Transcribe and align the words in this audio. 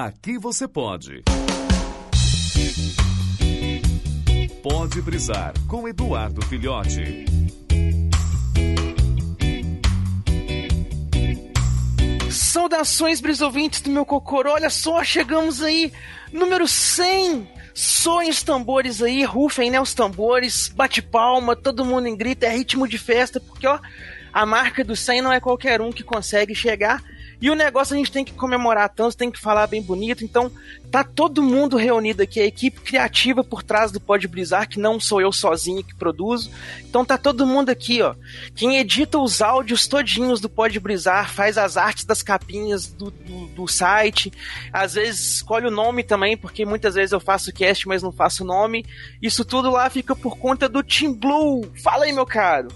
Aqui 0.00 0.38
você 0.38 0.68
pode. 0.68 1.24
Pode 4.62 5.02
brisar 5.02 5.52
com 5.66 5.88
Eduardo 5.88 6.40
Filhote. 6.46 7.24
Saudações, 12.30 13.20
brisouvintes 13.20 13.80
do 13.80 13.90
meu 13.90 14.06
cocoro. 14.06 14.52
Olha 14.52 14.70
só, 14.70 15.02
chegamos 15.02 15.60
aí, 15.60 15.92
número 16.32 16.68
100. 16.68 17.50
Soem 17.74 18.30
os 18.30 18.44
tambores 18.44 19.02
aí, 19.02 19.24
rufem, 19.24 19.68
né, 19.68 19.80
os 19.80 19.94
tambores, 19.94 20.68
bate 20.68 21.02
palma, 21.02 21.56
todo 21.56 21.84
mundo 21.84 22.06
em 22.06 22.16
grita, 22.16 22.46
é 22.46 22.50
ritmo 22.50 22.86
de 22.86 22.98
festa, 22.98 23.40
porque, 23.40 23.66
ó, 23.66 23.80
a 24.32 24.46
marca 24.46 24.84
do 24.84 24.94
100 24.94 25.22
não 25.22 25.32
é 25.32 25.40
qualquer 25.40 25.80
um 25.80 25.90
que 25.90 26.04
consegue 26.04 26.54
chegar. 26.54 27.02
E 27.40 27.50
o 27.50 27.54
negócio 27.54 27.94
a 27.94 27.96
gente 27.96 28.10
tem 28.10 28.24
que 28.24 28.32
comemorar 28.32 28.88
tanto, 28.88 29.16
tem 29.16 29.30
que 29.30 29.38
falar 29.38 29.66
bem 29.66 29.80
bonito. 29.80 30.24
Então, 30.24 30.50
tá 30.90 31.04
todo 31.04 31.42
mundo 31.42 31.76
reunido 31.76 32.22
aqui, 32.22 32.40
a 32.40 32.46
equipe 32.46 32.80
criativa 32.80 33.44
por 33.44 33.62
trás 33.62 33.92
do 33.92 34.00
Pode 34.00 34.26
Brisar, 34.26 34.68
que 34.68 34.80
não 34.80 34.98
sou 34.98 35.20
eu 35.20 35.32
sozinho 35.32 35.84
que 35.84 35.94
produzo. 35.94 36.50
Então 36.80 37.04
tá 37.04 37.16
todo 37.16 37.46
mundo 37.46 37.70
aqui, 37.70 38.02
ó. 38.02 38.14
Quem 38.56 38.78
edita 38.78 39.18
os 39.18 39.40
áudios 39.40 39.86
todinhos 39.86 40.40
do 40.40 40.48
Pode 40.48 40.80
Brisar, 40.80 41.32
faz 41.32 41.58
as 41.58 41.76
artes 41.76 42.04
das 42.04 42.22
capinhas 42.22 42.86
do, 42.86 43.10
do, 43.10 43.46
do 43.48 43.68
site. 43.68 44.32
Às 44.72 44.94
vezes 44.94 45.36
escolhe 45.36 45.66
o 45.66 45.70
nome 45.70 46.02
também, 46.02 46.36
porque 46.36 46.64
muitas 46.64 46.94
vezes 46.94 47.12
eu 47.12 47.20
faço 47.20 47.52
cast, 47.52 47.86
mas 47.86 48.02
não 48.02 48.10
faço 48.12 48.44
nome. 48.44 48.84
Isso 49.22 49.44
tudo 49.44 49.70
lá 49.70 49.88
fica 49.90 50.16
por 50.16 50.38
conta 50.38 50.68
do 50.68 50.82
Team 50.82 51.14
Blue. 51.14 51.70
Fala 51.82 52.04
aí, 52.04 52.12
meu 52.12 52.26
caro. 52.26 52.68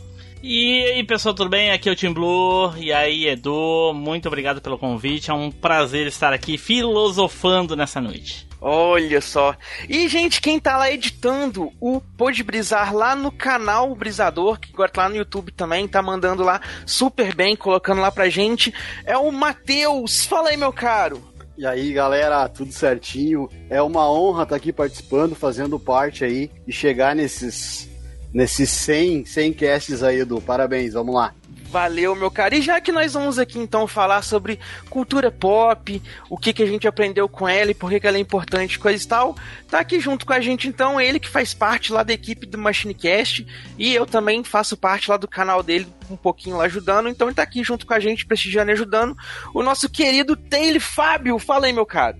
E 0.45 0.82
aí, 0.87 1.05
pessoal, 1.05 1.32
tudo 1.32 1.48
bem? 1.48 1.70
Aqui 1.70 1.88
é 1.88 1.92
o 1.92 1.95
Tim 1.95 2.12
Blue. 2.12 2.77
E 2.77 2.92
aí, 2.92 3.28
Edu, 3.28 3.92
muito 3.95 4.27
obrigado 4.27 4.60
pelo 4.60 4.77
convite. 4.77 5.30
É 5.30 5.34
um 5.34 5.52
prazer 5.52 6.09
estar 6.09 6.32
aqui 6.32 6.59
filosofando 6.59 7.77
nessa 7.77 8.01
noite. 8.01 8.48
Olha 8.60 9.20
só. 9.20 9.55
E, 9.88 10.09
gente, 10.09 10.41
quem 10.41 10.59
tá 10.59 10.77
lá 10.77 10.91
editando 10.91 11.71
o 11.80 12.01
Pode 12.01 12.43
Brisar 12.43 12.93
lá 12.93 13.15
no 13.15 13.30
canal 13.30 13.95
Brisador, 13.95 14.59
que 14.59 14.73
agora 14.73 14.90
tá 14.90 15.02
lá 15.02 15.10
no 15.10 15.16
YouTube 15.16 15.52
também, 15.52 15.87
tá 15.87 16.02
mandando 16.02 16.43
lá 16.43 16.60
super 16.84 17.37
bem, 17.37 17.54
colocando 17.54 18.01
lá 18.01 18.10
pra 18.10 18.29
gente, 18.29 18.74
é 19.04 19.16
o 19.16 19.30
Matheus. 19.30 20.27
Fala 20.27 20.49
aí, 20.49 20.56
meu 20.56 20.73
caro. 20.73 21.23
E 21.56 21.65
aí, 21.65 21.93
galera, 21.93 22.49
tudo 22.49 22.73
certinho? 22.73 23.49
É 23.71 23.80
uma 23.80 24.10
honra 24.10 24.43
estar 24.43 24.56
aqui 24.56 24.73
participando, 24.73 25.37
fazendo 25.37 25.79
parte 25.79 26.24
aí 26.24 26.51
e 26.66 26.73
chegar 26.73 27.15
nesses 27.15 27.91
nesses 28.33 28.71
100, 28.71 29.25
100 29.25 29.52
casts 29.52 30.02
aí, 30.02 30.21
Edu. 30.21 30.41
Parabéns, 30.41 30.95
vamos 30.95 31.15
lá. 31.15 31.35
Valeu, 31.73 32.15
meu 32.15 32.30
cara. 32.30 32.55
E 32.55 32.61
já 32.61 32.79
que 32.83 32.93
nós 32.93 33.15
vamos 33.15 33.39
aqui 33.39 33.59
então 33.59 33.87
falar 33.87 34.21
sobre 34.21 34.61
cultura 34.91 35.30
pop, 35.30 36.02
o 36.29 36.37
que, 36.37 36.52
que 36.52 36.63
a 36.63 36.66
gente 36.66 36.87
aprendeu 36.87 37.27
com 37.27 37.49
ela 37.49 37.71
e 37.71 37.74
por 37.74 37.89
que, 37.89 37.99
que 37.99 38.07
ela 38.07 38.19
é 38.19 38.21
importante, 38.21 38.79
coisa 38.79 39.02
e 39.02 39.09
tal, 39.09 39.35
tá 39.71 39.80
aqui 39.80 39.99
junto 39.99 40.27
com 40.27 40.35
a 40.35 40.41
gente 40.41 40.69
então 40.69 41.01
ele 41.01 41.19
que 41.19 41.30
faz 41.30 41.55
parte 41.55 41.91
lá 41.91 42.02
da 42.02 42.13
equipe 42.13 42.45
do 42.45 42.59
MachineCast 42.59 43.47
e 43.79 43.95
eu 43.95 44.05
também 44.05 44.45
faço 44.45 44.77
parte 44.77 45.11
lá 45.11 45.17
do 45.17 45.27
canal 45.27 45.63
dele 45.63 45.87
um 46.11 46.17
pouquinho 46.17 46.59
lá 46.59 46.65
ajudando, 46.65 47.09
então 47.09 47.29
ele 47.29 47.35
tá 47.35 47.43
aqui 47.43 47.65
junto 47.65 47.87
com 47.87 47.95
a 47.95 48.01
gente, 48.01 48.27
prestigiando 48.27 48.71
e 48.71 48.74
ajudando 48.74 49.17
o 49.55 49.63
nosso 49.63 49.89
querido 49.89 50.37
Taylor 50.37 50.79
Fábio. 50.79 51.39
Fala 51.39 51.65
aí, 51.65 51.73
meu 51.73 51.87
cara. 51.87 52.19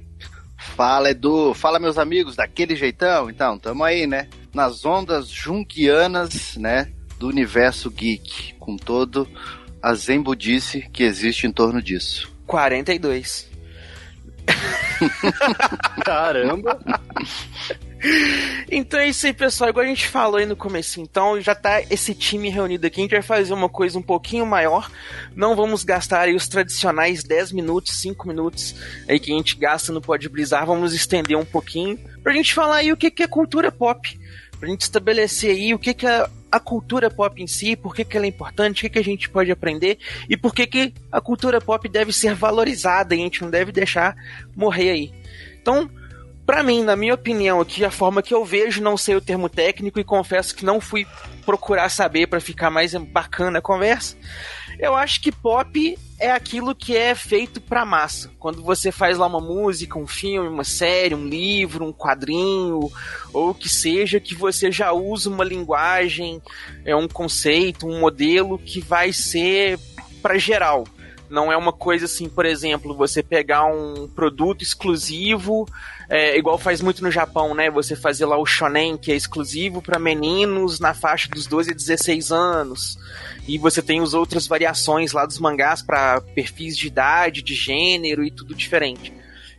Fala, 0.57 1.11
Edu. 1.11 1.53
Fala, 1.53 1.79
meus 1.79 1.99
amigos, 1.99 2.37
daquele 2.37 2.75
jeitão. 2.75 3.29
Então, 3.29 3.59
tamo 3.59 3.85
aí, 3.85 4.07
né? 4.07 4.29
Nas 4.55 4.85
ondas 4.85 5.29
junguianas, 5.29 6.57
né? 6.57 6.93
Do 7.19 7.29
universo 7.29 7.91
geek, 7.91 8.55
com 8.55 8.77
todo 8.77 9.29
a 9.83 9.95
zenbudice 9.95 10.89
que 10.93 11.03
existe 11.03 11.47
em 11.47 11.53
torno 11.53 11.83
disso. 11.83 12.31
42. 12.47 13.51
Caramba! 16.05 16.79
Então 18.71 18.99
é 18.99 19.09
isso 19.09 19.27
aí, 19.27 19.33
pessoal. 19.33 19.71
Igual 19.71 19.85
a 19.85 19.89
gente 19.89 20.09
falou 20.09 20.37
aí 20.37 20.47
no 20.47 20.57
começo, 20.57 21.01
então 21.01 21.41
já 21.41 21.55
tá 21.55 21.83
esse 21.83 22.15
time 22.15 22.49
reunido 22.49 22.87
aqui. 22.87 23.01
A 23.01 23.03
gente 23.03 23.13
vai 23.13 23.23
fazer 23.23 23.53
uma 23.53 23.69
coisa 23.69 23.99
um 23.99 24.03
pouquinho 24.03 24.45
maior. 24.45 24.91
Não 25.37 25.55
vamos 25.55 25.85
gastar 25.85 26.23
aí 26.23 26.35
os 26.35 26.49
tradicionais 26.49 27.23
10 27.23 27.53
minutos, 27.53 27.97
5 27.99 28.27
minutos 28.27 28.75
aí 29.09 29.21
que 29.21 29.33
a 29.33 29.37
gente 29.37 29.57
gasta 29.57 29.93
no 29.93 30.01
Pode 30.01 30.29
Brisar. 30.29 30.67
Vamos 30.67 30.95
estender 30.95 31.37
um 31.37 31.45
pouquinho 31.45 31.99
pra 32.23 32.33
gente 32.33 32.53
falar 32.53 32.77
aí 32.77 32.93
o 32.93 32.97
que, 32.97 33.11
que 33.11 33.23
é 33.23 33.29
cultura 33.29 33.71
pop. 33.71 34.19
Pra 34.59 34.69
gente 34.69 34.83
estabelecer 34.83 35.51
aí 35.51 35.75
o 35.75 35.79
que, 35.79 35.93
que 35.93 36.07
é 36.07 36.27
a 36.51 36.61
cultura 36.61 37.11
pop 37.11 37.43
em 37.43 37.47
si, 37.47 37.75
por 37.75 37.95
que, 37.95 38.05
que 38.05 38.17
ela 38.17 38.27
é 38.27 38.29
importante, 38.29 38.79
o 38.79 38.83
que, 38.83 38.91
que 38.91 38.99
a 38.99 39.05
gente 39.05 39.29
pode 39.29 39.51
aprender 39.51 39.99
e 40.29 40.37
por 40.37 40.55
que, 40.55 40.67
que 40.67 40.95
a 41.11 41.21
cultura 41.21 41.61
pop 41.61 41.89
deve 41.89 42.13
ser 42.13 42.35
valorizada 42.35 43.15
e 43.15 43.21
a 43.21 43.23
gente 43.23 43.43
não 43.43 43.51
deve 43.51 43.73
deixar 43.73 44.15
morrer 44.55 44.91
aí. 44.91 45.13
Então, 45.61 45.91
para 46.53 46.63
mim, 46.63 46.83
na 46.83 46.95
minha 46.95 47.15
opinião, 47.15 47.63
aqui 47.63 47.83
a 47.83 47.91
forma 47.91 48.23
que 48.23 48.35
eu 48.35 48.45
vejo, 48.45 48.83
não 48.83 48.95
sei 48.95 49.17
o 49.17 49.23
termo 49.23 49.49
técnico 49.49 49.99
e 49.99 50.05
confesso 50.05 50.55
que 50.55 50.67
não 50.67 50.83
fui 50.83 51.07
procurar 51.47 51.89
saber 51.89 52.27
para 52.27 52.43
ficar 52.43 52.69
mais 52.69 52.93
bacana 52.95 53.59
a 53.59 53.63
conversa. 53.63 54.19
Eu 54.79 54.95
acho 54.95 55.23
que 55.23 55.33
pop 55.33 55.99
é 56.21 56.31
aquilo 56.31 56.75
que 56.75 56.95
é 56.95 57.15
feito 57.15 57.59
pra 57.59 57.87
massa. 57.87 58.31
Quando 58.39 58.63
você 58.63 58.93
faz 58.93 59.17
lá 59.17 59.27
uma 59.27 59.41
música, 59.41 59.99
um 59.99 60.07
filme, 60.07 60.47
uma 60.47 60.63
série, 60.63 61.15
um 61.15 61.27
livro, 61.27 61.87
um 61.87 61.93
quadrinho, 61.93 62.93
ou 63.33 63.49
o 63.49 63.55
que 63.55 63.71
seja, 63.71 64.21
que 64.21 64.35
você 64.35 64.71
já 64.71 64.93
usa 64.93 65.31
uma 65.31 65.45
linguagem, 65.45 66.43
é 66.85 66.95
um 66.95 67.09
conceito, 67.09 67.87
um 67.87 67.99
modelo 67.99 68.59
que 68.59 68.79
vai 68.79 69.11
ser 69.11 69.79
para 70.21 70.37
geral. 70.37 70.85
Não 71.33 71.51
é 71.51 71.57
uma 71.57 71.73
coisa 71.73 72.05
assim, 72.05 72.29
por 72.29 72.45
exemplo, 72.45 72.95
você 72.95 73.23
pegar 73.23 73.65
um 73.65 74.07
produto 74.07 74.63
exclusivo 74.63 75.67
é, 76.11 76.37
igual 76.37 76.59
faz 76.59 76.83
muito 76.83 77.03
no 77.03 77.11
Japão, 77.11 77.55
né? 77.55 77.71
Você 77.71 77.97
fazer 77.97 78.27
lá 78.27 78.37
o 78.37 78.45
shonen, 78.45 78.99
que 78.99 79.11
é 79.11 79.17
exclusivo 79.17 79.81
para 79.81 79.99
meninos 79.99 80.79
na 80.79 80.93
faixa 80.93 81.31
dos 81.31 81.47
12 81.47 81.71
a 81.71 81.75
16 81.75 82.31
anos. 82.31 82.99
E 83.49 83.57
você 83.57 83.81
tem 83.81 83.99
as 84.01 84.13
outras 84.13 84.47
variações 84.47 85.13
lá 85.13 85.25
dos 85.25 85.39
mangás 85.39 85.81
para 85.81 86.21
perfis 86.21 86.77
de 86.77 86.87
idade, 86.87 87.41
de 87.41 87.55
gênero 87.55 88.23
e 88.23 88.31
tudo 88.31 88.55
diferente. 88.55 89.11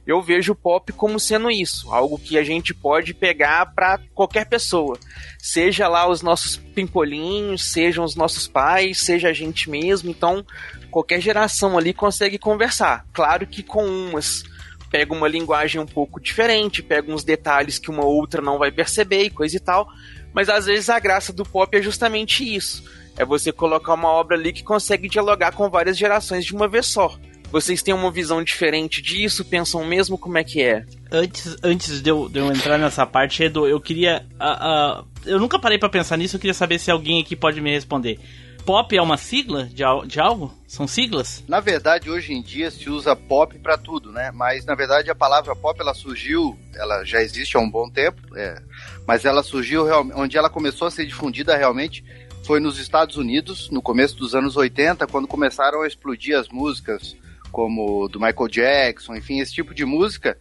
Eu 0.05 0.21
vejo 0.21 0.51
o 0.51 0.55
pop 0.55 0.93
como 0.93 1.19
sendo 1.19 1.49
isso, 1.49 1.91
algo 1.91 2.19
que 2.19 2.37
a 2.37 2.43
gente 2.43 2.71
pode 2.71 3.15
pegar 3.15 3.73
para 3.73 3.99
qualquer 4.13 4.45
pessoa. 4.45 4.99
Seja 5.39 5.87
lá 5.87 6.07
os 6.07 6.21
nossos 6.21 6.55
pimpolinhos, 6.55 7.71
sejam 7.71 8.03
os 8.03 8.15
nossos 8.15 8.47
pais, 8.47 8.99
seja 8.99 9.29
a 9.29 9.33
gente 9.33 9.71
mesmo. 9.71 10.11
Então, 10.11 10.45
qualquer 10.93 11.19
geração 11.19 11.75
ali 11.75 11.91
consegue 11.91 12.37
conversar. 12.37 13.05
Claro 13.11 13.47
que 13.47 13.63
com 13.63 13.83
umas 13.83 14.43
pega 14.91 15.11
uma 15.11 15.27
linguagem 15.27 15.81
um 15.81 15.87
pouco 15.87 16.21
diferente, 16.21 16.83
pega 16.83 17.11
uns 17.11 17.23
detalhes 17.23 17.79
que 17.79 17.89
uma 17.89 18.05
outra 18.05 18.43
não 18.43 18.59
vai 18.59 18.71
perceber 18.71 19.23
e 19.23 19.29
coisa 19.31 19.57
e 19.57 19.59
tal. 19.59 19.87
Mas 20.31 20.49
às 20.49 20.67
vezes 20.67 20.87
a 20.87 20.99
graça 20.99 21.33
do 21.33 21.43
pop 21.43 21.75
é 21.75 21.81
justamente 21.81 22.43
isso. 22.43 22.83
É 23.17 23.25
você 23.25 23.51
colocar 23.51 23.95
uma 23.95 24.09
obra 24.09 24.37
ali 24.37 24.53
que 24.53 24.63
consegue 24.63 25.09
dialogar 25.09 25.51
com 25.53 25.67
várias 25.67 25.97
gerações 25.97 26.45
de 26.45 26.53
uma 26.53 26.67
vez 26.67 26.85
só. 26.85 27.17
Vocês 27.51 27.81
têm 27.81 27.93
uma 27.93 28.11
visão 28.11 28.43
diferente 28.43 29.01
disso? 29.01 29.43
Pensam 29.45 29.83
mesmo 29.83 30.15
como 30.15 30.37
é 30.37 30.43
que 30.43 30.61
é? 30.61 30.85
Antes, 31.11 31.57
antes 31.63 32.01
de, 32.01 32.09
eu, 32.09 32.29
de 32.29 32.37
eu 32.39 32.51
entrar 32.51 32.77
nessa 32.77 33.05
parte, 33.05 33.43
Edu, 33.43 33.67
eu 33.67 33.79
queria. 33.79 34.25
Uh, 34.33 35.01
uh, 35.01 35.07
eu 35.25 35.39
nunca 35.39 35.57
parei 35.57 35.79
para 35.79 35.89
pensar 35.89 36.17
nisso, 36.17 36.35
eu 36.35 36.39
queria 36.39 36.53
saber 36.53 36.79
se 36.79 36.91
alguém 36.91 37.21
aqui 37.21 37.35
pode 37.35 37.59
me 37.61 37.71
responder 37.71 38.19
pop 38.65 38.95
é 38.95 39.01
uma 39.01 39.17
sigla 39.17 39.65
de, 39.65 39.83
de 40.07 40.19
algo? 40.19 40.53
São 40.67 40.87
siglas? 40.87 41.43
Na 41.47 41.59
verdade, 41.59 42.09
hoje 42.09 42.33
em 42.33 42.41
dia 42.41 42.71
se 42.71 42.89
usa 42.89 43.15
pop 43.15 43.57
para 43.59 43.77
tudo, 43.77 44.11
né? 44.11 44.31
Mas 44.31 44.65
na 44.65 44.75
verdade 44.75 45.09
a 45.09 45.15
palavra 45.15 45.55
pop 45.55 45.79
ela 45.79 45.93
surgiu, 45.93 46.57
ela 46.75 47.03
já 47.03 47.21
existe 47.21 47.57
há 47.57 47.59
um 47.59 47.69
bom 47.69 47.89
tempo, 47.89 48.21
é, 48.35 48.61
mas 49.07 49.25
ela 49.25 49.43
surgiu 49.43 49.85
onde 50.15 50.37
ela 50.37 50.49
começou 50.49 50.87
a 50.87 50.91
ser 50.91 51.05
difundida 51.05 51.55
realmente 51.55 52.03
foi 52.43 52.59
nos 52.59 52.77
Estados 52.77 53.15
Unidos, 53.15 53.69
no 53.69 53.81
começo 53.81 54.17
dos 54.17 54.35
anos 54.35 54.57
80, 54.57 55.07
quando 55.07 55.27
começaram 55.27 55.81
a 55.81 55.87
explodir 55.87 56.37
as 56.37 56.49
músicas 56.49 57.15
como 57.51 58.09
do 58.09 58.19
Michael 58.19 58.49
Jackson, 58.49 59.15
enfim, 59.15 59.39
esse 59.39 59.53
tipo 59.53 59.73
de 59.73 59.85
música. 59.85 60.37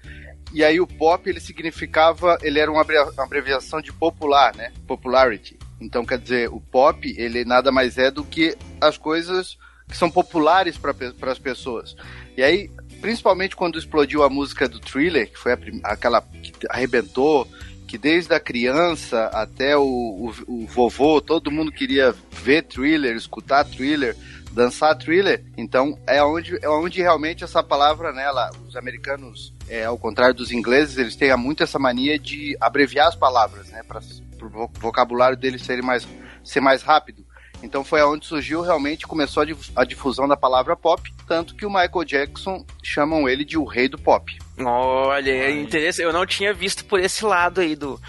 E 0.53 0.65
aí 0.65 0.81
o 0.81 0.87
pop 0.87 1.29
ele 1.29 1.41
significava, 1.41 2.39
ele 2.43 2.59
era 2.59 2.71
uma 2.71 2.85
abreviação 3.19 3.81
de 3.81 3.93
popular, 3.93 4.55
né? 4.57 4.73
Popularity. 4.87 5.57
Então, 5.83 6.05
quer 6.05 6.19
dizer, 6.19 6.49
o 6.49 6.61
pop, 6.61 7.15
ele 7.19 7.45
nada 7.45 7.71
mais 7.71 7.99
é 7.99 8.11
do 8.11 8.25
que 8.25 8.57
as 8.81 8.97
coisas 8.97 9.59
que 9.89 9.97
são 9.97 10.11
populares 10.11 10.79
para 10.79 11.33
as 11.33 11.39
pessoas. 11.39 11.95
E 12.37 12.43
aí, 12.43 12.71
principalmente 13.01 13.57
quando 13.57 13.79
explodiu 13.79 14.23
a 14.23 14.31
música 14.31 14.69
do 14.69 14.81
Thriller, 14.81 15.31
que 15.31 15.39
foi 15.39 15.53
a, 15.53 15.59
aquela 15.85 16.23
que 16.23 16.53
arrebentou, 16.71 17.47
que 17.87 17.99
desde 17.99 18.33
a 18.33 18.41
criança 18.41 19.27
até 19.27 19.77
o, 19.77 19.83
o, 19.83 20.33
o, 20.47 20.67
vovô, 20.67 21.21
todo 21.21 21.51
mundo 21.51 21.71
queria 21.71 22.15
ver 22.31 22.63
Thriller, 22.63 23.15
escutar 23.15 23.65
Thriller, 23.67 24.17
dançar 24.53 24.97
Thriller. 24.97 25.45
Então, 25.57 25.99
é 26.07 26.23
onde, 26.23 26.59
é 26.63 26.69
onde 26.69 27.01
realmente 27.01 27.45
essa 27.45 27.63
palavra, 27.63 28.13
né, 28.13 28.31
lá, 28.31 28.51
os 28.67 28.77
americanos, 28.77 29.55
é, 29.69 29.85
ao 29.85 29.99
contrário 29.99 30.35
dos 30.35 30.53
ingleses, 30.53 30.99
eles 30.99 31.17
têm 31.17 31.35
muito 31.37 31.63
essa 31.63 31.79
mania 31.79 32.19
de 32.19 32.57
abreviar 32.61 33.09
as 33.09 33.17
palavras, 33.17 33.69
né, 33.69 33.83
para 33.83 34.01
o 34.01 34.69
vocabulário 34.79 35.37
dele 35.37 35.59
ser 35.59 35.83
mais, 35.83 36.07
ser 36.45 36.61
mais 36.61 36.83
rápido. 36.83 37.25
Então 37.63 37.85
foi 37.85 38.01
aonde 38.01 38.27
surgiu 38.27 38.61
realmente, 38.61 39.07
começou 39.07 39.45
a 39.77 39.85
difusão 39.85 40.27
da 40.27 40.37
palavra 40.37 40.75
pop, 40.75 41.01
tanto 41.29 41.55
que 41.55 41.65
o 41.65 41.71
Michael 41.71 42.05
Jackson 42.05 42.67
chamam 42.83 43.29
ele 43.29 43.45
de 43.45 43.57
o 43.57 43.65
rei 43.65 43.89
do 43.89 43.97
pop. 43.97 44.37
Olha, 44.59 45.31
é 45.31 45.51
interessante. 45.51 46.05
Eu 46.05 46.13
não 46.13 46.27
tinha 46.27 46.53
visto 46.53 46.85
por 46.85 46.99
esse 46.99 47.25
lado 47.25 47.61
aí 47.61 47.77
do. 47.77 48.01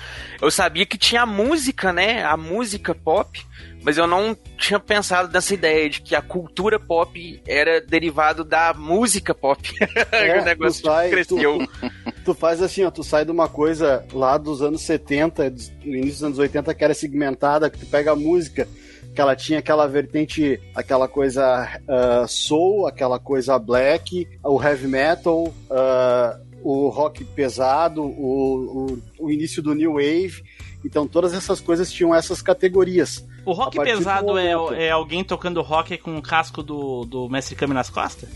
Eu 0.42 0.50
sabia 0.50 0.86
que 0.86 0.98
tinha 0.98 1.22
a 1.22 1.26
música, 1.26 1.94
né? 1.94 2.24
A 2.24 2.36
música 2.36 2.96
pop, 2.96 3.46
mas 3.84 3.98
eu 3.98 4.08
não 4.08 4.36
tinha 4.58 4.80
pensado 4.80 5.32
nessa 5.32 5.54
ideia 5.54 5.90
de 5.90 6.02
que 6.02 6.16
a 6.16 6.22
cultura 6.22 6.80
pop 6.80 7.42
era 7.48 7.82
derivado 7.82 8.44
da 8.44 8.74
música 8.74 9.34
pop. 9.36 9.62
É, 10.12 10.42
o 10.42 10.46
negócio 10.46 10.84
sai, 10.86 11.10
cresceu. 11.10 11.60
Tu, 11.60 12.12
tu 12.26 12.34
faz 12.34 12.62
assim, 12.62 12.84
ó, 12.84 12.92
tu 12.92 13.04
sai 13.04 13.26
de 13.26 13.32
uma 13.32 13.48
coisa 13.50 14.06
lá 14.14 14.38
dos 14.38 14.62
anos 14.62 14.82
70, 14.82 15.50
dos- 15.50 15.72
no 15.84 15.96
início 15.96 16.12
dos 16.14 16.24
anos 16.24 16.40
80, 16.40 16.74
que 16.74 16.84
era 16.84 16.94
segmentada, 16.94 17.70
que 17.70 17.78
tu 17.80 17.86
pega 17.86 18.12
a 18.12 18.16
música, 18.16 18.68
que 19.14 19.20
ela 19.22 19.36
tinha 19.36 19.60
aquela 19.60 19.86
vertente, 19.88 20.60
aquela 20.74 21.08
coisa 21.08 21.70
ah, 21.88 22.26
soul, 22.28 22.88
aquela 22.88 23.20
coisa 23.20 23.60
black, 23.60 24.28
o 24.44 24.62
heavy 24.62 24.88
metal, 24.88 25.54
ah, 25.70 26.40
o 26.64 26.88
rock 26.90 27.24
pesado, 27.26 28.02
o, 28.04 28.96
o, 29.20 29.26
o 29.26 29.32
início 29.32 29.62
do 29.62 29.74
new 29.76 29.94
wave. 29.94 30.42
Então 30.86 31.08
todas 31.08 31.34
essas 31.34 31.60
coisas 31.60 31.92
tinham 31.92 32.14
essas 32.16 32.42
categorias. 32.42 33.26
O 33.46 33.52
rock 33.52 33.78
pesado 33.84 34.38
é, 34.38 34.56
momento- 34.56 34.74
é 34.82 34.90
alguém 34.92 35.24
tocando 35.24 35.62
rock 35.62 35.98
com 35.98 36.18
o 36.18 36.22
casco 36.22 36.64
do, 36.64 37.04
do 37.06 37.28
Mestre 37.30 37.56
Kami 37.56 37.74
nas 37.74 37.90
costas? 37.90 38.30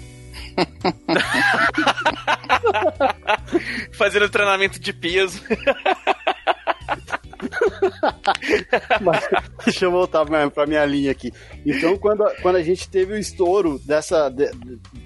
Fazendo 3.94 4.30
treinamento 4.30 4.80
de 4.80 4.92
peso. 4.94 5.42
Mas, 9.02 9.24
deixa 9.66 9.86
eu 9.86 9.92
voltar 9.92 10.26
pra, 10.26 10.50
minha 10.66 10.86
linha 10.86 11.12
aqui. 11.12 11.32
Então, 11.66 11.98
quando, 11.98 12.24
a- 12.24 12.34
quando 12.42 12.56
a 12.58 12.64
gente 12.64 12.90
teve 12.90 13.14
o 13.14 13.18
estouro 13.18 13.80
dessa, 13.86 14.30
de- 14.30 14.52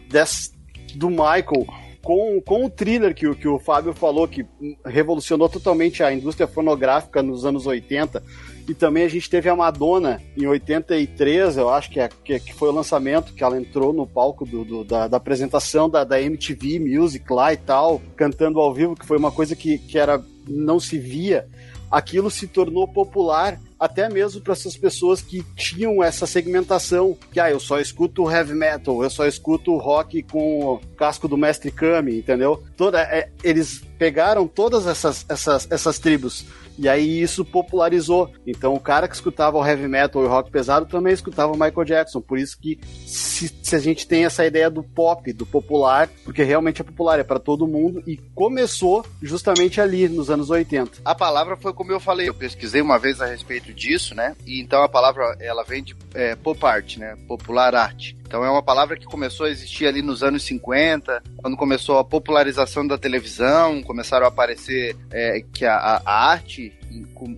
dessa 0.09 0.51
do 0.95 1.09
Michael 1.09 1.65
com, 2.01 2.42
com 2.42 2.65
o 2.65 2.69
thriller 2.69 3.13
que, 3.13 3.27
o- 3.27 3.36
que 3.36 3.48
o 3.48 3.59
Fábio 3.59 3.94
falou, 3.94 4.27
que 4.27 4.45
revolucionou 4.86 5.48
totalmente 5.50 6.03
a 6.03 6.12
indústria 6.13 6.48
fonográfica 6.48 7.21
nos 7.21 7.45
anos 7.45 7.65
80, 7.68 8.24
e 8.67 8.73
também 8.73 9.03
a 9.03 9.07
gente 9.07 9.29
teve 9.29 9.49
a 9.49 9.55
Madonna 9.55 10.21
em 10.37 10.45
83, 10.47 11.57
eu 11.57 11.69
acho 11.69 11.89
que, 11.89 11.99
é, 11.99 12.09
que, 12.23 12.39
que 12.39 12.53
foi 12.53 12.69
o 12.69 12.71
lançamento, 12.73 13.33
que 13.33 13.43
ela 13.43 13.57
entrou 13.59 13.91
no 13.93 14.05
palco 14.07 14.45
do, 14.45 14.63
do- 14.63 14.83
da, 14.83 15.07
da 15.07 15.17
apresentação 15.17 15.89
da, 15.89 16.03
da 16.03 16.21
MTV 16.21 16.79
Music 16.79 17.25
lá 17.31 17.53
e 17.53 17.57
tal, 17.57 18.01
cantando 18.15 18.59
ao 18.59 18.73
vivo, 18.73 18.95
que 18.95 19.05
foi 19.05 19.17
uma 19.17 19.31
coisa 19.31 19.55
que, 19.55 19.77
que 19.77 19.97
era, 19.97 20.23
não 20.47 20.79
se 20.79 20.97
via 20.97 21.47
aquilo 21.89 22.31
se 22.31 22.47
tornou 22.47 22.87
popular 22.87 23.59
até 23.77 24.07
mesmo 24.07 24.39
para 24.39 24.53
essas 24.53 24.77
pessoas 24.77 25.21
que 25.21 25.43
tinham 25.57 26.01
essa 26.01 26.25
segmentação, 26.25 27.17
que 27.33 27.39
ah, 27.39 27.51
eu 27.51 27.59
só 27.59 27.81
escuto 27.81 28.31
heavy 28.31 28.53
metal, 28.53 29.03
eu 29.03 29.09
só 29.09 29.25
escuto 29.27 29.75
rock 29.75 30.23
com 30.23 30.63
o 30.65 30.79
casco 30.95 31.27
do 31.27 31.35
mestre 31.35 31.69
Kami, 31.69 32.17
entendeu? 32.19 32.63
Toda, 32.77 33.01
é, 33.01 33.29
eles 33.43 33.81
pegaram 34.01 34.48
todas 34.48 34.88
essas, 34.88 35.24
essas, 35.30 35.68
essas 35.69 36.00
tribos 36.00 36.44
e 36.75 36.89
aí 36.89 37.21
isso 37.21 37.45
popularizou. 37.45 38.33
Então 38.48 38.74
o 38.74 38.80
cara 38.80 39.07
que 39.07 39.13
escutava 39.13 39.59
o 39.59 39.63
heavy 39.63 39.88
metal 39.88 40.24
e 40.24 40.25
o 40.25 40.27
rock 40.27 40.50
pesado 40.50 40.88
também 40.88 41.13
escutava 41.13 41.53
o 41.53 41.56
Michael 41.56 41.86
Jackson. 41.86 42.19
Por 42.19 42.39
isso 42.39 42.59
que 42.59 42.80
se, 43.06 43.53
se 43.62 43.75
a 43.75 43.80
gente 43.80 44.07
tem 44.07 44.25
essa 44.25 44.44
ideia 44.44 44.71
do 44.71 44.81
pop, 44.81 45.31
do 45.31 45.45
popular, 45.45 46.09
porque 46.24 46.42
realmente 46.42 46.81
é 46.81 46.83
popular, 46.83 47.19
é 47.19 47.24
para 47.24 47.38
todo 47.38 47.68
mundo 47.68 48.01
e 48.07 48.18
começou 48.33 49.06
justamente 49.21 49.80
ali 49.80 50.09
nos 50.09 50.31
anos 50.31 50.50
80. 50.50 51.01
A 51.06 51.13
palavra 51.13 51.56
foi 51.56 51.71
como 51.71 51.92
eu 51.92 52.00
falei, 52.00 52.27
eu 52.27 52.33
pesquisei 52.33 52.81
uma 52.81 52.98
vez 52.98 53.21
a 53.21 53.27
respeito 53.27 53.71
disso, 53.71 54.15
né? 54.15 54.36
E 54.48 54.59
então 54.59 54.81
a 54.81 54.89
palavra 54.89 55.38
ela 55.39 55.63
vem 55.63 55.83
de 55.83 55.95
é, 56.15 56.36
pop 56.36 56.65
art, 56.65 56.98
né? 56.98 57.15
Popular 57.27 57.75
arte. 57.75 58.19
Então 58.31 58.45
é 58.45 58.49
uma 58.49 58.63
palavra 58.63 58.95
que 58.95 59.03
começou 59.03 59.45
a 59.45 59.49
existir 59.49 59.85
ali 59.85 60.01
nos 60.01 60.23
anos 60.23 60.43
50, 60.43 61.21
quando 61.35 61.57
começou 61.57 61.97
a 61.97 62.03
popularização 62.05 62.87
da 62.87 62.97
televisão, 62.97 63.83
começaram 63.83 64.25
a 64.25 64.29
aparecer 64.29 64.95
é, 65.11 65.43
que 65.53 65.65
a, 65.65 65.75
a- 65.75 66.31
arte 66.31 66.71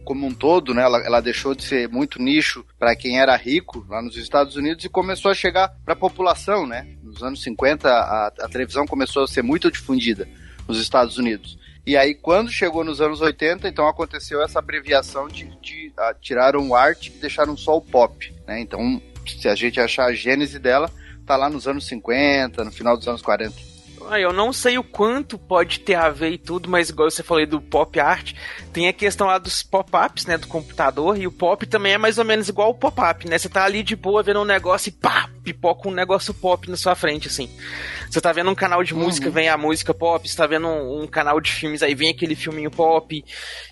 como, 0.06 0.28
um 0.28 0.32
todo, 0.32 0.72
né? 0.72 0.84
Ela, 0.84 1.00
ela 1.00 1.20
deixou 1.20 1.56
de 1.56 1.64
ser 1.64 1.90
muito 1.90 2.22
nicho 2.22 2.64
para 2.78 2.96
quem 2.96 3.20
era 3.20 3.36
rico 3.36 3.84
lá 3.90 4.04
nos 4.04 4.18
Estados 4.18 4.56
Unidos 4.56 4.86
e 4.86 4.90
começou 4.90 5.32
a 5.32 5.34
chegar 5.34 5.68
para 5.84 5.96
a 5.96 5.98
população, 5.98 6.68
né? 6.68 6.86
Nos 7.02 7.24
anos 7.24 7.42
50 7.42 7.90
a, 7.90 8.28
a 8.28 8.48
televisão 8.48 8.86
começou 8.86 9.24
a 9.24 9.28
ser 9.28 9.42
muito 9.42 9.72
difundida 9.72 10.30
nos 10.68 10.80
Estados 10.80 11.18
Unidos. 11.18 11.58
E 11.88 11.98
aí, 11.98 12.14
quando 12.14 12.52
chegou 12.52 12.84
nos 12.84 13.02
anos 13.02 13.20
80, 13.20 13.68
então 13.68 13.88
aconteceu 13.88 14.44
essa 14.44 14.60
abreviação 14.60 15.28
de, 15.28 15.46
de 15.60 15.92
ah, 15.98 16.14
tiraram 16.22 16.70
o 16.70 16.76
art 16.76 17.08
e 17.08 17.10
deixaram 17.10 17.58
só 17.58 17.76
o 17.78 17.82
pop, 17.82 18.32
né? 18.48 18.62
Então, 18.62 19.02
se 19.26 19.48
a 19.48 19.56
gente 19.56 19.80
achar 19.80 20.06
a 20.06 20.14
gênese 20.14 20.60
dela, 20.60 20.90
tá 21.26 21.36
lá 21.36 21.50
nos 21.50 21.68
anos 21.68 21.86
50, 21.88 22.64
no 22.64 22.72
final 22.72 22.98
dos 22.98 23.08
anos 23.08 23.22
40. 23.22 23.74
Ah, 24.10 24.20
Eu 24.20 24.34
não 24.34 24.52
sei 24.52 24.78
o 24.78 24.84
quanto 24.84 25.38
pode 25.38 25.80
ter 25.80 25.96
a 25.96 26.10
ver 26.10 26.32
e 26.32 26.38
tudo, 26.38 26.70
mas 26.70 26.90
igual 26.90 27.10
você 27.10 27.24
aí 27.34 27.46
do 27.46 27.62
pop 27.62 28.00
art, 28.00 28.34
tem 28.72 28.88
a 28.88 28.94
questão 28.94 29.28
lá 29.28 29.38
dos 29.38 29.64
pop-ups, 29.64 30.26
né, 30.26 30.38
do 30.38 30.48
computador, 30.48 31.18
e 31.18 31.26
o 31.26 31.32
pop 31.32 31.66
também 31.66 31.94
é 31.94 31.98
mais 31.98 32.18
ou 32.18 32.26
menos 32.26 32.50
igual 32.50 32.70
o 32.70 32.76
pop-up, 32.76 33.28
né? 33.30 33.38
Você 33.38 33.48
tá 33.48 33.64
ali 33.64 33.82
de 33.82 33.96
boa 33.96 34.22
vendo 34.22 34.42
um 34.42 34.46
negócio 34.46 34.90
e 34.90 34.92
pá, 34.92 35.30
pipoca 35.44 35.90
um 35.90 35.94
negócio 35.94 36.34
pop 36.34 36.70
na 36.70 36.78
sua 36.78 36.96
frente, 36.96 37.28
assim. 37.28 37.50
Você 38.10 38.22
tá 38.22 38.32
vendo 38.32 38.50
um 38.50 38.56
canal 38.56 38.84
de 38.84 38.94
música, 38.94 39.30
vem 39.30 39.50
a 39.50 39.58
música 39.58 39.94
pop, 39.94 40.28
você 40.28 40.36
tá 40.36 40.48
vendo 40.48 40.68
um, 40.68 41.04
um 41.04 41.08
canal 41.08 41.42
de 41.42 41.52
filmes, 41.52 41.84
aí 41.84 41.94
vem 41.94 42.10
aquele 42.10 42.36
filminho 42.36 42.72
pop. 42.72 43.24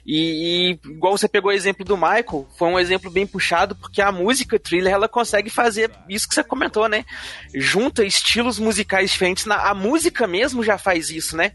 E, 0.05 0.15
e 0.15 0.71
igual 0.89 1.17
você 1.17 1.27
pegou 1.27 1.51
o 1.51 1.53
exemplo 1.53 1.85
do 1.85 1.95
Michael, 1.95 2.47
foi 2.57 2.67
um 2.67 2.79
exemplo 2.79 3.09
bem 3.09 3.25
puxado, 3.25 3.75
porque 3.75 4.01
a 4.01 4.11
música 4.11 4.59
thriller, 4.59 4.93
ela 4.93 5.07
consegue 5.07 5.49
fazer 5.49 5.91
isso 6.09 6.27
que 6.27 6.35
você 6.35 6.43
comentou, 6.43 6.89
né? 6.89 7.05
Junta 7.53 8.03
estilos 8.03 8.59
musicais 8.59 9.11
diferentes. 9.11 9.45
Na, 9.45 9.69
a 9.69 9.73
música 9.73 10.27
mesmo 10.27 10.63
já 10.63 10.77
faz 10.77 11.09
isso, 11.09 11.37
né? 11.37 11.53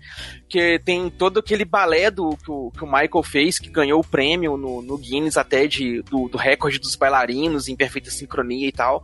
Que 0.48 0.78
tem 0.78 1.10
todo 1.10 1.40
aquele 1.40 1.64
balé 1.64 2.10
do, 2.10 2.36
que, 2.36 2.50
o, 2.50 2.70
que 2.70 2.84
o 2.84 2.86
Michael 2.86 3.22
fez, 3.22 3.58
que 3.58 3.68
ganhou 3.68 4.00
o 4.00 4.06
prêmio 4.06 4.56
no, 4.56 4.80
no 4.80 4.96
Guinness 4.96 5.36
até 5.36 5.66
de, 5.66 6.02
do, 6.02 6.28
do 6.28 6.38
recorde 6.38 6.78
dos 6.78 6.94
bailarinos 6.96 7.68
em 7.68 7.76
perfeita 7.76 8.10
sincronia 8.10 8.68
e 8.68 8.72
tal 8.72 9.02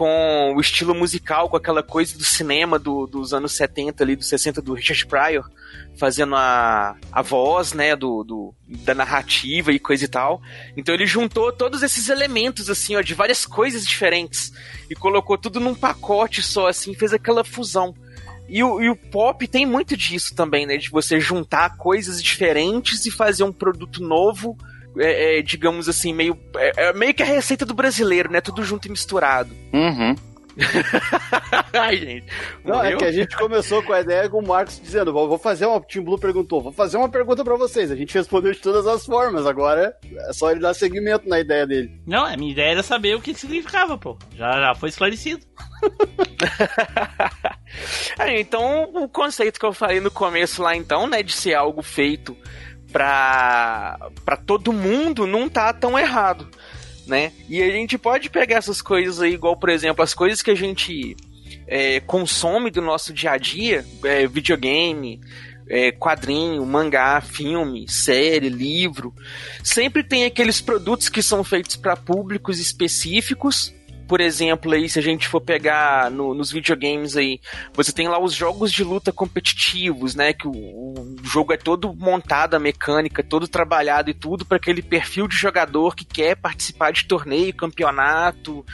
com 0.00 0.54
o 0.56 0.60
estilo 0.62 0.94
musical, 0.94 1.50
com 1.50 1.58
aquela 1.58 1.82
coisa 1.82 2.16
do 2.16 2.24
cinema 2.24 2.78
do, 2.78 3.06
dos 3.06 3.34
anos 3.34 3.52
70 3.52 4.02
ali, 4.02 4.16
dos 4.16 4.30
60 4.30 4.62
do 4.62 4.72
Richard 4.72 5.04
Pryor, 5.04 5.46
fazendo 5.94 6.36
a, 6.36 6.96
a 7.12 7.20
voz, 7.20 7.74
né, 7.74 7.94
do, 7.94 8.24
do, 8.24 8.54
da 8.66 8.94
narrativa 8.94 9.70
e 9.70 9.78
coisa 9.78 10.06
e 10.06 10.08
tal. 10.08 10.40
Então 10.74 10.94
ele 10.94 11.04
juntou 11.04 11.52
todos 11.52 11.82
esses 11.82 12.08
elementos, 12.08 12.70
assim, 12.70 12.96
ó, 12.96 13.02
de 13.02 13.12
várias 13.12 13.44
coisas 13.44 13.84
diferentes 13.84 14.50
e 14.88 14.94
colocou 14.94 15.36
tudo 15.36 15.60
num 15.60 15.74
pacote 15.74 16.40
só, 16.40 16.68
assim, 16.68 16.94
fez 16.94 17.12
aquela 17.12 17.44
fusão. 17.44 17.94
E 18.48 18.64
o, 18.64 18.80
e 18.80 18.88
o 18.88 18.96
pop 18.96 19.46
tem 19.46 19.66
muito 19.66 19.94
disso 19.98 20.34
também, 20.34 20.64
né, 20.64 20.78
de 20.78 20.88
você 20.88 21.20
juntar 21.20 21.76
coisas 21.76 22.22
diferentes 22.22 23.04
e 23.04 23.10
fazer 23.10 23.44
um 23.44 23.52
produto 23.52 24.02
novo 24.02 24.56
é, 24.98 25.38
é, 25.38 25.42
digamos 25.42 25.88
assim, 25.88 26.12
meio. 26.12 26.38
É, 26.56 26.88
é 26.88 26.92
meio 26.92 27.14
que 27.14 27.22
a 27.22 27.26
receita 27.26 27.64
do 27.64 27.74
brasileiro, 27.74 28.30
né? 28.30 28.40
Tudo 28.40 28.64
junto 28.64 28.86
e 28.86 28.90
misturado. 28.90 29.54
Uhum. 29.72 30.14
Ai, 31.72 31.96
gente. 31.96 32.26
Não, 32.64 32.76
morreu? 32.76 32.96
é 32.96 32.96
que 32.96 33.04
a 33.04 33.12
gente 33.12 33.36
começou 33.36 33.82
com 33.82 33.92
a 33.92 34.00
ideia 34.00 34.28
com 34.28 34.38
o 34.38 34.46
Marcos 34.46 34.80
dizendo: 34.80 35.12
vou 35.12 35.38
fazer 35.38 35.66
uma. 35.66 35.76
O 35.76 35.80
Tim 35.80 36.02
Blue 36.02 36.18
perguntou, 36.18 36.60
vou 36.60 36.72
fazer 36.72 36.96
uma 36.96 37.08
pergunta 37.08 37.44
pra 37.44 37.56
vocês. 37.56 37.90
A 37.90 37.96
gente 37.96 38.14
respondeu 38.14 38.52
de 38.52 38.58
todas 38.58 38.86
as 38.86 39.06
formas, 39.06 39.46
agora 39.46 39.94
é 40.28 40.32
só 40.32 40.50
ele 40.50 40.60
dar 40.60 40.74
seguimento 40.74 41.28
na 41.28 41.40
ideia 41.40 41.66
dele. 41.66 42.00
Não, 42.06 42.24
a 42.24 42.36
minha 42.36 42.52
ideia 42.52 42.72
era 42.72 42.82
saber 42.82 43.14
o 43.14 43.20
que, 43.20 43.32
que 43.32 43.40
significava, 43.40 43.96
pô. 43.96 44.18
Já, 44.36 44.52
já 44.52 44.74
foi 44.74 44.88
esclarecido. 44.88 45.46
É, 48.18 48.40
então, 48.40 48.90
o 48.94 49.08
conceito 49.08 49.60
que 49.60 49.64
eu 49.64 49.72
falei 49.72 50.00
no 50.00 50.10
começo 50.10 50.60
lá, 50.60 50.74
então, 50.74 51.06
né, 51.06 51.22
de 51.22 51.32
ser 51.32 51.54
algo 51.54 51.82
feito 51.82 52.36
pra, 52.92 54.10
pra 54.24 54.36
todo 54.36 54.72
mundo, 54.72 55.26
não 55.26 55.48
tá 55.48 55.72
tão 55.72 55.98
errado, 55.98 56.48
né? 57.06 57.32
E 57.48 57.62
a 57.62 57.70
gente 57.70 57.96
pode 57.96 58.30
pegar 58.30 58.56
essas 58.56 58.82
coisas 58.82 59.20
aí, 59.20 59.34
igual, 59.34 59.56
por 59.56 59.68
exemplo, 59.68 60.02
as 60.02 60.14
coisas 60.14 60.42
que 60.42 60.50
a 60.50 60.54
gente 60.54 61.16
é, 61.66 62.00
consome 62.00 62.70
do 62.70 62.82
nosso 62.82 63.12
dia 63.12 63.32
a 63.32 63.38
dia, 63.38 63.84
é, 64.04 64.26
videogame, 64.26 65.20
é, 65.68 65.92
quadrinho, 65.92 66.66
mangá, 66.66 67.20
filme, 67.20 67.88
série, 67.88 68.48
livro, 68.48 69.14
sempre 69.62 70.02
tem 70.02 70.24
aqueles 70.24 70.60
produtos 70.60 71.08
que 71.08 71.22
são 71.22 71.44
feitos 71.44 71.76
para 71.76 71.96
públicos 71.96 72.58
específicos. 72.58 73.72
Por 74.10 74.20
exemplo, 74.20 74.72
aí, 74.72 74.88
se 74.88 74.98
a 74.98 75.02
gente 75.02 75.28
for 75.28 75.40
pegar 75.40 76.10
no- 76.10 76.34
nos 76.34 76.50
videogames 76.50 77.16
aí, 77.16 77.38
você 77.72 77.92
tem 77.92 78.08
lá 78.08 78.18
os 78.20 78.34
jogos 78.34 78.72
de 78.72 78.82
luta 78.82 79.12
competitivos, 79.12 80.16
né? 80.16 80.32
Que 80.32 80.48
o, 80.48 80.50
o 80.50 81.16
jogo 81.22 81.52
é 81.52 81.56
todo 81.56 81.94
montado, 81.94 82.54
a 82.54 82.58
mecânica, 82.58 83.22
todo 83.22 83.46
trabalhado 83.46 84.10
e 84.10 84.14
tudo 84.14 84.44
para 84.44 84.56
aquele 84.56 84.82
perfil 84.82 85.28
de 85.28 85.36
jogador 85.36 85.94
que 85.94 86.04
quer 86.04 86.34
participar 86.34 86.90
de 86.92 87.04
torneio, 87.04 87.54
campeonato 87.54 88.66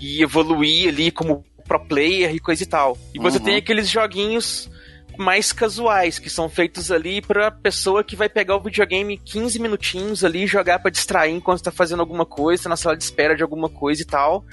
e 0.00 0.22
evoluir 0.22 0.90
ali 0.90 1.10
como 1.10 1.44
pro 1.66 1.84
player 1.84 2.32
e 2.32 2.38
coisa 2.38 2.62
e 2.62 2.66
tal. 2.66 2.96
E 3.12 3.18
você 3.18 3.38
Uhum. 3.38 3.44
tem 3.46 3.56
aqueles 3.56 3.90
joguinhos 3.90 4.70
mais 5.18 5.52
casuais, 5.52 6.20
que 6.20 6.30
são 6.30 6.48
feitos 6.48 6.92
ali 6.92 7.20
pra 7.20 7.50
pessoa 7.50 8.04
que 8.04 8.14
vai 8.14 8.28
pegar 8.28 8.54
o 8.56 8.60
videogame 8.62 9.18
15 9.18 9.58
minutinhos 9.58 10.22
ali 10.24 10.44
e 10.44 10.46
jogar 10.46 10.78
pra 10.78 10.90
distrair 10.90 11.32
enquanto 11.34 11.62
tá 11.64 11.72
fazendo 11.72 11.98
alguma 12.00 12.24
coisa, 12.24 12.68
na 12.68 12.76
sala 12.76 12.96
de 12.96 13.02
espera 13.02 13.34
de 13.34 13.42
alguma 13.42 13.68
coisa 13.68 14.02
e 14.02 14.04
tal. 14.04 14.44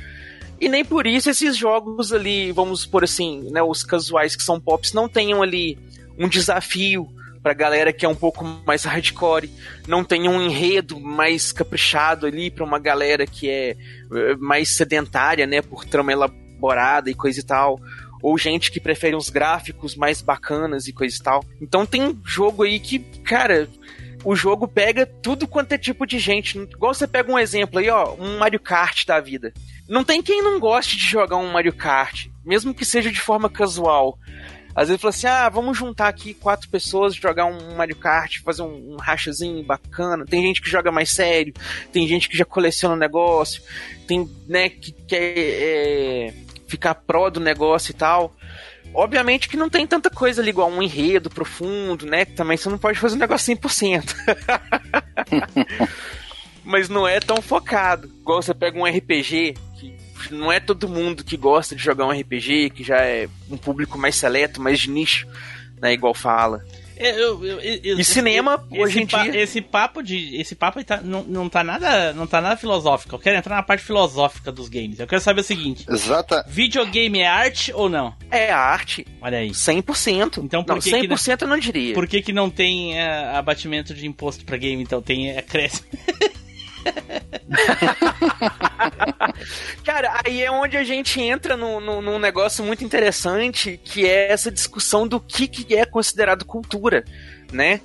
E 0.62 0.70
nem 0.70 0.86
por 0.86 1.08
isso 1.08 1.28
esses 1.28 1.58
jogos 1.58 2.14
ali, 2.14 2.52
vamos 2.52 2.86
por 2.86 3.04
assim, 3.04 3.50
né, 3.52 3.64
os 3.64 3.84
casuais 3.84 4.36
que 4.36 4.44
são 4.44 4.60
pops, 4.60 4.94
não 4.94 5.10
tenham 5.10 5.42
ali 5.42 5.76
um 6.20 6.30
desafio 6.30 7.10
pra 7.42 7.52
galera 7.52 7.92
que 7.92 8.06
é 8.06 8.10
um 8.10 8.16
pouco 8.16 8.46
mais 8.64 8.84
hardcore, 8.84 9.50
não 9.88 10.04
tem 10.04 10.30
um 10.30 10.40
enredo 10.40 11.00
mais 11.00 11.52
caprichado 11.52 12.28
ali 12.28 12.52
pra 12.52 12.64
uma 12.64 12.78
galera 12.78 13.26
que 13.26 13.50
é 13.50 13.72
eh, 13.72 14.36
mais 14.38 14.78
sedentária, 14.78 15.48
né, 15.48 15.64
por 15.64 15.84
trama 15.84 16.12
elaborada 16.12 17.10
e 17.10 17.16
coisa 17.16 17.40
e 17.40 17.44
tal. 17.44 17.80
Ou 18.22 18.38
gente 18.38 18.72
que 18.72 18.80
prefere 18.80 19.16
uns 19.16 19.32
gráficos 19.32 19.96
mais 19.96 20.22
bacanas 20.22 20.88
e 20.88 20.94
coisa 20.94 21.18
e 21.18 21.24
tal. 21.24 21.44
Então 21.60 21.88
tem 21.88 22.16
jogo 22.24 22.62
aí 22.62 22.80
que, 22.80 23.00
cara, 23.00 23.68
o 24.24 24.36
jogo 24.36 24.68
pega 24.68 25.08
tudo 25.08 25.48
quanto 25.48 25.72
é 25.72 25.78
tipo 25.80 26.06
de 26.06 26.20
gente. 26.20 26.56
Igual 26.58 26.94
você 26.94 27.08
pega 27.08 27.32
um 27.32 27.40
exemplo 27.40 27.80
aí, 27.80 27.90
ó, 27.90 28.14
um 28.14 28.38
Mario 28.38 28.60
Kart 28.60 29.08
da 29.08 29.20
vida. 29.20 29.52
Não 29.92 30.06
tem 30.06 30.24
quem 30.24 30.42
não 30.42 30.58
goste 30.58 30.96
de 30.96 31.04
jogar 31.04 31.36
um 31.36 31.52
Mario 31.52 31.74
Kart, 31.74 32.28
mesmo 32.46 32.74
que 32.74 32.86
seja 32.86 33.12
de 33.12 33.20
forma 33.20 33.50
casual. 33.50 34.18
Às 34.74 34.88
vezes 34.88 35.02
fala 35.02 35.10
assim, 35.10 35.28
ah, 35.28 35.50
vamos 35.50 35.78
juntar 35.78 36.08
aqui 36.08 36.34
quatro 36.34 36.70
pessoas, 36.70 37.14
jogar 37.14 37.44
um 37.44 37.76
Mario 37.76 37.98
Kart, 37.98 38.40
fazer 38.40 38.62
um, 38.62 38.94
um 38.94 38.96
rachazinho 38.96 39.62
bacana. 39.66 40.24
Tem 40.26 40.42
gente 40.42 40.62
que 40.62 40.70
joga 40.70 40.94
mais 40.94 41.10
sério, 41.12 41.54
tem 41.92 42.08
gente 42.08 42.30
que 42.30 42.38
já 42.38 42.46
coleciona 42.46 42.96
o 42.96 42.98
negócio, 42.98 43.62
tem, 44.08 44.30
né, 44.48 44.70
que 44.70 44.94
quer 44.94 45.34
é, 45.38 46.34
ficar 46.70 46.96
pró 46.96 47.30
do 47.30 47.42
negócio 47.42 47.92
e 47.92 47.94
tal. 47.94 48.34
Obviamente 48.94 49.50
que 49.50 49.58
não 49.58 49.70
tem 49.70 49.86
tanta 49.86 50.10
coisa 50.10 50.42
ali 50.42 50.52
igual 50.52 50.70
um 50.70 50.82
enredo 50.82 51.30
profundo, 51.30 52.06
né? 52.06 52.24
Que 52.24 52.32
também 52.32 52.56
você 52.56 52.70
não 52.70 52.78
pode 52.78 52.98
fazer 52.98 53.16
um 53.16 53.20
negócio 53.20 53.54
100%. 53.58 54.16
Mas 56.64 56.88
não 56.88 57.06
é 57.06 57.20
tão 57.20 57.42
focado. 57.42 58.08
Igual 58.22 58.42
você 58.42 58.54
pega 58.54 58.80
um 58.80 58.86
RPG, 58.86 59.56
não 60.32 60.52
é 60.52 60.60
todo 60.60 60.90
mundo 60.90 61.24
que 61.24 61.38
gosta 61.38 61.76
de 61.76 61.84
jogar 61.84 62.06
um 62.06 62.12
RPG, 62.12 62.72
que 62.72 62.84
já 62.84 62.98
é 62.98 63.28
um 63.50 63.58
público 63.58 63.98
mais 63.98 64.16
seleto, 64.16 64.62
mais 64.62 64.80
de 64.80 64.90
nicho, 64.90 65.28
né? 65.82 65.94
Igual 65.94 66.14
fala. 66.14 66.64
É, 67.02 67.20
eu, 67.20 67.44
eu, 67.44 67.60
eu, 67.60 68.00
e 68.00 68.06
cinema, 68.06 68.64
esse, 68.72 68.80
hoje 68.80 69.02
em 69.02 69.06
dia. 69.08 69.42
Esse 69.42 69.60
papo 69.60 70.04
de. 70.04 70.36
Esse 70.40 70.54
papo 70.54 70.84
tá, 70.84 71.02
não, 71.02 71.24
não, 71.24 71.50
tá 71.50 71.64
nada, 71.64 72.14
não 72.14 72.28
tá 72.28 72.40
nada 72.40 72.56
filosófico. 72.56 73.16
Eu 73.16 73.20
quero 73.20 73.38
entrar 73.38 73.56
na 73.56 73.64
parte 73.64 73.84
filosófica 73.84 74.52
dos 74.52 74.70
games. 74.70 75.00
Eu 75.00 75.08
quero 75.08 75.20
saber 75.20 75.42
o 75.42 75.44
seguinte: 75.44 75.84
Exata. 75.90 76.46
videogame 76.48 77.20
é 77.20 77.28
arte 77.28 77.74
ou 77.74 77.90
não? 77.90 78.16
É 78.30 78.52
arte. 78.52 79.08
Olha 79.20 79.40
aí. 79.40 79.50
100%. 79.50 80.44
Então 80.44 80.64
por 80.64 80.76
não, 80.76 80.80
que 80.80 80.92
100% 80.92 81.38
que 81.38 81.44
eu 81.44 81.48
não 81.48 81.58
diria. 81.58 81.94
Por 81.96 82.06
que, 82.08 82.22
que 82.22 82.32
não 82.32 82.52
tem 82.52 82.94
uh, 82.94 83.36
abatimento 83.36 83.96
de 83.96 84.06
imposto 84.06 84.46
pra 84.46 84.56
game? 84.58 84.84
Então 84.84 85.02
tem 85.02 85.36
acréscimo. 85.36 85.88
Cara, 89.84 90.22
aí 90.26 90.42
é 90.42 90.50
onde 90.52 90.78
a 90.78 90.84
gente 90.84 91.22
entra 91.22 91.58
no, 91.58 91.80
no, 91.80 92.02
num 92.02 92.20
negócio 92.20 92.64
muito 92.64 92.84
interessante, 92.84 93.80
que 93.84 94.08
é 94.08 94.32
essa 94.32 94.52
discussão 94.52 95.08
do 95.08 95.20
que, 95.20 95.48
que 95.48 95.76
é 95.76 95.86
considerado 95.86 96.46
cultura, 96.46 97.04
né? 97.52 97.82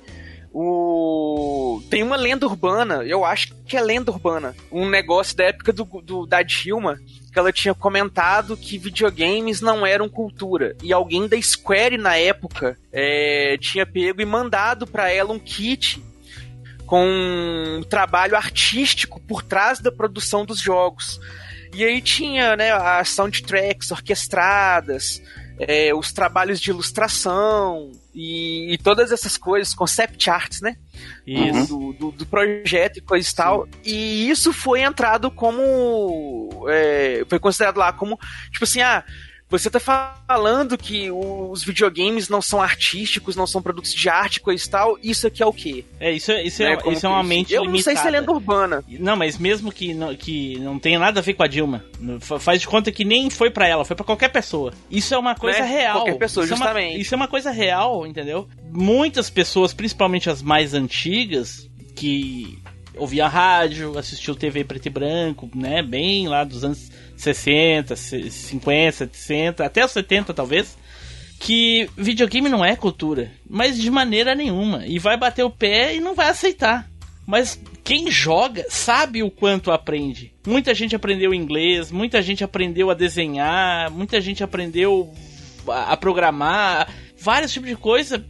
O... 0.53 1.81
Tem 1.89 2.01
uma 2.01 2.15
lenda 2.15 2.47
urbana, 2.47 3.03
eu 3.03 3.23
acho 3.23 3.53
que 3.67 3.77
é 3.77 3.81
lenda 3.81 4.11
urbana, 4.11 4.55
um 4.71 4.89
negócio 4.89 5.37
da 5.37 5.43
época 5.45 5.71
do, 5.71 5.85
do, 6.01 6.25
da 6.25 6.41
Dilma, 6.41 6.97
que 7.31 7.37
ela 7.37 7.51
tinha 7.51 7.75
comentado 7.75 8.57
que 8.57 8.79
videogames 8.79 9.61
não 9.61 9.85
eram 9.85 10.09
cultura. 10.09 10.75
E 10.81 10.91
alguém 10.91 11.27
da 11.27 11.39
Square 11.39 11.97
na 11.97 12.15
época 12.15 12.75
é, 12.91 13.55
tinha 13.59 13.85
pego 13.85 14.19
e 14.21 14.25
mandado 14.25 14.87
para 14.87 15.11
ela 15.11 15.31
um 15.31 15.37
kit 15.37 16.01
com 16.87 17.05
um 17.05 17.83
trabalho 17.83 18.35
artístico 18.35 19.19
por 19.19 19.43
trás 19.43 19.79
da 19.79 19.91
produção 19.91 20.45
dos 20.45 20.59
jogos. 20.59 21.19
E 21.73 21.83
aí 21.83 22.01
tinha 22.01 22.55
né, 22.55 22.71
as 22.71 23.09
soundtracks 23.09 23.91
orquestradas, 23.91 25.21
é, 25.59 25.93
os 25.93 26.13
trabalhos 26.13 26.61
de 26.61 26.69
ilustração 26.69 27.91
e, 28.15 28.73
e, 28.73 28.77
todas 28.77 29.11
essas 29.11 29.37
coisas, 29.37 29.73
concept 29.73 30.29
arts, 30.29 30.61
né? 30.61 30.77
Do, 31.67 31.93
do, 31.93 32.11
do, 32.11 32.25
projeto 32.25 32.97
e 32.97 33.01
coisa 33.01 33.29
e 33.29 33.35
tal. 33.35 33.67
E 33.83 34.29
isso 34.29 34.53
foi 34.53 34.81
entrado 34.81 35.29
como. 35.29 36.65
É, 36.69 37.25
foi 37.27 37.37
considerado 37.37 37.77
lá 37.77 37.91
como, 37.91 38.17
tipo 38.49 38.63
assim, 38.63 38.81
ah 38.81 39.03
você 39.49 39.69
tá 39.69 39.79
falando 39.79 40.77
que 40.77 41.09
os 41.09 41.63
videogames 41.63 42.27
não 42.27 42.41
são 42.41 42.61
artísticos, 42.61 43.35
não 43.35 43.47
são 43.47 43.61
produtos 43.61 43.93
de 43.93 44.09
arte, 44.09 44.41
coisa 44.41 44.65
e 44.65 44.69
tal. 44.69 44.99
Isso 45.01 45.25
aqui 45.25 45.41
é 45.41 45.45
o 45.45 45.53
quê? 45.53 45.85
É, 45.99 46.11
isso, 46.11 46.31
é, 46.33 46.43
isso, 46.43 46.61
é, 46.61 46.75
né? 46.75 46.81
isso 46.91 47.05
é 47.05 47.09
uma 47.09 47.23
mente 47.23 47.53
Eu 47.53 47.63
limitada. 47.63 47.77
não 47.77 47.83
sei 47.83 47.95
se 47.95 48.07
é 48.07 48.19
lenda 48.19 48.31
urbana. 48.31 48.83
Não, 48.99 49.15
mas 49.15 49.37
mesmo 49.37 49.71
que 49.71 49.93
não, 49.93 50.13
que 50.15 50.59
não 50.59 50.77
tenha 50.77 50.99
nada 50.99 51.21
a 51.21 51.23
ver 51.23 51.33
com 51.33 51.43
a 51.43 51.47
Dilma, 51.47 51.83
faz 52.39 52.59
de 52.59 52.67
conta 52.67 52.91
que 52.91 53.05
nem 53.05 53.29
foi 53.29 53.49
para 53.49 53.65
ela, 53.65 53.85
foi 53.85 53.95
para 53.95 54.05
qualquer 54.05 54.29
pessoa. 54.29 54.73
Isso 54.91 55.13
é 55.13 55.17
uma 55.17 55.33
coisa 55.33 55.59
né? 55.59 55.65
real. 55.65 56.01
Qualquer 56.01 56.17
pessoa, 56.17 56.43
isso 56.43 56.53
justamente. 56.53 56.91
É 56.91 56.95
uma, 56.95 57.01
isso 57.01 57.13
é 57.13 57.17
uma 57.17 57.27
coisa 57.27 57.49
real, 57.49 58.05
entendeu? 58.05 58.49
Muitas 58.69 59.29
pessoas, 59.29 59.73
principalmente 59.73 60.29
as 60.29 60.41
mais 60.41 60.73
antigas, 60.73 61.69
que 61.95 62.59
ouvia 62.97 63.27
rádio, 63.27 63.97
assistiu 63.97 64.35
TV 64.35 64.63
preto 64.63 64.87
e 64.87 64.89
branco, 64.89 65.49
né? 65.55 65.81
Bem 65.81 66.27
lá 66.27 66.43
dos 66.43 66.63
anos 66.63 66.91
60, 67.17 67.95
50, 67.95 69.09
60, 69.11 69.65
até 69.65 69.83
os 69.83 69.91
70 69.91 70.33
talvez, 70.33 70.77
que 71.39 71.89
videogame 71.97 72.49
não 72.49 72.63
é 72.63 72.75
cultura, 72.75 73.31
mas 73.49 73.77
de 73.77 73.89
maneira 73.89 74.33
nenhuma. 74.33 74.85
E 74.85 74.97
vai 74.99 75.17
bater 75.17 75.43
o 75.43 75.49
pé 75.49 75.95
e 75.95 75.99
não 75.99 76.15
vai 76.15 76.29
aceitar. 76.29 76.89
Mas 77.25 77.59
quem 77.83 78.09
joga 78.09 78.65
sabe 78.69 79.21
o 79.21 79.29
quanto 79.29 79.71
aprende. 79.71 80.33
Muita 80.45 80.73
gente 80.73 80.95
aprendeu 80.95 81.33
inglês, 81.33 81.91
muita 81.91 82.21
gente 82.21 82.43
aprendeu 82.43 82.89
a 82.89 82.93
desenhar, 82.93 83.91
muita 83.91 84.21
gente 84.21 84.43
aprendeu 84.43 85.13
a 85.67 85.97
programar, 85.97 86.89
vários 87.19 87.51
tipos 87.51 87.69
de 87.69 87.75
coisa. 87.75 88.25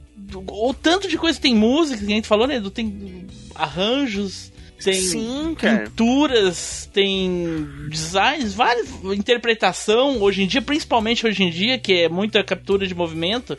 Ou 0.48 0.74
tanto 0.74 1.08
de 1.08 1.18
coisa 1.18 1.40
tem 1.40 1.54
música, 1.56 2.00
que 2.00 2.12
a 2.12 2.16
gente 2.16 2.28
falou, 2.28 2.48
né? 2.48 2.62
Tem 2.74 3.28
arranjos, 3.54 4.52
tem 4.84 4.94
Sim, 4.94 5.56
pinturas, 5.60 6.90
tem 6.94 7.68
designs, 7.90 8.54
várias 8.54 8.88
interpretação 9.16 10.22
hoje 10.22 10.44
em 10.44 10.48
dia, 10.48 10.62
principalmente 10.62 11.26
hoje 11.26 11.44
em 11.44 11.50
dia, 11.50 11.78
que 11.78 12.02
é 12.02 12.10
muita 12.10 12.44
captura 12.44 12.86
de 12.86 12.94
movimento. 12.94 13.58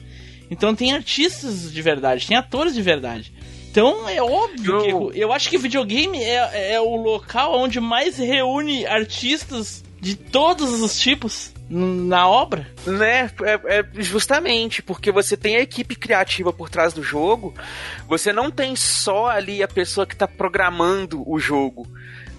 Então 0.51 0.75
tem 0.75 0.93
artistas 0.93 1.73
de 1.73 1.83
verdade, 1.83 2.27
tem 2.27 2.37
atores 2.37 2.75
de 2.75 2.83
verdade. 2.83 3.33
Então 3.71 4.09
é 4.09 4.23
óbvio 4.23 4.85
eu... 4.85 5.11
que 5.11 5.19
eu 5.19 5.33
acho 5.33 5.51
que 5.51 5.59
videogame 5.59 6.19
é, 6.19 6.75
é 6.75 6.81
o 6.81 6.97
local 6.97 7.59
onde 7.59 7.81
mais 7.81 8.17
reúne 8.17 8.87
artistas 8.87 9.85
de 10.01 10.15
todos 10.15 10.81
os 10.81 10.99
tipos 10.99 11.53
na 11.69 12.29
obra? 12.29 12.67
Né, 12.87 13.31
é, 13.43 13.79
é, 13.79 13.87
justamente, 13.95 14.83
porque 14.83 15.13
você 15.13 15.37
tem 15.37 15.57
a 15.57 15.61
equipe 15.61 15.95
criativa 15.95 16.53
por 16.53 16.71
trás 16.71 16.93
do 16.93 17.03
jogo, 17.03 17.55
você 18.07 18.33
não 18.33 18.51
tem 18.51 18.75
só 18.75 19.27
ali 19.27 19.63
a 19.63 19.69
pessoa 19.69 20.07
que 20.07 20.15
está 20.15 20.27
programando 20.27 21.23
o 21.29 21.39
jogo. 21.39 21.87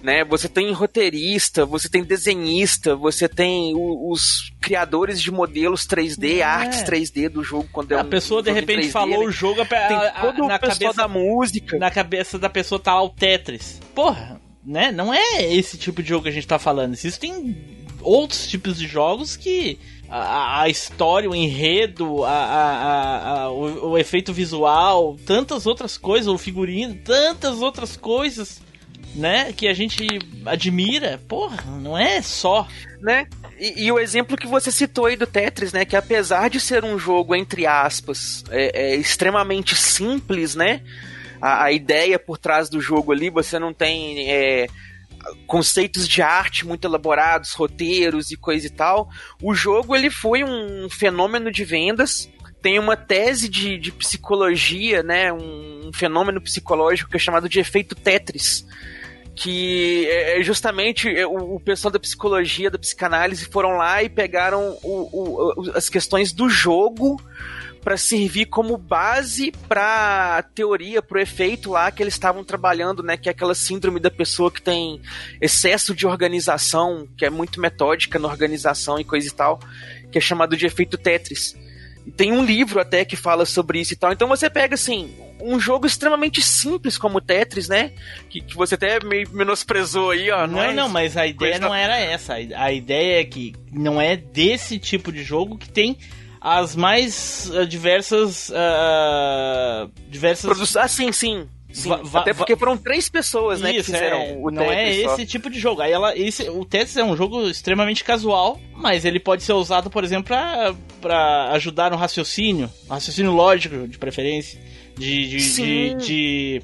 Né? 0.02 0.24
Você 0.24 0.48
tem 0.48 0.72
roteirista, 0.72 1.66
você 1.66 1.86
tem 1.86 2.02
desenhista, 2.02 2.96
você 2.96 3.28
tem 3.28 3.74
o, 3.74 4.10
os 4.10 4.50
criadores 4.58 5.20
de 5.20 5.30
modelos 5.30 5.86
3D, 5.86 6.38
é. 6.38 6.42
artes 6.42 6.82
3D 6.82 7.28
do 7.28 7.44
jogo 7.44 7.68
quando 7.70 7.92
é 7.92 8.00
a 8.00 8.02
um, 8.02 8.08
pessoa 8.08 8.40
um 8.40 8.44
de 8.44 8.50
repente 8.50 8.88
3D, 8.88 8.90
falou 8.90 9.20
né? 9.20 9.26
o 9.26 9.30
jogo 9.30 9.62
tem 9.66 9.98
todo 10.22 10.46
na 10.46 10.56
o 10.56 10.58
pessoal 10.58 10.58
cabeça 10.58 10.94
da 10.94 11.08
música. 11.08 11.78
Na 11.78 11.90
cabeça 11.90 12.38
da 12.38 12.48
pessoa 12.48 12.80
tá 12.80 12.94
lá 12.94 13.02
o 13.02 13.10
Tetris. 13.10 13.78
Porra, 13.94 14.40
né? 14.64 14.90
Não 14.90 15.12
é 15.12 15.54
esse 15.54 15.76
tipo 15.76 16.02
de 16.02 16.08
jogo 16.08 16.22
que 16.22 16.30
a 16.30 16.32
gente 16.32 16.46
tá 16.46 16.58
falando. 16.58 16.94
Existem 16.94 17.79
outros 18.02 18.46
tipos 18.46 18.78
de 18.78 18.86
jogos 18.86 19.36
que 19.36 19.78
a, 20.10 20.62
a 20.62 20.68
história, 20.68 21.30
o 21.30 21.34
enredo, 21.34 22.24
a, 22.24 22.30
a, 22.30 23.32
a 23.32 23.50
o, 23.50 23.90
o, 23.90 23.98
efeito 23.98 24.32
visual, 24.32 25.16
tantas 25.24 25.66
outras 25.66 25.96
coisas, 25.96 26.26
o 26.26 26.36
figurino, 26.36 26.96
tantas 27.04 27.62
outras 27.62 27.96
coisas, 27.96 28.60
né, 29.14 29.52
que 29.52 29.68
a 29.68 29.74
gente 29.74 30.06
admira, 30.44 31.20
porra, 31.28 31.62
não 31.80 31.96
é 31.96 32.20
só. 32.22 32.66
Né? 33.00 33.26
E, 33.58 33.84
e, 33.84 33.92
o 33.92 33.98
exemplo 33.98 34.36
que 34.36 34.48
você 34.48 34.72
citou 34.72 35.06
aí 35.06 35.16
do 35.16 35.26
Tetris, 35.26 35.72
né, 35.72 35.84
que 35.84 35.96
apesar 35.96 36.50
de 36.50 36.58
ser 36.58 36.84
um 36.84 36.98
jogo, 36.98 37.34
entre 37.34 37.66
aspas, 37.66 38.42
é, 38.50 38.92
é 38.92 38.96
extremamente 38.96 39.76
simples, 39.76 40.56
né, 40.56 40.80
a, 41.40 41.64
a, 41.64 41.72
ideia 41.72 42.18
por 42.18 42.36
trás 42.36 42.68
do 42.68 42.80
jogo 42.80 43.12
ali, 43.12 43.30
você 43.30 43.58
não 43.60 43.72
tem... 43.72 44.28
É, 44.28 44.66
conceitos 45.46 46.08
de 46.08 46.22
arte 46.22 46.66
muito 46.66 46.86
elaborados, 46.86 47.52
roteiros 47.52 48.30
e 48.30 48.36
coisa 48.36 48.66
e 48.66 48.70
tal. 48.70 49.08
O 49.42 49.54
jogo 49.54 49.94
ele 49.94 50.10
foi 50.10 50.44
um 50.44 50.88
fenômeno 50.90 51.50
de 51.50 51.64
vendas. 51.64 52.28
Tem 52.62 52.78
uma 52.78 52.96
tese 52.96 53.48
de, 53.48 53.78
de 53.78 53.90
psicologia, 53.90 55.02
né, 55.02 55.32
um 55.32 55.90
fenômeno 55.94 56.40
psicológico 56.40 57.10
que 57.10 57.16
é 57.16 57.20
chamado 57.20 57.48
de 57.48 57.58
efeito 57.58 57.94
Tetris 57.94 58.66
que 59.34 60.06
é, 60.06 60.38
é 60.38 60.42
justamente 60.42 61.08
é, 61.08 61.26
o, 61.26 61.58
pessoal 61.58 61.90
da 61.90 61.98
psicologia, 61.98 62.70
da 62.70 62.78
psicanálise 62.78 63.46
foram 63.46 63.70
lá 63.70 64.02
e 64.02 64.08
pegaram 64.10 64.76
o, 64.82 65.62
o, 65.62 65.72
as 65.74 65.88
questões 65.88 66.30
do 66.30 66.50
jogo 66.50 67.18
para 67.82 67.96
servir 67.96 68.46
como 68.46 68.76
base 68.76 69.52
para 69.68 70.42
teoria, 70.54 71.00
para 71.00 71.18
o 71.18 71.20
efeito 71.20 71.70
lá 71.70 71.90
que 71.90 72.02
eles 72.02 72.14
estavam 72.14 72.44
trabalhando, 72.44 73.02
né? 73.02 73.16
Que 73.16 73.28
é 73.28 73.32
aquela 73.32 73.54
síndrome 73.54 73.98
da 73.98 74.10
pessoa 74.10 74.50
que 74.50 74.60
tem 74.60 75.00
excesso 75.40 75.94
de 75.94 76.06
organização, 76.06 77.08
que 77.16 77.24
é 77.24 77.30
muito 77.30 77.60
metódica 77.60 78.18
na 78.18 78.28
organização 78.28 78.98
e 78.98 79.04
coisa 79.04 79.28
e 79.28 79.32
tal, 79.32 79.58
que 80.10 80.18
é 80.18 80.20
chamado 80.20 80.56
de 80.56 80.66
efeito 80.66 80.98
Tetris. 80.98 81.56
Tem 82.16 82.32
um 82.32 82.44
livro 82.44 82.80
até 82.80 83.04
que 83.04 83.16
fala 83.16 83.44
sobre 83.46 83.80
isso 83.80 83.92
e 83.92 83.96
tal. 83.96 84.12
Então 84.12 84.28
você 84.28 84.50
pega 84.50 84.74
assim, 84.74 85.14
um 85.42 85.58
jogo 85.58 85.86
extremamente 85.86 86.42
simples 86.42 86.98
como 86.98 87.20
Tetris, 87.20 87.68
né? 87.68 87.92
Que, 88.28 88.40
que 88.40 88.54
você 88.54 88.74
até 88.74 89.02
meio 89.04 89.28
menosprezou 89.30 90.10
aí, 90.10 90.30
ó. 90.30 90.46
Não, 90.46 90.72
não, 90.72 90.88
mas 90.88 91.16
a 91.16 91.26
ideia 91.26 91.58
não 91.58 91.74
era 91.74 91.98
essa. 91.98 92.34
A 92.34 92.72
ideia 92.72 93.20
é 93.20 93.24
que 93.24 93.54
não 93.72 94.00
é 94.00 94.16
desse 94.16 94.78
tipo 94.78 95.12
de 95.12 95.22
jogo 95.22 95.56
que 95.56 95.68
tem 95.68 95.96
as 96.40 96.74
mais 96.74 97.50
uh, 97.54 97.66
diversas. 97.66 98.48
Uh, 98.50 99.90
diversas. 100.08 100.46
Produ 100.46 100.78
ah, 100.78 100.88
sim, 100.88 101.12
sim. 101.12 101.46
Sim, 101.72 101.90
até 102.14 102.34
porque 102.34 102.56
foram 102.56 102.76
três 102.76 103.08
pessoas, 103.08 103.60
né, 103.60 103.70
Isso, 103.70 103.86
que 103.86 103.92
fizeram 103.92 104.18
é, 104.18 104.36
o 104.36 104.50
Não 104.50 104.64
é 104.64 104.92
esse 104.92 105.24
tipo 105.24 105.48
de 105.48 105.60
jogo. 105.60 105.80
Aí 105.80 105.92
ela, 105.92 106.16
esse, 106.18 106.48
o 106.50 106.64
Tetris 106.64 106.96
é 106.96 107.04
um 107.04 107.16
jogo 107.16 107.48
extremamente 107.48 108.02
casual, 108.02 108.58
mas 108.74 109.04
ele 109.04 109.20
pode 109.20 109.44
ser 109.44 109.52
usado, 109.52 109.88
por 109.88 110.02
exemplo, 110.02 110.24
pra, 110.24 110.74
pra 111.00 111.52
ajudar 111.52 111.90
no 111.92 111.96
raciocínio, 111.96 112.68
raciocínio 112.88 113.30
lógico, 113.30 113.86
de 113.86 113.98
preferência, 113.98 114.58
de... 114.98 115.28
de, 115.28 115.54
de, 115.54 115.94
de 115.94 116.62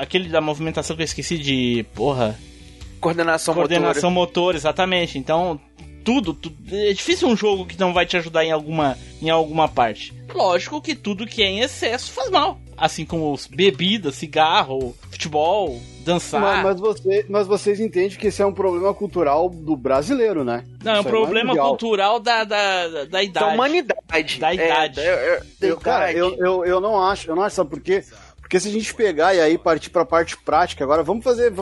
aquele 0.00 0.30
da 0.30 0.40
movimentação 0.40 0.96
que 0.96 1.02
eu 1.02 1.04
esqueci 1.04 1.36
de... 1.36 1.84
porra... 1.94 2.38
Coordenação, 2.98 3.54
Coordenação 3.54 4.10
motor, 4.10 4.54
exatamente. 4.54 5.18
Então, 5.18 5.58
tudo, 6.04 6.34
tudo, 6.34 6.56
É 6.70 6.92
difícil 6.92 7.28
um 7.28 7.36
jogo 7.36 7.66
que 7.66 7.78
não 7.78 7.92
vai 7.92 8.06
te 8.06 8.16
ajudar 8.16 8.44
em 8.44 8.52
alguma, 8.52 8.96
em 9.20 9.30
alguma 9.30 9.68
parte. 9.68 10.12
Lógico 10.32 10.80
que 10.80 10.94
tudo 10.94 11.26
que 11.26 11.42
é 11.42 11.46
em 11.46 11.60
excesso 11.60 12.12
faz 12.12 12.30
mal 12.30 12.60
assim 12.80 13.04
como 13.04 13.38
bebida, 13.50 14.10
cigarro, 14.10 14.96
futebol, 15.10 15.78
dançar. 16.02 16.40
Mas, 16.40 16.64
mas, 16.64 16.80
você, 16.80 17.26
mas 17.28 17.46
vocês 17.46 17.78
entendem 17.78 18.16
que 18.16 18.28
esse 18.28 18.40
é 18.40 18.46
um 18.46 18.54
problema 18.54 18.94
cultural 18.94 19.50
do 19.50 19.76
brasileiro, 19.76 20.42
né? 20.42 20.64
Não, 20.82 20.94
é 20.96 21.00
um 21.00 21.04
problema 21.04 21.54
cultural 21.54 22.18
da, 22.18 22.42
da, 22.42 23.04
da 23.04 23.22
idade. 23.22 23.46
Da 23.46 23.52
humanidade. 23.52 24.40
Da 24.40 24.54
idade. 24.54 24.98
É, 24.98 25.04
é, 25.04 25.42
eu, 25.60 25.76
cara, 25.76 26.10
eu, 26.10 26.34
eu, 26.36 26.64
eu 26.64 26.80
não 26.80 27.00
acho, 27.00 27.30
eu 27.30 27.36
não 27.36 27.42
acho, 27.42 27.56
sabe 27.56 27.68
por 27.68 27.80
quê? 27.80 28.02
Porque 28.50 28.58
se 28.58 28.68
a 28.68 28.72
gente 28.72 28.92
pegar 28.92 29.32
e 29.32 29.40
aí 29.40 29.56
partir 29.56 29.90
para 29.90 30.02
a 30.02 30.04
parte 30.04 30.36
prática, 30.36 30.82
agora 30.82 31.04
vamos 31.04 31.22
fazer. 31.22 31.52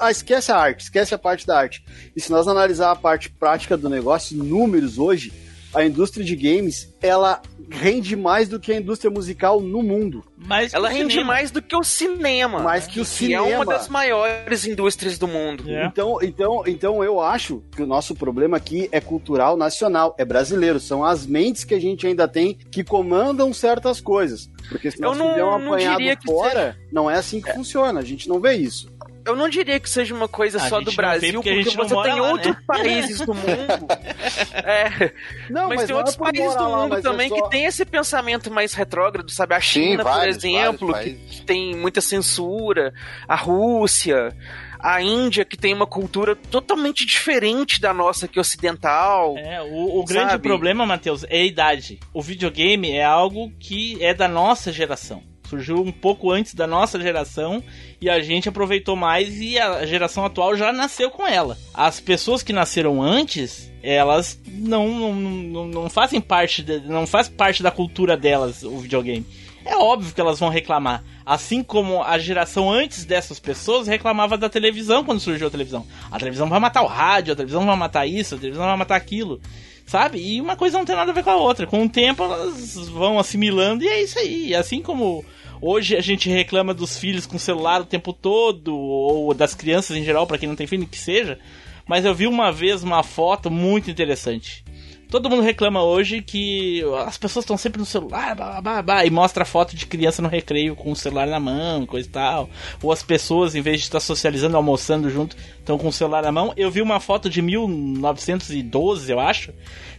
Ah, 0.00 0.10
esquece 0.10 0.50
a 0.50 0.56
arte, 0.56 0.80
esquece 0.82 1.14
a 1.14 1.18
parte 1.18 1.46
da 1.46 1.56
arte. 1.56 1.84
E 2.16 2.20
se 2.20 2.32
nós 2.32 2.48
analisar 2.48 2.90
a 2.90 2.96
parte 2.96 3.30
prática 3.30 3.76
do 3.76 3.88
negócio, 3.88 4.36
números 4.36 4.98
hoje, 4.98 5.32
a 5.72 5.84
indústria 5.84 6.24
de 6.24 6.34
games, 6.34 6.92
ela 7.00 7.40
rende 7.72 8.14
mais 8.14 8.48
do 8.48 8.60
que 8.60 8.72
a 8.72 8.76
indústria 8.76 9.10
musical 9.10 9.60
no 9.60 9.82
mundo. 9.82 10.22
Mas 10.36 10.74
ela 10.74 10.88
rende 10.88 11.14
cinema. 11.14 11.32
mais 11.32 11.50
do 11.50 11.62
que 11.62 11.74
o 11.74 11.82
cinema. 11.82 12.60
Mais 12.60 12.86
que 12.86 13.00
o 13.00 13.04
cinema. 13.04 13.46
Que 13.46 13.52
é 13.52 13.56
uma 13.56 13.64
das 13.64 13.88
maiores 13.88 14.66
indústrias 14.66 15.18
do 15.18 15.26
mundo. 15.26 15.64
É. 15.68 15.86
Então, 15.86 16.18
então, 16.22 16.62
então 16.66 17.04
eu 17.04 17.20
acho 17.20 17.62
que 17.74 17.82
o 17.82 17.86
nosso 17.86 18.14
problema 18.14 18.56
aqui 18.56 18.88
é 18.92 19.00
cultural 19.00 19.56
nacional, 19.56 20.14
é 20.18 20.24
brasileiro. 20.24 20.78
São 20.78 21.04
as 21.04 21.26
mentes 21.26 21.64
que 21.64 21.74
a 21.74 21.80
gente 21.80 22.06
ainda 22.06 22.28
tem 22.28 22.54
que 22.70 22.84
comandam 22.84 23.52
certas 23.52 24.00
coisas. 24.00 24.50
Porque 24.68 24.90
se 24.90 25.00
nós 25.00 25.16
fizer 25.16 25.44
um 25.44 25.54
apanhado 25.54 26.02
fora, 26.24 26.72
seja... 26.72 26.88
não 26.92 27.10
é 27.10 27.14
assim 27.14 27.40
que 27.40 27.50
é. 27.50 27.54
funciona. 27.54 28.00
A 28.00 28.04
gente 28.04 28.28
não 28.28 28.40
vê 28.40 28.54
isso 28.54 28.91
eu 29.24 29.36
não 29.36 29.48
diria 29.48 29.78
que 29.78 29.88
seja 29.88 30.14
uma 30.14 30.28
coisa 30.28 30.58
a 30.58 30.68
só 30.68 30.80
do 30.80 30.92
Brasil, 30.92 31.34
porque, 31.34 31.64
porque 31.64 31.76
você 31.76 32.02
tem 32.02 32.20
lá, 32.20 32.30
outros 32.30 32.54
né? 32.54 32.62
países 32.66 33.20
do 33.20 33.34
mundo. 33.34 33.86
é, 34.54 35.12
não, 35.48 35.68
mas, 35.68 35.78
mas 35.78 35.86
tem 35.86 35.96
outros 35.96 36.16
é 36.16 36.18
países 36.18 36.56
do 36.56 36.64
mundo 36.64 36.92
lá, 36.92 36.98
é 36.98 37.02
também 37.02 37.26
é 37.26 37.28
só... 37.28 37.42
que 37.42 37.50
tem 37.50 37.64
esse 37.64 37.84
pensamento 37.84 38.50
mais 38.50 38.74
retrógrado, 38.74 39.30
sabe? 39.30 39.54
A 39.54 39.60
China, 39.60 39.98
Sim, 39.98 40.04
vários, 40.04 40.36
por 40.36 40.46
exemplo, 40.46 40.94
que, 40.94 41.14
que 41.14 41.42
tem 41.42 41.74
muita 41.76 42.00
censura, 42.00 42.92
a 43.26 43.36
Rússia 43.36 44.34
a 44.82 45.00
Índia, 45.00 45.44
que 45.44 45.56
tem 45.56 45.72
uma 45.72 45.86
cultura 45.86 46.34
totalmente 46.34 47.06
diferente 47.06 47.80
da 47.80 47.94
nossa 47.94 48.26
aqui 48.26 48.40
ocidental. 48.40 49.38
É, 49.38 49.62
o, 49.62 50.00
o 50.00 50.04
grande 50.04 50.36
problema, 50.40 50.84
Matheus, 50.84 51.24
é 51.28 51.36
a 51.36 51.44
idade. 51.44 52.00
O 52.12 52.20
videogame 52.20 52.90
é 52.90 53.04
algo 53.04 53.52
que 53.60 54.02
é 54.04 54.12
da 54.12 54.26
nossa 54.26 54.72
geração 54.72 55.22
surgiu 55.52 55.82
um 55.82 55.92
pouco 55.92 56.30
antes 56.30 56.54
da 56.54 56.66
nossa 56.66 56.98
geração 56.98 57.62
e 58.00 58.08
a 58.08 58.20
gente 58.20 58.48
aproveitou 58.48 58.96
mais 58.96 59.38
e 59.38 59.58
a 59.58 59.84
geração 59.84 60.24
atual 60.24 60.56
já 60.56 60.72
nasceu 60.72 61.10
com 61.10 61.26
ela. 61.26 61.58
As 61.74 62.00
pessoas 62.00 62.42
que 62.42 62.54
nasceram 62.54 63.02
antes, 63.02 63.70
elas 63.82 64.40
não, 64.46 64.88
não, 64.88 65.14
não, 65.14 65.68
não 65.68 65.90
fazem 65.90 66.22
parte, 66.22 66.62
de, 66.62 66.80
não 66.80 67.06
faz 67.06 67.28
parte 67.28 67.62
da 67.62 67.70
cultura 67.70 68.16
delas 68.16 68.62
o 68.62 68.78
videogame. 68.78 69.26
É 69.64 69.76
óbvio 69.76 70.12
que 70.12 70.20
elas 70.20 70.40
vão 70.40 70.48
reclamar. 70.48 71.04
Assim 71.24 71.62
como 71.62 72.02
a 72.02 72.18
geração 72.18 72.70
antes 72.70 73.04
dessas 73.04 73.38
pessoas 73.38 73.86
reclamava 73.86 74.36
da 74.36 74.48
televisão 74.48 75.04
quando 75.04 75.20
surgiu 75.20 75.46
a 75.46 75.50
televisão. 75.50 75.86
A 76.10 76.18
televisão 76.18 76.48
vai 76.48 76.58
matar 76.58 76.82
o 76.82 76.86
rádio, 76.86 77.32
a 77.32 77.36
televisão 77.36 77.64
vai 77.64 77.76
matar 77.76 78.06
isso, 78.06 78.34
a 78.34 78.38
televisão 78.38 78.66
vai 78.66 78.76
matar 78.76 78.96
aquilo. 78.96 79.40
Sabe? 79.86 80.18
E 80.18 80.40
uma 80.40 80.56
coisa 80.56 80.78
não 80.78 80.84
tem 80.84 80.96
nada 80.96 81.10
a 81.10 81.14
ver 81.14 81.22
com 81.22 81.30
a 81.30 81.36
outra. 81.36 81.66
Com 81.66 81.84
o 81.84 81.88
tempo 81.88 82.24
elas 82.24 82.88
vão 82.88 83.18
assimilando 83.18 83.84
e 83.84 83.88
é 83.88 84.02
isso 84.02 84.18
aí. 84.18 84.54
Assim 84.54 84.80
como 84.80 85.24
Hoje 85.64 85.96
a 85.96 86.00
gente 86.00 86.28
reclama 86.28 86.74
dos 86.74 86.98
filhos 86.98 87.24
com 87.24 87.38
celular 87.38 87.80
o 87.80 87.84
tempo 87.84 88.12
todo, 88.12 88.76
ou 88.76 89.32
das 89.32 89.54
crianças 89.54 89.96
em 89.96 90.02
geral, 90.02 90.26
para 90.26 90.36
quem 90.36 90.48
não 90.48 90.56
tem 90.56 90.66
filho, 90.66 90.88
que 90.88 90.98
seja. 90.98 91.38
Mas 91.86 92.04
eu 92.04 92.12
vi 92.12 92.26
uma 92.26 92.50
vez 92.50 92.82
uma 92.82 93.04
foto 93.04 93.48
muito 93.48 93.88
interessante. 93.88 94.64
Todo 95.08 95.30
mundo 95.30 95.42
reclama 95.42 95.80
hoje 95.84 96.20
que 96.20 96.82
as 97.06 97.16
pessoas 97.16 97.44
estão 97.44 97.56
sempre 97.56 97.78
no 97.78 97.84
celular, 97.84 98.34
blá, 98.34 98.60
blá, 98.60 98.82
blá, 98.82 99.06
e 99.06 99.10
mostra 99.10 99.44
foto 99.44 99.76
de 99.76 99.86
criança 99.86 100.20
no 100.20 100.28
recreio 100.28 100.74
com 100.74 100.90
o 100.90 100.96
celular 100.96 101.28
na 101.28 101.38
mão, 101.38 101.86
coisa 101.86 102.08
e 102.08 102.10
tal. 102.10 102.50
Ou 102.82 102.90
as 102.90 103.04
pessoas, 103.04 103.54
em 103.54 103.60
vez 103.60 103.78
de 103.78 103.84
estar 103.84 104.00
socializando, 104.00 104.56
almoçando 104.56 105.10
junto, 105.10 105.36
estão 105.58 105.78
com 105.78 105.88
o 105.88 105.92
celular 105.92 106.22
na 106.22 106.32
mão. 106.32 106.52
Eu 106.56 106.72
vi 106.72 106.82
uma 106.82 106.98
foto 106.98 107.30
de 107.30 107.40
1912, 107.40 109.12
eu 109.12 109.20
acho, 109.20 109.52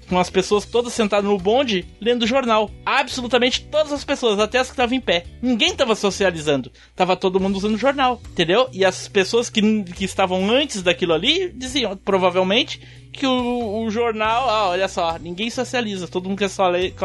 com 0.10 0.20
as 0.20 0.30
pessoas 0.30 0.66
todas 0.66 0.94
sentadas 0.94 1.30
no 1.30 1.38
bonde 1.38 1.86
lendo 2.00 2.28
jornal. 2.28 2.70
Absolutamente 2.86 3.62
todas 3.66 3.92
as 3.92 4.04
pessoas, 4.04 4.40
até 4.40 4.60
as 4.60 4.68
que 4.68 4.74
estavam 4.74 4.96
em 4.96 5.02
pé. 5.02 5.26
Ninguém 5.42 5.72
estava 5.72 5.96
socializando. 5.96 6.72
Tava 6.96 7.16
todo 7.16 7.40
mundo 7.40 7.58
usando 7.58 7.78
jornal, 7.78 8.22
entendeu? 8.32 8.70
E 8.72 8.86
as 8.86 9.08
pessoas 9.08 9.50
que, 9.50 9.84
que 9.84 10.06
estavam 10.06 10.50
antes 10.50 10.82
daquilo 10.82 11.14
ali 11.14 11.52
diziam, 11.56 11.96
provavelmente, 11.98 12.82
que 13.14 13.28
o, 13.28 13.84
o 13.86 13.92
jornal, 13.92 14.50
ah, 14.50 14.70
olha 14.70 14.88
só, 14.88 15.18
ninguém 15.20 15.50
socializa, 15.50 16.08
todo 16.08 16.28
mundo 16.28 16.40
quer 16.40 16.50
só 16.50 16.68
ler, 16.68 16.96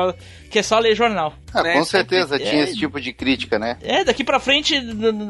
quer 0.51 0.63
só 0.63 0.79
ler 0.79 0.97
jornal. 0.97 1.35
Ah, 1.53 1.63
né? 1.63 1.75
Com 1.75 1.85
certeza 1.85 2.37
é, 2.37 2.39
tinha 2.39 2.65
esse 2.65 2.77
tipo 2.77 2.99
de 2.99 3.13
crítica, 3.13 3.59
né? 3.59 3.77
É, 3.83 4.03
daqui 4.03 4.25
pra 4.25 4.41
frente 4.41 4.81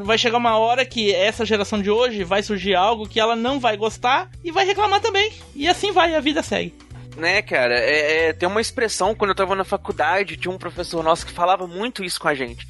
vai 0.03 0.17
chegar 0.17 0.37
uma 0.37 0.57
hora 0.57 0.85
que 0.85 1.13
essa 1.13 1.45
geração 1.45 1.81
de 1.81 1.91
hoje 1.91 2.23
vai 2.23 2.41
surgir 2.41 2.75
algo 2.75 3.07
que 3.07 3.19
ela 3.19 3.35
não 3.35 3.59
vai 3.59 3.75
gostar 3.75 4.29
e 4.43 4.51
vai 4.51 4.65
reclamar 4.65 5.01
também. 5.01 5.31
E 5.53 5.67
assim 5.67 5.91
vai, 5.91 6.15
a 6.15 6.21
vida 6.21 6.41
segue 6.41 6.73
né, 7.15 7.41
cara? 7.41 7.77
É, 7.77 8.27
é, 8.27 8.33
tem 8.33 8.47
uma 8.47 8.61
expressão, 8.61 9.15
quando 9.15 9.31
eu 9.31 9.35
tava 9.35 9.55
na 9.55 9.63
faculdade, 9.63 10.37
tinha 10.37 10.51
um 10.51 10.57
professor 10.57 11.03
nosso 11.03 11.25
que 11.25 11.31
falava 11.31 11.67
muito 11.67 12.03
isso 12.03 12.19
com 12.19 12.27
a 12.27 12.35
gente. 12.35 12.67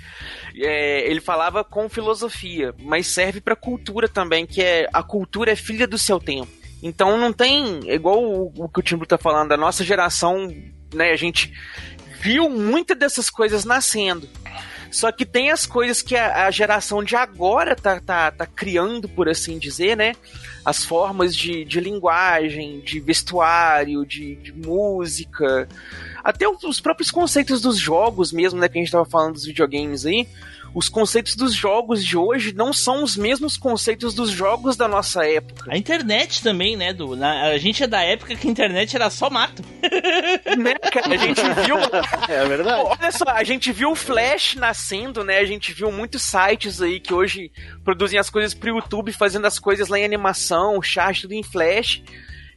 É, 0.56 1.10
ele 1.10 1.22
falava 1.22 1.64
com 1.64 1.90
filosofia, 1.90 2.74
mas 2.80 3.08
serve 3.08 3.42
pra 3.42 3.56
cultura 3.56 4.08
também, 4.08 4.46
que 4.46 4.62
é 4.62 4.88
a 4.92 5.04
cultura 5.04 5.52
é 5.52 5.56
filha 5.56 5.88
do 5.88 5.98
seu 5.98 6.20
tempo. 6.20 6.52
Então 6.82 7.18
não 7.18 7.34
tem, 7.34 7.82
igual 7.92 8.24
o, 8.24 8.54
o 8.56 8.70
que 8.70 8.80
o 8.80 8.84
Timbu 8.84 9.06
tá 9.06 9.18
falando, 9.18 9.52
a 9.52 9.58
nossa 9.58 9.84
geração, 9.84 10.48
né, 10.94 11.12
a 11.12 11.16
gente 11.16 11.54
viu 12.22 12.50
muitas 12.50 12.98
dessas 12.98 13.30
coisas 13.30 13.66
nascendo. 13.66 14.28
Só 14.92 15.12
que 15.12 15.26
tem 15.26 15.52
as 15.52 15.66
coisas 15.66 16.02
que 16.02 16.16
a, 16.16 16.48
a, 16.48 16.52
geração 16.52 17.04
de 17.04 17.16
agora 17.16 17.76
tá, 17.76 18.00
tá, 18.00 18.32
tá 18.32 18.46
criando, 18.46 19.08
por 19.08 19.30
assim 19.30 19.60
dizer, 19.60 19.96
né? 19.96 20.14
As 20.70 20.86
formas 20.86 21.36
de, 21.36 21.66
de 21.66 21.80
linguagem, 21.80 22.80
de 22.82 23.00
vestuário, 23.00 24.06
de, 24.06 24.36
de 24.36 24.54
música, 24.54 25.68
até 26.24 26.48
os 26.48 26.80
próprios 26.80 27.10
conceitos 27.10 27.60
dos 27.60 27.80
jogos 27.80 28.32
mesmo, 28.32 28.60
né? 28.60 28.70
Que 28.70 28.78
a 28.78 28.82
gente 28.82 28.92
tava 28.92 29.04
falando 29.04 29.34
dos 29.34 29.46
videogames 29.46 30.06
aí 30.06 30.28
os 30.74 30.90
conceitos 30.90 31.36
dos 31.36 31.54
jogos 31.54 32.04
de 32.04 32.18
hoje 32.18 32.54
não 32.54 32.72
são 32.72 33.04
os 33.04 33.16
mesmos 33.16 33.58
conceitos 33.58 34.14
dos 34.14 34.30
jogos 34.30 34.76
da 34.76 34.88
nossa 34.88 35.26
época. 35.26 35.72
A 35.72 35.78
internet 35.78 36.42
também, 36.44 36.76
né, 36.78 36.94
Du? 36.94 37.16
Na, 37.16 37.44
a 37.48 37.58
gente 37.58 37.84
é 37.84 37.88
da 37.88 38.02
época 38.02 38.36
que 38.36 38.48
a 38.48 38.52
internet 38.52 38.96
era 38.96 39.10
só 39.10 39.30
mato. 39.30 39.64
né, 40.58 40.76
cara? 40.76 41.14
A 41.14 41.18
gente 41.18 41.42
viu. 41.66 41.78
É 42.30 42.46
verdade. 42.46 42.82
Pô, 42.82 42.90
olha 42.90 43.12
só, 43.12 43.26
a 43.28 43.44
gente 43.44 43.72
viu 43.72 43.92
o 43.92 43.96
Flash 43.96 44.56
nascendo, 44.56 45.24
né? 45.24 45.40
A 45.40 45.46
gente 45.46 45.74
viu 45.74 45.92
muitos 45.92 46.22
sites 46.22 46.82
aí 46.82 47.00
que 47.00 47.14
hoje 47.14 47.52
produzem 47.84 48.20
as 48.20 48.30
coisas 48.30 48.54
pro 48.54 48.76
YouTube, 48.76 49.12
fazendo 49.12 49.46
as 49.46 49.58
coisas 49.58 49.88
lá 49.88 49.98
em 49.98 50.06
animação, 50.06 50.82
chat, 50.82 51.22
tudo 51.22 51.34
em 51.34 51.44
Flash. 51.44 52.04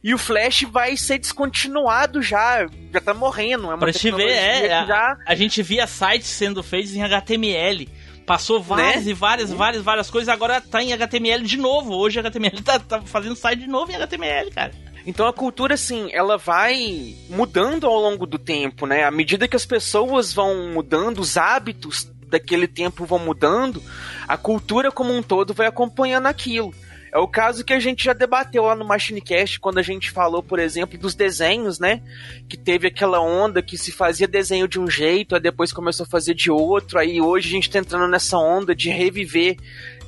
E 0.03 0.13
o 0.13 0.17
Flash 0.17 0.63
vai 0.63 0.97
ser 0.97 1.17
descontinuado 1.17 2.21
já, 2.21 2.67
já 2.91 2.99
tá 2.99 3.13
morrendo. 3.13 3.65
É 3.65 3.67
uma 3.69 3.77
pra 3.77 3.93
te 3.93 4.11
ver, 4.11 4.31
é. 4.31 4.85
Já... 4.85 5.17
A, 5.25 5.31
a 5.31 5.35
gente 5.35 5.63
via 5.63 5.87
sites 5.87 6.27
sendo 6.27 6.61
feitos 6.61 6.93
em 6.93 7.01
HTML. 7.01 7.87
Passou 8.25 8.61
várias 8.61 9.05
né? 9.05 9.11
e 9.11 9.13
várias, 9.13 9.51
várias, 9.51 9.83
várias 9.83 10.09
coisas, 10.09 10.29
agora 10.29 10.61
tá 10.61 10.81
em 10.81 10.93
HTML 10.93 11.43
de 11.43 11.57
novo. 11.57 11.93
Hoje 11.93 12.19
HTML 12.19 12.61
tá, 12.61 12.79
tá 12.79 13.01
fazendo 13.01 13.35
site 13.35 13.59
de 13.59 13.67
novo 13.67 13.91
em 13.91 13.95
HTML, 13.95 14.51
cara. 14.51 14.71
Então 15.05 15.27
a 15.27 15.33
cultura, 15.33 15.73
assim, 15.73 16.09
ela 16.13 16.37
vai 16.37 17.15
mudando 17.29 17.85
ao 17.85 17.99
longo 17.99 18.25
do 18.25 18.39
tempo, 18.39 18.85
né? 18.85 19.03
À 19.03 19.11
medida 19.11 19.47
que 19.47 19.55
as 19.55 19.65
pessoas 19.65 20.33
vão 20.33 20.71
mudando, 20.71 21.19
os 21.19 21.35
hábitos 21.35 22.09
daquele 22.27 22.67
tempo 22.67 23.05
vão 23.05 23.19
mudando, 23.19 23.83
a 24.27 24.37
cultura 24.37 24.91
como 24.91 25.13
um 25.13 25.21
todo 25.21 25.53
vai 25.53 25.67
acompanhando 25.67 26.27
aquilo. 26.27 26.73
É 27.13 27.19
o 27.19 27.27
caso 27.27 27.63
que 27.63 27.73
a 27.73 27.79
gente 27.79 28.03
já 28.03 28.11
debateu 28.11 28.63
lá 28.63 28.75
no 28.75 28.83
Machinecast, 28.83 29.59
quando 29.59 29.77
a 29.77 29.83
gente 29.83 30.09
falou, 30.09 30.41
por 30.41 30.57
exemplo, 30.57 30.97
dos 30.97 31.13
desenhos, 31.13 31.77
né? 31.77 32.01
Que 32.49 32.57
teve 32.57 32.87
aquela 32.87 33.21
onda 33.21 33.61
que 33.61 33.77
se 33.77 33.91
fazia 33.91 34.27
desenho 34.27 34.67
de 34.67 34.79
um 34.79 34.89
jeito, 34.89 35.35
aí 35.35 35.41
depois 35.41 35.71
começou 35.71 36.05
a 36.05 36.09
fazer 36.09 36.33
de 36.33 36.49
outro, 36.49 36.97
aí 36.97 37.21
hoje 37.21 37.49
a 37.49 37.51
gente 37.51 37.69
tá 37.69 37.77
entrando 37.77 38.09
nessa 38.09 38.39
onda 38.39 38.73
de 38.73 38.89
reviver 38.89 39.57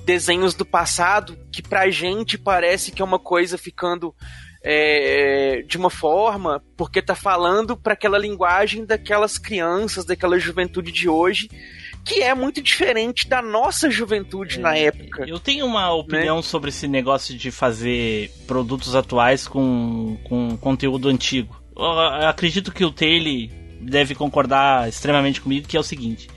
desenhos 0.03 0.55
do 0.55 0.65
passado, 0.65 1.37
que 1.51 1.61
pra 1.61 1.91
gente 1.91 2.39
parece 2.39 2.91
que 2.91 3.03
é 3.03 3.05
uma 3.05 3.19
coisa 3.19 3.55
ficando 3.55 4.11
é, 4.63 5.63
de 5.67 5.77
uma 5.77 5.91
forma, 5.91 6.59
porque 6.75 7.03
tá 7.03 7.13
falando 7.13 7.77
para 7.77 7.93
aquela 7.93 8.17
linguagem 8.17 8.83
daquelas 8.83 9.37
crianças, 9.37 10.05
daquela 10.05 10.39
juventude 10.39 10.91
de 10.91 11.07
hoje, 11.07 11.49
que 12.05 12.21
é 12.21 12.35
muito 12.35 12.61
diferente 12.61 13.27
da 13.27 13.41
nossa 13.41 13.89
juventude 13.89 14.59
é, 14.59 14.61
na 14.61 14.77
época. 14.77 15.25
Eu 15.27 15.39
tenho 15.39 15.65
uma 15.65 15.91
opinião 15.91 16.37
né? 16.37 16.41
sobre 16.43 16.69
esse 16.69 16.87
negócio 16.87 17.35
de 17.35 17.49
fazer 17.49 18.31
produtos 18.45 18.95
atuais 18.95 19.47
com, 19.47 20.17
com 20.23 20.55
conteúdo 20.57 21.09
antigo. 21.09 21.59
Eu 21.75 21.99
acredito 22.27 22.71
que 22.71 22.85
o 22.85 22.91
Taylor 22.91 23.49
deve 23.81 24.13
concordar 24.13 24.87
extremamente 24.87 25.41
comigo, 25.41 25.67
que 25.67 25.75
é 25.75 25.79
o 25.79 25.83
seguinte. 25.83 26.29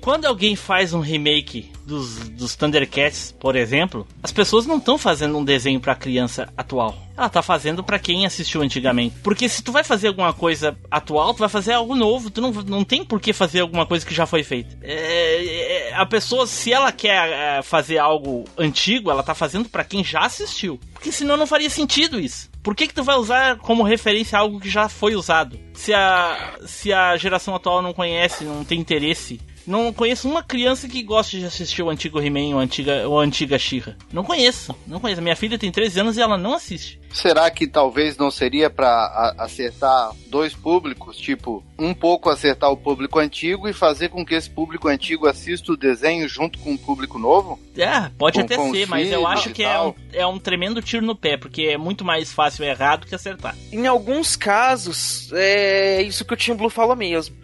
Quando 0.00 0.24
alguém 0.24 0.56
faz 0.56 0.92
um 0.92 1.00
remake 1.00 1.70
dos, 1.86 2.28
dos 2.30 2.56
Thundercats, 2.56 3.32
por 3.38 3.54
exemplo, 3.54 4.06
as 4.22 4.32
pessoas 4.32 4.66
não 4.66 4.78
estão 4.78 4.98
fazendo 4.98 5.38
um 5.38 5.44
desenho 5.44 5.78
para 5.78 5.94
criança 5.94 6.52
atual. 6.56 6.98
Ela 7.22 7.30
tá 7.30 7.40
fazendo 7.40 7.84
para 7.84 8.00
quem 8.00 8.26
assistiu 8.26 8.62
antigamente. 8.62 9.14
Porque 9.22 9.48
se 9.48 9.62
tu 9.62 9.70
vai 9.70 9.84
fazer 9.84 10.08
alguma 10.08 10.32
coisa 10.32 10.76
atual, 10.90 11.32
tu 11.32 11.38
vai 11.38 11.48
fazer 11.48 11.72
algo 11.72 11.94
novo. 11.94 12.30
Tu 12.30 12.40
não, 12.40 12.50
não 12.50 12.82
tem 12.82 13.04
por 13.04 13.20
que 13.20 13.32
fazer 13.32 13.60
alguma 13.60 13.86
coisa 13.86 14.04
que 14.04 14.12
já 14.12 14.26
foi 14.26 14.42
feita. 14.42 14.76
É, 14.82 15.90
é, 15.90 15.94
a 15.94 16.04
pessoa, 16.04 16.48
se 16.48 16.72
ela 16.72 16.90
quer 16.90 17.28
é, 17.30 17.62
fazer 17.62 17.98
algo 17.98 18.44
antigo, 18.58 19.08
ela 19.08 19.22
tá 19.22 19.36
fazendo 19.36 19.68
para 19.68 19.84
quem 19.84 20.02
já 20.02 20.20
assistiu. 20.20 20.80
Porque 20.92 21.12
senão 21.12 21.36
não 21.36 21.46
faria 21.46 21.70
sentido 21.70 22.18
isso. 22.18 22.50
Por 22.60 22.74
que, 22.74 22.88
que 22.88 22.94
tu 22.94 23.04
vai 23.04 23.16
usar 23.16 23.56
como 23.58 23.84
referência 23.84 24.36
algo 24.36 24.58
que 24.58 24.68
já 24.68 24.88
foi 24.88 25.14
usado? 25.14 25.56
Se 25.74 25.94
a, 25.94 26.54
se 26.66 26.92
a 26.92 27.16
geração 27.16 27.54
atual 27.54 27.82
não 27.82 27.92
conhece, 27.92 28.42
não 28.42 28.64
tem 28.64 28.80
interesse 28.80 29.40
não 29.66 29.92
conheço 29.92 30.28
uma 30.28 30.42
criança 30.42 30.88
que 30.88 31.02
goste 31.02 31.38
de 31.38 31.46
assistir 31.46 31.82
o 31.82 31.90
antigo 31.90 32.20
He-Man 32.20 32.54
ou 32.54 32.60
a 32.60 32.62
antiga, 32.62 33.08
ou 33.08 33.20
a 33.20 33.24
antiga 33.24 33.58
She-Ra. 33.58 33.96
Não 34.12 34.24
conheço, 34.24 34.74
não 34.86 35.00
conheço. 35.00 35.22
Minha 35.22 35.36
filha 35.36 35.58
tem 35.58 35.70
13 35.70 36.00
anos 36.00 36.16
e 36.16 36.20
ela 36.20 36.36
não 36.36 36.54
assiste. 36.54 37.00
Será 37.12 37.50
que 37.50 37.66
talvez 37.66 38.16
não 38.16 38.30
seria 38.30 38.70
para 38.70 39.34
acertar 39.38 40.12
dois 40.28 40.54
públicos? 40.54 41.16
Tipo, 41.16 41.62
um 41.78 41.92
pouco 41.92 42.30
acertar 42.30 42.70
o 42.70 42.76
público 42.76 43.18
antigo 43.18 43.68
e 43.68 43.72
fazer 43.72 44.08
com 44.08 44.24
que 44.24 44.34
esse 44.34 44.48
público 44.48 44.88
antigo 44.88 45.26
assista 45.26 45.72
o 45.72 45.76
desenho 45.76 46.26
junto 46.26 46.58
com 46.58 46.72
o 46.72 46.78
público 46.78 47.18
novo? 47.18 47.60
É, 47.76 48.08
pode 48.16 48.38
com, 48.38 48.44
até 48.44 48.56
com 48.56 48.72
ser, 48.72 48.86
mas 48.86 49.12
eu 49.12 49.26
acho 49.26 49.50
que 49.50 49.62
é 49.62 49.78
um, 49.78 49.94
é 50.12 50.26
um 50.26 50.38
tremendo 50.38 50.80
tiro 50.80 51.04
no 51.04 51.14
pé, 51.14 51.36
porque 51.36 51.62
é 51.62 51.76
muito 51.76 52.04
mais 52.04 52.32
fácil 52.32 52.64
errar 52.64 52.96
do 52.96 53.06
que 53.06 53.14
acertar. 53.14 53.54
Em 53.70 53.86
alguns 53.86 54.34
casos, 54.34 55.30
é 55.34 56.00
isso 56.00 56.24
que 56.24 56.32
o 56.32 56.36
Tim 56.36 56.54
Blue 56.54 56.70
falou 56.70 56.96
mesmo. 56.96 57.36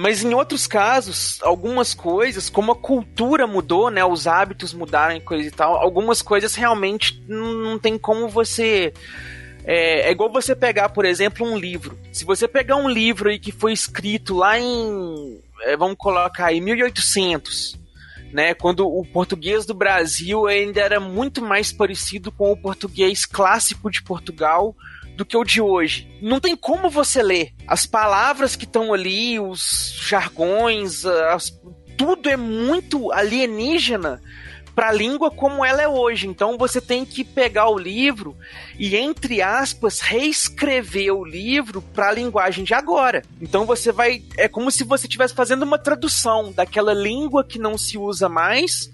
Mas 0.00 0.22
em 0.22 0.32
outros 0.32 0.68
casos, 0.68 1.40
algumas 1.42 1.92
coisas, 1.92 2.48
como 2.48 2.70
a 2.70 2.76
cultura 2.76 3.48
mudou, 3.48 3.90
né? 3.90 4.04
Os 4.04 4.28
hábitos 4.28 4.72
mudaram 4.72 5.16
e 5.16 5.20
coisa 5.20 5.48
e 5.48 5.50
tal, 5.50 5.74
algumas 5.74 6.22
coisas 6.22 6.54
realmente 6.54 7.20
não, 7.26 7.76
tem 7.80 7.98
como 7.98 8.28
você. 8.28 8.94
É, 9.64 10.08
é, 10.08 10.12
igual 10.12 10.30
você 10.30 10.54
pegar, 10.54 10.90
por 10.90 11.04
exemplo, 11.04 11.44
um 11.44 11.58
livro. 11.58 11.98
Se 12.12 12.24
você 12.24 12.46
pegar 12.46 12.76
um 12.76 12.88
livro 12.88 13.28
aí 13.28 13.40
que 13.40 13.50
foi 13.50 13.72
escrito 13.72 14.36
lá 14.36 14.56
em. 14.56 15.40
É, 15.62 15.76
vamos 15.76 15.96
colocar 15.98 16.46
aí, 16.46 16.60
1800. 16.60 17.76
Né, 18.32 18.54
quando 18.54 18.86
o 18.86 19.04
português 19.04 19.66
do 19.66 19.74
Brasil 19.74 20.46
ainda 20.46 20.80
era 20.80 21.00
muito 21.00 21.42
mais 21.42 21.72
parecido 21.72 22.30
com 22.30 22.52
o 22.52 22.56
português 22.56 23.24
clássico 23.24 23.90
de 23.90 24.02
Portugal 24.02 24.76
do 25.18 25.26
que 25.26 25.36
o 25.36 25.42
de 25.42 25.60
hoje. 25.60 26.08
Não 26.22 26.38
tem 26.38 26.54
como 26.54 26.88
você 26.88 27.20
ler. 27.20 27.52
As 27.66 27.84
palavras 27.84 28.54
que 28.54 28.64
estão 28.64 28.94
ali, 28.94 29.40
os 29.40 29.98
jargões, 30.00 31.04
as, 31.04 31.52
tudo 31.96 32.28
é 32.28 32.36
muito 32.36 33.10
alienígena 33.10 34.22
para 34.76 34.90
a 34.90 34.92
língua 34.92 35.28
como 35.28 35.64
ela 35.64 35.82
é 35.82 35.88
hoje. 35.88 36.28
Então 36.28 36.56
você 36.56 36.80
tem 36.80 37.04
que 37.04 37.24
pegar 37.24 37.68
o 37.68 37.76
livro 37.76 38.36
e, 38.78 38.94
entre 38.94 39.42
aspas, 39.42 39.98
reescrever 39.98 41.12
o 41.12 41.24
livro 41.24 41.82
para 41.82 42.10
a 42.10 42.12
linguagem 42.12 42.62
de 42.62 42.72
agora. 42.72 43.24
Então 43.42 43.66
você 43.66 43.90
vai. 43.90 44.22
É 44.36 44.46
como 44.46 44.70
se 44.70 44.84
você 44.84 45.08
estivesse 45.08 45.34
fazendo 45.34 45.64
uma 45.64 45.78
tradução 45.80 46.52
daquela 46.52 46.94
língua 46.94 47.42
que 47.42 47.58
não 47.58 47.76
se 47.76 47.98
usa 47.98 48.28
mais 48.28 48.88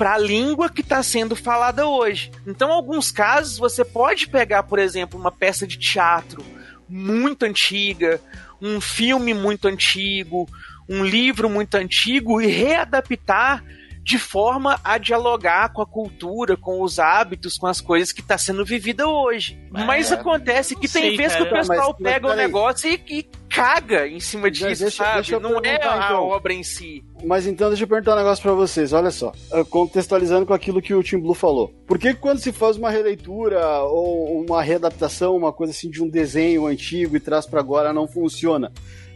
para 0.00 0.14
a 0.14 0.18
língua 0.18 0.70
que 0.70 0.80
está 0.80 1.02
sendo 1.02 1.36
falada 1.36 1.86
hoje. 1.86 2.32
Então, 2.46 2.70
em 2.70 2.72
alguns 2.72 3.10
casos, 3.10 3.58
você 3.58 3.84
pode 3.84 4.28
pegar, 4.28 4.62
por 4.62 4.78
exemplo, 4.78 5.20
uma 5.20 5.30
peça 5.30 5.66
de 5.66 5.76
teatro 5.76 6.42
muito 6.88 7.42
antiga, 7.42 8.18
um 8.62 8.80
filme 8.80 9.34
muito 9.34 9.68
antigo, 9.68 10.48
um 10.88 11.04
livro 11.04 11.50
muito 11.50 11.74
antigo 11.74 12.40
e 12.40 12.46
readaptar 12.46 13.62
de 14.02 14.18
forma 14.18 14.80
a 14.82 14.96
dialogar 14.96 15.68
com 15.74 15.82
a 15.82 15.86
cultura, 15.86 16.56
com 16.56 16.80
os 16.80 16.98
hábitos, 16.98 17.58
com 17.58 17.66
as 17.66 17.82
coisas 17.82 18.10
que 18.10 18.22
está 18.22 18.38
sendo 18.38 18.64
vivida 18.64 19.06
hoje. 19.06 19.60
É, 19.74 19.84
mas 19.84 20.10
acontece 20.10 20.74
que 20.74 20.88
tem 20.88 21.14
vezes 21.14 21.36
que 21.36 21.42
o 21.42 21.50
pessoal 21.50 21.94
mas, 22.00 22.10
pega 22.10 22.26
o 22.26 22.34
negócio 22.34 22.90
e, 22.90 22.94
e, 23.06 23.30
caga 23.50 24.06
em 24.06 24.20
cima 24.20 24.50
disso, 24.50 24.84
deixa, 24.84 24.90
sabe? 25.04 25.14
Deixa 25.16 25.40
Não 25.40 25.58
é 25.62 25.74
a 25.74 26.06
então. 26.06 26.28
obra 26.28 26.52
em 26.52 26.62
si. 26.62 27.04
Mas 27.24 27.46
então 27.46 27.68
deixa 27.68 27.84
eu 27.84 27.88
perguntar 27.88 28.14
um 28.14 28.18
negócio 28.18 28.42
para 28.42 28.52
vocês, 28.52 28.92
olha 28.92 29.10
só, 29.10 29.32
contextualizando 29.68 30.46
com 30.46 30.54
aquilo 30.54 30.80
que 30.80 30.94
o 30.94 31.02
Tim 31.02 31.18
Blue 31.18 31.34
falou. 31.34 31.68
Por 31.86 31.98
que 31.98 32.14
quando 32.14 32.38
se 32.38 32.52
faz 32.52 32.76
uma 32.76 32.90
releitura 32.90 33.82
ou 33.82 34.42
uma 34.42 34.62
readaptação, 34.62 35.36
uma 35.36 35.52
coisa 35.52 35.72
assim 35.72 35.90
de 35.90 36.02
um 36.02 36.08
desenho 36.08 36.66
antigo 36.66 37.16
e 37.16 37.20
traz 37.20 37.44
para 37.44 37.60
agora 37.60 37.92
não 37.92 38.06
funciona? 38.06 38.72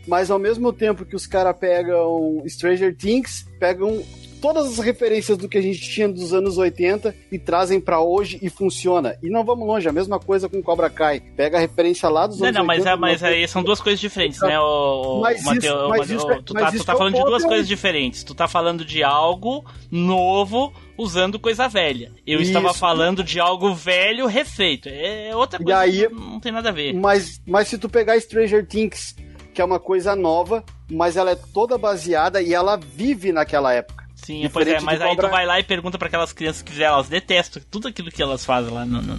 mas 0.06 0.30
ao 0.30 0.38
mesmo 0.38 0.70
tempo 0.70 1.04
que 1.04 1.16
os 1.16 1.26
caras 1.26 1.56
pegam 1.56 2.42
Stranger 2.46 2.94
Things, 2.94 3.46
pegam 3.58 4.02
todas 4.44 4.78
as 4.78 4.78
referências 4.78 5.38
do 5.38 5.48
que 5.48 5.56
a 5.56 5.62
gente 5.62 5.80
tinha 5.80 6.06
dos 6.06 6.34
anos 6.34 6.58
80 6.58 7.16
e 7.32 7.38
trazem 7.38 7.80
para 7.80 8.02
hoje 8.02 8.38
e 8.42 8.50
funciona. 8.50 9.16
E 9.22 9.30
não 9.30 9.42
vamos 9.42 9.66
longe, 9.66 9.88
a 9.88 9.92
mesma 9.92 10.20
coisa 10.20 10.50
com 10.50 10.62
Cobra 10.62 10.90
Kai. 10.90 11.22
Pega 11.34 11.56
a 11.56 11.60
referência 11.60 12.10
lá 12.10 12.26
dos 12.26 12.40
não, 12.40 12.48
anos 12.48 12.58
não, 12.58 12.66
80. 12.66 12.90
Não, 12.90 12.98
mas, 12.98 13.20
mas 13.20 13.22
aí 13.22 13.48
são 13.48 13.62
duas 13.62 13.80
coisas 13.80 13.98
diferentes, 13.98 14.38
né, 14.42 14.60
o, 14.60 15.20
mas 15.22 15.42
Mateu, 15.42 15.74
isso, 15.74 15.88
mas 15.88 16.10
isso, 16.10 16.30
é- 16.30 16.42
tu, 16.42 16.52
tá, 16.52 16.70
tu 16.70 16.84
tá 16.84 16.92
é 16.92 16.96
falando 16.96 17.14
de 17.14 17.24
duas 17.24 17.42
coisas 17.42 17.66
diferentes. 17.66 18.22
Tu 18.22 18.34
tá 18.34 18.46
falando 18.46 18.84
de 18.84 19.02
algo 19.02 19.64
novo 19.90 20.74
usando 20.98 21.38
coisa 21.38 21.66
velha. 21.66 22.12
Eu 22.26 22.38
Isso. 22.38 22.50
estava 22.50 22.74
falando 22.74 23.24
de 23.24 23.40
algo 23.40 23.74
velho 23.74 24.26
refeito. 24.26 24.90
É 24.90 25.34
outra 25.34 25.58
coisa, 25.58 25.78
aí, 25.78 26.06
não 26.10 26.38
tem 26.38 26.52
nada 26.52 26.68
a 26.68 26.72
ver. 26.72 26.92
Mas, 26.92 27.40
mas 27.46 27.68
se 27.68 27.78
tu 27.78 27.88
pegar 27.88 28.20
Stranger 28.20 28.66
Things, 28.66 29.16
que 29.54 29.62
é 29.62 29.64
uma 29.64 29.80
coisa 29.80 30.14
nova, 30.14 30.62
mas 30.90 31.16
ela 31.16 31.30
é 31.30 31.34
toda 31.34 31.78
baseada 31.78 32.42
e 32.42 32.52
ela 32.52 32.76
vive 32.76 33.32
naquela 33.32 33.72
época. 33.72 34.03
Sim, 34.14 34.48
pois 34.50 34.66
é, 34.66 34.80
mas 34.80 35.00
aí 35.00 35.16
tu 35.16 35.28
vai 35.28 35.44
lá 35.44 35.58
e 35.58 35.64
pergunta 35.64 35.98
para 35.98 36.06
aquelas 36.06 36.32
crianças 36.32 36.62
que 36.62 36.70
fizeram, 36.70 36.94
elas 36.94 37.08
detestam 37.08 37.62
tudo 37.70 37.88
aquilo 37.88 38.10
que 38.10 38.22
elas 38.22 38.44
fazem 38.44 38.72
lá 38.72 38.86
no, 38.86 39.02
no, 39.02 39.18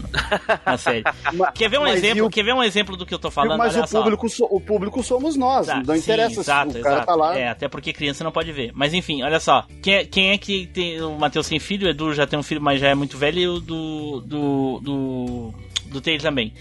na 0.66 0.78
série. 0.80 1.04
quer 1.54 1.70
ver 1.70 1.80
um 1.80 1.86
exemplo? 1.88 2.26
O... 2.26 2.30
Quer 2.30 2.44
ver 2.44 2.54
um 2.54 2.64
exemplo 2.64 2.96
do 2.96 3.06
que 3.06 3.14
eu 3.14 3.20
tô 3.20 3.30
falando? 3.30 3.58
Mas 3.58 3.76
o 3.76 3.88
público, 3.88 4.30
so, 4.30 4.48
o 4.50 4.60
público 4.60 5.04
somos 5.04 5.36
nós, 5.36 5.68
tá, 5.68 5.84
não 5.86 5.96
interessa 5.96 6.36
sim, 6.36 6.40
exato, 6.40 6.72
se 6.72 6.80
o 6.80 6.82
cara 6.82 6.96
exato. 6.96 7.08
tá 7.08 7.16
lá. 7.16 7.38
É, 7.38 7.50
até 7.50 7.68
porque 7.68 7.94
criança 7.94 8.24
não 8.24 8.32
pode 8.32 8.52
ver. 8.52 8.72
Mas 8.74 8.94
enfim, 8.94 9.22
olha 9.22 9.40
só, 9.40 9.66
quem 9.82 9.96
é, 9.96 10.06
quem 10.06 10.32
é 10.32 10.38
que 10.38 10.66
tem 10.68 11.02
o 11.02 11.18
Matheus 11.18 11.50
tem 11.50 11.60
filho, 11.60 11.88
o 11.88 11.90
Edu 11.90 12.14
já 12.14 12.26
tem 12.26 12.40
um 12.40 12.44
filho, 12.44 12.62
mas 12.62 12.80
já 12.80 12.88
é 12.88 12.96
muito 12.96 13.18
velho 13.18 13.40
e 13.40 13.48
o 13.48 13.60
do 13.60 14.22
do 14.22 14.80
do, 14.82 15.54
do 15.88 16.02
Taylor 16.02 16.22
também. 16.22 16.54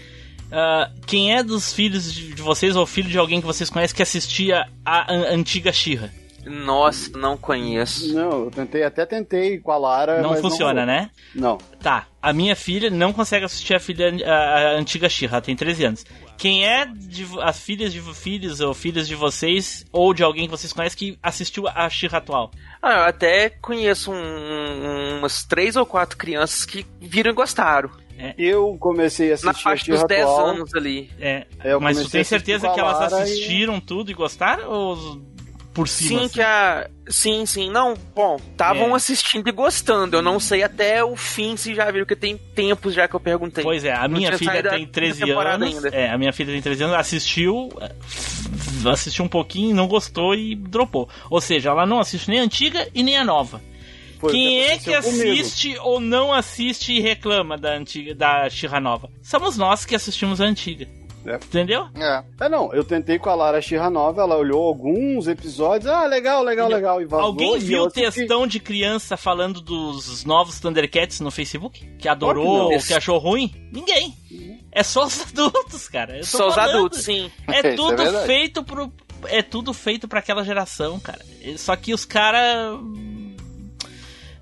Uh, 0.45 1.01
quem 1.07 1.33
é 1.33 1.41
dos 1.41 1.73
filhos 1.73 2.13
de 2.13 2.41
vocês 2.41 2.75
ou 2.75 2.85
filho 2.85 3.09
de 3.09 3.17
alguém 3.17 3.39
que 3.39 3.47
vocês 3.47 3.69
conhecem 3.69 3.95
que 3.95 4.03
assistia 4.03 4.67
a, 4.85 5.11
a 5.11 5.33
antiga 5.33 5.71
Xirra? 5.73 6.11
Nossa, 6.45 7.17
não 7.17 7.35
conheço. 7.35 8.13
Não, 8.13 8.45
eu 8.45 8.51
tentei, 8.51 8.83
até 8.83 9.05
tentei 9.05 9.59
com 9.59 9.71
a 9.71 9.77
Lara. 9.77 10.21
Não 10.21 10.35
funciona, 10.35 10.81
não 10.81 10.93
né? 10.93 11.09
Não. 11.33 11.57
Tá. 11.81 12.07
A 12.21 12.33
minha 12.33 12.55
filha 12.55 12.89
não 12.89 13.11
consegue 13.11 13.45
assistir 13.45 13.75
a 13.75 13.79
filha 13.79 14.11
a, 14.25 14.31
a 14.31 14.71
antiga 14.77 15.09
Xirra, 15.09 15.41
tem 15.41 15.55
13 15.55 15.85
anos. 15.85 16.05
Quem 16.37 16.65
é 16.65 16.85
de, 16.85 17.27
as 17.41 17.59
filhas 17.59 17.91
de 17.91 18.01
filhos 18.13 18.59
ou 18.59 18.73
filhas 18.73 19.07
de 19.07 19.15
vocês, 19.15 19.85
ou 19.91 20.13
de 20.13 20.23
alguém 20.23 20.45
que 20.45 20.51
vocês 20.51 20.73
conhecem 20.73 20.97
que 20.97 21.19
assistiu 21.21 21.67
a 21.67 21.89
Xirra 21.89 22.19
atual? 22.19 22.51
Ah, 22.81 22.93
eu 22.93 23.03
até 23.05 23.49
conheço 23.49 24.11
um, 24.11 25.17
umas 25.17 25.43
três 25.45 25.75
ou 25.75 25.85
quatro 25.85 26.17
crianças 26.17 26.65
que 26.65 26.85
viram 26.99 27.31
e 27.31 27.35
gostaram. 27.35 27.89
É. 28.17 28.33
Eu 28.37 28.77
comecei 28.79 29.31
a 29.31 29.33
assistir 29.33 29.47
Na 29.47 29.53
faixa 29.53 29.91
dos 29.91 30.03
10 30.03 30.25
anos 30.25 30.73
ali. 30.73 31.11
É. 31.19 31.45
Mas 31.81 32.01
tu 32.01 32.09
tem 32.09 32.23
certeza 32.23 32.69
que 32.69 32.79
elas 32.79 33.13
assistiram 33.13 33.77
e... 33.77 33.81
tudo 33.81 34.09
e 34.09 34.13
gostaram? 34.13 34.69
Ou 34.69 35.34
por 35.75 35.89
cima. 35.89 36.09
Sim, 36.09 36.25
assim. 36.25 36.29
que 36.29 36.41
a. 36.41 36.89
Sim, 37.07 37.45
sim. 37.45 37.69
Não, 37.69 37.95
bom, 38.15 38.37
estavam 38.37 38.93
é. 38.93 38.95
assistindo 38.95 39.47
e 39.47 39.51
gostando. 39.51 40.15
Eu 40.15 40.21
não 40.21 40.39
sei 40.39 40.63
até 40.63 41.03
o 41.03 41.15
fim 41.17 41.57
se 41.57 41.75
já 41.75 41.85
viram, 41.91 42.05
porque 42.05 42.15
tem 42.15 42.37
tempos 42.37 42.93
já 42.93 43.07
que 43.07 43.15
eu 43.15 43.19
perguntei. 43.19 43.63
Pois 43.63 43.83
é, 43.83 43.93
a 43.93 44.07
minha 44.07 44.35
filha 44.37 44.63
tem 44.63 44.87
13 44.87 45.29
anos. 45.31 45.75
Ainda. 45.75 45.89
É, 45.89 46.09
a 46.09 46.17
minha 46.17 46.31
filha 46.31 46.53
tem 46.53 46.61
13 46.61 46.85
anos, 46.85 46.95
assistiu, 46.95 47.69
assistiu 48.89 49.25
um 49.25 49.27
pouquinho, 49.27 49.75
não 49.75 49.87
gostou 49.87 50.33
e 50.33 50.55
dropou. 50.55 51.09
Ou 51.29 51.41
seja, 51.41 51.69
ela 51.69 51.85
não 51.85 51.99
assiste 51.99 52.29
nem 52.29 52.39
a 52.39 52.43
antiga 52.43 52.87
e 52.95 53.03
nem 53.03 53.17
a 53.17 53.25
nova. 53.25 53.61
Foi 54.17 54.31
Quem 54.31 54.61
é 54.61 54.77
que 54.77 54.93
aconteceu 54.93 55.25
comigo. 55.25 55.41
assiste 55.41 55.77
ou 55.79 55.99
não 55.99 56.33
assiste 56.33 56.93
e 56.93 57.01
reclama 57.01 57.57
da 57.57 57.75
antiga 57.75 58.15
da 58.15 58.49
Xirra 58.49 58.79
Nova? 58.79 59.09
Somos 59.21 59.57
nós 59.57 59.83
que 59.83 59.93
assistimos 59.93 60.39
a 60.39 60.45
antiga. 60.45 60.87
É. 61.25 61.35
Entendeu? 61.35 61.87
É. 61.95 62.23
É, 62.39 62.49
não, 62.49 62.73
eu 62.73 62.83
tentei 62.83 63.17
com 63.17 63.29
a 63.29 63.35
Lara 63.35 63.61
Shira 63.61 63.89
Nova, 63.89 64.21
ela 64.21 64.37
olhou 64.37 64.63
alguns 64.63 65.27
episódios, 65.27 65.89
ah, 65.89 66.05
legal, 66.05 66.43
legal, 66.43 66.69
legal, 66.69 67.01
e 67.01 67.05
vazou. 67.05 67.25
Alguém 67.25 67.57
viu 67.57 67.83
o 67.83 67.89
textão 67.89 68.45
de 68.45 68.59
criança 68.59 69.17
falando 69.17 69.59
dos 69.59 70.23
novos 70.23 70.59
Thundercats 70.59 71.19
no 71.19 71.31
Facebook? 71.31 71.85
Que 71.97 72.07
adorou 72.07 72.69
que 72.69 72.87
que 72.87 72.93
achou 72.93 73.17
ruim? 73.17 73.51
Ninguém. 73.71 74.15
É 74.71 74.83
só 74.83 75.05
os 75.05 75.21
adultos, 75.27 75.87
cara. 75.87 76.17
Eu 76.17 76.21
tô 76.21 76.25
Só 76.25 76.47
os 76.47 76.57
adultos, 76.57 77.03
sim. 77.03 77.31
É 77.47 77.59
é 77.71 77.75
tudo 77.75 77.95
verdade. 77.97 78.25
feito 78.27 78.63
pro. 78.63 78.91
É 79.27 79.41
tudo 79.41 79.73
feito 79.73 80.07
pra 80.07 80.19
aquela 80.19 80.43
geração, 80.43 80.99
cara. 80.99 81.25
Só 81.57 81.75
que 81.75 81.93
os 81.93 82.05
caras. 82.05 82.77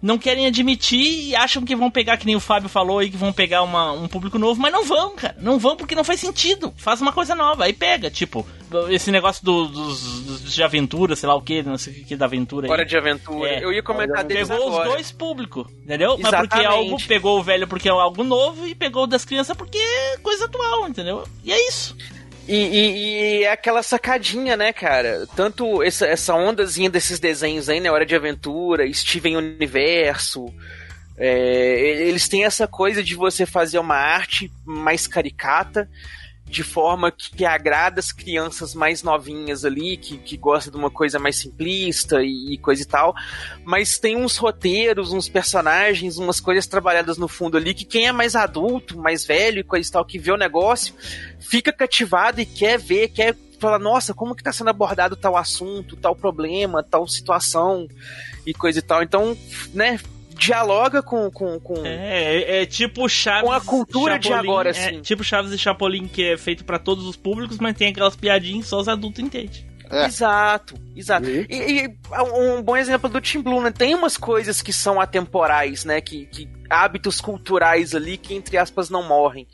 Não 0.04 0.18
querem 0.18 0.46
admitir 0.46 1.30
e 1.30 1.34
acham 1.36 1.64
que 1.64 1.76
vão 1.78 1.90
pegar, 1.90 2.18
que 2.18 2.26
nem 2.26 2.36
o 2.36 2.40
Fábio 2.42 2.68
falou 2.68 3.00
aí, 3.00 3.10
que 3.10 3.16
vão 3.16 3.32
pegar 3.32 3.64
uma, 3.64 3.94
um 3.94 4.06
público 4.08 4.38
novo, 4.38 4.60
mas 4.62 4.72
não 4.74 4.84
vão, 4.84 5.16
cara. 5.16 5.34
Não 5.40 5.58
vão 5.58 5.78
porque 5.78 5.96
não 5.96 6.04
faz 6.04 6.20
sentido. 6.20 6.74
Faz 6.76 7.00
uma 7.00 7.14
coisa 7.14 7.34
nova, 7.34 7.64
aí 7.64 7.72
pega. 7.72 8.12
Tipo, 8.12 8.46
esse 8.90 9.10
negócio 9.12 9.44
do- 9.46 9.68
dos, 9.70 10.02
dos 10.24 10.54
de 10.54 10.62
aventura, 10.62 11.16
sei 11.16 11.30
lá 11.30 11.36
o 11.36 11.42
que, 11.42 11.64
não 11.64 11.78
sei 11.78 11.94
o 12.02 12.06
que 12.06 12.14
é 12.16 12.18
da 12.18 12.26
aventura 12.26 12.68
aí. 12.68 12.72
Hora 12.72 12.86
de 12.86 12.98
aventura. 12.98 13.50
É. 13.50 13.64
Eu 13.64 13.72
ia 13.72 13.82
comentar 13.82 14.26
deles 14.26 14.50
Pegou 14.50 14.68
agora. 14.68 14.90
os 14.90 14.94
dois 14.96 15.12
públicos, 15.14 15.68
entendeu? 15.84 16.18
Mas 16.20 16.36
porque 16.36 16.58
Exatamente. 16.60 16.66
algo, 16.68 17.08
pegou 17.08 17.40
o 17.40 17.44
velho 17.44 17.66
porque 17.68 17.88
é 17.88 17.92
algo 17.92 18.24
novo 18.26 18.68
e 18.68 18.76
pegou 18.76 19.04
o 19.06 19.08
das 19.08 19.24
crianças 19.24 19.56
porque 19.56 19.78
é 19.78 20.18
coisa 20.18 20.46
atual, 20.46 20.86
entendeu? 20.86 21.24
E 21.46 21.54
é 21.54 21.68
isso. 21.70 21.96
E, 22.48 22.56
e- 22.56 23.38
e 23.40 23.44
é 23.44 23.52
aquela 23.52 23.82
sacadinha, 23.82 24.58
né, 24.58 24.74
cara? 24.74 25.26
Tanto 25.36 25.82
essa, 25.82 26.06
essa 26.06 26.36
ondazinha 26.36 26.90
desses 26.90 27.20
desenhos 27.20 27.70
aí, 27.70 27.80
né? 27.80 27.90
Hora 27.90 28.06
de 28.06 28.16
Aventura, 28.16 28.92
Steven 28.94 29.38
Universo. 29.38 30.54
é, 31.18 32.08
eles 32.08 32.28
têm 32.28 32.44
essa 32.44 32.68
coisa 32.68 33.04
de 33.04 33.16
você 33.16 33.46
fazer 33.46 33.78
uma 33.80 33.96
arte 33.96 34.52
mais 34.66 35.06
caricata, 35.08 35.88
de 36.54 36.62
forma 36.62 37.12
que, 37.12 37.44
agrada 37.44 38.00
as 38.00 38.12
crianças 38.12 38.76
mais 38.76 39.02
novinhas 39.02 39.66
ali, 39.66 39.98
que, 39.98 40.20
que 40.20 40.38
gostam 40.38 40.72
de 40.72 40.78
uma 40.78 40.92
coisa 40.92 41.18
mais 41.18 41.36
simplista 41.38 42.22
e, 42.22 42.54
e 42.54 42.58
coisa 42.60 42.84
e 42.84 42.86
tal. 42.86 43.16
Mas 43.66 43.98
tem 43.98 44.16
uns 44.16 44.38
roteiros, 44.38 45.12
uns 45.12 45.28
personagens, 45.28 46.20
umas 46.20 46.40
coisas 46.40 46.68
trabalhadas 46.68 47.18
no 47.18 47.28
fundo 47.28 47.58
ali, 47.58 47.74
que 47.74 47.84
quem 47.84 48.08
é 48.08 48.12
mais 48.12 48.36
adulto, 48.36 49.00
mais 49.00 49.26
velho 49.26 49.62
e 49.62 49.64
coisa 49.64 49.90
e 49.90 49.92
tal, 49.92 50.06
que 50.06 50.20
vê 50.20 50.32
o 50.32 50.38
negócio, 50.38 50.94
fica 51.40 51.74
cativado 51.74 52.40
e 52.40 52.46
quer 52.46 52.78
ver, 52.78 53.08
quer 53.08 53.36
falar, 53.60 53.80
nossa, 53.80 54.14
como 54.14 54.36
que 54.36 54.44
tá 54.44 54.52
sendo 54.52 54.70
abordado 54.70 55.16
tal 55.16 55.36
assunto, 55.36 55.96
tal 55.96 56.16
problema, 56.16 56.84
tal 56.84 57.08
situação 57.08 57.88
e 58.46 58.54
coisa 58.54 58.78
e 58.78 58.82
tal. 58.84 59.02
Então, 59.02 59.36
né, 59.74 60.00
dialoga 60.46 61.02
com, 61.02 61.30
com, 61.32 61.60
com... 61.60 61.86
É, 61.86 62.42
é, 62.42 62.62
é 62.62 62.66
tipo 62.66 63.08
Chaves. 63.08 63.44
Com 63.44 63.52
a 63.52 63.62
cultura 63.62 64.18
de 64.20 64.28
Chapolin, 64.28 64.50
agora, 64.50 64.70
é 64.70 64.72
assim. 64.72 65.02
tipo 65.02 65.24
Chaves 65.24 65.52
e 65.52 65.58
Chapolin, 65.58 66.08
que 66.08 66.24
é 66.24 66.38
feito 66.38 66.64
pra 66.64 66.80
todos 66.80 67.06
os 67.06 67.16
públicos, 67.16 67.58
mas 67.60 67.76
tem 67.76 67.90
aquelas 67.90 68.16
piadinhas 68.16 68.66
que 68.66 68.70
só 68.70 68.80
os 68.80 68.88
adultos 68.88 69.24
entendem. 69.24 69.74
É. 69.90 70.06
Exato, 70.06 70.76
exato. 70.96 71.30
E? 71.30 71.46
E, 71.50 71.86
e 71.86 71.98
um 72.58 72.64
bom 72.64 72.76
exemplo 72.76 73.08
do 73.08 73.22
Tim 73.22 73.42
Blue, 73.42 73.62
né? 73.62 73.72
Tem 73.72 73.94
umas 73.94 74.18
coisas 74.18 74.62
que 74.62 74.74
são 74.74 75.00
atemporais, 75.00 75.86
né? 75.86 76.02
Que, 76.02 76.26
que 76.26 76.50
hábitos 76.68 77.22
culturais 77.22 77.94
ali 77.94 78.18
que, 78.18 78.34
entre 78.34 78.58
aspas, 78.58 78.90
não 78.90 79.04
morrem. 79.04 79.48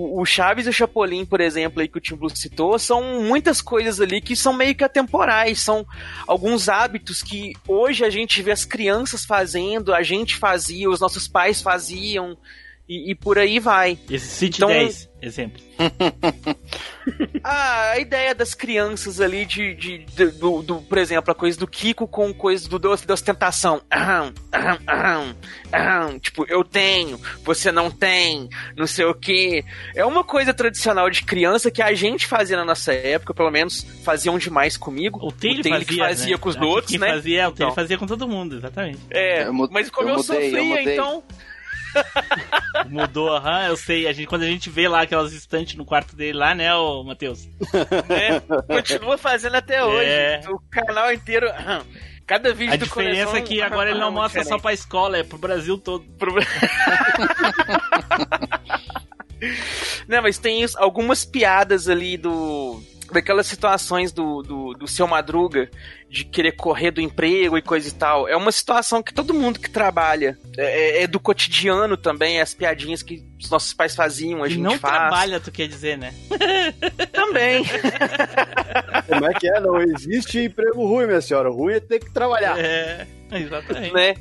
O, 0.00 0.24
Chaves 0.24 0.66
e 0.66 0.68
o 0.68 0.72
Chapolin, 0.72 1.24
por 1.24 1.40
exemplo, 1.40 1.80
aí 1.80 1.88
que 1.88 1.98
o 1.98 2.00
Tim 2.00 2.14
Blue 2.14 2.30
citou, 2.30 2.78
são 2.78 3.20
muitas 3.22 3.60
coisas 3.60 4.00
ali 4.00 4.20
que 4.20 4.36
são 4.36 4.52
meio 4.52 4.74
que 4.74 4.84
atemporais. 4.84 5.58
São 5.58 5.84
alguns 6.26 6.68
hábitos 6.68 7.20
que 7.20 7.54
hoje 7.66 8.04
a 8.04 8.10
gente 8.10 8.40
vê 8.40 8.52
as 8.52 8.64
crianças 8.64 9.24
fazendo, 9.24 9.92
a 9.92 10.02
gente 10.02 10.36
fazia, 10.36 10.88
os 10.88 11.00
nossos 11.00 11.26
pais 11.26 11.60
faziam, 11.60 12.38
e, 12.88 13.10
e 13.10 13.14
por 13.14 13.38
aí 13.38 13.58
vai. 13.60 13.98
Esse 14.10 14.26
City 14.26 14.58
Então- 14.58 14.68
10, 14.68 15.08
exemplo. 15.20 15.60
Ah, 17.42 17.92
a 17.92 17.98
ideia 17.98 18.34
das 18.34 18.52
crianças 18.52 19.20
ali 19.20 19.46
de, 19.46 19.74
de, 19.74 19.98
de- 19.98 20.26
do, 20.32 20.62
do- 20.62 20.82
por 20.82 20.98
exemplo, 20.98 21.30
a 21.30 21.34
coisa 21.34 21.58
do 21.58 21.66
Kiko 21.66 22.06
com 22.06 22.32
coisa 22.34 22.68
do 22.68 22.78
doce 22.78 23.06
da 23.06 23.14
ostentação. 23.14 23.80
Aham, 23.92 24.34
aham, 24.52 24.78
aham, 24.86 25.36
aham. 25.72 26.18
Tipo, 26.18 26.44
eu 26.48 26.62
tenho, 26.62 27.18
você 27.44 27.72
não 27.72 27.90
tem, 27.90 28.48
não 28.76 28.86
sei 28.86 29.06
o 29.06 29.14
que. 29.14 29.64
É 29.96 30.04
uma 30.04 30.22
coisa 30.22 30.52
tradicional 30.52 31.08
de 31.08 31.22
criança 31.24 31.70
que 31.70 31.80
a 31.80 31.94
gente 31.94 32.26
fazia 32.26 32.56
na 32.56 32.64
nossa 32.64 32.92
época, 32.92 33.32
pelo 33.32 33.50
menos 33.50 33.82
faziam 34.04 34.36
demais 34.38 34.76
comigo. 34.76 35.18
O 35.26 35.32
Taylor 35.32 35.62
fazia, 35.66 35.84
que 35.86 35.96
fazia 35.96 36.32
né? 36.36 36.38
com 36.38 36.48
os 36.50 36.56
outros, 36.56 36.98
né? 36.98 37.08
Fazia, 37.08 37.48
o 37.48 37.52
Taylor 37.52 37.72
Então. 37.72 37.74
fazia 37.74 37.96
com 37.98 38.06
todo 38.06 38.28
mundo, 38.28 38.56
exatamente. 38.56 38.98
É, 39.10 39.44
Eu 39.46 39.54
mas 39.54 39.88
como 39.90 40.08
eu 40.10 40.16
eu, 40.16 40.18
mudei, 40.18 40.46
eu 40.46 40.50
sofria, 40.50 40.92
então. 40.92 41.22
Mudou, 42.88 43.34
aham, 43.34 43.66
eu 43.68 43.76
sei. 43.76 44.06
A 44.06 44.12
gente, 44.12 44.26
quando 44.26 44.42
a 44.42 44.46
gente 44.46 44.70
vê 44.70 44.88
lá 44.88 45.02
aquelas 45.02 45.32
estantes 45.32 45.74
no 45.76 45.84
quarto 45.84 46.14
dele 46.16 46.38
lá, 46.38 46.54
né, 46.54 46.74
ô 46.74 47.02
Matheus? 47.04 47.46
né, 48.08 48.40
continua 48.66 49.18
fazendo 49.18 49.56
até 49.56 49.84
hoje. 49.84 50.08
É. 50.08 50.40
O 50.48 50.58
canal 50.70 51.12
inteiro. 51.12 51.46
Cada 52.26 52.52
vídeo 52.52 52.74
A 52.74 52.76
do 52.76 52.84
diferença 52.84 53.24
coração, 53.30 53.36
é 53.38 53.42
que 53.42 53.62
agora 53.62 53.90
ele 53.90 53.98
não 54.00 54.10
mostra 54.12 54.44
só 54.44 54.58
pra 54.58 54.72
escola, 54.74 55.16
é 55.18 55.22
pro 55.22 55.38
Brasil 55.38 55.78
todo. 55.78 56.04
Pro- 56.18 56.34
Não, 60.08 60.22
mas 60.22 60.38
tem 60.38 60.62
isso- 60.62 60.76
algumas 60.78 61.24
piadas 61.24 61.88
ali 61.88 62.16
do. 62.16 62.82
Daquelas 63.12 63.46
situações 63.46 64.12
do, 64.12 64.42
do, 64.42 64.74
do 64.74 64.86
seu 64.88 65.06
Madruga 65.06 65.70
de 66.10 66.24
querer 66.24 66.52
correr 66.52 66.90
do 66.90 67.00
emprego 67.00 67.56
e 67.56 67.62
coisa 67.62 67.88
e 67.88 67.92
tal. 67.92 68.28
É 68.28 68.36
uma 68.36 68.52
situação 68.52 69.02
que 69.02 69.12
todo 69.14 69.32
mundo 69.34 69.58
que 69.58 69.68
trabalha 69.70 70.38
é, 70.56 71.02
é 71.02 71.06
do 71.06 71.18
cotidiano 71.20 71.96
também, 71.96 72.40
as 72.40 72.52
piadinhas 72.54 73.02
que 73.02 73.22
os 73.42 73.50
nossos 73.50 73.72
pais 73.74 73.94
faziam, 73.94 74.42
a 74.42 74.48
gente 74.48 74.60
não 74.60 74.78
faz. 74.78 74.94
trabalha, 74.94 75.40
tu 75.40 75.50
quer 75.50 75.68
dizer, 75.68 75.96
né? 75.98 76.12
Também. 77.12 77.64
Como 79.08 79.26
é 79.26 79.34
que 79.34 79.48
é? 79.48 79.60
Não 79.60 79.80
existe 79.80 80.38
emprego 80.44 80.86
ruim, 80.86 81.06
minha 81.06 81.20
senhora. 81.20 81.50
O 81.50 81.54
ruim 81.56 81.74
é 81.74 81.80
ter 81.80 81.98
que 82.00 82.10
trabalhar. 82.12 82.58
É, 82.58 83.06
exatamente. 83.32 83.92
né? 83.94 84.14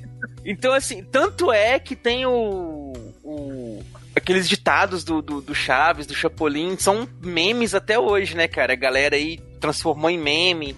Então, 0.45 0.73
assim, 0.73 1.03
tanto 1.03 1.51
é 1.51 1.77
que 1.79 1.95
tem 1.95 2.25
o. 2.25 2.93
o- 3.23 3.66
aqueles 4.17 4.47
ditados 4.49 5.03
do, 5.03 5.21
do, 5.21 5.41
do 5.41 5.55
Chaves, 5.55 6.05
do 6.05 6.13
Chapolin, 6.13 6.75
são 6.77 7.07
memes 7.21 7.73
até 7.73 7.97
hoje, 7.99 8.35
né, 8.35 8.47
cara? 8.47 8.73
A 8.73 8.75
galera 8.75 9.15
aí 9.15 9.39
transformou 9.59 10.09
em 10.09 10.17
meme. 10.17 10.75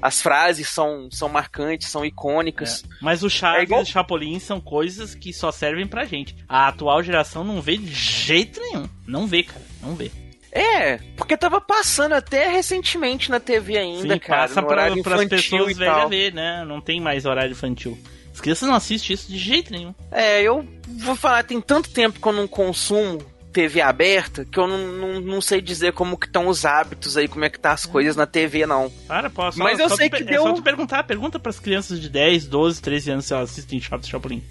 As 0.00 0.20
frases 0.20 0.68
são, 0.68 1.08
são 1.10 1.28
marcantes, 1.28 1.88
são 1.88 2.04
icônicas. 2.04 2.84
Mas 3.00 3.22
o 3.22 3.30
Chaves 3.30 3.60
É 3.60 3.62
igual- 3.64 3.80
e 3.80 3.84
o 3.84 3.86
Chapolin 3.86 4.38
são 4.38 4.60
coisas 4.60 5.14
que 5.14 5.32
só 5.32 5.52
servem 5.52 5.86
pra 5.86 6.04
gente. 6.04 6.34
A 6.48 6.68
atual 6.68 7.02
geração 7.02 7.44
não 7.44 7.60
vê 7.60 7.76
de 7.76 7.92
jeito 7.92 8.60
nenhum. 8.60 8.88
Não 9.06 9.26
vê, 9.26 9.42
cara. 9.42 9.64
Não 9.82 9.94
vê. 9.94 10.10
É, 10.54 10.98
porque 11.16 11.34
tava 11.36 11.60
passando 11.62 12.12
até 12.12 12.46
recentemente 12.50 13.30
na 13.30 13.40
TV 13.40 13.78
ainda, 13.78 14.14
Sim, 14.14 14.20
cara. 14.20 14.42
passa 14.42 14.62
pra, 14.62 14.70
horário 14.72 15.02
pras 15.02 15.22
infantil 15.22 15.58
pessoas 15.66 15.78
velhas 15.78 16.08
ver, 16.10 16.34
né? 16.34 16.62
Não 16.66 16.78
tem 16.80 17.00
mais 17.00 17.24
horário 17.24 17.52
infantil. 17.52 17.98
As 18.32 18.40
crianças 18.40 18.66
não 18.68 18.74
assistem 18.74 19.14
isso 19.14 19.30
de 19.30 19.38
jeito 19.38 19.70
nenhum. 19.72 19.94
É, 20.10 20.42
eu 20.42 20.66
vou 20.98 21.14
falar, 21.14 21.44
tem 21.44 21.60
tanto 21.60 21.90
tempo 21.90 22.20
que 22.20 22.26
eu 22.26 22.32
não 22.32 22.46
consumo 22.48 23.18
TV 23.52 23.82
aberta 23.82 24.46
que 24.46 24.58
eu 24.58 24.66
não, 24.66 24.78
não, 24.92 25.20
não 25.20 25.40
sei 25.42 25.60
dizer 25.60 25.92
como 25.92 26.16
que 26.16 26.24
estão 26.26 26.46
os 26.48 26.64
hábitos 26.64 27.18
aí, 27.18 27.28
como 27.28 27.44
é 27.44 27.50
que 27.50 27.60
tá 27.60 27.72
as 27.72 27.84
coisas 27.84 28.16
na 28.16 28.24
TV, 28.26 28.64
não. 28.64 28.90
Para, 29.06 29.30
só, 29.30 29.62
Mas 29.62 29.78
eu 29.78 29.90
só 29.90 29.96
sei 29.96 30.08
que 30.08 30.22
É 30.22 30.24
deu- 30.24 30.42
só 30.42 30.52
tu 30.54 30.62
perguntar. 30.62 31.04
Pergunta 31.04 31.38
pras 31.38 31.60
crianças 31.60 32.00
de 32.00 32.08
10, 32.08 32.46
12, 32.46 32.80
13 32.80 33.10
anos 33.10 33.26
se 33.26 33.34
elas 33.34 33.50
assistem 33.50 33.78
Chaves 33.78 34.08
Chapolin. 34.08 34.42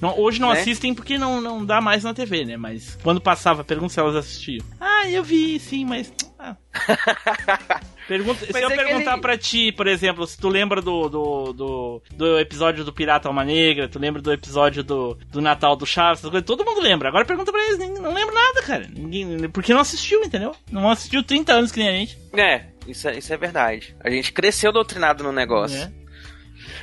Não, 0.00 0.18
hoje 0.18 0.40
não 0.40 0.52
Né? 0.52 0.58
assistem 0.60 0.92
porque 0.92 1.16
não, 1.16 1.40
não 1.40 1.64
dá 1.64 1.80
mais 1.80 2.02
na 2.02 2.12
TV, 2.12 2.44
né? 2.44 2.56
Mas 2.56 2.98
quando 3.04 3.20
passava, 3.20 3.62
pergunta 3.62 3.92
se 3.92 4.00
elas 4.00 4.16
assistiam. 4.16 4.66
Ah, 4.80 5.08
eu 5.08 5.22
vi, 5.22 5.60
sim, 5.60 5.84
mas... 5.84 6.12
ah. 6.42 7.80
Pergunta, 8.08 8.44
se 8.44 8.60
eu 8.60 8.68
é 8.70 8.76
perguntar 8.76 9.12
ele- 9.12 9.20
pra 9.20 9.38
ti, 9.38 9.70
por 9.72 9.86
exemplo, 9.86 10.26
se 10.26 10.36
tu 10.36 10.48
lembra 10.48 10.82
do, 10.82 11.08
do, 11.08 11.52
do, 11.52 12.02
do 12.14 12.38
episódio 12.40 12.84
do 12.84 12.92
Pirata 12.92 13.28
Alma 13.28 13.44
Negra, 13.44 13.88
tu 13.88 13.98
lembra 13.98 14.20
do 14.20 14.32
episódio 14.32 14.82
do, 14.82 15.16
do 15.30 15.40
Natal 15.40 15.76
do 15.76 15.86
Chaves, 15.86 16.18
essas 16.18 16.30
coisas, 16.30 16.46
todo 16.46 16.64
mundo 16.64 16.80
lembra. 16.80 17.08
Agora 17.08 17.24
pergunta 17.24 17.52
pra 17.52 17.64
eles, 17.64 17.78
ninguém, 17.78 18.02
não 18.02 18.12
lembra 18.12 18.34
nada, 18.34 18.62
cara. 18.62 18.88
Ninguém, 18.92 19.48
porque 19.50 19.72
não 19.72 19.80
assistiu, 19.80 20.22
entendeu? 20.24 20.54
Não 20.70 20.90
assistiu 20.90 21.22
30 21.22 21.52
anos 21.52 21.72
que 21.72 21.78
nem 21.78 21.88
a 21.88 21.92
gente. 21.92 22.18
É, 22.34 22.64
isso 22.86 23.08
é, 23.08 23.16
isso 23.18 23.32
é 23.32 23.36
verdade. 23.36 23.94
A 24.02 24.10
gente 24.10 24.32
cresceu 24.32 24.72
doutrinado 24.72 25.22
no 25.22 25.32
negócio. 25.32 25.78
né? 25.78 25.92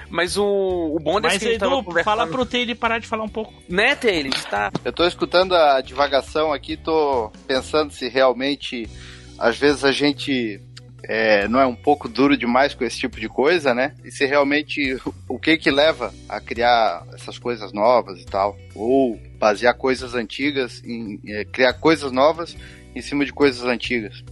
Mas 0.09 0.37
o, 0.37 0.43
o 0.43 0.99
bom 0.99 1.21
desse 1.21 1.35
Mas 1.35 1.43
que 1.43 1.47
a 1.47 1.51
gente 1.51 1.59
tava 1.59 1.75
Edu, 1.75 1.83
conversando... 1.83 2.15
fala 2.17 2.27
pro 2.27 2.45
Taylor 2.45 2.75
parar 2.75 2.99
de 2.99 3.07
falar 3.07 3.23
um 3.23 3.29
pouco. 3.29 3.53
Né, 3.69 3.95
Taylor? 3.95 4.33
Tá... 4.49 4.71
Eu 4.83 4.91
tô 4.91 5.05
escutando 5.05 5.53
a 5.55 5.81
divagação 5.81 6.51
aqui, 6.51 6.75
tô 6.75 7.31
pensando 7.47 7.91
se 7.93 8.09
realmente, 8.09 8.89
às 9.39 9.57
vezes 9.57 9.83
a 9.83 9.91
gente 9.91 10.61
é, 11.03 11.47
não 11.47 11.59
é 11.59 11.65
um 11.65 11.75
pouco 11.75 12.09
duro 12.09 12.37
demais 12.37 12.73
com 12.73 12.83
esse 12.83 12.99
tipo 12.99 13.19
de 13.19 13.29
coisa, 13.29 13.73
né? 13.73 13.95
E 14.03 14.11
se 14.11 14.25
realmente 14.25 14.97
o 15.27 15.39
que 15.39 15.57
que 15.57 15.71
leva 15.71 16.13
a 16.27 16.39
criar 16.39 17.05
essas 17.13 17.39
coisas 17.39 17.71
novas 17.71 18.21
e 18.21 18.25
tal, 18.25 18.57
ou 18.75 19.19
basear 19.39 19.75
coisas 19.75 20.13
antigas 20.13 20.83
em 20.83 21.19
é, 21.25 21.45
criar 21.45 21.73
coisas 21.73 22.11
novas 22.11 22.55
em 22.93 23.01
cima 23.01 23.23
de 23.23 23.31
coisas 23.31 23.63
antigas. 23.63 24.23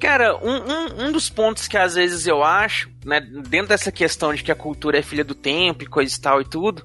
Cara, 0.00 0.36
um, 0.36 0.56
um, 0.56 1.06
um, 1.06 1.12
dos 1.12 1.28
pontos 1.28 1.66
que 1.66 1.76
às 1.76 1.96
vezes 1.96 2.26
eu 2.26 2.44
acho, 2.44 2.88
né, 3.04 3.20
dentro 3.20 3.68
dessa 3.68 3.90
questão 3.90 4.32
de 4.32 4.44
que 4.44 4.52
a 4.52 4.54
cultura 4.54 4.98
é 4.98 5.02
filha 5.02 5.24
do 5.24 5.34
tempo 5.34 5.82
e 5.82 5.88
coisa 5.88 6.14
e 6.14 6.20
tal 6.20 6.40
e 6.40 6.44
tudo, 6.44 6.84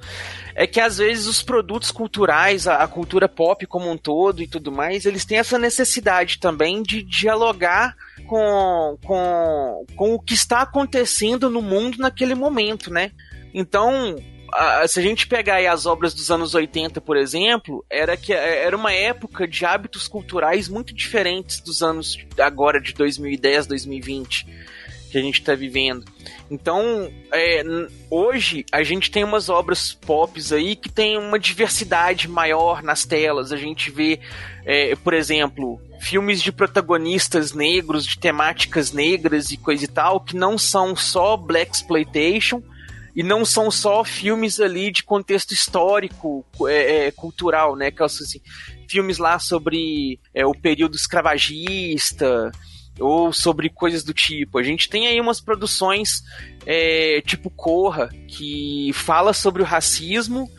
é 0.56 0.66
que 0.66 0.80
às 0.80 0.98
vezes 0.98 1.28
os 1.28 1.44
produtos 1.44 1.92
culturais, 1.92 2.68
a, 2.68 2.78
a 2.78 2.88
cultura 2.88 3.30
pop 3.30 3.68
como 3.68 3.90
um 3.90 3.98
todo 3.98 4.42
e 4.42 4.48
tudo 4.48 4.72
mais, 4.72 5.06
eles 5.06 5.26
têm 5.26 5.38
essa 5.38 5.60
necessidade 5.60 6.40
também 6.40 6.82
de 6.82 7.04
dialogar 7.04 7.96
com, 8.26 8.98
com, 9.06 9.86
com 9.96 10.14
o 10.16 10.20
que 10.20 10.34
está 10.34 10.62
acontecendo 10.62 11.52
no 11.52 11.62
mundo 11.62 12.00
naquele 12.00 12.34
momento, 12.34 12.92
né? 12.92 13.12
Então, 13.54 14.16
se 14.88 15.00
a 15.00 15.04
gente 15.04 15.28
pegar 15.28 15.58
as 15.72 15.86
obras 15.86 16.14
dos 16.14 16.30
anos 16.30 16.54
80, 16.54 17.02
por 17.02 17.18
exemplo, 17.18 17.84
era 17.90 18.16
que 18.18 18.34
é, 18.34 18.64
era 18.64 18.76
uma 18.76 18.94
época 18.94 19.48
de 19.48 19.66
hábitos 19.66 20.08
culturais 20.08 20.68
muito 20.68 20.94
diferentes 20.94 21.60
dos 21.60 21.82
anos 21.82 22.18
agora 22.38 22.80
de 22.80 22.94
2010, 22.94 23.68
2020 23.68 24.46
que 25.14 25.20
a 25.20 25.22
gente 25.22 25.40
está 25.40 25.54
vivendo. 25.54 26.04
Então, 26.50 27.08
é, 27.32 27.64
hoje 28.10 28.66
a 28.72 28.82
gente 28.82 29.12
tem 29.12 29.24
umas 29.24 29.48
obras 29.48 29.94
pop 29.94 30.42
aí 30.52 30.76
que 30.76 30.90
tem 30.90 31.20
uma 31.20 31.38
diversidade 31.38 32.28
maior 32.28 32.82
nas 32.82 33.06
telas. 33.06 33.52
A 33.52 33.58
gente 33.58 33.92
vê, 33.92 34.20
é, 34.66 34.96
por 34.96 35.14
exemplo, 35.14 35.80
filmes 36.02 36.42
de 36.42 36.52
protagonistas 36.52 37.54
negros, 37.54 38.08
de 38.08 38.18
temáticas 38.18 38.92
negras 38.92 39.52
e 39.52 39.58
coisa 39.58 39.86
e 39.86 39.88
tal, 39.88 40.20
que 40.20 40.36
não 40.36 40.58
são 40.58 40.96
só 40.96 41.38
black 41.38 41.76
exploitation, 41.76 42.64
e 43.16 43.22
não 43.22 43.46
são 43.46 43.70
só 43.70 44.04
filmes 44.04 44.60
ali 44.60 44.92
de 44.92 45.04
contexto 45.04 45.54
histórico, 45.54 46.46
é, 46.68 47.08
é, 47.08 47.12
cultural, 47.12 47.76
né? 47.76 47.92
Que 47.92 48.02
é 48.02 48.06
assim, 48.06 48.42
filmes 48.88 49.18
lá 49.18 49.38
sobre 49.38 50.20
é, 50.34 50.46
o 50.46 50.54
período 50.54 50.96
escravagista 50.96 52.52
ou 53.00 53.32
sobre 53.32 53.70
coisas 53.70 54.04
do 54.04 54.14
tipo. 54.14 54.58
A 54.58 54.64
gente 54.64 54.90
tem 54.90 55.08
aí 55.08 55.20
umas 55.20 55.40
produções 55.40 56.24
é, 56.66 57.22
tipo 57.26 57.50
Corra 57.50 58.10
que 58.28 58.92
fala 58.94 59.34
sobre 59.34 59.62
o 59.62 59.66
racismo 59.66 60.50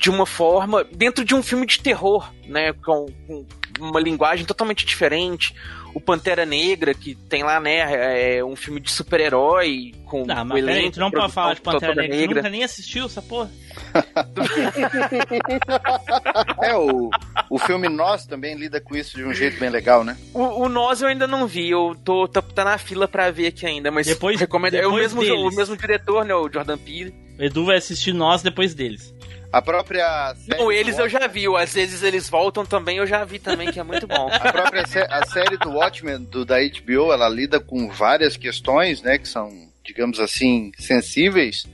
de 0.00 0.08
uma 0.08 0.24
forma 0.24 0.82
dentro 0.84 1.24
de 1.24 1.34
um 1.34 1.42
filme 1.42 1.66
de 1.66 1.78
terror, 1.78 2.32
né? 2.46 2.72
Com, 2.72 3.06
com 3.26 3.46
uma 3.78 4.00
linguagem 4.00 4.46
totalmente 4.46 4.86
diferente 4.86 5.54
o 5.94 6.00
Pantera 6.00 6.46
Negra, 6.46 6.94
que 6.94 7.14
tem 7.14 7.42
lá, 7.42 7.60
né, 7.60 8.38
é 8.38 8.44
um 8.44 8.54
filme 8.54 8.80
de 8.80 8.90
super-herói 8.90 9.92
com 10.04 10.24
não, 10.24 10.44
mas 10.44 10.58
elenco, 10.58 10.76
peraí, 10.76 10.90
tu 10.90 11.00
não 11.00 11.10
pode 11.10 11.32
falar 11.32 11.54
de 11.54 11.60
Pantera 11.60 11.94
Negra, 11.94 12.16
Negra. 12.16 12.28
Tu 12.28 12.34
nunca 12.36 12.50
nem 12.50 12.64
assistiu 12.64 13.06
essa 13.06 13.20
porra. 13.20 13.50
é, 16.62 16.76
o, 16.76 17.10
o 17.48 17.58
filme 17.58 17.88
Nós 17.88 18.26
também 18.26 18.56
lida 18.56 18.80
com 18.80 18.96
isso 18.96 19.16
de 19.16 19.24
um 19.24 19.34
jeito 19.34 19.58
bem 19.58 19.70
legal, 19.70 20.04
né? 20.04 20.16
O, 20.32 20.64
o 20.64 20.68
Nós 20.68 21.02
eu 21.02 21.08
ainda 21.08 21.26
não 21.26 21.46
vi, 21.46 21.70
eu 21.70 21.96
tô, 22.04 22.28
tô 22.28 22.42
tá 22.42 22.64
na 22.64 22.78
fila 22.78 23.08
pra 23.08 23.30
ver 23.30 23.48
aqui 23.48 23.66
ainda, 23.66 23.90
mas 23.90 24.06
depois, 24.06 24.38
recomendo. 24.38 24.72
Depois 24.72 24.92
é 24.92 24.96
o 24.96 24.96
mesmo, 24.96 25.20
deles. 25.20 25.52
o 25.52 25.56
mesmo 25.56 25.76
diretor, 25.76 26.24
né, 26.24 26.34
o 26.34 26.50
Jordan 26.50 26.78
Peele. 26.78 27.14
O 27.38 27.42
Edu 27.42 27.64
vai 27.64 27.76
assistir 27.76 28.12
Nós 28.12 28.42
depois 28.42 28.74
deles. 28.74 29.14
A 29.52 29.60
própria 29.60 30.34
série. 30.36 30.58
Não, 30.58 30.70
eles 30.70 30.98
eu 30.98 31.08
já 31.08 31.26
vi, 31.26 31.44
às 31.56 31.74
vezes 31.74 32.02
eles 32.02 32.28
voltam 32.28 32.64
também, 32.64 32.98
eu 32.98 33.06
já 33.06 33.24
vi 33.24 33.38
também, 33.38 33.70
que 33.72 33.80
é 33.80 33.82
muito 33.82 34.06
bom. 34.06 34.28
a 34.32 34.52
própria 34.52 34.86
sé 34.86 35.06
a 35.10 35.26
série 35.26 35.56
do 35.56 35.70
Watchmen 35.70 36.22
do, 36.22 36.44
da 36.44 36.56
HBO, 36.60 37.12
ela 37.12 37.28
lida 37.28 37.58
com 37.58 37.88
várias 37.88 38.36
questões, 38.36 39.02
né, 39.02 39.18
que 39.18 39.28
são, 39.28 39.50
digamos 39.84 40.20
assim, 40.20 40.70
sensíveis, 40.78 41.66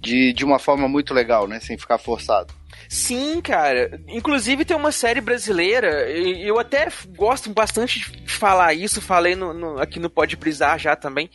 de, 0.00 0.32
de 0.32 0.44
uma 0.44 0.58
forma 0.60 0.86
muito 0.86 1.12
legal, 1.12 1.48
né, 1.48 1.58
sem 1.58 1.76
ficar 1.76 1.98
forçado. 1.98 2.54
Sim, 2.88 3.40
cara. 3.40 4.00
Inclusive 4.08 4.64
tem 4.64 4.76
uma 4.76 4.92
série 4.92 5.20
brasileira, 5.20 6.10
e 6.10 6.46
eu 6.46 6.58
até 6.58 6.88
gosto 7.16 7.50
bastante 7.50 8.10
de 8.10 8.32
falar 8.32 8.74
isso, 8.74 9.00
falei 9.00 9.34
no, 9.34 9.52
no, 9.52 9.80
aqui 9.80 9.98
no 9.98 10.10
Pode 10.10 10.36
Brisar 10.36 10.78
já 10.78 10.96
também. 10.96 11.30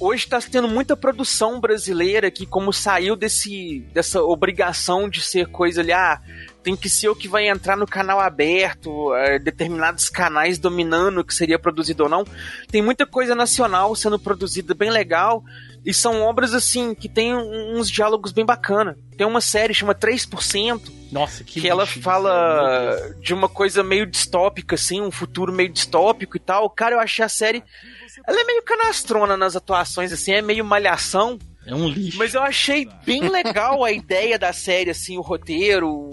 Hoje 0.00 0.24
está 0.24 0.40
tendo 0.40 0.68
muita 0.68 0.96
produção 0.96 1.60
brasileira 1.60 2.30
que, 2.30 2.46
como 2.46 2.72
saiu 2.72 3.16
desse, 3.16 3.80
dessa 3.92 4.22
obrigação 4.22 5.08
de 5.08 5.20
ser 5.20 5.46
coisa 5.46 5.80
ali, 5.80 5.92
ah, 5.92 6.20
tem 6.62 6.74
que 6.74 6.90
ser 6.90 7.08
o 7.08 7.14
que 7.14 7.28
vai 7.28 7.48
entrar 7.48 7.76
no 7.76 7.86
canal 7.86 8.18
aberto, 8.18 9.14
é, 9.14 9.38
determinados 9.38 10.08
canais 10.08 10.58
dominando 10.58 11.18
o 11.18 11.24
que 11.24 11.32
seria 11.32 11.60
produzido 11.60 12.02
ou 12.02 12.08
não. 12.08 12.24
Tem 12.68 12.82
muita 12.82 13.06
coisa 13.06 13.36
nacional 13.36 13.94
sendo 13.94 14.18
produzida 14.18 14.74
bem 14.74 14.90
legal. 14.90 15.44
E 15.86 15.94
são 15.94 16.20
obras, 16.22 16.52
assim, 16.52 16.96
que 16.96 17.08
tem 17.08 17.32
uns 17.32 17.88
diálogos 17.88 18.32
bem 18.32 18.44
bacana. 18.44 18.98
Tem 19.16 19.24
uma 19.24 19.40
série 19.40 19.72
chama 19.72 19.94
3%. 19.94 20.82
Nossa, 21.12 21.44
que 21.44 21.60
Que 21.60 21.68
ela 21.68 21.86
fala 21.86 23.14
de 23.20 23.32
uma 23.32 23.48
coisa 23.48 23.84
meio 23.84 24.04
distópica, 24.04 24.74
assim, 24.74 25.00
um 25.00 25.12
futuro 25.12 25.52
meio 25.52 25.68
distópico 25.68 26.36
e 26.36 26.40
tal. 26.40 26.68
Cara, 26.68 26.96
eu 26.96 27.00
achei 27.00 27.24
a 27.24 27.28
série. 27.28 27.62
Ela 28.26 28.40
é 28.40 28.44
meio 28.44 28.64
canastrona 28.64 29.36
nas 29.36 29.54
atuações, 29.54 30.12
assim, 30.12 30.32
é 30.32 30.42
meio 30.42 30.64
malhação. 30.64 31.38
É 31.64 31.74
um 31.74 31.88
lixo. 31.88 32.18
Mas 32.18 32.34
eu 32.34 32.42
achei 32.42 32.88
bem 33.04 33.28
legal 33.28 33.84
a 33.84 33.92
ideia 33.92 34.36
da 34.38 34.52
série, 34.52 34.90
assim, 34.90 35.16
o 35.18 35.20
roteiro, 35.20 36.10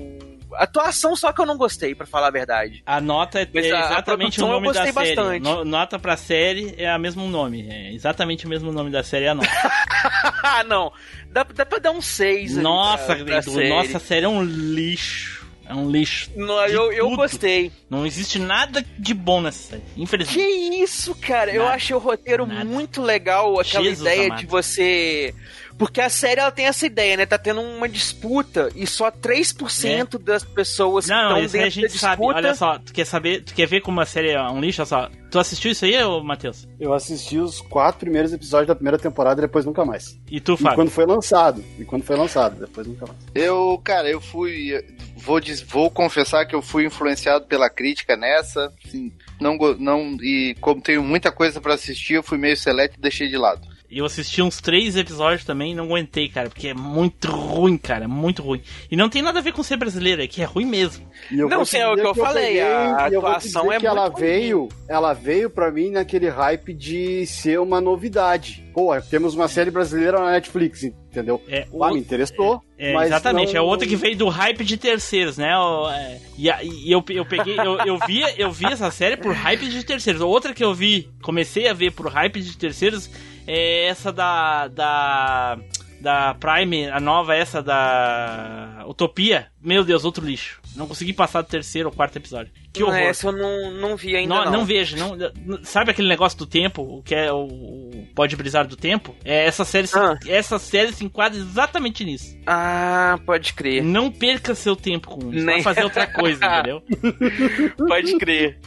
atuação 0.56 1.16
só 1.16 1.32
que 1.32 1.42
eu 1.42 1.46
não 1.46 1.58
gostei, 1.58 1.96
para 1.96 2.06
falar 2.06 2.28
a 2.28 2.32
verdade. 2.32 2.84
A 2.86 3.00
nota 3.00 3.40
é, 3.42 3.50
exatamente 3.54 4.42
o 4.42 4.48
nome 4.48 4.72
da 4.72 4.92
série. 4.92 5.40
No, 5.40 5.66
nota 5.66 6.00
pra 6.00 6.18
série 6.18 6.76
é 6.78 6.96
o 6.96 7.00
mesmo 7.00 7.28
nome. 7.28 7.68
É 7.70 7.94
exatamente 7.94 8.46
o 8.46 8.50
mesmo 8.50 8.72
nome 8.72 8.92
da 8.92 9.04
série 9.04 9.26
é 9.26 9.30
a 9.30 9.36
nota. 9.36 9.50
ah, 10.44 10.64
não. 10.64 10.92
Dá, 11.30 11.44
dá 11.44 11.66
pra 11.66 11.80
dar 11.80 11.92
um 11.92 12.02
6 12.02 12.58
Nossa, 12.58 13.16
pra, 13.16 13.26
pra 13.26 13.42
série. 13.42 13.70
nossa, 13.70 13.98
a 13.98 14.00
série 14.00 14.26
é 14.26 14.30
um 14.30 14.44
lixo. 14.44 15.44
É 15.66 15.74
um 15.74 15.90
lixo. 15.90 16.30
Não, 16.36 16.66
eu, 16.68 16.92
eu 16.92 17.10
gostei. 17.16 17.72
Não 17.90 18.06
existe 18.06 18.38
nada 18.38 18.86
de 19.00 19.14
bom 19.14 19.42
nessa 19.42 19.70
série, 19.70 19.84
infelizmente. 19.96 20.38
Que 20.38 20.84
isso, 20.84 21.16
cara? 21.16 21.48
Nada, 21.48 21.58
eu 21.58 21.68
achei 21.68 21.96
o 21.96 22.00
roteiro 22.00 22.46
nada. 22.46 22.66
muito 22.66 23.02
legal, 23.02 23.60
aquela 23.60 23.84
Jesus 23.84 24.02
ideia 24.02 24.26
amado. 24.26 24.40
de 24.40 24.46
você 24.46 25.34
porque 25.78 26.02
a 26.02 26.10
série 26.10 26.40
ela 26.40 26.52
tem 26.52 26.66
essa 26.66 26.86
ideia, 26.86 27.18
né? 27.18 27.26
Tá 27.26 27.38
tendo 27.38 27.62
uma 27.62 27.88
disputa 27.90 28.70
e 28.76 28.86
só 28.86 29.12
3% 29.12 30.16
é. 30.16 30.18
das 30.20 30.44
pessoas 30.44 31.08
não, 31.08 31.16
que 31.16 31.24
estão 31.24 31.42
dentro 31.42 31.68
a 31.68 31.70
gente 31.70 31.94
da 31.94 32.00
sabe. 32.00 32.18
disputa... 32.18 32.38
Olha 32.38 32.56
só, 32.56 32.80
tu 32.80 32.94
quer 32.94 33.06
saber, 33.06 33.44
tu 33.44 33.54
quer 33.54 33.68
ver 33.68 33.82
como 33.82 34.00
a 34.00 34.06
série 34.06 34.32
é 34.32 34.42
um 34.42 34.60
lixo? 34.60 34.82
Olha 34.82 34.88
só. 34.88 35.10
Tu 35.34 35.40
assistiu 35.40 35.72
isso 35.72 35.84
aí, 35.84 35.96
Matheus? 36.24 36.68
Eu 36.80 36.94
assisti 36.94 37.40
os 37.40 37.60
quatro 37.60 38.02
primeiros 38.02 38.32
episódios 38.32 38.68
da 38.68 38.76
primeira 38.76 39.00
temporada 39.00 39.42
e 39.42 39.46
depois 39.46 39.66
nunca 39.66 39.84
mais. 39.84 40.16
E 40.30 40.40
tu, 40.40 40.56
Fábio? 40.56 40.74
E 40.74 40.76
quando 40.76 40.92
foi 40.92 41.06
lançado. 41.08 41.64
E 41.80 41.84
quando 41.84 42.04
foi 42.04 42.16
lançado, 42.16 42.60
depois 42.60 42.86
nunca 42.86 43.08
mais. 43.08 43.20
Eu, 43.34 43.82
cara, 43.84 44.08
eu 44.08 44.22
fui. 44.22 44.80
Vou, 45.18 45.42
vou 45.68 45.90
confessar 45.90 46.46
que 46.46 46.54
eu 46.54 46.62
fui 46.62 46.86
influenciado 46.86 47.46
pela 47.46 47.68
crítica 47.68 48.16
nessa. 48.16 48.72
Assim, 48.86 49.12
não, 49.42 49.58
não, 49.80 50.18
e 50.22 50.56
como 50.62 50.82
tenho 50.82 51.02
muita 51.02 51.32
coisa 51.32 51.60
para 51.60 51.74
assistir, 51.74 52.14
eu 52.14 52.24
fui 52.24 52.38
meio 52.38 52.56
seleto 52.56 52.96
e 52.98 53.02
deixei 53.02 53.28
de 53.28 53.38
lado. 53.38 53.73
E 53.94 54.00
eu 54.00 54.06
assisti 54.06 54.42
uns 54.42 54.60
três 54.60 54.96
episódios 54.96 55.46
também 55.46 55.72
e 55.72 55.76
não 55.76 55.84
aguentei, 55.84 56.28
cara, 56.28 56.50
porque 56.50 56.70
é 56.70 56.74
muito 56.74 57.30
ruim, 57.30 57.78
cara, 57.78 58.08
muito 58.08 58.42
ruim. 58.42 58.60
E 58.90 58.96
não 58.96 59.08
tem 59.08 59.22
nada 59.22 59.38
a 59.38 59.42
ver 59.42 59.54
com 59.54 59.62
ser 59.62 59.78
brasileiro, 59.78 60.24
é 60.24 60.28
que 60.28 60.42
é 60.42 60.46
ruim 60.46 60.66
mesmo. 60.66 61.08
Não, 61.30 61.64
sei 61.64 61.82
é 61.82 61.88
o 61.88 61.94
que 61.94 62.02
eu, 62.02 62.16
falei, 62.16 62.60
eu 62.60 62.66
peguei, 62.66 62.92
a 62.92 63.06
atuação 63.06 63.72
é 63.72 63.80
que 63.80 63.86
ela 63.86 64.10
veio, 64.10 64.68
ela 64.90 65.14
veio 65.14 65.48
para 65.48 65.72
mim 65.72 65.92
naquele 65.92 66.28
hype 66.28 66.74
de 66.74 67.28
ser 67.28 67.60
uma 67.60 67.80
novidade. 67.80 68.68
Pô, 68.74 69.00
temos 69.00 69.36
uma 69.36 69.48
série 69.48 69.70
brasileira 69.70 70.20
na 70.20 70.32
Netflix, 70.32 70.92
entendeu? 71.14 71.42
É, 71.48 71.68
o... 71.72 71.84
ah, 71.84 71.94
me 71.94 72.00
interessou. 72.00 72.62
É, 72.78 72.94
é 72.94 73.06
exatamente, 73.06 73.54
não... 73.54 73.60
é 73.60 73.62
outra 73.62 73.88
que 73.88 73.96
veio 73.96 74.18
do 74.18 74.28
hype 74.28 74.64
de 74.66 74.78
terceiros, 74.78 75.38
né? 75.38 75.52
É, 75.94 76.20
e, 76.38 76.48
e 76.48 76.92
eu, 76.92 77.04
eu 77.10 77.26
peguei, 77.26 77.58
eu, 77.58 77.78
eu, 77.86 78.00
vi, 78.06 78.22
eu 78.38 78.52
vi 78.52 78.66
essa 78.66 78.90
série 78.90 79.16
por 79.16 79.34
hype 79.34 79.68
de 79.70 79.86
terceiros. 79.86 80.22
Outra 80.22 80.54
que 80.54 80.64
eu 80.64 80.74
vi, 80.74 81.10
comecei 81.22 81.68
a 81.68 81.74
ver 81.74 81.92
por 81.92 82.08
hype 82.08 82.42
de 82.42 82.58
terceiros 82.58 83.10
é 83.48 83.86
essa 83.86 84.12
da. 84.12 84.68
da. 84.68 85.60
da 86.02 86.34
Prime, 86.36 86.88
a 86.88 87.00
nova, 87.00 87.36
essa 87.36 87.62
da. 87.62 88.84
Utopia. 88.88 89.48
Meu 89.62 89.84
Deus, 89.84 90.04
outro 90.04 90.26
lixo. 90.26 90.63
Não 90.76 90.88
consegui 90.88 91.14
passar 91.14 91.42
do 91.42 91.48
terceiro 91.48 91.90
ou 91.90 91.96
quarto 91.96 92.18
episódio. 92.18 92.52
Que 92.72 92.84
horror. 92.84 92.96
Essa 92.96 93.28
eu 93.28 93.32
não, 93.32 93.72
não 93.72 93.96
vi 93.96 94.16
ainda. 94.16 94.34
Não, 94.34 94.46
não. 94.46 94.52
não 94.52 94.66
vejo. 94.66 94.98
Não, 94.98 95.18
sabe 95.64 95.92
aquele 95.92 96.08
negócio 96.08 96.38
do 96.38 96.46
tempo? 96.46 96.82
O 96.82 97.04
que 97.04 97.14
é 97.14 97.32
o, 97.32 97.46
o 97.46 98.08
Pode 98.16 98.36
Brisar 98.36 98.68
do 98.68 98.76
Tempo? 98.76 99.16
É, 99.24 99.46
essa, 99.46 99.64
série 99.64 99.88
se, 99.88 99.98
ah. 99.98 100.18
essa 100.28 100.58
série 100.58 100.92
se 100.92 101.06
enquadra 101.06 101.38
exatamente 101.38 102.04
nisso. 102.04 102.38
Ah, 102.46 103.20
pode 103.26 103.54
crer. 103.54 103.84
Não 103.84 104.12
perca 104.12 104.56
seu 104.56 104.76
tempo 104.76 105.10
com 105.10 105.34
isso. 105.34 105.46
Nem... 105.46 105.62
Vai 105.62 105.62
fazer 105.62 105.84
outra 105.84 106.08
coisa, 106.08 106.46
entendeu? 106.46 106.84
pode 107.88 108.18
crer. 108.18 108.60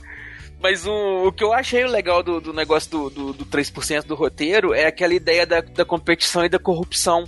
Mas 0.60 0.86
o, 0.86 1.28
o 1.28 1.32
que 1.32 1.44
eu 1.44 1.52
achei 1.52 1.86
legal 1.86 2.22
do, 2.22 2.40
do 2.40 2.52
negócio 2.52 2.90
do, 2.90 3.10
do, 3.10 3.32
do 3.32 3.46
3% 3.46 4.04
do 4.04 4.14
roteiro 4.14 4.72
é 4.72 4.86
aquela 4.86 5.14
ideia 5.14 5.46
da, 5.46 5.60
da 5.60 5.84
competição 5.84 6.44
e 6.44 6.48
da 6.48 6.58
corrupção. 6.58 7.24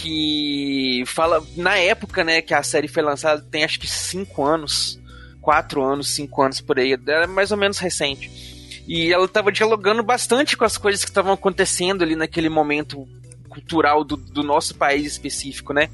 Que 0.00 1.02
fala, 1.06 1.44
na 1.56 1.76
época, 1.76 2.24
né, 2.24 2.40
que 2.40 2.54
a 2.54 2.62
série 2.62 2.88
foi 2.88 3.02
lançada, 3.02 3.44
tem 3.50 3.64
acho 3.64 3.78
que 3.78 3.86
5 3.86 4.44
anos, 4.44 4.98
4 5.40 5.82
anos, 5.82 6.14
5 6.14 6.42
anos 6.42 6.60
por 6.60 6.78
aí, 6.78 6.92
era 7.06 7.26
mais 7.26 7.50
ou 7.50 7.58
menos 7.58 7.78
recente. 7.78 8.30
E 8.86 9.12
ela 9.12 9.26
estava 9.26 9.52
dialogando 9.52 10.02
bastante 10.02 10.56
com 10.56 10.64
as 10.64 10.78
coisas 10.78 11.04
que 11.04 11.10
estavam 11.10 11.32
acontecendo 11.32 12.02
ali 12.02 12.16
naquele 12.16 12.48
momento 12.48 13.06
cultural 13.48 14.04
do, 14.04 14.16
do 14.16 14.42
nosso 14.42 14.74
país 14.76 15.06
específico, 15.06 15.72
né? 15.72 15.90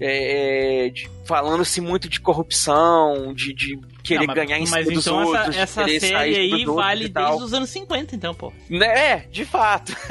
É, 0.00 0.90
de, 0.94 1.10
falando-se 1.26 1.80
muito 1.80 2.08
de 2.08 2.20
corrupção, 2.20 3.34
de, 3.34 3.52
de 3.52 3.78
querer 4.02 4.26
Não, 4.26 4.34
mas- 4.34 4.36
ganhar 4.36 4.58
em 4.58 4.66
cima 4.66 4.78
Mas 4.78 4.88
dos 4.88 5.06
então 5.06 5.24
outros, 5.24 5.40
essa, 5.40 5.50
de 5.50 5.58
essa 5.58 5.84
querer 5.84 6.00
série 6.00 6.36
aí 6.36 6.64
vale 6.64 7.08
desde 7.08 7.42
os 7.42 7.54
anos 7.54 7.70
50, 7.70 8.14
então, 8.16 8.34
pô. 8.34 8.52
Né, 8.68 8.86
É, 8.86 9.16
de 9.30 9.44
fato. 9.44 9.94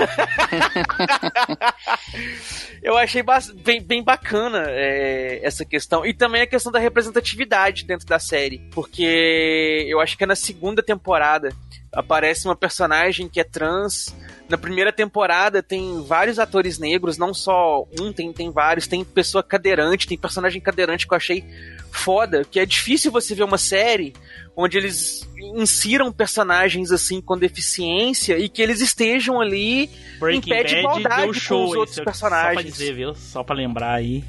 eu 2.82 2.98
achei 2.98 3.24
bem, 3.64 3.82
bem 3.82 4.04
bacana 4.04 4.66
é, 4.68 5.40
essa 5.44 5.66
questão. 5.66 6.06
E 6.06 6.14
também 6.14 6.42
a 6.42 6.48
questão 6.48 6.72
da 6.72 6.80
representatividade 6.80 7.86
dentro 7.86 8.08
da 8.08 8.20
série. 8.20 8.60
Porque 8.72 9.86
eu 9.88 10.00
acho 10.00 10.18
que 10.18 10.24
é 10.24 10.28
na 10.28 10.36
segunda 10.36 10.82
temporada 10.82 11.50
aparece 11.94 12.48
uma 12.48 12.56
personagem 12.56 13.28
que 13.28 13.40
é 13.40 13.44
trans. 13.44 14.16
Na 14.48 14.58
primeira 14.58 14.92
temporada 14.92 15.62
tem 15.62 16.02
vários 16.04 16.40
atores 16.40 16.80
negros, 16.80 17.18
não 17.18 17.34
só 17.34 17.86
um, 18.00 18.12
tem, 18.12 18.32
tem 18.34 18.52
vários. 18.52 18.88
Tem 18.88 19.04
pessoa 19.04 19.44
cadeirante, 19.44 20.08
tem 20.08 20.18
personagem 20.18 20.62
cadeirante 20.62 21.08
que 21.08 21.14
eu 21.14 21.18
achei 21.18 21.44
foda. 21.92 22.44
Que 22.50 22.60
é 22.60 22.66
difícil 22.66 23.12
você 23.12 23.36
ver 23.36 23.44
uma 23.44 23.58
série 23.58 24.14
onde 24.56 24.78
eles 24.78 25.28
insiram 25.56 26.12
personagens 26.12 26.92
assim 26.92 27.22
com 27.22 27.38
deficiência 27.38 28.38
e 28.38 28.48
que 28.50 28.62
eles 28.62 28.82
estejam 28.82 29.40
ali 29.42 29.90
Breaking 30.20 30.50
pé 30.50 30.64
de 30.64 30.76
igualdade 30.78 31.16
deu 31.22 31.28
com 31.28 31.34
show 31.34 31.70
os 31.70 31.76
outros 31.76 32.00
personagens. 32.00 32.56
Só 32.56 32.62
pra 32.62 32.70
dizer, 32.72 32.94
viu? 32.94 33.16
Só 33.16 33.44
pra 33.44 33.56
lembrar 33.56 33.94
aí. 33.94 34.24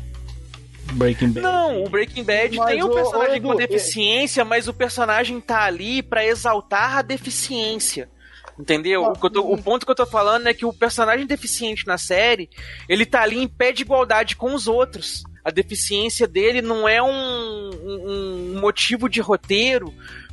Breaking 0.94 1.28
Bad. 1.30 1.40
Não, 1.42 1.84
o 1.84 1.88
Breaking 1.88 2.24
Bad 2.24 2.56
Mas, 2.56 2.66
tem 2.70 2.82
um 2.82 2.90
personagem 2.90 3.32
ô, 3.32 3.36
Edu, 3.36 3.48
com 3.48 3.56
deficiência, 3.56 4.44
mas 4.44 4.68
o 4.68 4.74
personagem 4.74 5.40
tá 5.40 5.62
ali 5.62 6.02
pra 6.02 6.24
exaltar 6.26 6.98
a 6.98 7.02
deficiência. 7.02 8.10
Entendeu? 8.58 9.04
O, 9.04 9.12
que 9.18 9.24
eu 9.26 9.30
tô- 9.30 9.50
o 9.52 9.62
ponto 9.62 9.86
que 9.86 9.90
eu 9.90 9.94
tô 9.96 10.04
falando 10.04 10.46
é 10.46 10.52
que 10.52 10.66
o 10.66 10.72
personagem 10.72 11.26
deficiente 11.26 11.86
na 11.86 11.96
série, 11.96 12.50
ele 12.88 13.06
tá 13.06 13.22
ali 13.22 13.38
em 13.38 13.48
pé 13.48 13.72
de 13.72 13.82
igualdade 13.82 14.36
com 14.36 14.54
os 14.54 14.68
outros. 14.68 15.22
A 15.44 15.50
deficiência 15.50 16.26
dele 16.26 16.62
não 16.62 16.88
é 16.88 17.02
um, 17.02 17.08
um- 17.10 18.54
um 18.56 18.60
motivo 18.60 19.08
de 19.08 19.20
roteiro 19.20 19.92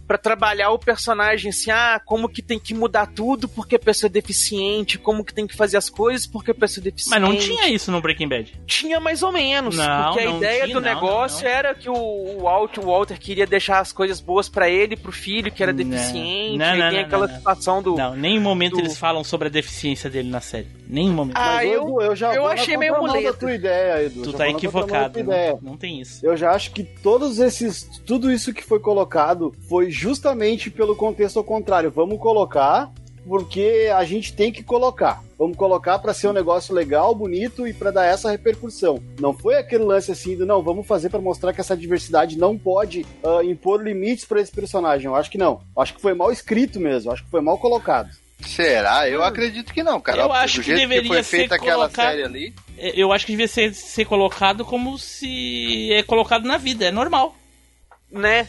pra 0.09 0.17
trabalhar 0.17 0.71
o 0.71 0.79
personagem 0.79 1.51
assim, 1.51 1.69
ah, 1.69 2.01
como 2.03 2.27
que 2.27 2.41
tem 2.41 2.57
que 2.57 2.73
mudar 2.73 3.05
tudo 3.05 3.47
porque 3.47 3.75
a 3.75 3.79
pessoa 3.79 4.07
é 4.07 4.11
deficiente, 4.11 4.97
como 4.97 5.23
que 5.23 5.31
tem 5.31 5.45
que 5.45 5.55
fazer 5.55 5.77
as 5.77 5.87
coisas 5.87 6.25
porque 6.25 6.49
a 6.49 6.55
pessoa 6.55 6.81
é 6.81 6.85
deficiente. 6.85 7.11
Mas 7.21 7.29
não 7.29 7.37
tinha 7.37 7.69
isso 7.69 7.91
no 7.91 8.01
Breaking 8.01 8.27
Bad. 8.27 8.59
Tinha 8.65 8.99
mais 8.99 9.21
ou 9.21 9.31
menos, 9.31 9.77
Não, 9.77 10.05
porque 10.05 10.19
a 10.21 10.25
não 10.31 10.37
ideia 10.37 10.63
tinha, 10.63 10.73
do 10.73 10.81
não, 10.81 10.93
negócio 10.95 11.43
não, 11.45 11.51
não. 11.51 11.57
era 11.59 11.75
que 11.75 11.87
o, 11.87 11.93
o, 11.93 12.39
Walter, 12.41 12.79
o 12.81 12.85
Walter 12.87 13.19
queria 13.19 13.45
deixar 13.45 13.79
as 13.81 13.91
coisas 13.91 14.19
boas 14.19 14.49
pra 14.49 14.67
ele, 14.67 14.97
pro 14.97 15.11
filho 15.11 15.51
que 15.51 15.61
era 15.61 15.71
Não. 15.71 15.77
deficiente, 15.77 16.57
Não, 16.57 16.65
não, 16.75 16.89
tem 16.89 16.99
não, 16.99 17.05
aquela 17.05 17.25
não, 17.27 17.31
não. 17.33 17.37
situação 17.37 17.83
do... 17.83 17.95
Não, 17.95 18.15
nem 18.15 18.35
em 18.37 18.39
momento 18.39 18.73
do- 18.73 18.79
eles 18.79 18.97
falam 18.97 19.23
sobre 19.23 19.47
a 19.47 19.51
deficiência 19.51 20.09
dele 20.09 20.29
na 20.29 20.41
série. 20.41 20.67
Nem 20.87 21.05
em 21.05 21.11
momento. 21.11 21.37
Ah, 21.37 21.57
Mas, 21.57 21.71
eu- 21.71 22.01
eu, 22.01 22.15
já 22.15 22.33
eu 22.33 22.47
achei 22.47 22.75
meio 22.75 22.97
muleta. 22.97 23.33
tua 23.33 23.53
ideia, 23.53 24.05
Edu. 24.05 24.23
tu 24.23 24.31
já 24.31 24.37
tá 24.39 24.49
equivocado. 24.49 25.23
Não, 25.23 25.59
não 25.61 25.77
tem 25.77 26.01
isso. 26.01 26.25
Eu 26.25 26.35
já 26.35 26.49
acho 26.49 26.71
que 26.71 26.83
todos 26.83 27.37
esses, 27.37 27.83
tudo 28.07 28.31
isso 28.31 28.51
que 28.51 28.63
foi 28.63 28.79
colocado 28.79 29.53
foi 29.69 29.91
justamente 29.99 30.69
pelo 30.71 30.95
contexto 30.95 31.37
ao 31.37 31.43
contrário. 31.43 31.91
Vamos 31.91 32.19
colocar 32.19 32.89
porque 33.27 33.91
a 33.93 34.03
gente 34.05 34.33
tem 34.33 34.51
que 34.51 34.63
colocar. 34.63 35.21
Vamos 35.37 35.55
colocar 35.57 35.99
pra 35.99 36.13
ser 36.13 36.29
um 36.29 36.33
negócio 36.33 36.73
legal, 36.73 37.13
bonito 37.13 37.67
e 37.67 37.73
pra 37.73 37.91
dar 37.91 38.05
essa 38.05 38.31
repercussão. 38.31 39.01
Não 39.19 39.33
foi 39.33 39.55
aquele 39.55 39.83
lance 39.83 40.11
assim 40.11 40.35
do 40.35 40.45
não, 40.45 40.63
vamos 40.63 40.87
fazer 40.87 41.09
pra 41.09 41.19
mostrar 41.19 41.53
que 41.53 41.61
essa 41.61 41.75
diversidade 41.77 42.37
não 42.37 42.57
pode 42.57 43.05
ah, 43.23 43.43
impor 43.43 43.83
limites 43.83 44.25
pra 44.25 44.41
esse 44.41 44.51
personagem. 44.51 45.05
Eu 45.07 45.15
acho 45.15 45.29
que 45.29 45.37
não. 45.37 45.61
Eu 45.75 45.81
acho 45.81 45.93
que 45.93 46.01
foi 46.01 46.13
mal 46.13 46.31
escrito 46.31 46.79
mesmo. 46.79 47.09
Eu 47.09 47.13
acho 47.13 47.23
que 47.23 47.29
foi 47.29 47.41
mal 47.41 47.57
colocado. 47.57 48.09
Será? 48.39 49.07
Eu 49.09 49.21
acredito 49.21 49.73
que 49.73 49.83
não, 49.83 49.99
cara. 49.99 50.21
Eu 50.21 50.31
acho 50.31 50.55
Do 50.57 50.61
que 50.63 50.67
jeito 50.67 50.79
deveria 50.79 51.01
que 51.03 51.07
foi 51.09 51.23
ser 51.23 51.37
feita 51.39 51.55
aquela 51.55 51.89
colocado- 51.89 52.09
série 52.09 52.23
ali. 52.23 52.53
É, 52.77 52.93
Eu 52.99 53.11
acho 53.11 53.25
que 53.25 53.33
devia 53.33 53.49
ser, 53.49 53.73
ser 53.75 54.05
colocado 54.05 54.63
como 54.65 54.97
se 54.97 55.91
é 55.91 56.01
colocado 56.03 56.45
na 56.47 56.57
vida, 56.57 56.85
é 56.85 56.91
normal. 56.91 57.35
né? 58.11 58.47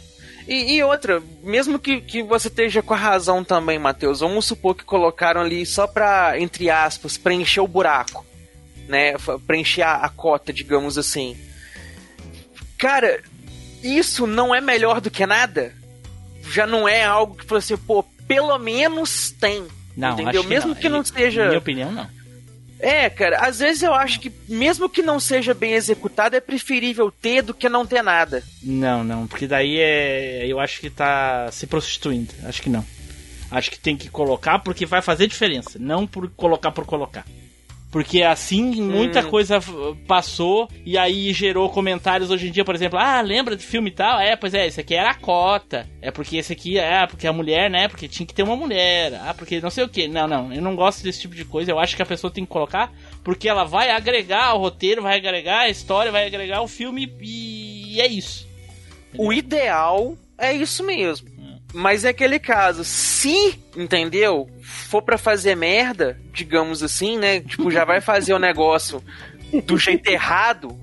E, 0.50 0.74
e 0.74 0.82
outra, 0.82 1.22
mesmo 1.44 1.78
que, 1.78 2.00
que 2.00 2.24
você 2.24 2.48
esteja 2.48 2.82
com 2.82 2.92
a 2.92 2.96
razão 2.96 3.44
também, 3.44 3.78
Matheus, 3.78 4.18
vamos 4.18 4.44
supor 4.44 4.74
que 4.74 4.82
colocaram 4.82 5.42
ali 5.42 5.64
só 5.64 5.86
pra, 5.86 6.40
entre 6.40 6.68
aspas, 6.68 7.16
preencher 7.16 7.60
o 7.60 7.68
buraco, 7.68 8.26
né? 8.88 9.14
Preencher 9.46 9.82
a, 9.82 9.98
a 9.98 10.08
cota, 10.08 10.52
digamos 10.52 10.98
assim. 10.98 11.36
Cara, 12.76 13.22
isso 13.80 14.26
não 14.26 14.52
é 14.52 14.60
melhor 14.60 15.00
do 15.00 15.08
que 15.08 15.24
nada? 15.24 15.72
Já 16.42 16.66
não 16.66 16.88
é 16.88 17.04
algo 17.04 17.36
que 17.36 17.46
você, 17.46 17.76
pô, 17.76 18.02
pelo 18.26 18.58
menos 18.58 19.30
tem. 19.30 19.68
Não, 19.96 20.14
entendeu? 20.14 20.40
acho 20.40 20.42
que 20.42 20.48
mesmo 20.48 20.68
não. 20.70 20.74
que 20.74 20.88
não 20.88 21.04
seja. 21.04 21.42
Na 21.42 21.48
minha 21.48 21.58
opinião, 21.60 21.92
não. 21.92 22.10
É, 22.80 23.10
cara, 23.10 23.38
às 23.46 23.58
vezes 23.58 23.82
eu 23.82 23.92
acho 23.92 24.18
que, 24.20 24.32
mesmo 24.48 24.88
que 24.88 25.02
não 25.02 25.20
seja 25.20 25.52
bem 25.52 25.74
executado, 25.74 26.34
é 26.34 26.40
preferível 26.40 27.10
ter 27.10 27.42
do 27.42 27.52
que 27.52 27.68
não 27.68 27.86
ter 27.86 28.02
nada. 28.02 28.42
Não, 28.62 29.04
não, 29.04 29.26
porque 29.26 29.46
daí 29.46 29.78
é. 29.78 30.46
Eu 30.46 30.58
acho 30.58 30.80
que 30.80 30.88
tá 30.88 31.50
se 31.52 31.66
prostituindo. 31.66 32.32
Acho 32.44 32.62
que 32.62 32.70
não. 32.70 32.84
Acho 33.50 33.70
que 33.70 33.78
tem 33.78 33.96
que 33.96 34.08
colocar 34.08 34.60
porque 34.60 34.86
vai 34.86 35.02
fazer 35.02 35.26
diferença, 35.26 35.78
não 35.78 36.06
por 36.06 36.30
colocar 36.30 36.70
por 36.70 36.86
colocar. 36.86 37.26
Porque 37.90 38.22
assim 38.22 38.80
muita 38.82 39.18
Hum. 39.18 39.30
coisa 39.30 39.56
f- 39.60 39.72
passou 40.06 40.68
e 40.86 40.96
aí 40.96 41.32
gerou 41.32 41.68
comentários 41.70 42.30
hoje 42.30 42.46
em 42.46 42.52
dia, 42.52 42.64
por 42.64 42.72
exemplo, 42.74 42.96
ah, 42.96 43.20
lembra 43.20 43.56
de 43.56 43.64
filme 43.66 43.90
e 43.90 43.92
tal? 43.92 44.20
É, 44.20 44.36
pois 44.36 44.54
é, 44.54 44.66
esse 44.68 44.80
aqui 44.80 44.94
era 44.94 45.10
a 45.10 45.14
cota. 45.14 45.88
É 46.00 46.10
porque 46.12 46.36
esse 46.36 46.52
aqui 46.52 46.78
é, 46.78 47.04
porque 47.08 47.26
a 47.26 47.32
mulher, 47.32 47.68
né? 47.68 47.88
Porque 47.88 48.06
tinha 48.06 48.24
que 48.24 48.32
ter 48.32 48.44
uma 48.44 48.54
mulher. 48.54 49.14
Ah, 49.24 49.34
porque 49.34 49.60
não 49.60 49.70
sei 49.70 49.82
o 49.82 49.88
que. 49.88 50.06
Não, 50.06 50.28
não, 50.28 50.52
eu 50.52 50.62
não 50.62 50.76
gosto 50.76 51.02
desse 51.02 51.20
tipo 51.20 51.34
de 51.34 51.44
coisa. 51.44 51.72
Eu 51.72 51.80
acho 51.80 51.96
que 51.96 52.02
a 52.02 52.06
pessoa 52.06 52.30
tem 52.32 52.44
que 52.44 52.50
colocar 52.52 52.92
porque 53.24 53.48
ela 53.48 53.64
vai 53.64 53.90
agregar 53.90 54.54
o 54.54 54.58
roteiro, 54.58 55.02
vai 55.02 55.16
agregar 55.16 55.62
a 55.62 55.68
história, 55.68 56.12
vai 56.12 56.26
agregar 56.26 56.62
o 56.62 56.68
filme 56.68 57.12
e 57.20 58.00
é 58.00 58.06
isso. 58.06 58.48
O 59.18 59.32
ideal 59.32 60.16
é 60.38 60.52
isso 60.52 60.84
mesmo. 60.84 61.28
Mas 61.72 62.04
é 62.04 62.08
aquele 62.08 62.38
caso, 62.38 62.82
se, 62.84 63.58
entendeu? 63.76 64.48
For 64.62 65.02
pra 65.02 65.16
fazer 65.16 65.54
merda, 65.54 66.18
digamos 66.32 66.82
assim, 66.82 67.16
né? 67.18 67.40
Tipo, 67.40 67.70
já 67.70 67.84
vai 67.84 68.00
fazer 68.00 68.34
o 68.34 68.38
negócio 68.40 69.02
do 69.64 69.78
jeito 69.78 70.08
errado. 70.08 70.76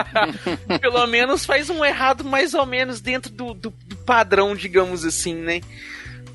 Pelo 0.80 1.06
menos 1.06 1.44
faz 1.44 1.70
um 1.70 1.84
errado 1.84 2.24
mais 2.24 2.54
ou 2.54 2.64
menos 2.66 3.00
dentro 3.00 3.30
do, 3.32 3.54
do- 3.54 3.70
do 3.86 3.96
padrão, 3.96 4.54
digamos 4.54 5.04
assim, 5.04 5.34
né? 5.34 5.60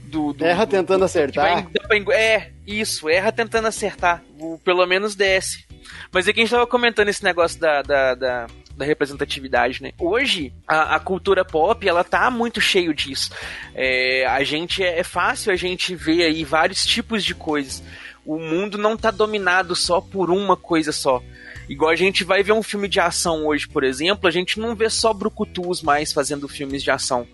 Do, 0.05 0.33
do- 0.33 0.45
Erra 0.45 0.65
do- 0.65 0.69
tentando 0.71 1.05
acertar. 1.05 1.67
vai- 1.87 2.03
É, 2.13 2.51
isso, 2.65 3.09
erra 3.09 3.31
tentando 3.31 3.67
acertar. 3.67 4.23
O- 4.39 4.57
pelo 4.63 4.85
menos 4.85 5.15
desce. 5.15 5.65
Mas 6.11 6.27
é 6.27 6.33
que 6.33 6.39
a 6.39 6.43
gente 6.43 6.51
tava 6.51 6.67
comentando 6.67 7.09
esse 7.09 7.23
negócio 7.23 7.59
da, 7.59 7.81
da, 7.81 8.15
da, 8.15 8.47
da 8.75 8.85
representatividade, 8.85 9.81
né? 9.81 9.91
Hoje, 9.97 10.53
a, 10.67 10.95
a 10.95 10.99
cultura 10.99 11.45
pop, 11.45 11.87
ela 11.87 12.03
tá 12.03 12.29
muito 12.29 12.59
cheio 12.59 12.93
disso. 12.93 13.31
É, 13.73 14.25
a 14.27 14.43
gente, 14.43 14.83
é, 14.83 14.99
é 14.99 15.03
fácil 15.03 15.51
a 15.51 15.55
gente 15.55 15.95
ver 15.95 16.23
aí 16.23 16.43
vários 16.43 16.85
tipos 16.85 17.23
de 17.23 17.33
coisas. 17.33 17.83
O 18.25 18.37
mundo 18.39 18.77
não 18.77 18.97
tá 18.97 19.11
dominado 19.11 19.75
só 19.75 20.01
por 20.01 20.29
uma 20.29 20.57
coisa 20.57 20.91
só. 20.91 21.21
Igual 21.67 21.91
a 21.91 21.95
gente 21.95 22.23
vai 22.23 22.43
ver 22.43 22.51
um 22.51 22.63
filme 22.63 22.87
de 22.87 22.99
ação 22.99 23.47
hoje, 23.47 23.67
por 23.67 23.83
exemplo, 23.83 24.27
a 24.27 24.31
gente 24.31 24.59
não 24.59 24.75
vê 24.75 24.89
só 24.89 25.13
brucutus 25.13 25.81
mais 25.81 26.13
fazendo 26.13 26.47
filmes 26.47 26.83
de 26.83 26.91
ação. 26.91 27.27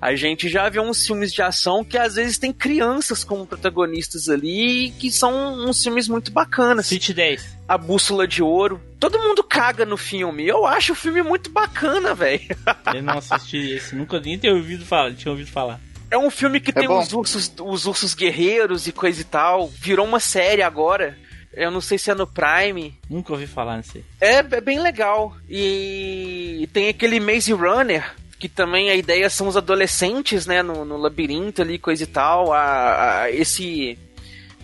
A 0.00 0.14
gente 0.14 0.48
já 0.48 0.68
vê 0.68 0.80
uns 0.80 1.06
filmes 1.06 1.32
de 1.32 1.40
ação 1.42 1.84
que 1.84 1.96
às 1.96 2.16
vezes 2.16 2.38
tem 2.38 2.52
crianças 2.52 3.22
como 3.22 3.46
protagonistas 3.46 4.28
ali, 4.28 4.90
que 4.98 5.10
são 5.10 5.54
uns 5.66 5.82
filmes 5.82 6.08
muito 6.08 6.30
bacanas. 6.30 6.86
City 6.86 7.14
10. 7.14 7.56
A 7.68 7.78
Bússola 7.78 8.26
de 8.26 8.42
Ouro. 8.42 8.80
Todo 8.98 9.18
mundo 9.18 9.42
caga 9.44 9.84
no 9.86 9.96
filme. 9.96 10.46
Eu 10.46 10.66
acho 10.66 10.92
o 10.92 10.96
filme 10.96 11.22
muito 11.22 11.50
bacana, 11.50 12.14
velho. 12.14 12.40
Eu 12.94 13.02
não 13.02 13.18
assisti 13.18 13.72
esse, 13.72 13.94
nunca 13.94 14.18
nem 14.20 14.36
tinha 14.38 14.54
ouvido 14.54 14.84
falar, 14.84 15.14
tinha 15.14 15.30
ouvido 15.32 15.50
falar. 15.50 15.80
É 16.10 16.18
um 16.18 16.30
filme 16.30 16.60
que 16.60 16.70
É 16.70 16.74
tem 16.74 16.88
bom. 16.88 16.98
os 17.00 17.12
ursos, 17.12 17.52
os 17.60 17.86
ursos 17.86 18.14
guerreiros 18.14 18.86
e 18.86 18.92
coisa 18.92 19.20
e 19.20 19.24
tal. 19.24 19.68
Virou 19.68 20.06
uma 20.06 20.20
série 20.20 20.62
agora. 20.62 21.16
Eu 21.56 21.70
não 21.70 21.80
sei 21.80 21.96
se 21.96 22.10
é 22.10 22.14
no 22.14 22.26
Prime. 22.26 22.94
Nunca 23.08 23.32
ouvi 23.32 23.46
falar 23.46 23.78
nesse. 23.78 24.04
É, 24.20 24.36
é 24.40 24.60
bem 24.60 24.78
legal. 24.78 25.34
E 25.48 26.68
tem 26.72 26.88
aquele 26.88 27.18
Maze 27.18 27.52
Runner, 27.52 28.14
que 28.38 28.48
também 28.48 28.90
a 28.90 28.94
ideia 28.94 29.30
são 29.30 29.48
os 29.48 29.56
adolescentes, 29.56 30.46
né, 30.46 30.62
no, 30.62 30.84
no 30.84 30.96
labirinto 30.98 31.62
ali, 31.62 31.78
coisa 31.78 32.02
e 32.02 32.06
tal. 32.06 32.52
A, 32.52 33.22
a- 33.22 33.30
esse. 33.30 33.98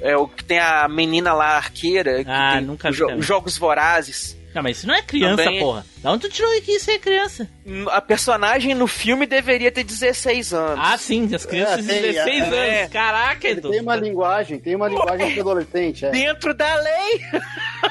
É 0.01 0.17
o 0.17 0.27
que 0.27 0.43
tem 0.45 0.59
a 0.59 0.89
menina 0.89 1.33
lá, 1.33 1.57
arqueira. 1.57 2.23
que 2.25 2.31
Ah, 2.31 2.61
nunca 2.61 2.91
vi 2.91 2.97
jo- 2.99 3.07
também. 3.07 3.23
Jogos 3.23 3.57
Vorazes. 3.57 4.37
Não, 4.55 4.63
mas 4.63 4.79
isso 4.79 4.87
não 4.87 4.95
é 4.95 5.03
criança, 5.03 5.43
Também- 5.45 5.61
porra. 5.61 5.85
Da 6.03 6.11
onde 6.11 6.23
tu 6.29 6.29
tirou 6.35 6.51
que 6.63 6.73
isso 6.73 6.91
é 6.91 6.99
criança? 6.99 7.49
A 7.93 8.01
personagem 8.01 8.75
no 8.75 8.89
filme 8.89 9.25
deveria 9.25 9.71
ter 9.71 9.85
16 9.85 10.53
anos. 10.53 10.81
Ah, 10.85 10.99
sim, 10.99 11.33
as 11.33 11.47
crianças 11.47 11.89
É, 11.89 11.93
tem, 11.93 12.03
16 12.13 12.53
é. 12.53 12.81
anos. 12.81 12.93
Caraca, 12.93 13.47
Ele 13.49 13.59
Edu. 13.61 13.71
tem 13.71 13.81
uma 13.81 13.95
linguagem, 13.97 14.59
tem 14.59 14.75
uma 14.75 14.89
linguagem 14.89 15.33
de 15.33 15.41
adolescente. 15.41 16.05
É. 16.05 16.11
Dentro 16.11 16.53
da 16.53 16.75
lei, 16.75 17.21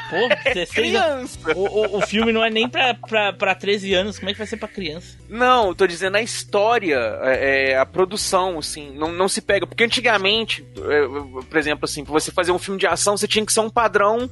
Porra, 0.09 0.35
16 0.53 0.95
anos. 0.95 1.35
criança. 1.37 1.57
O, 1.57 1.63
o, 1.63 1.97
o 1.99 2.01
filme 2.01 2.33
não 2.33 2.43
é 2.43 2.49
nem 2.49 2.67
pra, 2.67 2.93
pra, 2.95 3.31
pra 3.31 3.55
13 3.55 3.93
anos, 3.93 4.19
como 4.19 4.29
é 4.29 4.33
que 4.33 4.37
vai 4.39 4.47
ser 4.47 4.57
pra 4.57 4.67
criança? 4.67 5.15
Não, 5.29 5.69
eu 5.69 5.75
tô 5.75 5.87
dizendo 5.87 6.17
a 6.17 6.21
história, 6.21 6.97
é, 7.23 7.71
é, 7.71 7.77
a 7.77 7.85
produção, 7.85 8.59
assim, 8.59 8.91
não, 8.93 9.09
não 9.11 9.29
se 9.29 9.41
pega. 9.41 9.65
Porque 9.65 9.85
antigamente, 9.85 10.65
é, 10.77 11.43
por 11.49 11.57
exemplo, 11.57 11.85
assim, 11.85 12.03
pra 12.03 12.11
você 12.11 12.29
fazer 12.29 12.51
um 12.51 12.59
filme 12.59 12.77
de 12.79 12.85
ação, 12.87 13.15
você 13.15 13.27
tinha 13.27 13.45
que 13.45 13.53
ser 13.53 13.61
um 13.61 13.69
padrão 13.69 14.29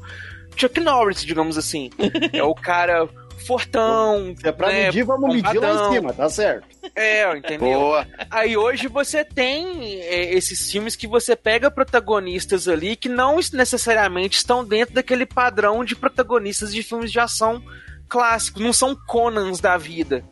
Chuck 0.60 0.80
Norris, 0.80 1.24
digamos 1.24 1.57
assim. 1.57 1.89
é 2.34 2.43
o 2.43 2.53
cara 2.53 3.07
fortão. 3.45 4.36
Se 4.38 4.47
é 4.47 4.51
pra 4.51 4.68
né, 4.68 4.86
medir, 4.86 5.03
vamos 5.03 5.34
medir 5.34 5.60
lá 5.60 5.88
em 5.88 5.93
cima, 5.93 6.14
tá 6.14 6.30
certo. 6.30 6.68
É, 6.95 7.38
entendeu? 7.38 7.80
Boa. 7.80 8.07
Aí 8.30 8.57
hoje 8.57 8.88
você 8.88 9.24
tem 9.24 10.01
é, 10.01 10.34
esses 10.34 10.70
filmes 10.70 10.95
que 10.95 11.07
você 11.07 11.36
pega 11.36 11.72
protagonistas 11.72 12.68
ali 12.68 12.95
que 12.95 13.07
não 13.10 13.39
necessariamente 13.53 14.38
estão 14.38 14.66
dentro 14.66 14.95
daquele 14.95 15.26
padrão 15.26 15.84
de 15.84 15.95
protagonistas 15.95 16.74
de 16.74 16.84
filmes 16.84 17.12
de 17.12 17.20
ação 17.20 17.64
clássicos, 18.07 18.62
não 18.62 18.74
são 18.74 18.95
Conans 18.95 19.60
da 19.60 19.78
vida. 19.78 20.24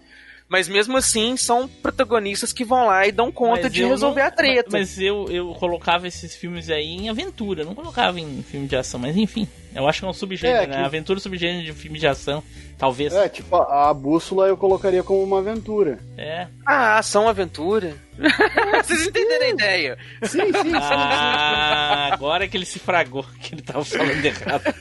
Mas 0.50 0.70
mesmo 0.70 0.96
assim, 0.96 1.36
são 1.36 1.68
protagonistas 1.68 2.54
que 2.54 2.64
vão 2.64 2.86
lá 2.86 3.06
e 3.06 3.12
dão 3.12 3.30
conta 3.32 3.64
Mas 3.64 3.74
de 3.74 3.84
resolver 3.84 4.22
não- 4.22 4.28
a 4.28 4.32
treta. 4.32 4.70
Mas 4.72 4.98
eu, 4.98 5.26
eu 5.30 5.54
colocava 5.56 6.08
esses 6.08 6.34
filmes 6.36 6.70
aí 6.70 6.86
em 6.96 7.10
aventura, 7.10 7.66
não 7.66 7.76
colocava 7.76 8.18
em 8.20 8.42
filme 8.44 8.66
de 8.66 8.76
ação, 8.78 8.98
mas 9.00 9.18
enfim. 9.18 9.46
Eu 9.76 9.86
acho 9.88 10.00
que 10.00 10.06
é 10.06 10.08
um 10.08 10.14
subgênero, 10.14 10.64
É, 10.64 10.68
né? 10.68 10.78
que- 10.78 10.84
Aventura 10.86 11.18
é 11.18 11.20
um 11.20 11.24
subgênero 11.24 11.66
de 11.66 11.74
filme 11.74 12.00
de 12.00 12.08
ação. 12.08 12.42
Talvez. 12.78 13.14
É, 13.14 13.28
tipo, 13.28 13.56
a, 13.58 13.90
a 13.90 13.94
bússola 13.94 14.48
eu 14.48 14.56
colocaria 14.56 15.04
como 15.04 15.22
uma 15.22 15.40
aventura. 15.40 16.00
É. 16.18 16.48
Ah, 16.66 16.98
ação 16.98 17.28
aventura. 17.28 17.96
Vocês 18.84 19.06
entenderam 19.08 19.48
a 19.48 19.50
ideia. 19.50 19.98
Sim, 20.24 20.46
sim, 20.46 20.54
sim. 20.64 20.72
Ah, 20.76 22.10
agora 22.14 22.48
que 22.48 22.56
ele 22.56 22.66
se 22.66 22.80
fragou, 22.80 23.26
que 23.42 23.54
ele 23.54 23.62
tava 23.64 23.84
falando 23.84 24.24
errado. 24.24 24.64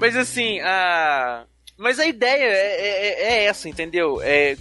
Mas 0.00 0.16
assim, 0.16 0.58
a. 0.60 1.44
Mas 1.78 2.00
a 2.00 2.06
ideia 2.06 2.44
é, 2.44 2.80
é- 2.80 3.22
é 3.22 3.44
essa, 3.44 3.68
entendeu? 3.68 4.20
É, 4.20 4.56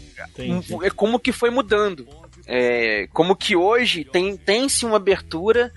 é 0.83 0.89
como 0.91 1.19
que 1.19 1.31
foi 1.31 1.49
mudando. 1.49 2.07
É, 2.45 3.07
como 3.11 3.35
que 3.35 3.55
hoje 3.55 4.05
tem 4.05 4.37
tem-se 4.37 4.85
uma 4.85 4.95
abertura 4.97 5.73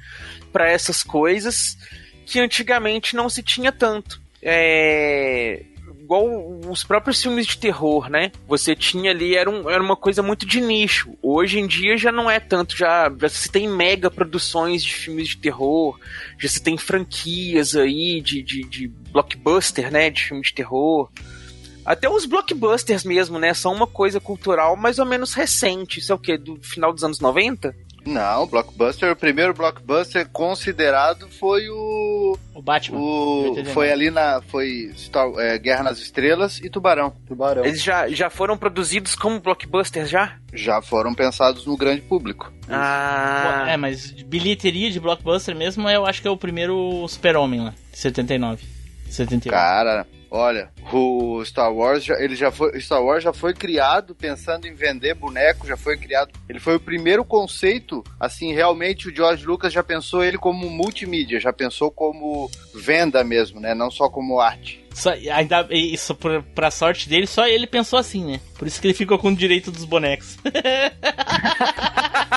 para 0.53 0.71
essas 0.71 1.03
coisas 1.03 1.77
que 2.27 2.39
antigamente 2.39 3.17
não 3.17 3.29
se 3.29 3.43
tinha 3.43 3.73
tanto. 3.73 4.21
É, 4.43 5.63
igual 6.11 6.27
os 6.69 6.83
próprios 6.83 7.23
filmes 7.23 7.47
de 7.47 7.57
terror, 7.57 8.11
né? 8.11 8.33
Você 8.49 8.75
tinha 8.75 9.13
ali, 9.13 9.37
era, 9.37 9.49
um- 9.49 9.71
era 9.71 9.81
uma 9.81 9.95
coisa 9.95 10.23
muito 10.25 10.45
de 10.45 10.61
nicho. 10.61 11.17
Hoje 11.23 11.61
em 11.61 11.69
dia 11.69 11.97
já 11.97 12.11
não 12.11 12.29
é 12.29 12.41
tanto, 12.41 12.77
já, 12.77 13.13
já 13.17 13.29
se 13.29 13.49
tem 13.49 13.69
mega 13.69 14.11
produções 14.11 14.83
de 14.83 14.93
filmes 14.93 15.29
de 15.29 15.37
terror, 15.37 15.97
já 16.37 16.49
se 16.49 16.61
tem 16.61 16.77
franquias 16.77 17.77
aí 17.77 18.21
de, 18.21 18.43
de, 18.43 18.65
de 18.65 18.89
blockbuster, 18.89 19.93
né? 19.93 20.11
De 20.11 20.25
filme 20.25 20.43
de 20.43 20.53
terror. 20.53 21.09
Até 21.87 22.11
os 22.11 22.27
blockbusters 22.27 23.05
mesmo, 23.05 23.39
né? 23.39 23.55
São 23.55 23.73
uma 23.73 23.87
coisa 23.87 24.19
cultural 24.21 24.75
mais 24.77 24.99
ou 24.99 25.07
menos 25.07 25.33
recente. 25.33 26.01
Isso 26.01 26.11
é 26.11 26.15
o 26.15 26.19
quê? 26.19 26.37
Do 26.37 26.61
final 26.61 26.93
dos 26.93 27.05
anos 27.05 27.21
90? 27.21 27.75
Não, 28.11 28.47
Blockbuster, 28.47 29.13
o 29.13 29.17
primeiro 29.17 29.55
Blockbuster 29.55 30.29
considerado 30.29 31.29
foi 31.29 31.69
o. 31.71 32.37
O 32.55 32.61
Batman. 32.61 32.99
o 32.99 33.41
89. 33.51 33.73
foi 33.73 33.93
ali 33.93 34.11
na. 34.11 34.43
Foi 34.49 34.93
Star- 34.97 35.33
é, 35.39 35.59
Guerra 35.59 35.85
nas 35.85 35.99
Estrelas 35.99 36.59
e 36.61 36.69
Tubarão. 36.69 37.13
Tubarão. 37.27 37.65
Eles 37.65 37.83
já, 37.83 38.09
já 38.09 38.29
foram 38.29 38.57
produzidos 38.59 39.15
como 39.15 39.41
blockbusters 39.41 40.11
já? 40.11 40.37
Já 40.53 40.83
foram 40.83 41.15
pensados 41.15 41.65
no 41.65 41.77
grande 41.77 42.01
público. 42.03 42.53
Ah. 42.69 43.67
É, 43.69 43.77
mas 43.77 44.15
de 44.15 44.25
bilheteria 44.25 44.91
de 44.91 44.99
blockbuster 44.99 45.55
mesmo, 45.55 45.89
eu 45.89 46.05
acho 46.05 46.21
que 46.21 46.29
é 46.29 46.31
o 46.31 46.37
primeiro 46.37 47.07
Super-Homem 47.09 47.61
lá, 47.65 47.75
de 47.93 47.99
79. 47.99 48.80
78. 49.11 49.51
Cara, 49.51 50.07
olha, 50.31 50.71
o 50.93 51.45
Star 51.45 51.73
Wars, 51.73 52.05
já, 52.05 52.15
ele 52.19 52.37
já 52.37 52.51
foi, 52.51 52.81
Star 52.81 53.03
Wars 53.03 53.23
já 53.25 53.33
foi 53.33 53.53
criado 53.53 54.15
pensando 54.15 54.67
em 54.67 54.75
vender 54.75 55.15
boneco, 55.15 55.67
já 55.67 55.77
foi 55.77 55.97
criado. 55.97 56.31
Ele 56.49 56.61
foi 56.61 56.77
o 56.77 56.81
primeiro 56.81 57.25
conceito, 57.25 58.03
assim, 58.19 58.53
realmente 58.53 59.09
o 59.09 59.15
George 59.15 59.45
Lucas 59.45 59.73
já 59.73 59.83
pensou 59.83 60.25
ele 60.25 60.39
como 60.39 60.69
multimídia, 60.71 61.41
já 61.41 61.53
pensou 61.53 61.91
como 61.91 62.51
venda 62.75 63.23
mesmo, 63.25 63.61
né? 63.61 63.75
Não 63.75 63.91
só 63.91 64.09
como 64.09 64.41
arte. 64.41 64.80
Só, 64.93 65.11
ainda, 65.11 65.67
isso, 65.71 66.15
pra, 66.15 66.43
pra 66.55 66.71
sorte 66.71 67.09
dele, 67.09 67.27
só 67.27 67.47
ele 67.47 67.67
pensou 67.67 67.99
assim, 67.99 68.25
né? 68.25 68.41
Por 68.59 68.67
isso 68.67 68.81
que 68.81 68.87
ele 68.89 68.95
ficou 68.95 69.19
com 69.19 69.29
o 69.29 69.37
direito 69.37 69.71
dos 69.71 69.85
bonecos. 69.85 70.37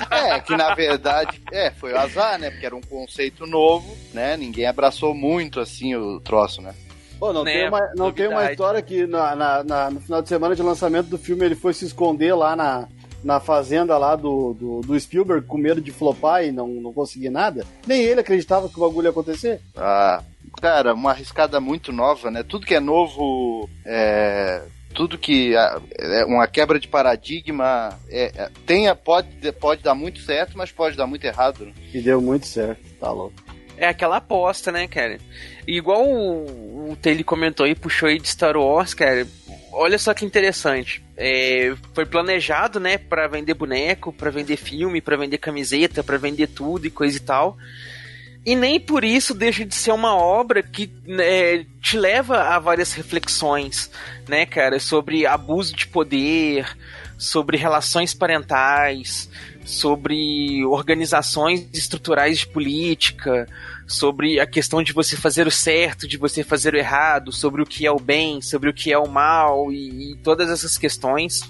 É, 0.09 0.39
que 0.39 0.55
na 0.55 0.73
verdade, 0.73 1.41
é, 1.51 1.71
foi 1.71 1.91
o 1.93 1.97
azar, 1.99 2.39
né? 2.39 2.49
Porque 2.51 2.65
era 2.65 2.75
um 2.75 2.81
conceito 2.81 3.45
novo, 3.45 3.95
né? 4.13 4.37
Ninguém 4.37 4.65
abraçou 4.65 5.13
muito 5.13 5.59
assim 5.59 5.95
o 5.95 6.19
troço, 6.19 6.61
né? 6.61 6.73
Pô, 7.19 7.33
não, 7.33 7.43
Né, 7.43 7.53
tem, 7.53 7.67
uma, 7.67 7.91
não 7.95 8.11
tem 8.11 8.27
uma 8.27 8.49
história 8.51 8.81
que 8.81 9.05
na, 9.05 9.35
na- 9.35 9.63
na- 9.63 9.91
no 9.91 9.99
final 10.01 10.21
de 10.21 10.29
semana 10.29 10.55
de 10.55 10.61
lançamento 10.61 11.07
do 11.07 11.17
filme 11.17 11.45
ele 11.45 11.55
foi 11.55 11.73
se 11.73 11.85
esconder 11.85 12.33
lá 12.35 12.55
na, 12.55 12.87
na 13.23 13.39
fazenda 13.39 13.97
lá 13.97 14.15
do, 14.15 14.53
do, 14.53 14.81
do 14.81 14.99
Spielberg 14.99 15.45
com 15.47 15.57
medo 15.57 15.81
de 15.81 15.91
flopar 15.91 16.43
e 16.45 16.51
não, 16.51 16.67
não 16.67 16.93
conseguir 16.93 17.29
nada? 17.29 17.65
Nem 17.85 18.01
ele 18.01 18.21
acreditava 18.21 18.67
que 18.69 18.77
o 18.77 18.81
bagulho 18.81 19.05
ia 19.07 19.11
acontecer. 19.11 19.59
Ah, 19.75 20.21
cara, 20.61 20.93
uma 20.93 21.11
arriscada 21.11 21.59
muito 21.59 21.91
nova, 21.91 22.29
né? 22.31 22.43
Tudo 22.43 22.65
que 22.65 22.75
é 22.75 22.79
novo, 22.79 23.69
é, 23.85 24.61
tudo 24.93 25.17
que 25.17 25.53
é 25.55 26.25
uma 26.25 26.47
quebra 26.47 26.79
de 26.79 26.87
paradigma, 26.87 27.97
é, 28.09 28.31
é, 28.35 28.49
tenha, 28.65 28.95
pode, 28.95 29.51
pode 29.53 29.81
dar 29.83 29.95
muito 29.95 30.19
certo, 30.19 30.57
mas 30.57 30.71
pode 30.71 30.95
dar 30.95 31.07
muito 31.07 31.25
errado. 31.25 31.65
né? 31.65 31.73
E 31.93 31.99
deu 32.01 32.21
muito 32.21 32.45
certo, 32.47 32.81
tá 32.99 33.11
louco. 33.11 33.33
É 33.75 33.87
aquela 33.87 34.17
aposta, 34.17 34.71
né, 34.71 34.87
cara? 34.87 35.17
E 35.67 35.75
igual 35.77 36.05
o, 36.07 36.91
o 36.91 36.95
Taylor 36.95 37.23
comentou 37.23 37.65
aí, 37.65 37.73
puxou 37.75 38.07
aí 38.07 38.19
de 38.19 38.27
Star 38.27 38.55
Wars, 38.55 38.93
cara. 38.93 39.27
Olha 39.71 39.97
só 39.97 40.13
que 40.13 40.23
interessante. 40.23 41.03
É, 41.17 41.73
foi 41.93 42.05
planejado, 42.05 42.79
né, 42.79 42.97
pra 42.99 43.27
vender 43.27 43.55
boneco, 43.55 44.13
pra 44.13 44.29
vender 44.29 44.57
filme, 44.57 45.01
pra 45.01 45.17
vender 45.17 45.39
camiseta, 45.39 46.03
pra 46.03 46.17
vender 46.17 46.47
tudo 46.47 46.85
e 46.85 46.91
coisa 46.91 47.17
e 47.17 47.19
tal. 47.19 47.57
E 48.45 48.55
nem 48.55 48.77
por 48.79 49.03
isso 49.05 49.33
deixa 49.33 49.63
de 49.63 49.73
ser 49.73 49.91
uma 49.93 50.15
obra 50.15 50.61
que 50.61 50.91
né, 51.05 51.65
te 51.81 51.97
leva 51.97 52.41
a 52.41 52.59
várias 52.59 52.91
reflexões, 52.93 53.89
né, 54.27 54.45
cara, 54.45 54.79
sobre 54.81 55.25
abuso 55.25 55.73
de 55.73 55.87
poder, 55.87 56.67
sobre 57.17 57.55
relações 57.55 58.13
parentais, 58.13 59.29
sobre 59.63 60.65
organizações 60.65 61.65
estruturais 61.73 62.39
de 62.39 62.47
política, 62.47 63.47
sobre 63.87 64.39
a 64.41 64.45
questão 64.45 64.83
de 64.83 64.91
você 64.91 65.15
fazer 65.15 65.47
o 65.47 65.51
certo, 65.51 66.05
de 66.05 66.17
você 66.17 66.43
fazer 66.43 66.73
o 66.73 66.77
errado, 66.77 67.31
sobre 67.31 67.61
o 67.61 67.65
que 67.65 67.85
é 67.85 67.91
o 67.91 67.99
bem, 67.99 68.41
sobre 68.41 68.69
o 68.69 68.73
que 68.73 68.91
é 68.91 68.97
o 68.97 69.07
mal 69.07 69.71
e, 69.71 70.11
e 70.11 70.15
todas 70.17 70.49
essas 70.49 70.77
questões. 70.77 71.49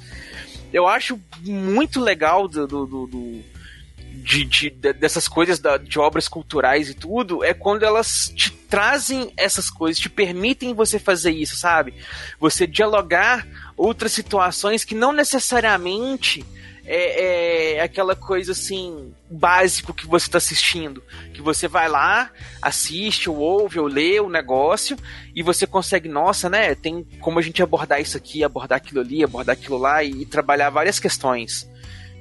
Eu 0.72 0.88
acho 0.88 1.20
muito 1.42 2.00
legal 2.00 2.48
do- 2.48 2.68
do- 2.68 2.86
do- 2.86 3.44
de, 4.24 4.46
de- 4.46 4.70
de- 4.70 4.94
dessas 4.94 5.28
coisas 5.28 5.60
da- 5.60 5.78
de 5.78 6.00
obras 6.00 6.28
culturais 6.28 6.90
e 6.90 6.94
tudo 6.94 7.44
é 7.44 7.54
quando 7.54 7.84
elas 7.84 8.32
te 8.36 8.50
trazem 8.52 9.32
essas 9.38 9.70
coisas, 9.70 10.00
te 10.00 10.10
permitem 10.10 10.74
você 10.74 10.98
fazer 10.98 11.32
isso, 11.32 11.56
sabe? 11.58 11.94
Você 12.40 12.66
dialogar 12.66 13.46
outras 13.76 14.12
situações 14.14 14.84
que 14.84 14.96
não 14.96 15.12
necessariamente 15.12 16.44
é, 16.86 17.76
é 17.76 17.82
aquela 17.82 18.14
coisa 18.16 18.52
assim 18.52 19.14
básico 19.30 19.94
que 19.94 20.06
você 20.06 20.26
está 20.28 20.38
assistindo, 20.38 21.02
que 21.34 21.42
você 21.42 21.66
vai 21.68 21.88
lá, 21.88 22.30
assiste, 22.62 23.30
ou 23.30 23.38
ouve, 23.38 23.80
ou 23.80 23.88
lê 23.88 24.20
o 24.20 24.28
negócio 24.30 24.98
e 25.34 25.42
você 25.42 25.66
consegue, 25.66 26.10
nossa, 26.10 26.50
né? 26.50 26.76
Tem 26.76 27.04
como 27.22 27.40
a 27.40 27.42
gente 27.42 27.64
abordar 27.64 28.02
isso 28.02 28.18
aqui, 28.18 28.44
abordar 28.44 28.78
aquilo 28.78 29.00
ali, 29.00 29.24
abordar 29.24 29.54
aquilo 29.56 29.78
lá 29.78 30.04
e, 30.04 30.12
e 30.24 30.26
trabalhar 30.26 30.70
várias 30.70 31.00
questões. 31.00 31.68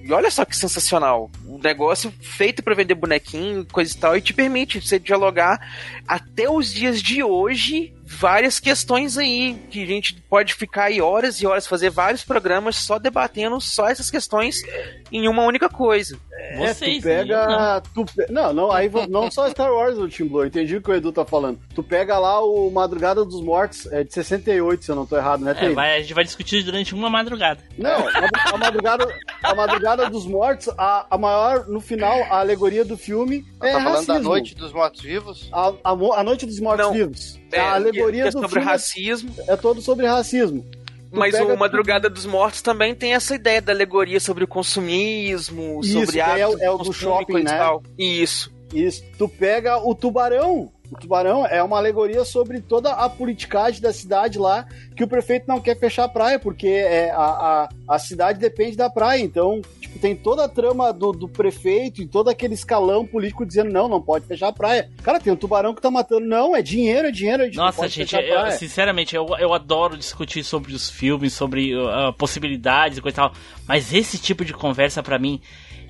E 0.02 0.12
olha 0.12 0.30
só 0.30 0.44
que 0.44 0.56
sensacional. 0.56 1.30
Um 1.46 1.58
negócio 1.58 2.12
feito 2.20 2.62
para 2.62 2.74
vender 2.74 2.94
bonequinho, 2.94 3.66
coisa 3.66 3.94
e 3.94 3.98
tal, 3.98 4.16
e 4.16 4.20
te 4.20 4.34
permite 4.34 4.80
você 4.80 4.98
dialogar 4.98 5.60
até 6.06 6.50
os 6.50 6.72
dias 6.72 7.00
de 7.00 7.22
hoje 7.22 7.94
várias 8.04 8.60
questões 8.60 9.16
aí 9.16 9.56
que 9.70 9.82
a 9.82 9.86
gente 9.86 10.14
pode 10.28 10.54
ficar 10.54 10.84
aí 10.84 11.00
horas 11.00 11.40
e 11.40 11.46
horas 11.46 11.66
fazer 11.66 11.90
vários 11.90 12.22
programas 12.22 12.76
só 12.76 12.98
debatendo 12.98 13.60
só 13.60 13.88
essas 13.88 14.10
questões 14.10 14.62
em 15.10 15.28
uma 15.28 15.44
única 15.44 15.68
coisa. 15.68 16.18
Vocês, 16.58 17.04
é, 17.06 17.22
tu 17.22 17.26
pega. 17.28 17.46
né? 17.46 17.82
Tu 17.94 18.04
pe- 18.04 18.26
Não, 18.30 18.52
não, 18.52 18.70
aí 18.72 18.90
não 19.08 19.30
só 19.30 19.48
Star 19.50 19.72
Wars, 19.72 19.96
o 19.98 20.08
Tim 20.08 20.26
Blue, 20.26 20.42
eu 20.42 20.46
entendi 20.46 20.76
o 20.76 20.82
que 20.82 20.90
o 20.90 20.94
Edu 20.94 21.12
tá 21.12 21.24
falando. 21.24 21.58
Tu 21.74 21.82
pega 21.82 22.18
lá 22.18 22.40
o 22.44 22.70
Madrugada 22.70 23.24
dos 23.24 23.40
Mortos, 23.42 23.86
é 23.92 24.04
de 24.04 24.12
68, 24.12 24.84
se 24.84 24.90
eu 24.90 24.96
não 24.96 25.06
tô 25.06 25.16
errado, 25.16 25.44
né, 25.44 25.54
É, 25.58 25.70
vai- 25.70 25.96
a 25.96 26.00
gente 26.00 26.14
vai 26.14 26.24
discutir 26.24 26.62
durante 26.62 26.94
uma 26.94 27.08
madrugada. 27.10 27.60
Não, 27.78 27.90
a, 28.08 28.54
a 28.54 28.58
madrugada, 28.58 29.06
a 29.42 29.54
madrugada 29.54 30.10
dos 30.10 30.26
mortos, 30.26 30.68
a, 30.76 31.06
a 31.10 31.18
maior, 31.18 31.66
no 31.68 31.80
final, 31.80 32.18
a 32.30 32.40
alegoria 32.40 32.84
do 32.84 32.96
filme 32.96 33.44
é 33.62 33.72
tá 33.72 33.78
falando 33.80 33.92
racismo. 33.94 34.14
da 34.14 34.20
Noite 34.20 34.54
dos 34.54 34.72
Mortos-Vivos? 34.72 35.48
A, 35.52 35.68
a, 35.84 35.90
a 35.92 36.22
noite 36.24 36.46
dos 36.46 36.58
mortos-vivos. 36.60 37.40
É, 37.52 37.60
a 37.60 37.74
alegoria 37.74 38.22
que 38.22 38.28
é 38.28 38.30
do 38.32 38.40
sobre 38.40 38.48
filme 38.50 38.64
racismo. 38.66 39.34
é 39.46 39.56
todo 39.56 39.80
sobre 39.82 40.06
racismo. 40.06 40.64
Mas 41.12 41.34
o 41.34 41.56
Madrugada 41.56 42.08
dos 42.08 42.24
Mortos 42.26 42.62
também 42.62 42.94
tem 42.94 43.14
essa 43.14 43.34
ideia 43.34 43.60
da 43.60 43.72
alegoria 43.72 44.18
sobre 44.18 44.44
o 44.44 44.48
consumismo, 44.48 45.80
Isso, 45.82 46.00
sobre 46.00 46.20
aí 46.20 46.40
é 46.40 46.44
é 46.44 46.70
o 46.70 46.78
do 46.78 46.92
shopping, 46.92 47.32
coisa 47.32 47.48
e 47.48 47.52
né? 47.52 47.58
tal. 47.58 47.82
Isso. 47.98 48.52
Isso. 48.72 49.04
Tu 49.18 49.28
pega 49.28 49.76
o 49.76 49.94
tubarão. 49.94 50.72
O 50.92 50.96
tubarão 51.00 51.46
é 51.46 51.62
uma 51.62 51.78
alegoria 51.78 52.22
sobre 52.22 52.60
toda 52.60 52.90
a 52.92 53.08
politicagem 53.08 53.80
da 53.80 53.94
cidade 53.94 54.38
lá, 54.38 54.66
que 54.94 55.02
o 55.02 55.08
prefeito 55.08 55.48
não 55.48 55.58
quer 55.58 55.78
fechar 55.78 56.04
a 56.04 56.08
praia, 56.08 56.38
porque 56.38 56.66
é, 56.68 57.10
a, 57.10 57.16
a, 57.16 57.68
a 57.88 57.98
cidade 57.98 58.38
depende 58.38 58.76
da 58.76 58.90
praia. 58.90 59.22
Então, 59.22 59.62
tipo, 59.80 59.98
tem 59.98 60.14
toda 60.14 60.44
a 60.44 60.48
trama 60.48 60.92
do, 60.92 61.10
do 61.12 61.26
prefeito 61.26 62.02
e 62.02 62.06
todo 62.06 62.28
aquele 62.28 62.52
escalão 62.52 63.06
político 63.06 63.46
dizendo 63.46 63.72
não, 63.72 63.88
não 63.88 64.02
pode 64.02 64.26
fechar 64.26 64.48
a 64.48 64.52
praia. 64.52 64.90
Cara, 65.02 65.18
tem 65.18 65.32
um 65.32 65.36
tubarão 65.36 65.74
que 65.74 65.80
tá 65.80 65.90
matando. 65.90 66.26
Não, 66.26 66.54
é 66.54 66.60
dinheiro, 66.60 67.08
é 67.08 67.10
dinheiro. 67.10 67.42
A 67.42 67.46
gente 67.46 67.56
Nossa, 67.56 67.88
gente, 67.88 68.14
eu- 68.14 68.50
sinceramente, 68.50 69.16
eu, 69.16 69.26
eu 69.38 69.54
adoro 69.54 69.96
discutir 69.96 70.44
sobre 70.44 70.74
os 70.74 70.90
filmes, 70.90 71.32
sobre 71.32 71.74
uh, 71.74 72.12
possibilidades 72.18 72.98
e 72.98 73.00
coisa 73.00 73.14
e 73.14 73.16
tal. 73.16 73.32
Mas 73.66 73.94
esse 73.94 74.18
tipo 74.18 74.44
de 74.44 74.52
conversa, 74.52 75.02
pra 75.02 75.18
mim, 75.18 75.40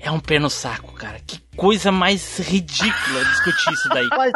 é 0.03 0.11
um 0.11 0.19
pé 0.19 0.37
no 0.39 0.49
saco, 0.49 0.93
cara. 0.93 1.19
Que 1.25 1.39
coisa 1.55 1.91
mais 1.91 2.37
ridícula 2.39 3.25
discutir 3.25 3.73
isso 3.73 3.89
daí. 3.89 4.07
Mas, 4.15 4.31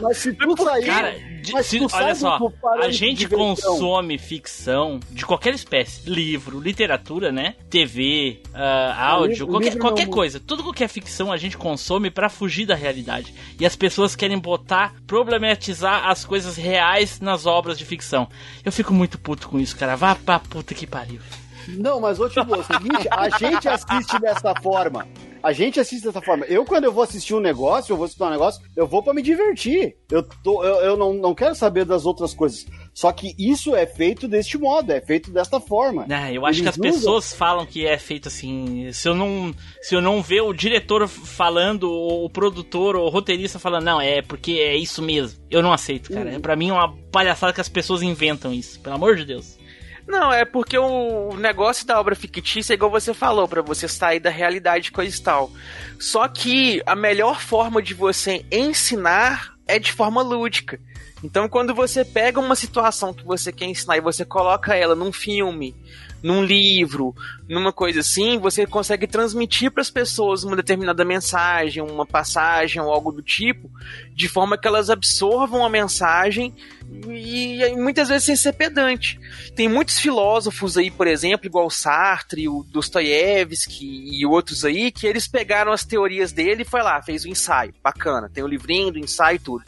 mas 0.00 0.16
se 0.18 0.32
tu 0.32 0.56
sair. 0.56 0.86
Cara, 0.86 1.12
de- 1.42 1.62
se- 1.64 1.86
olha 1.92 2.14
só, 2.14 2.38
a 2.80 2.90
gente 2.90 3.28
consome 3.28 4.16
ficção 4.18 4.98
de 5.10 5.24
qualquer 5.26 5.52
espécie, 5.54 6.08
livro, 6.08 6.58
literatura, 6.58 7.30
né? 7.30 7.54
TV, 7.68 8.40
ah, 8.54 9.10
áudio, 9.10 9.28
livro- 9.32 9.46
qualquer, 9.48 9.64
livro 9.66 9.80
qualquer 9.80 10.06
não- 10.06 10.12
coisa. 10.12 10.40
Tudo 10.40 10.72
que 10.72 10.82
é 10.82 10.88
ficção 10.88 11.30
a 11.30 11.36
gente 11.36 11.58
consome 11.58 12.10
pra 12.10 12.30
fugir 12.30 12.64
da 12.64 12.74
realidade. 12.74 13.34
E 13.60 13.66
as 13.66 13.76
pessoas 13.76 14.16
querem 14.16 14.38
botar, 14.38 14.94
problematizar 15.06 16.08
as 16.08 16.24
coisas 16.24 16.56
reais 16.56 17.20
nas 17.20 17.44
obras 17.44 17.76
de 17.78 17.84
ficção. 17.84 18.26
Eu 18.64 18.72
fico 18.72 18.94
muito 18.94 19.18
puto 19.18 19.48
com 19.48 19.60
isso, 19.60 19.76
cara. 19.76 19.94
Vá 19.94 20.14
pra 20.14 20.38
puta 20.38 20.74
que 20.74 20.86
pariu. 20.86 21.20
Não, 21.68 22.00
mas 22.00 22.18
ô 22.20 22.24
é 22.24 22.28
o 22.28 22.30
seguinte, 22.64 23.08
a 23.10 23.28
gente 23.38 23.68
assiste 23.68 24.18
dessa 24.20 24.54
forma. 24.62 25.06
A 25.42 25.52
gente 25.52 25.80
assiste 25.80 26.04
dessa 26.04 26.20
forma. 26.22 26.46
Eu, 26.46 26.64
quando 26.64 26.84
eu 26.84 26.92
vou 26.92 27.02
assistir 27.02 27.34
um 27.34 27.40
negócio, 27.40 27.92
eu 27.92 27.96
vou 27.96 28.04
assistir 28.04 28.22
um 28.22 28.30
negócio, 28.30 28.62
eu 28.76 28.86
vou 28.86 29.02
pra 29.02 29.12
me 29.12 29.20
divertir. 29.20 29.96
Eu, 30.08 30.22
tô, 30.22 30.62
eu, 30.62 30.76
eu 30.76 30.96
não, 30.96 31.12
não 31.14 31.34
quero 31.34 31.52
saber 31.56 31.84
das 31.84 32.06
outras 32.06 32.32
coisas. 32.32 32.64
Só 32.94 33.10
que 33.10 33.34
isso 33.36 33.74
é 33.74 33.84
feito 33.84 34.28
deste 34.28 34.56
modo, 34.56 34.92
é 34.92 35.00
feito 35.00 35.32
desta 35.32 35.58
forma. 35.58 36.06
Ah, 36.08 36.30
eu 36.32 36.46
acho 36.46 36.60
que 36.62 36.68
Eles 36.68 36.78
as 36.78 36.78
usam- 36.78 36.92
pessoas 36.92 37.32
falam 37.34 37.66
que 37.66 37.84
é 37.84 37.98
feito 37.98 38.28
assim. 38.28 38.92
Se 38.92 39.08
eu 39.08 39.16
não, 39.16 39.52
se 39.80 39.96
eu 39.96 40.00
não 40.00 40.22
ver 40.22 40.42
o 40.42 40.52
diretor 40.52 41.08
falando, 41.08 41.90
ou 41.90 42.24
o 42.24 42.30
produtor, 42.30 42.94
ou 42.94 43.06
o 43.06 43.10
roteirista 43.10 43.58
falando, 43.58 43.84
não, 43.84 44.00
é 44.00 44.22
porque 44.22 44.52
é 44.52 44.76
isso 44.76 45.02
mesmo. 45.02 45.40
Eu 45.50 45.60
não 45.60 45.72
aceito, 45.72 46.12
cara. 46.12 46.30
Uhum. 46.30 46.36
É 46.36 46.38
Pra 46.38 46.54
mim 46.54 46.68
é 46.68 46.72
uma 46.72 46.96
palhaçada 47.10 47.52
que 47.52 47.60
as 47.60 47.68
pessoas 47.68 48.00
inventam 48.00 48.52
isso. 48.52 48.78
Pelo 48.78 48.94
amor 48.94 49.16
de 49.16 49.24
Deus. 49.24 49.58
Não, 50.06 50.32
é 50.32 50.44
porque 50.44 50.76
o 50.76 51.34
negócio 51.36 51.86
da 51.86 51.98
obra 51.98 52.14
fictícia 52.14 52.72
é 52.72 52.76
igual 52.76 52.90
você 52.90 53.14
falou, 53.14 53.46
pra 53.46 53.62
você 53.62 53.86
sair 53.86 54.20
da 54.20 54.30
realidade 54.30 54.90
coisa 54.90 55.16
e 55.16 55.20
tal. 55.20 55.50
Só 55.98 56.26
que 56.28 56.82
a 56.84 56.94
melhor 56.94 57.40
forma 57.40 57.80
de 57.80 57.94
você 57.94 58.44
ensinar 58.50 59.54
é 59.66 59.78
de 59.78 59.92
forma 59.92 60.22
lúdica. 60.22 60.80
Então, 61.22 61.48
quando 61.48 61.72
você 61.72 62.04
pega 62.04 62.40
uma 62.40 62.56
situação 62.56 63.14
que 63.14 63.24
você 63.24 63.52
quer 63.52 63.66
ensinar 63.66 63.96
e 63.96 64.00
você 64.00 64.24
coloca 64.24 64.74
ela 64.74 64.96
num 64.96 65.12
filme, 65.12 65.74
num 66.22 66.44
livro, 66.44 67.14
numa 67.48 67.72
coisa 67.72 68.00
assim, 68.00 68.38
você 68.38 68.66
consegue 68.66 69.06
transmitir 69.06 69.70
para 69.70 69.80
as 69.80 69.90
pessoas 69.90 70.44
uma 70.44 70.56
determinada 70.56 71.04
mensagem, 71.04 71.82
uma 71.82 72.06
passagem 72.06 72.80
ou 72.80 72.92
algo 72.92 73.10
do 73.10 73.22
tipo, 73.22 73.70
de 74.14 74.28
forma 74.28 74.56
que 74.56 74.68
elas 74.68 74.88
absorvam 74.88 75.64
a 75.64 75.68
mensagem 75.68 76.54
e, 77.08 77.62
e 77.62 77.76
muitas 77.76 78.08
vezes 78.08 78.24
sem 78.24 78.36
ser 78.36 78.52
pedante. 78.52 79.18
Tem 79.56 79.68
muitos 79.68 79.98
filósofos 79.98 80.76
aí, 80.76 80.90
por 80.90 81.06
exemplo, 81.06 81.46
igual 81.46 81.66
o 81.66 81.70
Sartre, 81.70 82.48
o 82.48 82.64
Dostoiévski 82.70 84.20
e 84.20 84.24
outros 84.24 84.64
aí, 84.64 84.92
que 84.92 85.06
eles 85.06 85.26
pegaram 85.26 85.72
as 85.72 85.84
teorias 85.84 86.32
dele 86.32 86.62
e 86.62 86.66
foi 86.66 86.82
lá, 86.82 87.02
fez 87.02 87.24
um 87.24 87.30
ensaio, 87.30 87.74
bacana, 87.82 88.30
tem 88.32 88.44
o 88.44 88.48
livrinho 88.48 88.92
do 88.92 88.98
ensaio 88.98 89.36
e 89.36 89.40
tudo. 89.40 89.64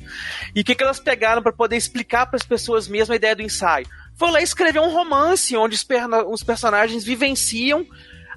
E 0.54 0.60
o 0.60 0.64
que, 0.64 0.74
que 0.74 0.82
elas 0.84 1.00
pegaram 1.00 1.42
para 1.42 1.52
poder 1.52 1.76
explicar 1.76 2.26
para 2.26 2.36
as 2.36 2.44
pessoas 2.44 2.86
mesmo 2.86 3.12
a 3.12 3.16
ideia 3.16 3.34
do 3.34 3.42
ensaio? 3.42 3.86
Foi 4.16 4.30
lá 4.30 4.40
escrever 4.40 4.80
um 4.80 4.92
romance 4.92 5.56
onde 5.56 5.74
os, 5.74 5.86
os 6.28 6.42
personagens 6.42 7.04
vivenciam 7.04 7.84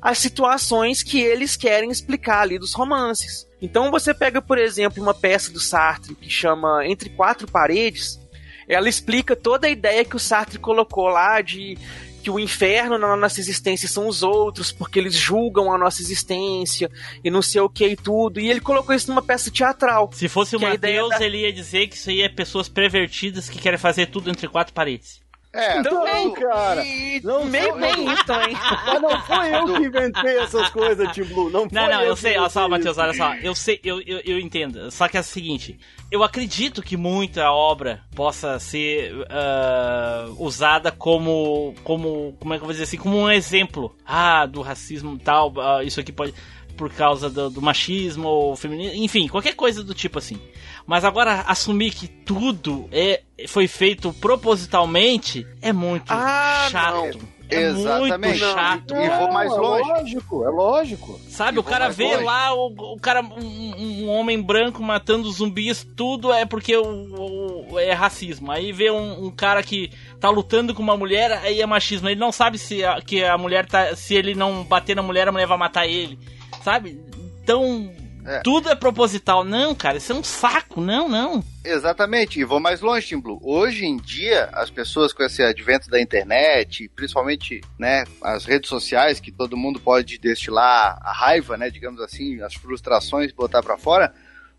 as 0.02 0.18
situações 0.18 1.04
que 1.04 1.20
eles 1.20 1.56
querem 1.56 1.90
explicar 1.90 2.42
ali 2.42 2.58
dos 2.60 2.74
romances. 2.74 3.48
Então 3.62 3.90
você 3.92 4.14
pega, 4.14 4.42
por 4.42 4.58
exemplo, 4.58 5.02
uma 5.02 5.14
peça 5.14 5.52
do 5.52 5.60
Sartre 5.60 6.16
que 6.16 6.30
chama 6.30 6.86
Entre 6.86 7.10
Quatro 7.10 7.48
Paredes, 7.50 8.20
ela 8.68 8.90
explica 8.90 9.36
toda 9.36 9.68
a 9.68 9.70
ideia 9.70 10.06
que 10.06 10.16
o 10.16 10.20
Sartre 10.20 10.60
colocou 10.60 11.08
lá 11.08 11.42
de 11.42 11.78
que 12.22 12.30
o 12.30 12.40
inferno 12.40 12.98
na 12.98 13.16
nossa 13.16 13.40
existência 13.40 13.88
são 13.88 14.08
os 14.08 14.22
outros, 14.22 14.72
porque 14.72 15.00
eles 15.00 15.16
julgam 15.16 15.72
a 15.74 15.78
nossa 15.78 16.02
existência 16.02 16.92
e 17.24 17.32
não 17.32 17.42
sei 17.42 17.62
o 17.62 17.70
que 17.70 17.88
e 17.88 17.96
tudo. 17.96 18.40
E 18.40 18.50
ele 18.50 18.60
colocou 18.60 18.94
isso 18.94 19.08
numa 19.10 19.22
peça 19.22 19.50
teatral. 19.50 20.10
Se 20.14 20.28
fosse 20.28 20.56
o 20.56 20.60
Que 20.60 20.66
a 20.66 20.74
ideia 20.74 21.02
Matheus, 21.02 21.20
da- 21.20 21.26
ele 21.26 21.44
ia 21.44 21.54
dizer 21.54 21.88
que 21.88 21.96
isso 21.96 22.10
aí 22.10 22.22
é 22.22 22.28
pessoas 22.30 22.68
pervertidas 22.68 23.48
que 23.50 23.58
querem 23.60 23.80
fazer 23.80 24.08
tudo 24.08 24.30
entre 24.30 24.48
quatro 24.48 24.74
paredes. 24.74 25.22
É, 25.54 25.82
Não, 25.82 25.84
tudo- 25.84 26.34
cara. 26.34 26.84
E 26.86 27.20
Não, 27.24 27.46
meio 27.46 27.70
não, 27.70 27.80
bem 27.80 28.14
isso 28.14 28.26
também. 28.26 28.54
Mas 28.86 29.02
não 29.02 29.22
foi 29.22 29.56
eu 29.56 29.66
que 29.66 29.84
inventei 29.86 30.38
essas 30.40 30.70
coisas, 30.70 31.12
Tim 31.14 31.24
Blue. 31.24 31.50
Não, 31.50 31.62
Não, 31.72 31.84
foi 31.86 31.94
não, 31.94 32.02
eu 32.04 32.14
que 32.16 32.22
sei, 32.22 32.38
olha 32.38 32.50
só, 32.50 32.68
Matheus, 32.70 32.98
olha 32.98 33.14
só, 33.14 33.34
eu 33.36 33.56
sei, 33.56 33.80
eu, 33.84 34.02
eu, 34.02 34.20
eu 34.26 34.40
entendo. 34.40 34.92
Só 34.92 35.08
que 35.08 35.18
é 35.18 35.22
o 35.22 35.24
seguinte, 35.24 35.80
eu 36.12 36.22
acredito 36.24 36.84
que 36.84 36.96
muita 36.98 37.50
obra 37.52 38.02
possa 38.16 38.60
ser 38.60 39.14
ah, 39.30 40.28
usada 40.38 40.92
como, 40.92 41.74
como, 41.84 42.36
como 42.40 42.54
é 42.54 42.58
que 42.58 42.62
eu 42.64 42.66
vou 42.66 42.74
dizer 42.74 42.84
assim, 42.84 42.98
como 42.98 43.18
um 43.18 43.32
exemplo. 43.32 43.96
Ah, 44.06 44.46
do 44.46 44.62
racismo 44.62 45.16
e 45.16 45.20
tal, 45.20 45.54
ah, 45.60 45.84
isso 45.84 46.00
aqui 46.00 46.12
pode 46.12 46.34
por 46.78 46.90
causa 46.94 47.30
do, 47.30 47.50
do 47.50 47.62
machismo 47.62 48.28
ou 48.28 48.56
feminismo, 48.56 49.04
enfim, 49.04 49.28
qualquer 49.28 49.56
coisa 49.56 49.84
do 49.84 49.94
tipo 49.94 50.20
assim. 50.20 50.40
Mas 50.86 51.04
agora 51.04 51.42
assumir 51.48 51.92
que 51.92 52.08
tudo 52.08 52.88
é 52.92 53.22
foi 53.48 53.68
feito 53.68 54.14
propositalmente 54.14 55.46
é 55.62 55.74
muito 55.74 56.06
Ah, 56.12 56.68
chato. 56.72 56.94
não. 57.18 57.38
É 57.50 57.62
Exatamente. 57.62 58.40
muito 58.42 58.54
chato. 58.54 58.94
E 58.94 59.10
vou 59.10 59.32
mais 59.32 59.50
é 59.50 59.56
longe. 59.56 59.90
lógico, 59.90 60.44
é 60.44 60.50
lógico. 60.50 61.20
Sabe, 61.30 61.56
E 61.56 61.60
o 61.60 61.64
cara 61.64 61.88
vê 61.90 62.12
longe. 62.16 62.26
lá 62.26 62.54
o, 62.54 62.68
o 62.96 63.00
cara, 63.00 63.22
um, 63.22 64.04
um 64.04 64.10
homem 64.10 64.42
branco 64.42 64.84
matando 64.84 65.32
zumbis, 65.32 65.88
tudo 65.96 66.34
é 66.34 66.46
porque 66.46 66.76
o, 66.76 67.72
o- 67.72 67.80
é 67.80 67.94
racismo. 67.94 68.52
Aí 68.52 68.74
vê 68.74 68.92
um, 68.92 69.28
um 69.28 69.32
cara 69.32 69.64
que 69.64 69.90
tá 70.20 70.30
lutando 70.30 70.76
com 70.76 70.84
uma 70.84 70.98
mulher, 70.98 71.32
aí 71.42 71.62
é 71.62 71.66
machismo. 71.66 72.10
Ele 72.10 72.20
não 72.20 72.34
sabe 72.34 72.58
se 72.58 72.84
a, 72.84 73.00
que 73.02 73.24
a 73.24 73.38
mulher 73.38 73.66
tá. 73.66 73.96
Se 73.96 74.14
ele 74.14 74.36
não 74.36 74.66
bater 74.66 74.94
na 74.96 75.02
mulher, 75.02 75.30
a 75.30 75.32
mulher 75.32 75.48
vai 75.48 75.58
matar 75.58 75.88
ele. 75.88 76.20
Sabe? 76.64 77.00
Então. 77.44 77.94
É. 78.28 78.40
Tudo 78.40 78.70
é 78.70 78.76
proposital. 78.76 79.46
Não, 79.46 79.74
cara, 79.74 79.98
isso 79.98 80.12
é 80.12 80.16
um 80.16 80.24
saco. 80.24 80.82
Não, 80.82 81.08
não. 81.08 81.42
Exatamente, 81.64 82.40
e 82.40 82.44
vou 82.44 82.60
mais 82.60 82.82
longe, 82.82 83.08
Tim 83.08 83.20
Blue. 83.20 83.40
Hoje 83.42 83.86
em 83.86 83.96
dia, 83.96 84.50
as 84.52 84.70
pessoas 84.70 85.14
com 85.14 85.24
esse 85.24 85.42
advento 85.42 85.90
da 85.90 86.00
internet, 86.00 86.90
principalmente 86.94 87.62
né, 87.80 88.04
as 88.22 88.44
redes 88.44 88.70
sociais, 88.70 89.22
que 89.22 89.32
todo 89.32 89.56
mundo 89.56 89.80
pode 89.80 90.18
destilar 90.18 90.98
a 91.02 91.14
raiva, 91.14 91.56
né, 91.56 91.70
digamos 91.70 92.02
assim, 92.02 92.42
as 92.42 92.54
frustrações, 92.54 93.32
botar 93.32 93.64
pra 93.64 93.78
fora, 93.78 94.14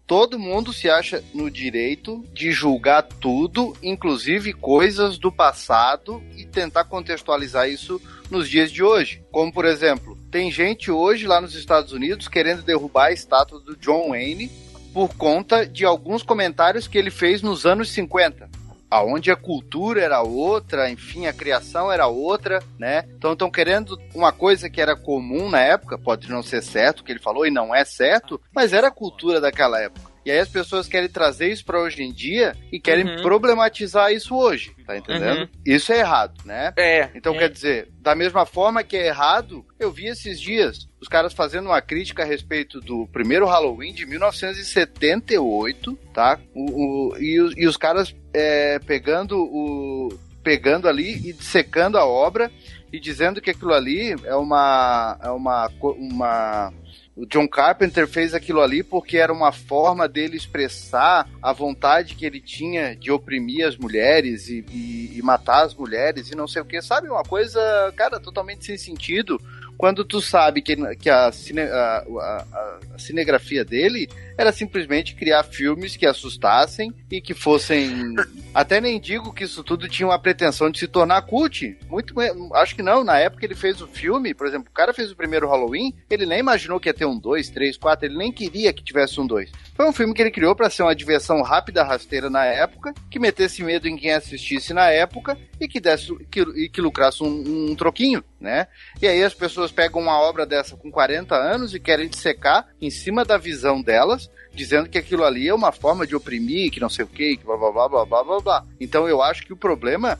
todo 0.06 0.38
mundo 0.38 0.72
se 0.72 0.88
acha 0.88 1.22
no 1.34 1.50
direito 1.50 2.24
de 2.32 2.50
julgar 2.50 3.02
tudo, 3.02 3.76
inclusive 3.82 4.54
coisas 4.54 5.18
do 5.18 5.30
passado, 5.30 6.22
e 6.34 6.46
tentar 6.46 6.84
contextualizar 6.84 7.68
isso 7.68 8.00
nos 8.30 8.48
dias 8.48 8.72
de 8.72 8.82
hoje. 8.82 9.22
Como, 9.30 9.52
por 9.52 9.66
exemplo, 9.66 10.17
tem 10.30 10.50
gente 10.50 10.90
hoje 10.90 11.26
lá 11.26 11.40
nos 11.40 11.54
Estados 11.54 11.92
Unidos 11.92 12.28
querendo 12.28 12.62
derrubar 12.62 13.06
a 13.06 13.12
estátua 13.12 13.60
do 13.60 13.76
John 13.76 14.10
Wayne 14.10 14.50
por 14.92 15.14
conta 15.14 15.66
de 15.66 15.84
alguns 15.84 16.22
comentários 16.22 16.86
que 16.86 16.98
ele 16.98 17.10
fez 17.10 17.42
nos 17.42 17.64
anos 17.64 17.90
50. 17.90 18.48
Aonde 18.90 19.30
a 19.30 19.36
cultura 19.36 20.00
era 20.00 20.22
outra, 20.22 20.90
enfim, 20.90 21.26
a 21.26 21.32
criação 21.32 21.92
era 21.92 22.06
outra, 22.06 22.62
né? 22.78 23.04
Então 23.16 23.34
estão 23.34 23.50
querendo 23.50 24.00
uma 24.14 24.32
coisa 24.32 24.70
que 24.70 24.80
era 24.80 24.96
comum 24.96 25.50
na 25.50 25.60
época, 25.60 25.98
pode 25.98 26.30
não 26.30 26.42
ser 26.42 26.62
certo 26.62 27.00
o 27.00 27.04
que 27.04 27.12
ele 27.12 27.18
falou 27.18 27.46
e 27.46 27.50
não 27.50 27.74
é 27.74 27.84
certo, 27.84 28.40
mas 28.50 28.72
era 28.72 28.88
a 28.88 28.92
cultura 28.92 29.40
daquela 29.40 29.78
época. 29.80 30.07
E 30.28 30.30
aí 30.30 30.40
as 30.40 30.48
pessoas 30.50 30.86
querem 30.86 31.08
trazer 31.08 31.50
isso 31.50 31.64
para 31.64 31.80
hoje 31.80 32.02
em 32.02 32.12
dia 32.12 32.54
e 32.70 32.78
querem 32.78 33.02
Uhum. 33.16 33.22
problematizar 33.22 34.12
isso 34.12 34.36
hoje, 34.36 34.74
tá 34.86 34.94
entendendo? 34.98 35.40
Uhum. 35.40 35.48
Isso 35.64 35.90
é 35.90 36.00
errado, 36.00 36.34
né? 36.44 36.70
É. 36.76 37.08
Então, 37.14 37.34
É. 37.34 37.38
quer 37.38 37.48
dizer, 37.48 37.88
da 38.02 38.14
mesma 38.14 38.44
forma 38.44 38.84
que 38.84 38.94
é 38.94 39.06
errado, 39.06 39.64
eu 39.80 39.90
vi 39.90 40.04
esses 40.06 40.38
dias 40.38 40.86
os 41.00 41.08
caras 41.08 41.32
fazendo 41.32 41.66
uma 41.70 41.80
crítica 41.80 42.24
a 42.24 42.26
respeito 42.26 42.78
do 42.78 43.06
primeiro 43.10 43.46
Halloween 43.46 43.94
de 43.94 44.04
1978, 44.04 45.98
tá? 46.12 46.38
O, 46.54 47.12
o- 47.12 47.16
e, 47.18 47.40
os, 47.40 47.54
e 47.56 47.66
os 47.66 47.78
caras 47.78 48.14
é, 48.34 48.78
pegando 48.80 49.38
o. 49.38 50.10
pegando 50.44 50.86
ali 50.88 51.30
e 51.30 51.32
secando 51.42 51.96
a 51.96 52.04
obra 52.04 52.50
e 52.92 53.00
dizendo 53.00 53.40
que 53.40 53.48
aquilo 53.50 53.72
ali 53.72 54.14
é 54.24 54.34
uma. 54.34 55.18
é 55.22 55.30
uma. 55.30 55.70
uma 55.80 56.72
o 57.18 57.26
John 57.26 57.48
Carpenter 57.48 58.06
fez 58.06 58.32
aquilo 58.32 58.60
ali 58.60 58.82
porque 58.82 59.16
era 59.16 59.32
uma 59.32 59.50
forma 59.50 60.08
dele 60.08 60.36
expressar 60.36 61.28
a 61.42 61.52
vontade 61.52 62.14
que 62.14 62.24
ele 62.24 62.40
tinha 62.40 62.94
de 62.94 63.10
oprimir 63.10 63.66
as 63.66 63.76
mulheres 63.76 64.48
e, 64.48 64.64
e- 64.70 65.18
e 65.18 65.22
matar 65.22 65.64
as 65.64 65.74
mulheres 65.74 66.30
e 66.30 66.36
não 66.36 66.46
sei 66.46 66.62
o 66.62 66.64
que. 66.64 66.80
Sabe, 66.80 67.08
uma 67.08 67.24
coisa, 67.24 67.60
cara, 67.96 68.20
totalmente 68.20 68.64
sem 68.64 68.76
sentido. 68.78 69.40
Quando 69.76 70.04
tu 70.04 70.20
sabe 70.20 70.62
que, 70.62 70.76
que 70.96 71.10
a, 71.10 71.30
cine- 71.32 71.62
a- 71.62 72.04
a- 72.08 72.78
a 72.94 72.98
cinegrafia 72.98 73.64
dele 73.64 74.08
era 74.38 74.52
simplesmente 74.52 75.16
criar 75.16 75.42
filmes 75.42 75.96
que 75.96 76.06
assustassem 76.06 76.94
e 77.10 77.20
que 77.20 77.34
fossem. 77.34 78.14
Até 78.54 78.80
nem 78.80 79.00
digo 79.00 79.32
que 79.32 79.44
isso 79.44 79.64
tudo 79.64 79.88
tinha 79.88 80.06
uma 80.06 80.18
pretensão 80.18 80.70
de 80.70 80.78
se 80.78 80.86
tornar 80.86 81.22
cult. 81.22 81.76
Muito, 81.88 82.14
acho 82.54 82.76
que 82.76 82.82
não. 82.82 83.02
Na 83.02 83.18
época 83.18 83.44
ele 83.44 83.56
fez 83.56 83.82
o 83.82 83.88
filme, 83.88 84.32
por 84.32 84.46
exemplo, 84.46 84.68
o 84.70 84.74
cara 84.74 84.94
fez 84.94 85.10
o 85.10 85.16
primeiro 85.16 85.48
Halloween, 85.48 85.92
ele 86.08 86.24
nem 86.24 86.38
imaginou 86.38 86.78
que 86.78 86.88
ia 86.88 86.94
ter 86.94 87.04
um 87.04 87.18
2, 87.18 87.50
3, 87.50 87.76
4, 87.76 88.06
ele 88.06 88.16
nem 88.16 88.30
queria 88.30 88.72
que 88.72 88.82
tivesse 88.82 89.20
um 89.20 89.26
2. 89.26 89.50
Foi 89.74 89.88
um 89.88 89.92
filme 89.92 90.14
que 90.14 90.22
ele 90.22 90.30
criou 90.30 90.54
para 90.54 90.70
ser 90.70 90.84
uma 90.84 90.94
diversão 90.94 91.42
rápida, 91.42 91.82
rasteira 91.82 92.30
na 92.30 92.44
época, 92.44 92.94
que 93.10 93.18
metesse 93.18 93.64
medo 93.64 93.88
em 93.88 93.96
quem 93.96 94.12
assistisse 94.12 94.72
na 94.72 94.88
época 94.88 95.36
e 95.60 95.66
que 95.66 95.80
desse 95.80 96.14
que, 96.30 96.40
e 96.40 96.68
que 96.68 96.80
lucrasse 96.80 97.24
um, 97.24 97.70
um 97.70 97.76
troquinho, 97.76 98.22
né? 98.40 98.68
E 99.02 99.08
aí 99.08 99.22
as 99.22 99.34
pessoas 99.34 99.72
pegam 99.72 100.00
uma 100.00 100.20
obra 100.20 100.46
dessa 100.46 100.76
com 100.76 100.90
40 100.90 101.34
anos 101.34 101.74
e 101.74 101.80
querem 101.80 102.10
secar 102.12 102.68
em 102.80 102.90
cima 102.90 103.24
da 103.24 103.36
visão 103.36 103.82
delas 103.82 104.27
dizendo 104.54 104.88
que 104.88 104.98
aquilo 104.98 105.24
ali 105.24 105.48
é 105.48 105.54
uma 105.54 105.72
forma 105.72 106.06
de 106.06 106.16
oprimir, 106.16 106.70
que 106.70 106.80
não 106.80 106.88
sei 106.88 107.04
o 107.04 107.08
que, 107.08 107.36
que 107.36 107.44
blá 107.44 107.56
blá 107.56 107.70
blá 107.70 107.88
blá 107.88 108.06
blá 108.06 108.24
blá 108.24 108.40
blá. 108.40 108.64
Então 108.80 109.08
eu 109.08 109.22
acho 109.22 109.44
que 109.46 109.52
o 109.52 109.56
problema 109.56 110.18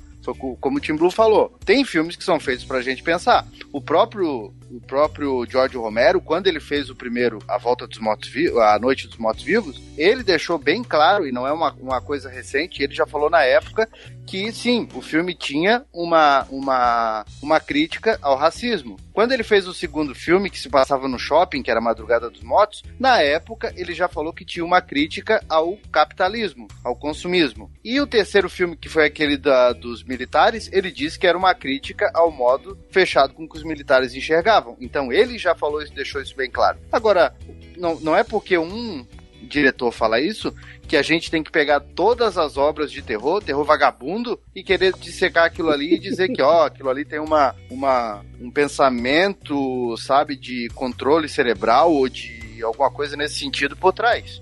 como 0.60 0.78
o 0.78 0.80
Tim 0.80 0.94
Blue 0.94 1.10
falou, 1.10 1.56
tem 1.64 1.84
filmes 1.84 2.16
que 2.16 2.24
são 2.24 2.38
feitos 2.38 2.64
pra 2.64 2.82
gente 2.82 3.02
pensar. 3.02 3.46
O 3.72 3.80
próprio 3.80 4.52
o 4.70 4.80
próprio 4.80 5.44
George 5.48 5.76
Romero, 5.76 6.20
quando 6.20 6.46
ele 6.46 6.60
fez 6.60 6.90
o 6.90 6.96
primeiro 6.96 7.38
A 7.48 7.58
Volta 7.58 7.86
dos 7.86 7.98
Mortos 7.98 8.28
Vivos, 8.28 8.58
A 8.58 8.78
Noite 8.78 9.06
dos 9.06 9.16
Mortos 9.16 9.44
Vivos, 9.44 9.80
ele 9.96 10.22
deixou 10.22 10.58
bem 10.58 10.82
claro, 10.82 11.26
e 11.26 11.32
não 11.32 11.46
é 11.46 11.52
uma, 11.52 11.72
uma 11.80 12.00
coisa 12.00 12.28
recente, 12.28 12.82
ele 12.82 12.94
já 12.94 13.06
falou 13.06 13.30
na 13.30 13.42
época 13.42 13.88
que 14.28 14.52
sim, 14.52 14.86
o 14.94 15.00
filme 15.00 15.34
tinha 15.34 15.84
uma, 15.90 16.46
uma, 16.50 17.24
uma 17.42 17.58
crítica 17.58 18.18
ao 18.20 18.36
racismo. 18.36 18.98
Quando 19.10 19.32
ele 19.32 19.42
fez 19.42 19.66
o 19.66 19.72
segundo 19.72 20.14
filme, 20.14 20.50
que 20.50 20.60
se 20.60 20.68
passava 20.68 21.08
no 21.08 21.18
shopping, 21.18 21.62
que 21.62 21.70
era 21.70 21.80
Madrugada 21.80 22.28
dos 22.28 22.42
Mortos, 22.42 22.84
na 23.00 23.22
época 23.22 23.72
ele 23.74 23.94
já 23.94 24.06
falou 24.06 24.32
que 24.32 24.44
tinha 24.44 24.64
uma 24.64 24.82
crítica 24.82 25.42
ao 25.48 25.78
capitalismo, 25.90 26.68
ao 26.84 26.94
consumismo. 26.94 27.70
E 27.82 27.98
o 28.00 28.06
terceiro 28.06 28.50
filme, 28.50 28.76
que 28.76 28.88
foi 28.88 29.06
aquele 29.06 29.38
da, 29.38 29.72
dos 29.72 30.04
militares, 30.04 30.70
ele 30.72 30.92
disse 30.92 31.18
que 31.18 31.26
era 31.26 31.38
uma 31.38 31.54
crítica 31.54 32.10
ao 32.12 32.30
modo 32.30 32.78
fechado 32.90 33.32
com 33.32 33.48
que 33.48 33.56
os 33.56 33.64
militares 33.64 34.14
enxergavam 34.14 34.57
então 34.80 35.12
ele 35.12 35.38
já 35.38 35.54
falou 35.54 35.82
isso, 35.82 35.92
deixou 35.92 36.20
isso 36.20 36.36
bem 36.36 36.50
claro. 36.50 36.78
Agora, 36.92 37.34
não, 37.76 37.98
não 38.00 38.16
é 38.16 38.22
porque 38.22 38.56
um 38.58 39.06
diretor 39.42 39.90
fala 39.90 40.20
isso 40.20 40.54
que 40.86 40.96
a 40.96 41.02
gente 41.02 41.30
tem 41.30 41.42
que 41.42 41.50
pegar 41.50 41.80
todas 41.80 42.38
as 42.38 42.56
obras 42.56 42.90
de 42.90 43.02
terror, 43.02 43.42
terror 43.42 43.64
vagabundo, 43.64 44.40
e 44.54 44.62
querer 44.62 44.94
dissecar 44.94 45.44
aquilo 45.44 45.70
ali 45.70 45.94
e 45.94 45.98
dizer 45.98 46.28
que, 46.28 46.40
ó, 46.40 46.64
aquilo 46.66 46.88
ali 46.88 47.04
tem 47.04 47.18
uma, 47.18 47.54
uma, 47.70 48.24
um 48.40 48.50
pensamento, 48.50 49.94
sabe, 49.98 50.34
de 50.34 50.68
controle 50.74 51.28
cerebral 51.28 51.92
ou 51.92 52.08
de 52.08 52.62
alguma 52.62 52.90
coisa 52.90 53.16
nesse 53.16 53.38
sentido 53.38 53.76
por 53.76 53.92
trás. 53.92 54.40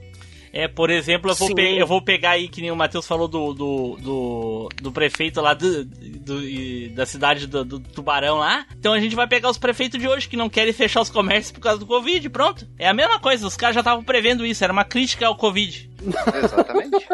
É, 0.53 0.69
por 0.69 0.91
exemplo, 0.91 1.31
eu 1.31 1.35
vou, 1.35 1.55
pe 1.55 1.79
eu 1.79 1.87
vou 1.87 2.03
pegar 2.03 2.31
aí, 2.31 2.49
que 2.49 2.61
nem 2.61 2.71
o 2.71 2.77
Matheus 2.77 3.07
falou 3.07 3.29
do, 3.29 3.53
do, 3.53 3.97
do, 4.01 4.69
do 4.81 4.93
prefeito 4.93 5.41
lá 5.41 5.55
do, 5.55 5.85
do, 5.85 6.41
da 6.95 7.07
cidade 7.07 7.47
do, 7.47 7.65
do, 7.65 7.81
Tubarão 7.81 8.39
lá. 8.39 8.67
Então 8.79 8.93
a 8.93 9.01
gente 9.01 9.15
vai 9.15 9.27
pegar 9.27 9.51
os 9.51 9.59
prefeitos 9.59 10.01
de 10.01 10.09
hoje 10.09 10.29
que 10.29 10.37
não 10.37 10.49
querem 10.49 10.73
fechar 10.73 11.01
os 11.01 11.11
comércios 11.11 11.53
por 11.53 11.61
causa 11.61 11.79
do 11.79 11.87
Covid, 11.87 12.29
pronto. 12.31 12.67
É 12.79 12.89
a 12.89 12.95
mesma 12.95 13.19
coisa, 13.19 13.47
os 13.47 13.57
caras 13.57 13.75
já 13.75 13.81
estavam 13.81 14.05
prevendo 14.05 14.45
isso, 14.47 14.65
era 14.65 14.73
uma 14.73 14.85
crítica 14.85 15.27
ao 15.27 15.37
Covid. 15.37 15.91
Exatamente. 16.43 17.07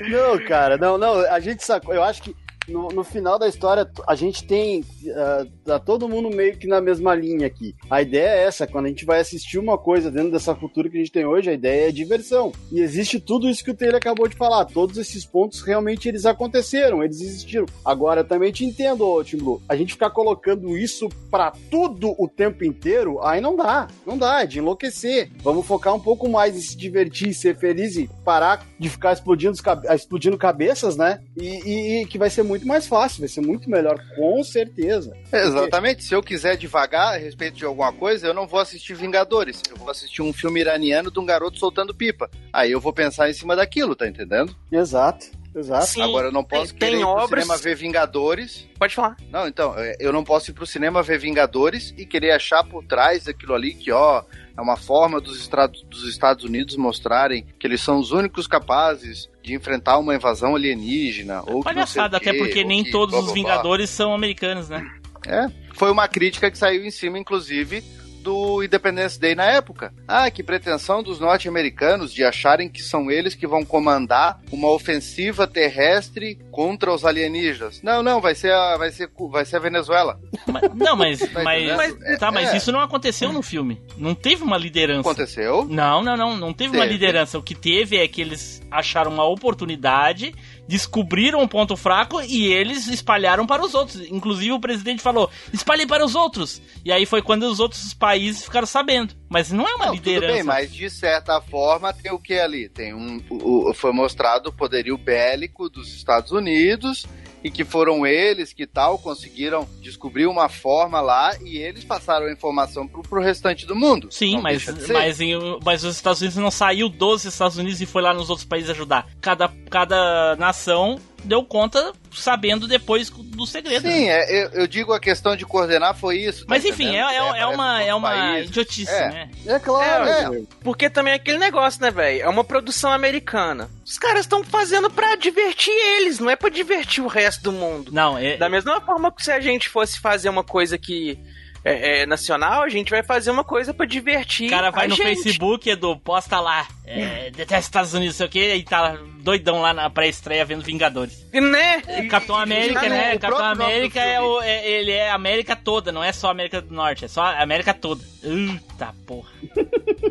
não, 0.10 0.38
cara, 0.46 0.76
não, 0.76 0.98
não, 0.98 1.20
a 1.30 1.40
gente 1.40 1.64
sacou, 1.64 1.94
eu 1.94 2.02
acho 2.02 2.22
que 2.22 2.34
no, 2.68 2.88
no, 2.88 3.04
final 3.04 3.38
da 3.38 3.48
história, 3.48 3.90
a 4.06 4.14
gente 4.14 4.44
tem. 4.44 4.80
Uh, 4.80 5.50
tá 5.64 5.78
todo 5.78 6.08
mundo 6.08 6.30
meio 6.30 6.56
que 6.56 6.66
na 6.66 6.80
mesma 6.80 7.14
linha 7.14 7.46
aqui. 7.46 7.74
A 7.90 8.02
ideia 8.02 8.28
é 8.28 8.44
essa: 8.44 8.66
quando 8.66 8.86
a 8.86 8.88
gente 8.88 9.04
vai 9.04 9.20
assistir 9.20 9.58
uma 9.58 9.76
coisa 9.76 10.10
dentro 10.10 10.30
dessa 10.30 10.54
cultura 10.54 10.88
que 10.88 10.96
a 10.96 11.00
gente 11.00 11.12
tem 11.12 11.26
hoje, 11.26 11.50
a 11.50 11.54
ideia 11.54 11.88
é 11.88 11.92
diversão. 11.92 12.52
E 12.70 12.80
existe 12.80 13.18
tudo 13.18 13.48
isso 13.48 13.64
que 13.64 13.70
o 13.70 13.74
Taylor 13.74 13.96
acabou 13.96 14.28
de 14.28 14.36
falar. 14.36 14.64
Todos 14.66 14.96
esses 14.96 15.24
pontos 15.24 15.62
realmente 15.62 16.08
eles 16.08 16.24
aconteceram, 16.24 17.02
eles 17.02 17.20
existiram. 17.20 17.66
Agora, 17.84 18.20
eu 18.20 18.24
também 18.24 18.52
te 18.52 18.64
entendo, 18.64 19.22
Tim 19.24 19.38
Blue. 19.38 19.62
A 19.68 19.74
gente 19.74 19.94
ficar 19.94 20.10
colocando 20.10 20.76
isso 20.76 21.08
para 21.30 21.52
tudo 21.70 22.14
o 22.18 22.28
tempo 22.28 22.64
inteiro, 22.64 23.20
aí 23.22 23.40
não 23.40 23.56
dá. 23.56 23.88
Não 24.06 24.16
dá, 24.16 24.42
é 24.42 24.46
de 24.46 24.58
enlouquecer. 24.58 25.30
Vamos 25.42 25.66
focar 25.66 25.94
um 25.94 26.00
pouco 26.00 26.28
mais 26.28 26.56
em 26.56 26.60
se 26.60 26.76
divertir, 26.76 27.34
ser 27.34 27.56
feliz 27.56 27.96
e 27.96 28.08
parar 28.24 28.66
de 28.78 28.88
ficar 28.88 29.12
explodindo, 29.12 29.56
explodindo 29.94 30.38
cabeças, 30.38 30.96
né? 30.96 31.20
E, 31.36 31.46
e, 31.46 32.02
e 32.02 32.06
que 32.06 32.18
vai 32.18 32.30
ser 32.30 32.42
muito 32.42 32.51
muito 32.52 32.68
mais 32.68 32.86
fácil, 32.86 33.20
vai 33.20 33.28
ser 33.28 33.40
muito 33.40 33.70
melhor, 33.70 33.98
com 34.14 34.44
certeza. 34.44 35.16
Exatamente. 35.32 35.96
Porque... 35.96 36.08
Se 36.08 36.14
eu 36.14 36.22
quiser 36.22 36.56
devagar 36.56 37.14
a 37.14 37.16
respeito 37.16 37.56
de 37.56 37.64
alguma 37.64 37.92
coisa, 37.92 38.26
eu 38.26 38.34
não 38.34 38.46
vou 38.46 38.60
assistir 38.60 38.94
Vingadores. 38.94 39.62
Eu 39.70 39.76
vou 39.76 39.90
assistir 39.90 40.20
um 40.20 40.32
filme 40.32 40.60
iraniano 40.60 41.10
de 41.10 41.18
um 41.18 41.24
garoto 41.24 41.58
soltando 41.58 41.94
pipa. 41.94 42.30
Aí 42.52 42.70
eu 42.70 42.80
vou 42.80 42.92
pensar 42.92 43.30
em 43.30 43.32
cima 43.32 43.56
daquilo, 43.56 43.96
tá 43.96 44.06
entendendo? 44.06 44.54
Exato. 44.70 45.26
Exato. 45.54 45.86
Sim, 45.86 46.02
Agora 46.02 46.28
eu 46.28 46.32
não 46.32 46.44
posso 46.44 46.72
tem, 46.72 46.78
querer 46.78 46.92
tem 46.92 47.00
ir 47.00 47.04
obras... 47.04 47.28
pro 47.28 47.40
cinema 47.40 47.58
ver 47.58 47.74
Vingadores. 47.74 48.68
Pode 48.78 48.94
falar. 48.94 49.16
Não, 49.30 49.46
então, 49.46 49.74
é, 49.78 49.96
eu 49.98 50.12
não 50.12 50.24
posso 50.24 50.50
ir 50.50 50.54
pro 50.54 50.66
cinema 50.66 51.02
ver 51.02 51.18
Vingadores 51.18 51.94
e 51.96 52.06
querer 52.06 52.32
achar 52.32 52.64
por 52.64 52.84
trás 52.84 53.24
daquilo 53.24 53.54
ali 53.54 53.74
que, 53.74 53.92
ó, 53.92 54.22
é 54.56 54.60
uma 54.60 54.76
forma 54.76 55.20
dos 55.20 55.40
Estados, 55.40 55.82
dos 55.84 56.08
Estados 56.08 56.44
Unidos 56.44 56.76
mostrarem 56.76 57.46
que 57.58 57.66
eles 57.66 57.80
são 57.80 57.98
os 57.98 58.12
únicos 58.12 58.46
capazes 58.46 59.28
de 59.42 59.54
enfrentar 59.54 59.98
uma 59.98 60.14
invasão 60.14 60.54
alienígena. 60.54 61.42
Ou 61.46 61.62
Palhaçada, 61.62 62.16
até 62.16 62.32
porque 62.32 62.64
nem 62.64 62.84
que, 62.84 62.90
todos 62.90 63.12
blá, 63.14 63.20
blá, 63.20 63.28
os 63.28 63.34
Vingadores 63.34 63.90
blá. 63.90 63.96
são 63.96 64.14
americanos, 64.14 64.68
né? 64.68 64.84
É. 65.26 65.46
Foi 65.74 65.90
uma 65.90 66.06
crítica 66.08 66.50
que 66.50 66.58
saiu 66.58 66.84
em 66.84 66.90
cima, 66.90 67.18
inclusive, 67.18 67.82
do 68.22 68.62
Independence 68.62 69.18
Day 69.18 69.34
na 69.34 69.44
época. 69.44 69.92
Ah, 70.06 70.30
que 70.30 70.42
pretensão 70.42 71.02
dos 71.02 71.18
norte-americanos 71.20 72.14
de 72.14 72.24
acharem 72.24 72.68
que 72.68 72.80
são 72.80 73.10
eles 73.10 73.34
que 73.34 73.46
vão 73.46 73.64
comandar 73.64 74.40
uma 74.50 74.70
ofensiva 74.70 75.46
terrestre 75.46 76.38
contra 76.50 76.92
os 76.92 77.04
alienígenas. 77.04 77.82
Não, 77.82 78.02
não, 78.02 78.20
vai 78.20 78.34
ser 78.34 78.52
a, 78.52 78.76
vai 78.76 78.90
ser, 78.90 79.10
vai 79.30 79.44
ser 79.44 79.56
a 79.56 79.60
Venezuela. 79.60 80.18
Mas, 80.46 80.74
não, 80.74 80.96
mas, 80.96 81.18
tá 81.28 81.42
mas, 81.42 81.76
mas, 81.76 82.18
tá, 82.18 82.30
mas 82.30 82.54
é. 82.54 82.56
isso 82.56 82.72
não 82.72 82.80
aconteceu 82.80 83.32
no 83.32 83.42
filme. 83.42 83.80
Não 83.96 84.14
teve 84.14 84.42
uma 84.42 84.56
liderança. 84.56 85.00
Aconteceu? 85.00 85.66
Não, 85.68 86.02
não, 86.02 86.16
não, 86.16 86.36
não 86.36 86.52
teve, 86.52 86.70
teve. 86.70 86.82
uma 86.82 86.90
liderança. 86.90 87.38
O 87.38 87.42
que 87.42 87.54
teve 87.54 87.96
é 87.96 88.06
que 88.06 88.20
eles 88.20 88.62
acharam 88.70 89.12
uma 89.12 89.26
oportunidade 89.26 90.34
descobriram 90.66 91.40
um 91.40 91.48
ponto 91.48 91.76
fraco 91.76 92.20
e 92.20 92.46
eles 92.46 92.86
espalharam 92.88 93.46
para 93.46 93.64
os 93.64 93.74
outros. 93.74 94.00
Inclusive 94.10 94.52
o 94.52 94.60
presidente 94.60 95.02
falou: 95.02 95.30
espalhe 95.52 95.86
para 95.86 96.04
os 96.04 96.14
outros. 96.14 96.62
E 96.84 96.92
aí 96.92 97.06
foi 97.06 97.22
quando 97.22 97.44
os 97.44 97.60
outros 97.60 97.94
países 97.94 98.44
ficaram 98.44 98.66
sabendo. 98.66 99.14
Mas 99.28 99.50
não 99.50 99.66
é 99.66 99.74
uma 99.74 99.86
não, 99.86 99.94
liderança. 99.94 100.26
Tudo 100.26 100.34
bem, 100.34 100.42
mas 100.42 100.72
de 100.72 100.90
certa 100.90 101.40
forma 101.40 101.92
tem 101.92 102.12
o 102.12 102.18
que 102.18 102.34
ali? 102.34 102.68
Tem 102.68 102.94
um. 102.94 103.22
O, 103.30 103.72
foi 103.74 103.92
mostrado 103.92 104.48
o 104.48 104.52
poderio 104.52 104.96
bélico 104.96 105.68
dos 105.68 105.94
Estados 105.94 106.32
Unidos 106.32 107.06
e 107.42 107.50
que 107.50 107.64
foram 107.64 108.06
eles 108.06 108.52
que 108.52 108.66
tal 108.66 108.98
conseguiram 108.98 109.68
descobrir 109.80 110.26
uma 110.26 110.48
forma 110.48 111.00
lá 111.00 111.36
e 111.44 111.58
eles 111.58 111.84
passaram 111.84 112.26
a 112.26 112.32
informação 112.32 112.86
pro, 112.86 113.02
pro 113.02 113.20
restante 113.20 113.66
do 113.66 113.74
mundo. 113.74 114.08
Sim, 114.10 114.40
mas, 114.40 114.66
mas, 114.88 115.20
em, 115.20 115.34
mas 115.64 115.84
os 115.84 115.96
Estados 115.96 116.20
Unidos 116.20 116.38
não 116.38 116.50
saiu 116.50 116.88
dos 116.88 117.24
Estados 117.24 117.56
Unidos 117.56 117.80
e 117.80 117.86
foi 117.86 118.02
lá 118.02 118.14
nos 118.14 118.30
outros 118.30 118.46
países 118.46 118.70
ajudar. 118.70 119.08
Cada, 119.20 119.48
cada 119.70 120.36
nação 120.36 120.98
deu 121.24 121.44
conta 121.44 121.92
sabendo 122.12 122.68
depois 122.68 123.08
do 123.10 123.46
segredo. 123.46 123.82
Sim, 123.82 124.06
né? 124.06 124.08
é, 124.08 124.44
eu, 124.44 124.50
eu, 124.50 124.66
digo 124.66 124.92
a 124.92 125.00
questão 125.00 125.34
de 125.34 125.46
coordenar 125.46 125.94
foi 125.94 126.18
isso. 126.18 126.40
Tá 126.40 126.46
Mas 126.48 126.64
enfim, 126.64 126.94
é, 126.94 127.00
é, 127.00 127.16
é, 127.16 127.38
é 127.40 127.46
uma, 127.46 127.82
é 127.82 127.94
uma 127.94 128.40
idiotice, 128.40 128.90
é. 128.90 129.08
né? 129.08 129.30
É 129.46 129.58
claro. 129.58 130.34
É, 130.34 130.42
porque 130.62 130.90
também 130.90 131.12
é 131.12 131.16
aquele 131.16 131.38
negócio, 131.38 131.80
né, 131.80 131.90
velho? 131.90 132.22
É 132.22 132.28
uma 132.28 132.44
produção 132.44 132.92
americana. 132.92 133.70
Os 133.84 133.98
caras 133.98 134.20
estão 134.20 134.44
fazendo 134.44 134.90
para 134.90 135.16
divertir 135.16 135.72
eles, 135.72 136.18
não 136.18 136.30
é 136.30 136.36
para 136.36 136.50
divertir 136.50 137.02
o 137.02 137.08
resto 137.08 137.42
do 137.42 137.52
mundo. 137.52 137.90
Não, 137.92 138.18
é. 138.18 138.36
Da 138.36 138.48
mesma 138.48 138.80
forma 138.80 139.10
que 139.12 139.22
se 139.22 139.32
a 139.32 139.40
gente 139.40 139.68
fosse 139.68 139.98
fazer 139.98 140.28
uma 140.28 140.44
coisa 140.44 140.76
que 140.76 141.18
é, 141.64 142.02
é, 142.02 142.06
nacional, 142.06 142.62
a 142.62 142.68
gente 142.68 142.90
vai 142.90 143.02
fazer 143.02 143.30
uma 143.30 143.44
coisa 143.44 143.72
para 143.72 143.86
divertir. 143.86 144.48
O 144.48 144.50
cara 144.50 144.70
vai 144.70 144.88
no 144.88 144.96
gente. 144.96 145.06
Facebook, 145.06 145.70
Edu, 145.70 145.96
posta 145.96 146.40
lá. 146.40 146.66
É, 146.84 147.30
detesta 147.30 147.60
Estados 147.60 147.94
Unidos, 147.94 148.16
sei 148.16 148.26
o 148.26 148.28
que, 148.28 148.54
e 148.54 148.62
tá 148.64 148.98
doidão 149.20 149.60
lá 149.60 149.72
na 149.72 149.88
pré-estreia 149.88 150.44
vendo 150.44 150.64
Vingadores. 150.64 151.24
Né? 151.32 151.80
Capitão 152.10 152.36
América, 152.36 152.88
né? 152.88 153.16
Capitão 153.16 153.44
América 153.44 154.00
é, 154.00 154.20
o, 154.20 154.42
é, 154.42 154.68
ele 154.68 154.90
é 154.90 155.10
a 155.10 155.14
América 155.14 155.54
toda, 155.54 155.92
não 155.92 156.02
é 156.02 156.12
só 156.12 156.28
a 156.28 156.30
América 156.32 156.60
do 156.60 156.74
Norte, 156.74 157.04
é 157.04 157.08
só 157.08 157.22
a 157.22 157.42
América 157.42 157.72
toda. 157.72 158.02
Eita 158.22 158.94
porra. 159.06 159.30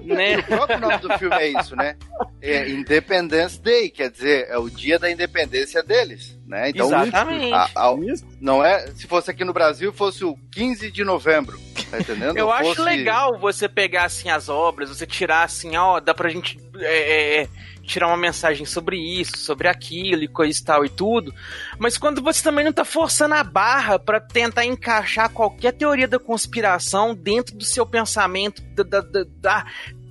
né? 0.03 0.37
O 0.37 0.43
próprio 0.43 0.79
nome 0.79 0.97
do 0.97 1.17
filme 1.19 1.35
é 1.35 1.47
isso, 1.59 1.75
né? 1.75 1.97
É 2.41 2.69
Independence 2.69 3.59
Day, 3.61 3.89
quer 3.89 4.09
dizer, 4.09 4.47
é 4.49 4.57
o 4.57 4.69
dia 4.69 4.97
da 4.97 5.11
independência 5.11 5.83
deles. 5.83 6.39
Né? 6.51 6.69
Então, 6.71 6.87
Exatamente. 6.87 7.53
A, 7.53 7.63
a, 7.73 7.95
não 8.41 8.61
é, 8.61 8.85
se 8.87 9.07
fosse 9.07 9.31
aqui 9.31 9.45
no 9.45 9.53
Brasil, 9.53 9.93
fosse 9.93 10.25
o 10.25 10.37
15 10.51 10.91
de 10.91 11.01
novembro. 11.01 11.57
Tá 11.89 11.97
entendendo? 11.97 12.35
Eu 12.37 12.51
acho 12.51 12.75
Fosse- 12.75 12.81
legal 12.81 13.39
você 13.39 13.69
pegar 13.69 14.03
assim 14.03 14.29
as 14.29 14.49
obras, 14.49 14.89
você 14.89 15.07
tirar 15.07 15.43
assim, 15.43 15.77
ó, 15.77 16.01
dá 16.01 16.13
pra 16.13 16.27
gente 16.27 16.59
é, 16.77 17.43
é, 17.43 17.47
tirar 17.83 18.07
uma 18.07 18.17
mensagem 18.17 18.65
sobre 18.65 18.97
isso, 18.97 19.37
sobre 19.37 19.69
aquilo 19.69 20.23
e 20.23 20.27
coisa 20.27 20.59
e 20.59 20.63
tal 20.65 20.83
e 20.83 20.89
tudo. 20.89 21.33
Mas 21.79 21.97
quando 21.97 22.21
você 22.21 22.43
também 22.43 22.65
não 22.65 22.73
tá 22.73 22.83
forçando 22.83 23.33
a 23.35 23.45
barra 23.45 23.97
pra 23.97 24.19
tentar 24.19 24.65
encaixar 24.65 25.29
qualquer 25.29 25.71
teoria 25.71 26.07
da 26.07 26.19
conspiração 26.19 27.15
dentro 27.15 27.55
do 27.55 27.63
seu 27.63 27.85
pensamento, 27.85 28.61
da, 28.75 28.83
da- 28.83 28.99
da- 28.99 29.25
da- 29.37 29.65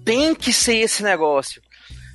tem 0.06 0.34
que 0.34 0.54
ser 0.54 0.76
esse 0.76 1.02
negócio. 1.02 1.60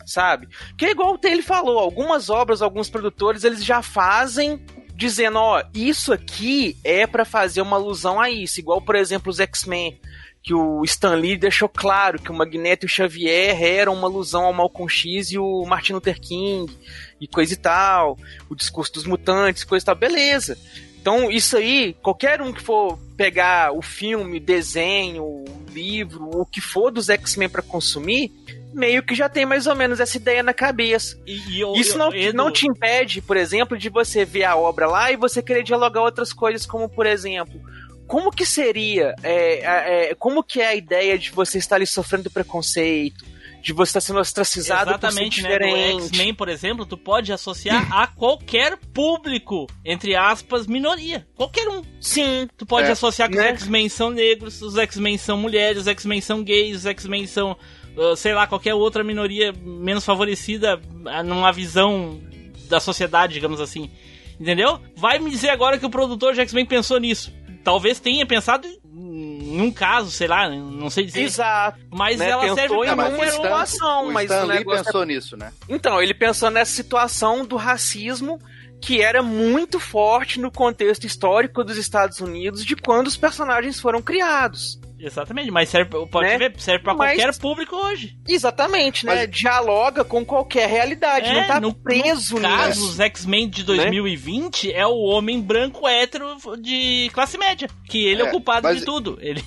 Sabe? 0.05 0.47
Que 0.77 0.85
é 0.85 0.91
igual 0.91 1.17
ele 1.23 1.41
falou, 1.41 1.79
algumas 1.79 2.29
obras, 2.29 2.61
alguns 2.61 2.89
produtores, 2.89 3.43
eles 3.43 3.63
já 3.63 3.81
fazem 3.81 4.59
dizendo, 4.95 5.39
ó, 5.39 5.61
isso 5.73 6.13
aqui 6.13 6.77
é 6.83 7.05
pra 7.05 7.25
fazer 7.25 7.61
uma 7.61 7.75
alusão 7.75 8.19
a 8.19 8.29
isso, 8.29 8.59
igual 8.59 8.81
por 8.81 8.95
exemplo 8.95 9.29
os 9.29 9.39
X-Men, 9.39 9.99
que 10.41 10.53
o 10.53 10.83
Stan 10.85 11.15
Lee 11.15 11.37
deixou 11.37 11.67
claro 11.67 12.21
que 12.21 12.31
o 12.31 12.33
Magneto 12.33 12.85
e 12.85 12.87
o 12.87 12.89
Xavier 12.89 13.61
eram 13.61 13.93
uma 13.93 14.07
alusão 14.07 14.45
ao 14.45 14.53
Malcolm 14.53 14.87
X 14.87 15.31
e 15.31 15.37
o 15.37 15.65
Martin 15.65 15.93
Luther 15.93 16.21
King 16.21 16.71
e 17.19 17.27
coisa 17.27 17.53
e 17.53 17.57
tal, 17.57 18.17
o 18.49 18.55
discurso 18.55 18.93
dos 18.93 19.05
mutantes, 19.05 19.63
coisa 19.63 19.83
e 19.83 19.85
tal, 19.87 19.95
beleza. 19.95 20.57
Então, 21.01 21.29
isso 21.29 21.57
aí, 21.57 21.93
qualquer 22.01 22.41
um 22.41 22.53
que 22.53 22.61
for 22.61 22.97
pegar 23.17 23.71
o 23.71 23.81
filme, 23.81 24.39
desenho, 24.39 25.23
o 25.23 25.45
livro, 25.71 26.29
o 26.33 26.45
que 26.45 26.61
for 26.61 26.91
dos 26.91 27.09
X-Men 27.09 27.49
pra 27.49 27.61
consumir, 27.61 28.31
meio 28.75 29.01
que 29.01 29.15
já 29.15 29.27
tem 29.29 29.45
mais 29.45 29.65
ou 29.67 29.75
menos 29.75 29.99
essa 29.99 30.17
ideia 30.17 30.43
na 30.43 30.53
cabeça. 30.53 31.17
E, 31.25 31.37
e 31.57 31.61
eu- 31.61 31.73
Isso 31.73 31.93
eu- 31.93 31.97
não, 31.97 32.13
Edu, 32.13 32.37
não 32.37 32.51
te 32.51 32.67
impede, 32.67 33.21
por 33.21 33.37
exemplo, 33.37 33.77
de 33.77 33.89
você 33.89 34.25
ver 34.25 34.43
a 34.43 34.55
obra 34.55 34.85
lá 34.87 35.11
e 35.11 35.15
você 35.15 35.41
querer 35.41 35.63
dialogar 35.63 36.01
outras 36.01 36.31
coisas, 36.33 36.65
como 36.65 36.87
por 36.89 37.05
exemplo, 37.05 37.59
como 38.07 38.31
que 38.31 38.45
seria, 38.45 39.15
é, 39.23 40.09
é, 40.11 40.15
como 40.15 40.43
que 40.43 40.61
é 40.61 40.67
a 40.67 40.75
ideia 40.75 41.17
de 41.17 41.31
você 41.31 41.57
estar 41.57 41.77
ali 41.77 41.87
sofrendo 41.87 42.29
preconceito, 42.29 43.25
de 43.63 43.73
você 43.73 43.89
estar 43.89 44.01
sendo 44.01 44.19
ostracizado 44.19 44.91
Exatamente, 44.91 45.41
por 45.41 45.49
né? 45.49 45.53
ser 45.55 45.59
Do 45.59 45.65
diferente. 45.65 46.03
X-Men, 46.09 46.33
por 46.35 46.49
exemplo, 46.49 46.85
tu 46.85 46.95
pode 46.95 47.33
associar 47.33 47.91
a 47.91 48.05
qualquer 48.05 48.77
público, 48.93 49.65
entre 49.83 50.15
aspas, 50.15 50.67
minoria. 50.67 51.25
Qualquer 51.35 51.67
um. 51.69 51.81
Sim, 51.99 52.47
Tu 52.57 52.63
pode 52.63 52.87
É, 52.87 52.91
associar 52.91 53.27
que 53.27 53.35
né? 53.37 53.53
os 53.53 53.61
X-Men 53.61 53.89
são 53.89 54.11
negros, 54.11 54.61
os 54.61 54.77
X-Men 54.77 55.17
são 55.17 55.35
mulheres, 55.35 55.81
os 55.81 55.87
X-Men 55.87 56.21
são 56.21 56.43
gays, 56.43 56.75
os 56.77 56.85
X-Men 56.85 57.25
são, 57.25 57.57
sei 58.17 58.33
lá, 58.33 58.45
qualquer 58.47 58.73
outra 58.73 59.03
minoria 59.03 59.53
menos 59.63 60.03
favorecida 60.05 60.79
ah, 61.05 61.23
numa 61.23 61.51
visão 61.51 62.19
da 62.67 62.79
sociedade, 62.79 63.33
digamos 63.33 63.61
assim. 63.61 63.89
Entendeu? 64.39 64.79
Vai 64.97 65.17
me 65.19 65.29
dizer 65.29 65.49
agora 65.49 65.77
que 65.77 65.85
o 65.85 65.89
produtor 65.89 66.33
de 66.33 66.41
X-Men 66.41 66.65
pensou 66.65 66.99
nisso. 66.99 67.33
Talvez 67.63 67.99
tenha 67.99 68.25
pensado 68.25 68.67
em 68.67 69.61
um 69.61 69.71
caso, 69.71 70.11
sei 70.11 70.27
lá, 70.27 70.49
não 70.49 70.89
sei 70.89 71.05
dizer. 71.05 71.21
exato. 71.21 71.79
Mas 71.89 72.19
né? 72.19 72.29
ela 72.29 72.41
Tentou 72.41 72.55
serve 72.57 72.75
em 72.75 72.79
pra 72.79 72.91
É, 72.91 72.95
mas 72.95 73.15
qualquer 73.15 73.31
o. 73.31 73.35
Stan- 73.35 73.61
ação, 73.61 74.07
o 74.07 74.13
mas 74.13 74.29
Stan 74.29 74.43
o 74.43 74.47
Lee 74.47 74.57
é- 74.57 74.63
pensou 74.65 75.03
nisso, 75.05 75.37
né? 75.37 75.53
Então, 75.69 76.01
ele 76.01 76.13
pensou 76.13 76.49
nessa 76.49 76.71
situação 76.71 77.45
do 77.45 77.55
racismo 77.55 78.39
que 78.81 79.01
era 79.01 79.23
muito 79.23 79.79
forte 79.79 80.39
no 80.39 80.51
contexto 80.51 81.05
histórico 81.07 81.63
dos 81.63 81.77
Estados 81.77 82.19
Unidos 82.19 82.63
de 82.63 82.75
quando 82.75 83.07
os 83.07 83.15
personagens 83.17 83.79
foram 83.79 84.01
criados. 84.01 84.79
Exatamente, 85.05 85.51
mas 85.51 85.69
serve, 85.69 86.05
pode 86.07 86.27
Né? 86.27 86.37
ver, 86.37 86.53
serve 86.57 86.83
pra 86.83 86.93
Mas- 86.95 87.15
qualquer 87.15 87.37
público 87.37 87.75
hoje. 87.75 88.17
Exatamente, 88.27 89.05
né? 89.05 89.15
Mas- 89.15 89.29
Dialoga 89.29 90.03
com 90.03 90.25
qualquer 90.25 90.67
realidade, 90.67 91.31
não 91.31 91.45
tá 91.47 91.57
É, 91.57 91.59
no, 91.59 91.73
preso 91.73 92.35
no 92.35 92.41
caso, 92.41 92.81
nisso. 92.81 92.91
os 92.93 92.99
X-Men 92.99 93.47
de 93.49 93.63
2020 93.63 94.71
é 94.73 94.85
o 94.87 94.97
homem 94.97 95.39
branco 95.39 95.87
hétero 95.87 96.35
de 96.59 97.09
classe 97.13 97.37
média. 97.37 97.69
Que 97.87 98.03
ele 98.05 98.23
é, 98.23 98.25
É, 98.25 98.27
o 98.29 98.31
culpado 98.31 98.67
mas- 98.67 98.79
de 98.79 98.85
tudo. 98.85 99.17
Ele... 99.21 99.43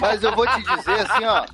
Mas 0.00 0.22
eu 0.22 0.34
vou 0.34 0.46
te 0.46 0.62
dizer 0.62 1.00
assim, 1.00 1.24
ó, 1.24 1.44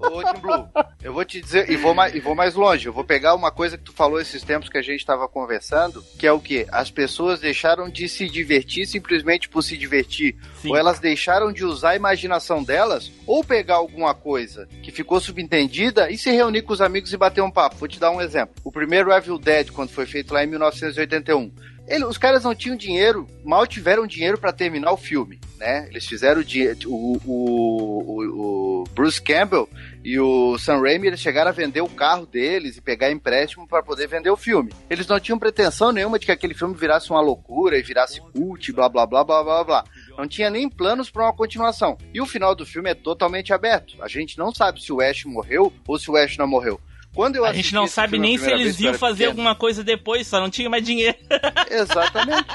ô 0.00 0.22
Tim 0.24 0.40
Blue, 0.40 0.68
eu 1.02 1.12
vou 1.12 1.24
te 1.24 1.40
dizer, 1.40 1.70
e 1.70 1.76
vou, 1.76 1.94
mais, 1.94 2.14
e 2.14 2.20
vou 2.20 2.34
mais 2.34 2.54
longe, 2.54 2.86
eu 2.86 2.92
vou 2.92 3.04
pegar 3.04 3.34
uma 3.34 3.50
coisa 3.50 3.76
que 3.76 3.84
tu 3.84 3.92
falou 3.92 4.20
esses 4.20 4.42
tempos 4.42 4.68
que 4.68 4.78
a 4.78 4.82
gente 4.82 5.00
estava 5.00 5.28
conversando, 5.28 6.02
que 6.18 6.26
é 6.26 6.32
o 6.32 6.40
quê? 6.40 6.66
As 6.70 6.90
pessoas 6.90 7.40
deixaram 7.40 7.88
de 7.88 8.08
se 8.08 8.28
divertir 8.28 8.86
simplesmente 8.86 9.48
por 9.48 9.62
se 9.62 9.76
divertir, 9.76 10.36
Sim. 10.60 10.70
ou 10.70 10.76
elas 10.76 10.98
deixaram 10.98 11.52
de 11.52 11.64
usar 11.64 11.90
a 11.90 11.96
imaginação 11.96 12.62
delas, 12.62 13.10
ou 13.26 13.44
pegar 13.44 13.76
alguma 13.76 14.14
coisa 14.14 14.68
que 14.82 14.90
ficou 14.90 15.20
subentendida 15.20 16.10
e 16.10 16.18
se 16.18 16.30
reunir 16.30 16.62
com 16.62 16.72
os 16.72 16.80
amigos 16.80 17.12
e 17.12 17.16
bater 17.16 17.42
um 17.42 17.50
papo. 17.50 17.76
Vou 17.76 17.88
te 17.88 18.00
dar 18.00 18.10
um 18.10 18.20
exemplo. 18.20 18.54
O 18.64 18.72
primeiro 18.72 19.12
Evil 19.12 19.38
Dead, 19.38 19.70
quando 19.70 19.90
foi 19.90 20.06
feito 20.06 20.32
lá 20.32 20.42
em 20.42 20.46
1981, 20.46 21.52
ele- 21.94 22.04
os 22.04 22.18
caras 22.18 22.44
não 22.44 22.54
tinham 22.54 22.76
dinheiro, 22.76 23.26
mal 23.44 23.66
tiveram 23.66 24.06
dinheiro 24.06 24.38
pra 24.38 24.52
terminar 24.52 24.92
o 24.92 24.96
filme, 24.96 25.38
né? 25.58 25.86
Eles 25.90 26.06
fizeram 26.06 26.42
o, 26.86 27.18
o, 27.24 28.80
o, 28.82 28.84
Bruce 28.94 29.20
Campbell 29.20 29.68
e 30.04 30.18
o 30.18 30.58
Sam 30.58 30.80
Raimi, 30.80 31.06
eles 31.06 31.20
chegaram 31.20 31.50
a 31.50 31.52
vender 31.52 31.80
o 31.80 31.88
carro 31.88 32.26
deles 32.26 32.76
e 32.76 32.80
pegar 32.80 33.10
empréstimo 33.10 33.66
pra 33.66 33.82
poder 33.82 34.08
vender 34.08 34.30
o 34.30 34.36
filme. 34.36 34.72
Eles 34.90 35.06
não 35.06 35.20
tinham 35.20 35.38
pretensão 35.38 35.92
nenhuma 35.92 36.18
de 36.18 36.26
que 36.26 36.32
aquele 36.32 36.54
filme 36.54 36.74
virasse 36.74 37.10
uma 37.10 37.20
loucura 37.20 37.78
e 37.78 37.82
virasse 37.82 38.20
cult, 38.32 38.72
blá 38.72 38.88
blá 38.88 39.06
blá 39.06 39.24
blá 39.24 39.42
blá 39.44 39.64
blá. 39.64 39.84
Não 40.16 40.26
tinha 40.26 40.50
nem 40.50 40.68
planos 40.68 41.10
pra 41.10 41.24
uma 41.24 41.32
continuação. 41.32 41.96
E 42.12 42.20
o 42.20 42.26
final 42.26 42.54
do 42.54 42.66
filme 42.66 42.90
é 42.90 42.94
totalmente 42.94 43.52
aberto. 43.52 44.02
A 44.02 44.08
gente 44.08 44.36
não 44.38 44.52
sabe 44.52 44.82
se 44.82 44.92
o 44.92 45.00
Ash 45.00 45.24
morreu 45.24 45.72
ou 45.86 45.98
se 45.98 46.10
o 46.10 46.16
Ash 46.16 46.36
não 46.36 46.46
morreu. 46.46 46.80
Quando 47.14 47.36
eu 47.36 47.44
A 47.44 47.52
gente 47.52 47.74
não 47.74 47.86
sabe 47.86 48.18
nem 48.18 48.38
se 48.38 48.50
eles 48.50 48.80
iam 48.80 48.94
fazer 48.94 49.24
pequeno, 49.24 49.30
alguma 49.30 49.54
coisa 49.54 49.84
depois, 49.84 50.26
só 50.26 50.40
não 50.40 50.48
tinha 50.48 50.70
mais 50.70 50.84
dinheiro. 50.84 51.16
Exatamente. 51.70 52.46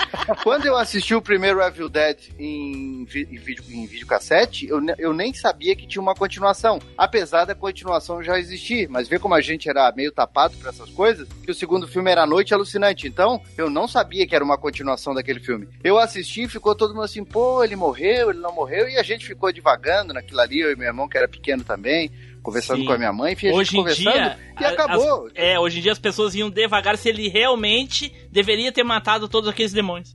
Quando 0.43 0.65
eu 0.65 0.75
assisti 0.75 1.13
o 1.13 1.21
primeiro 1.21 1.61
Evil 1.61 1.87
Dead 1.87 2.17
em, 2.39 3.05
vídeo, 3.05 3.63
em 3.69 3.85
videocassete, 3.85 4.67
eu, 4.67 4.81
eu 4.97 5.13
nem 5.13 5.33
sabia 5.33 5.75
que 5.75 5.87
tinha 5.87 6.01
uma 6.01 6.15
continuação. 6.15 6.79
Apesar 6.97 7.45
da 7.45 7.53
continuação 7.53 8.23
já 8.23 8.39
existir. 8.39 8.89
Mas 8.89 9.07
vê 9.07 9.19
como 9.19 9.35
a 9.35 9.41
gente 9.41 9.69
era 9.69 9.91
meio 9.95 10.11
tapado 10.11 10.57
pra 10.57 10.71
essas 10.71 10.89
coisas, 10.89 11.27
que 11.43 11.51
o 11.51 11.55
segundo 11.55 11.87
filme 11.87 12.09
era 12.09 12.25
Noite 12.25 12.53
Alucinante. 12.53 13.07
Então, 13.07 13.41
eu 13.57 13.69
não 13.69 13.87
sabia 13.87 14.25
que 14.25 14.35
era 14.35 14.43
uma 14.43 14.57
continuação 14.57 15.13
daquele 15.13 15.39
filme. 15.39 15.67
Eu 15.83 15.99
assisti 15.99 16.43
e 16.43 16.49
ficou 16.49 16.73
todo 16.73 16.93
mundo 16.93 17.03
assim, 17.03 17.23
pô, 17.23 17.63
ele 17.63 17.75
morreu, 17.75 18.31
ele 18.31 18.39
não 18.39 18.53
morreu. 18.53 18.89
E 18.89 18.97
a 18.97 19.03
gente 19.03 19.25
ficou 19.25 19.51
divagando 19.51 20.13
naquilo 20.13 20.41
ali, 20.41 20.59
eu 20.59 20.71
e 20.71 20.75
meu 20.75 20.87
irmão, 20.87 21.07
que 21.07 21.17
era 21.17 21.27
pequeno 21.27 21.63
também, 21.63 22.11
conversando 22.47 22.79
Sim. 22.79 22.85
com 22.85 22.93
a 22.93 22.97
minha 22.97 23.11
mãe. 23.11 23.33
Enfim, 23.33 23.47
a 23.47 23.49
gente 23.51 23.59
Hoje 23.59 23.73
em 23.75 23.79
conversando 23.79 24.13
dia. 24.13 24.39
e 24.59 24.63
a- 24.65 24.69
acabou. 24.69 25.25
as- 25.27 25.31
é, 25.35 25.59
hoje 25.59 25.79
em 25.79 25.81
dia 25.81 25.91
as 25.91 25.99
pessoas 25.99 26.33
iam 26.33 26.49
devagar 26.49 26.97
se 26.97 27.09
ele 27.09 27.27
realmente 27.27 28.09
deveria 28.31 28.71
ter 28.71 28.83
matado 28.83 29.27
todos 29.27 29.49
aqueles 29.49 29.73
demônios. 29.73 30.13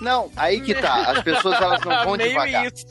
Não, 0.00 0.30
aí 0.36 0.60
que 0.60 0.74
tá. 0.74 1.10
As 1.10 1.22
pessoas 1.22 1.60
elas 1.60 1.80
não 1.84 1.90
vão 2.04 2.16
devagar. 2.16 2.66
isso. 2.66 2.86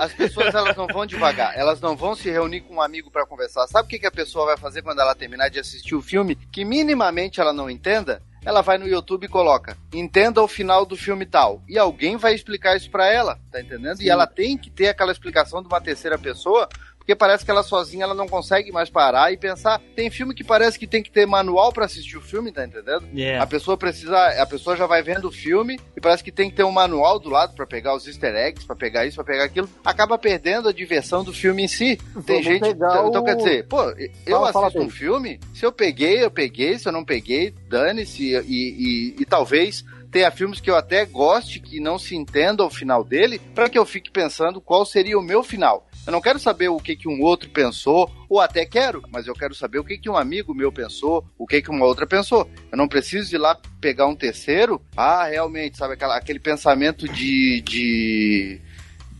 As 0.00 0.12
pessoas 0.12 0.54
elas 0.54 0.76
não 0.76 0.86
vão 0.86 1.06
devagar, 1.06 1.56
elas 1.56 1.80
não 1.80 1.96
vão 1.96 2.14
se 2.14 2.28
reunir 2.30 2.60
com 2.62 2.74
um 2.76 2.80
amigo 2.82 3.10
pra 3.10 3.26
conversar. 3.26 3.66
Sabe 3.68 3.86
o 3.86 3.88
que, 3.88 3.98
que 3.98 4.06
a 4.06 4.10
pessoa 4.10 4.46
vai 4.46 4.56
fazer 4.56 4.82
quando 4.82 5.00
ela 5.00 5.14
terminar 5.14 5.48
de 5.48 5.58
assistir 5.60 5.94
o 5.94 6.02
filme 6.02 6.36
que 6.52 6.64
minimamente 6.64 7.40
ela 7.40 7.52
não 7.52 7.68
entenda? 7.70 8.22
Ela 8.42 8.62
vai 8.62 8.78
no 8.78 8.88
YouTube 8.88 9.24
e 9.24 9.28
coloca, 9.28 9.76
entenda 9.92 10.42
o 10.42 10.48
final 10.48 10.86
do 10.86 10.96
filme 10.96 11.26
tal. 11.26 11.62
E 11.68 11.78
alguém 11.78 12.16
vai 12.16 12.34
explicar 12.34 12.74
isso 12.74 12.90
pra 12.90 13.06
ela, 13.06 13.38
tá 13.52 13.60
entendendo? 13.60 14.00
E 14.00 14.08
ela 14.08 14.26
tem 14.26 14.56
que 14.56 14.70
ter 14.70 14.88
aquela 14.88 15.12
explicação 15.12 15.60
de 15.60 15.68
uma 15.68 15.78
terceira 15.78 16.18
pessoa, 16.18 16.66
porque 17.00 17.16
parece 17.16 17.44
que 17.44 17.50
ela 17.50 17.64
sozinha 17.64 18.04
ela 18.04 18.14
não 18.14 18.28
consegue 18.28 18.70
mais 18.70 18.88
parar 18.88 19.32
e 19.32 19.36
pensar. 19.36 19.80
Tem 19.96 20.08
filme 20.10 20.32
que 20.34 20.44
parece 20.44 20.78
que 20.78 20.86
tem 20.86 21.02
que 21.02 21.10
ter 21.10 21.26
manual 21.26 21.72
pra 21.72 21.86
assistir 21.86 22.16
o 22.16 22.20
filme, 22.20 22.52
tá 22.52 22.64
entendendo? 22.64 23.08
É. 23.16 23.36
A 23.38 23.46
pessoa 23.46 23.76
precisa, 23.76 24.16
a 24.40 24.46
pessoa 24.46 24.76
já 24.76 24.86
vai 24.86 25.02
vendo 25.02 25.26
o 25.26 25.32
filme 25.32 25.80
e 25.96 26.00
parece 26.00 26.22
que 26.22 26.30
tem 26.30 26.48
que 26.48 26.54
ter 26.56 26.62
um 26.64 26.70
manual 26.70 27.18
do 27.18 27.28
lado 27.28 27.54
pra 27.56 27.66
pegar 27.66 27.96
os 27.96 28.06
easter 28.06 28.32
eggs, 28.36 28.64
pra 28.64 28.76
pegar 28.76 29.06
isso, 29.06 29.16
pra 29.16 29.24
pegar 29.24 29.44
aquilo, 29.44 29.68
acaba 29.84 30.16
perdendo 30.16 30.68
a 30.68 30.72
diversão 30.72 31.24
do 31.24 31.32
filme 31.32 31.64
em 31.64 31.68
si. 31.68 31.96
Tem 32.26 32.42
Vamos 32.42 32.44
gente, 32.44 32.60
pegar 32.60 33.06
então 33.08 33.20
o- 33.22 33.24
quer 33.24 33.34
dizer, 33.36 33.66
pô, 33.66 33.82
eu 33.90 34.10
Fala, 34.26 34.52
fala, 34.52 34.66
assisto 34.68 34.82
um 34.82 34.86
Pedro. 34.86 34.96
filme, 34.96 35.40
se 35.54 35.66
eu 35.66 35.72
peguei, 35.72 36.22
eu 36.22 36.30
peguei, 36.30 36.78
se 36.78 36.86
eu 36.86 36.92
não 36.92 37.04
peguei, 37.04 37.52
dane-se 37.68 38.34
e, 38.36 38.44
e, 38.46 39.16
e 39.20 39.24
talvez 39.24 39.84
tenha 40.12 40.30
filmes 40.30 40.60
que 40.60 40.68
eu 40.68 40.74
até 40.76 41.04
goste 41.04 41.60
que 41.60 41.78
não 41.80 41.96
se 41.98 42.16
entenda 42.16 42.64
o 42.64 42.70
final 42.70 43.04
dele, 43.04 43.40
pra 43.54 43.68
que 43.68 43.78
eu 43.78 43.86
fique 43.86 44.10
pensando 44.10 44.60
qual 44.60 44.84
seria 44.84 45.16
o 45.18 45.22
meu 45.22 45.42
final. 45.42 45.86
Eu 46.06 46.12
não 46.12 46.20
quero 46.20 46.38
saber 46.38 46.68
o 46.68 46.78
que, 46.78 46.96
que 46.96 47.08
um 47.08 47.20
outro 47.20 47.50
pensou, 47.50 48.10
ou 48.28 48.40
até 48.40 48.64
quero, 48.64 49.02
mas 49.10 49.26
eu 49.26 49.34
quero 49.34 49.54
saber 49.54 49.78
o 49.78 49.84
que, 49.84 49.98
que 49.98 50.08
um 50.08 50.16
amigo 50.16 50.54
meu 50.54 50.72
pensou, 50.72 51.24
o 51.38 51.46
que, 51.46 51.60
que 51.60 51.70
uma 51.70 51.84
outra 51.84 52.06
pensou. 52.06 52.48
Eu 52.72 52.78
não 52.78 52.88
preciso 52.88 53.34
ir 53.34 53.38
lá 53.38 53.58
pegar 53.80 54.06
um 54.06 54.16
terceiro. 54.16 54.80
Ah, 54.96 55.26
realmente, 55.26 55.76
sabe, 55.76 55.94
aquela, 55.94 56.16
aquele 56.16 56.38
pensamento 56.38 57.06
de. 57.08 57.60
de. 57.60 58.60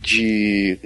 de 0.01 0.79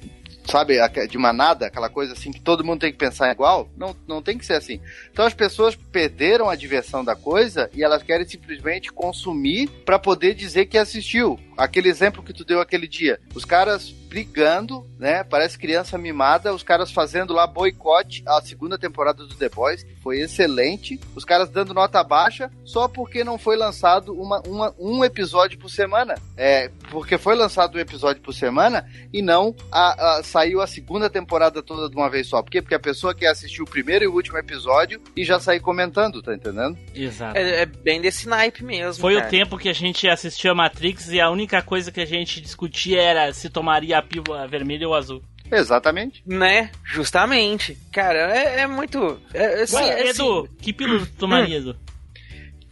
sabe, 0.48 0.76
de 1.08 1.18
manada, 1.18 1.66
aquela 1.68 1.90
coisa 1.90 2.14
assim 2.14 2.32
que 2.32 2.40
todo 2.42 2.64
mundo 2.64 2.82
tem 2.82 2.92
que 2.92 2.98
pensar 2.98 3.32
igual, 3.32 3.70
não, 3.78 3.96
não 4.08 4.22
tem 4.22 4.38
que 4.38 4.46
ser 4.46 4.54
assim. 4.54 4.80
Então 5.12 5.26
as 5.26 5.34
pessoas 5.34 5.76
perderam 5.76 6.50
a 6.50 6.56
diversão 6.56 7.04
da 7.04 7.16
coisa 7.16 7.70
e 7.74 7.84
elas 7.84 8.04
querem 8.04 8.28
simplesmente 8.28 8.92
consumir 8.92 9.68
pra 9.86 9.98
poder 10.00 10.34
dizer 10.34 10.66
que 10.66 10.78
assistiu. 10.78 11.40
Aquele 11.58 11.88
exemplo 11.90 12.22
que 12.24 12.34
tu 12.34 12.44
deu 12.44 12.60
aquele 12.60 12.88
dia, 12.88 13.20
os 13.34 13.46
caras 13.46 13.90
brigando, 13.90 14.86
né? 14.98 15.24
Parece 15.24 15.58
criança 15.58 15.98
mimada, 15.98 16.54
os 16.54 16.64
caras 16.64 16.90
fazendo 16.92 17.34
lá 17.34 17.46
boicote 17.46 18.24
à 18.26 18.42
segunda 18.42 18.78
temporada 18.78 19.26
do 19.26 19.36
The 19.36 19.50
Boys, 19.50 19.84
que 19.84 19.96
foi 19.96 20.20
excelente. 20.22 21.00
Os 21.16 21.26
caras 21.26 21.50
dando 21.50 21.74
nota 21.74 22.02
baixa 22.04 22.50
só 22.64 22.88
porque 22.88 23.24
não 23.24 23.38
foi 23.38 23.58
lançado 23.58 24.14
uma, 24.14 24.42
uma- 24.48 24.74
um 24.80 25.04
episódio 25.04 25.58
por 25.60 25.70
semana. 25.70 26.16
É, 26.38 26.72
porque 26.96 27.18
foi 27.18 27.36
lançado 27.36 27.76
um 27.76 27.80
episódio 27.80 28.22
por 28.22 28.34
semana 28.34 28.86
e 29.14 29.22
não 29.22 29.54
a, 29.72 30.18
a- 30.20 30.24
saiu 30.24 30.62
a 30.62 30.68
segunda 30.68 31.10
temporada 31.10 31.62
toda 31.62 31.90
de 31.90 31.96
uma 31.96 32.10
vez 32.10 32.28
só. 32.28 32.42
Por 32.42 32.50
quê? 32.50 32.62
Porque 32.62 32.74
a 32.76 32.80
pessoa 32.80 33.14
quer 33.14 33.28
assistir 33.28 33.62
o 33.62 33.66
primeiro 33.66 34.06
e 34.06 34.08
o 34.08 34.14
último 34.14 34.38
episódio 34.38 35.02
e 35.16 35.24
já 35.26 35.40
sair 35.40 35.60
comentando, 35.60 36.22
tá 36.22 36.34
entendendo? 36.34 36.78
Exato. 36.96 37.38
É, 37.38 37.62
é 37.64 37.66
bem 37.66 38.00
desse 38.00 38.28
naipe 38.30 38.64
mesmo. 38.64 39.02
Foi 39.02 39.16
cara. 39.16 39.28
o 39.28 39.30
tempo 39.30 39.58
que 39.58 39.68
a 39.70 39.74
gente 39.74 40.08
assistia 40.08 40.56
Matrix 40.56 41.10
e 41.10 41.20
a 41.20 41.30
única 41.30 41.62
coisa 41.62 41.92
que 41.92 42.00
a 42.02 42.06
gente 42.06 42.40
discutia 42.40 43.02
era 43.02 43.34
se 43.34 43.50
tomaria 43.50 43.98
a 43.98 44.02
pílula 44.02 44.48
vermelha 44.48 44.88
ou 44.88 44.96
azul. 44.96 45.22
Exatamente. 45.52 46.24
Né? 46.26 46.72
Justamente. 46.84 47.78
Cara, 47.92 48.36
é, 48.36 48.62
é 48.62 48.68
muito. 48.68 49.20
É, 49.34 49.62
assim, 49.62 49.76
Ué, 49.76 49.90
é 50.02 50.10
Edu, 50.10 50.40
assim, 50.46 50.56
que 50.62 50.74
pílula 50.74 51.00
tu 51.06 51.12
tomaria, 51.20 51.58
Edu? 51.58 51.76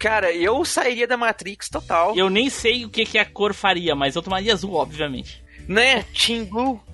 Cara, 0.03 0.31
eu 0.33 0.63
sairia 0.65 1.07
da 1.07 1.15
Matrix 1.15 1.69
total. 1.69 2.13
Eu 2.15 2.29
nem 2.29 2.49
sei 2.49 2.83
o 2.85 2.89
que, 2.89 3.05
que 3.05 3.17
a 3.17 3.25
cor 3.25 3.53
faria, 3.53 3.95
mas 3.95 4.15
eu 4.15 4.21
tomaria 4.21 4.51
azul, 4.53 4.73
obviamente. 4.73 5.41
Né? 5.67 6.03
Team 6.13 6.45
Blue. 6.45 6.79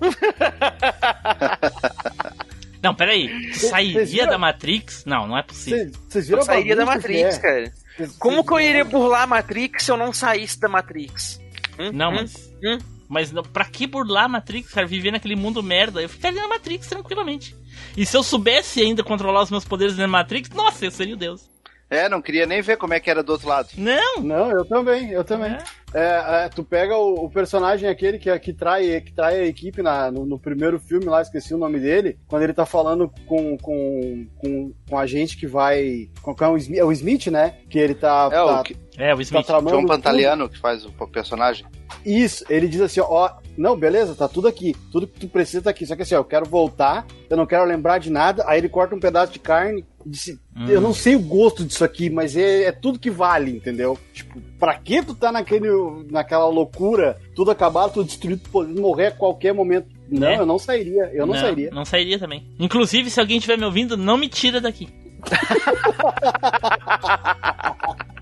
Não, 2.82 2.94
peraí. 2.94 3.50
Tu 3.52 3.58
sairia 3.66 4.26
da 4.26 4.38
Matrix? 4.38 5.04
Não, 5.04 5.26
não 5.26 5.36
é 5.36 5.42
possível. 5.42 5.90
Vocês 6.08 6.26
viram 6.28 6.40
Eu 6.40 6.46
sairia 6.46 6.74
da 6.76 6.82
que 6.84 6.88
Matrix, 6.88 7.36
é? 7.36 7.38
cara. 7.40 7.72
Como 8.18 8.42
que 8.44 8.52
eu 8.52 8.60
iria 8.60 8.84
burlar 8.84 9.22
a 9.22 9.26
Matrix 9.26 9.84
se 9.84 9.90
eu 9.92 9.96
não 9.96 10.12
saísse 10.12 10.58
da 10.58 10.68
Matrix? 10.68 11.38
Hum? 11.78 11.90
Não, 11.92 12.10
Hum? 12.10 12.14
mas. 12.14 12.50
Hum? 12.64 12.78
Mas 13.06 13.32
não- 13.32 13.42
pra 13.42 13.64
que 13.66 13.86
burlar 13.88 14.24
a 14.24 14.28
Matrix, 14.28 14.70
cara? 14.72 14.86
Viver 14.86 15.10
naquele 15.10 15.34
mundo 15.36 15.62
merda? 15.62 16.00
Eu 16.00 16.08
ficaria 16.08 16.40
na 16.40 16.48
Matrix 16.48 16.86
tranquilamente. 16.86 17.54
E 17.96 18.06
se 18.06 18.16
eu 18.16 18.22
soubesse 18.22 18.80
ainda 18.80 19.02
controlar 19.02 19.42
os 19.42 19.50
meus 19.50 19.64
poderes 19.64 19.96
na 19.98 20.06
Matrix, 20.06 20.48
nossa, 20.50 20.84
eu 20.86 20.90
seria 20.92 21.14
o 21.14 21.18
Deus. 21.18 21.50
É, 21.90 22.08
não 22.08 22.22
queria 22.22 22.46
nem 22.46 22.62
ver 22.62 22.76
como 22.76 22.94
é 22.94 23.00
que 23.00 23.10
era 23.10 23.20
do 23.20 23.32
outro 23.32 23.48
lado. 23.48 23.68
Não! 23.76 24.22
Não, 24.22 24.48
eu 24.50 24.64
também, 24.64 25.10
eu 25.10 25.24
também. 25.24 25.58
É, 25.92 26.44
é, 26.44 26.48
tu 26.48 26.62
pega 26.62 26.96
o, 26.96 27.24
o 27.24 27.28
personagem 27.30 27.88
aquele 27.88 28.16
que, 28.16 28.38
que, 28.38 28.52
trai, 28.52 29.00
que 29.00 29.12
trai 29.12 29.40
a 29.40 29.44
equipe 29.44 29.82
na, 29.82 30.08
no, 30.08 30.24
no 30.24 30.38
primeiro 30.38 30.78
filme 30.78 31.06
lá, 31.06 31.20
esqueci 31.20 31.52
o 31.52 31.58
nome 31.58 31.80
dele, 31.80 32.16
quando 32.28 32.44
ele 32.44 32.52
tá 32.54 32.64
falando 32.64 33.12
com, 33.26 33.58
com, 33.58 34.24
com, 34.36 34.72
com 34.88 34.98
a 34.98 35.04
gente 35.04 35.36
que 35.36 35.48
vai. 35.48 36.08
Com, 36.22 36.32
com 36.32 36.46
o, 36.52 36.56
Smith, 36.56 36.78
é 36.78 36.84
o 36.84 36.92
Smith, 36.92 37.26
né? 37.26 37.56
Que 37.68 37.80
ele 37.80 37.96
tá. 37.96 38.28
É, 38.30 38.36
tá- 38.36 38.60
o 38.60 38.62
que- 38.62 38.76
É, 38.96 39.12
o 39.12 39.16
tá 39.16 39.22
Smith. 39.22 39.46
João 39.48 39.64
tudo. 39.64 39.86
Pantaleano 39.88 40.48
que 40.48 40.58
faz 40.58 40.84
o 40.86 40.92
personagem. 41.08 41.66
Isso, 42.06 42.44
ele 42.48 42.68
diz 42.68 42.80
assim, 42.82 43.00
ó, 43.00 43.30
não, 43.56 43.76
beleza, 43.76 44.14
tá 44.14 44.28
tudo 44.28 44.48
aqui, 44.48 44.74
tudo 44.90 45.06
que 45.06 45.20
tu 45.20 45.28
precisa 45.28 45.62
tá 45.62 45.70
aqui, 45.70 45.86
só 45.86 45.94
que 45.96 46.02
assim, 46.02 46.14
ó, 46.14 46.18
eu 46.18 46.24
quero 46.24 46.46
voltar, 46.46 47.06
eu 47.28 47.36
não 47.36 47.46
quero 47.46 47.64
lembrar 47.64 47.98
de 47.98 48.10
nada, 48.10 48.44
aí 48.46 48.58
ele 48.58 48.68
corta 48.68 48.94
um 48.94 49.00
pedaço 49.00 49.32
de 49.32 49.38
carne 49.38 49.84
disse, 50.06 50.38
Hum. 50.56 50.66
eu 50.68 50.80
não 50.80 50.94
sei 50.94 51.14
o 51.14 51.20
gosto 51.20 51.62
disso 51.64 51.84
aqui, 51.84 52.08
mas 52.08 52.34
é, 52.36 52.64
é 52.64 52.72
tudo 52.72 52.98
que 52.98 53.10
vale, 53.10 53.50
entendeu? 53.50 53.98
Tipo, 54.14 54.40
pra 54.58 54.74
que 54.78 55.02
tu 55.02 55.14
tá 55.14 55.30
naquele, 55.30 55.68
naquela 56.10 56.46
loucura, 56.48 57.18
tudo 57.34 57.50
acabado, 57.50 57.92
tudo 57.92 58.06
destruído, 58.06 58.48
podendo 58.50 58.80
morrer 58.80 59.08
a 59.08 59.12
qualquer 59.12 59.52
momento? 59.52 59.88
Não, 60.08 60.20
Né? 60.20 60.38
eu 60.38 60.46
não 60.46 60.58
sairia, 60.58 61.10
eu 61.12 61.26
não, 61.26 61.34
sairia. 61.34 61.70
Não 61.70 61.84
sairia 61.84 62.18
também. 62.18 62.46
Inclusive, 62.58 63.10
se 63.10 63.20
alguém 63.20 63.36
estiver 63.36 63.58
me 63.58 63.64
ouvindo, 63.66 63.94
não 63.96 64.16
me 64.16 64.28
tira 64.28 64.58
daqui. 64.60 64.88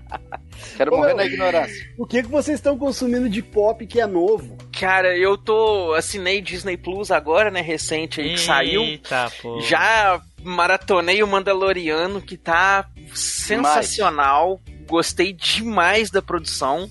Quero 0.77 0.93
Ô, 0.93 0.97
morrer 0.97 1.07
meu. 1.09 1.17
na 1.17 1.25
ignorância. 1.25 1.93
O 1.97 2.05
que 2.05 2.21
que 2.23 2.29
vocês 2.29 2.57
estão 2.59 2.77
consumindo 2.77 3.29
de 3.29 3.41
pop 3.41 3.85
que 3.87 3.99
é 3.99 4.05
novo? 4.07 4.57
Cara, 4.79 5.17
eu 5.17 5.37
tô. 5.37 5.93
Assinei 5.93 6.41
Disney 6.41 6.77
Plus 6.77 7.11
agora, 7.11 7.49
né? 7.51 7.61
Recente 7.61 8.21
aí 8.21 8.31
que 8.33 8.39
saiu. 8.39 8.81
Eita, 8.83 9.31
pô. 9.41 9.59
Já 9.61 10.21
maratonei 10.43 11.21
o 11.21 11.27
Mandaloriano, 11.27 12.21
que 12.21 12.37
tá 12.37 12.87
sensacional. 13.13 14.59
Gostei 14.87 15.33
demais 15.33 16.09
da 16.09 16.21
produção. 16.21 16.89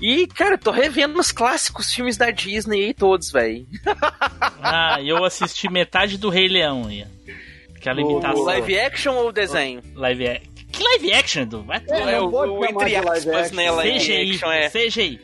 E, 0.00 0.26
cara, 0.28 0.56
tô 0.56 0.70
revendo 0.70 1.18
os 1.20 1.30
clássicos 1.30 1.92
filmes 1.92 2.16
da 2.16 2.30
Disney 2.30 2.86
aí 2.86 2.94
todos, 2.94 3.30
velho. 3.30 3.66
Ah, 4.62 4.98
eu 5.02 5.24
assisti 5.24 5.70
metade 5.70 6.18
do 6.18 6.28
Rei 6.28 6.46
Leão 6.46 6.86
aí. 6.86 7.04
Aquela 7.74 8.00
Boa, 8.02 8.12
imitação. 8.12 8.40
O 8.42 8.44
live 8.44 8.78
action 8.78 9.14
ou 9.14 9.32
desenho? 9.32 9.82
Live 9.94 10.28
ac- 10.28 10.49
Que 10.80 10.84
live 10.84 11.12
action, 11.12 11.42
Edu? 11.42 11.62
Vai 11.62 11.82
É, 11.90 12.00
É, 12.00 12.12
não 12.18 12.28
o, 12.28 12.30
pode 12.30 12.50
o 12.52 12.54
chamar 12.54 12.70
entre 12.70 12.96
aspas, 12.96 13.26
action. 13.26 13.56
né? 13.56 13.70
Live 13.70 13.98
CGI. 13.98 14.40
é. 14.46 14.70
CGI. 14.70 15.20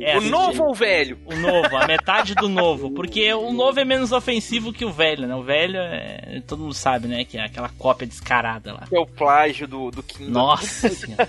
É, 0.00 0.16
o 0.16 0.20
CGI. 0.20 0.30
novo 0.30 0.62
ou 0.64 0.70
o 0.70 0.74
velho? 0.74 1.18
O 1.26 1.34
novo, 1.36 1.76
a 1.76 1.86
metade 1.86 2.34
do 2.34 2.48
novo. 2.48 2.90
Porque 2.90 3.30
o 3.34 3.52
novo 3.52 3.78
é 3.78 3.84
menos 3.84 4.12
ofensivo 4.12 4.72
que 4.72 4.82
o 4.82 4.90
velho, 4.90 5.26
né? 5.26 5.34
O 5.34 5.42
velho 5.42 5.76
é. 5.78 6.40
Todo 6.46 6.60
mundo 6.60 6.72
sabe, 6.72 7.06
né? 7.06 7.22
Que 7.22 7.36
é 7.36 7.44
aquela 7.44 7.68
cópia 7.68 8.06
descarada 8.06 8.72
lá. 8.72 8.84
É 8.90 8.98
o 8.98 9.04
plágio 9.04 9.68
do, 9.68 9.90
do 9.90 10.02
Kingdom. 10.02 10.30
Nossa 10.30 10.88
senhora. 10.88 11.28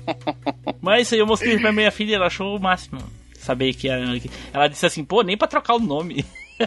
Mas 0.80 1.02
isso 1.02 1.14
aí 1.16 1.20
eu 1.20 1.26
mostrei 1.26 1.58
pra 1.58 1.72
minha 1.72 1.90
filha, 1.90 2.16
ela 2.16 2.28
achou 2.28 2.56
o 2.56 2.60
máximo. 2.60 2.98
Saber 3.34 3.74
que 3.74 3.90
ela, 3.90 4.06
ela 4.54 4.68
disse 4.68 4.86
assim, 4.86 5.04
pô, 5.04 5.20
nem 5.22 5.36
pra 5.36 5.46
trocar 5.46 5.74
o 5.74 5.78
nome. 5.80 6.24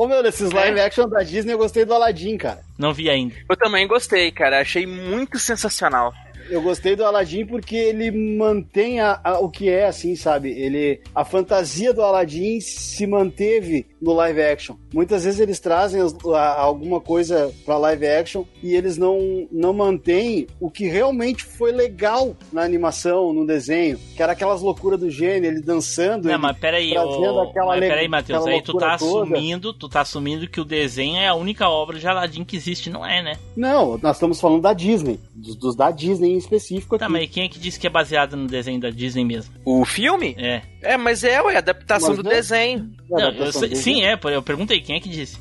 Ô 0.00 0.08
meu, 0.08 0.22
desses 0.22 0.50
live 0.50 0.80
action 0.80 1.06
da 1.10 1.22
Disney 1.22 1.52
eu 1.52 1.58
gostei 1.58 1.84
do 1.84 1.92
Aladdin, 1.92 2.38
cara. 2.38 2.62
Não 2.78 2.90
vi 2.90 3.10
ainda. 3.10 3.34
Eu 3.46 3.54
também 3.54 3.86
gostei, 3.86 4.32
cara. 4.32 4.58
Achei 4.58 4.86
muito 4.86 5.38
sensacional. 5.38 6.14
Eu 6.50 6.60
gostei 6.62 6.96
do 6.96 7.04
Aladdin 7.04 7.46
porque 7.46 7.76
ele 7.76 8.10
mantém 8.10 9.00
a- 9.00 9.20
a- 9.22 9.38
o 9.38 9.48
que 9.48 9.68
é, 9.68 9.86
assim, 9.86 10.16
sabe? 10.16 10.50
Ele, 10.50 11.00
a 11.14 11.24
fantasia 11.24 11.94
do 11.94 12.02
Aladdin 12.02 12.60
se 12.60 13.06
manteve 13.06 13.86
no 14.02 14.12
live 14.14 14.42
action. 14.42 14.74
Muitas 14.92 15.24
vezes 15.24 15.38
eles 15.38 15.60
trazem 15.60 16.00
as- 16.00 16.14
a- 16.34 16.60
alguma 16.60 17.00
coisa 17.00 17.52
pra 17.64 17.78
live 17.78 18.06
action 18.06 18.44
e 18.62 18.74
eles 18.74 18.96
não, 18.98 19.46
não 19.52 19.72
mantêm 19.72 20.46
o 20.58 20.70
que 20.70 20.88
realmente 20.88 21.44
foi 21.44 21.70
legal 21.70 22.34
na 22.52 22.62
animação, 22.62 23.32
no 23.32 23.46
desenho, 23.46 23.98
que 24.16 24.22
era 24.22 24.32
aquelas 24.32 24.60
loucuras 24.60 24.98
do 24.98 25.08
gênio, 25.10 25.48
ele 25.50 25.60
dançando. 25.62 26.24
Não, 26.24 26.32
ele- 26.32 26.42
mas 26.42 26.58
peraí, 26.58 26.90
trazendo 26.90 27.34
ô, 27.34 27.40
aquela 27.42 27.66
mas 27.76 27.80
peraí, 27.80 28.08
Matheus, 28.08 28.46
aí 28.46 28.60
tu 28.62 28.72
tá 28.76 28.98
toda. 28.98 29.22
assumindo, 29.24 29.72
tu 29.72 29.88
tá 29.88 30.00
assumindo 30.00 30.48
que 30.48 30.60
o 30.60 30.64
desenho 30.64 31.16
é 31.18 31.28
a 31.28 31.34
única 31.34 31.68
obra 31.68 31.98
de 31.98 32.08
Aladdin 32.08 32.42
que 32.44 32.56
existe, 32.56 32.90
não 32.90 33.06
é, 33.06 33.22
né? 33.22 33.38
Não, 33.56 33.96
nós 33.98 34.16
estamos 34.16 34.40
falando 34.40 34.62
da 34.62 34.72
Disney, 34.72 35.20
dos, 35.32 35.54
dos 35.54 35.76
da 35.76 35.90
Disney 35.90 36.39
específico 36.40 36.96
aqui. 36.96 37.04
Tá, 37.04 37.08
mas 37.08 37.28
quem 37.30 37.44
é 37.44 37.48
que 37.48 37.58
disse 37.58 37.78
que 37.78 37.86
é 37.86 37.90
baseado 37.90 38.36
no 38.36 38.46
desenho 38.46 38.80
da 38.80 38.90
Disney 38.90 39.24
mesmo? 39.24 39.54
O 39.64 39.84
filme? 39.84 40.34
É. 40.38 40.62
É, 40.82 40.96
mas 40.96 41.22
é, 41.22 41.40
ué, 41.42 41.56
adaptação 41.56 42.08
Mas 42.08 42.16
do 42.18 42.22
não- 42.24 42.30
desenho. 42.30 42.90
É, 43.08 43.12
Não, 43.12 43.18
adaptação 43.28 43.60
sei- 43.60 43.74
sim, 43.76 44.02
é, 44.02 44.16
pô, 44.16 44.28
eu 44.30 44.42
perguntei 44.42 44.80
quem 44.80 44.96
é 44.96 45.00
que 45.00 45.08
disse. 45.08 45.38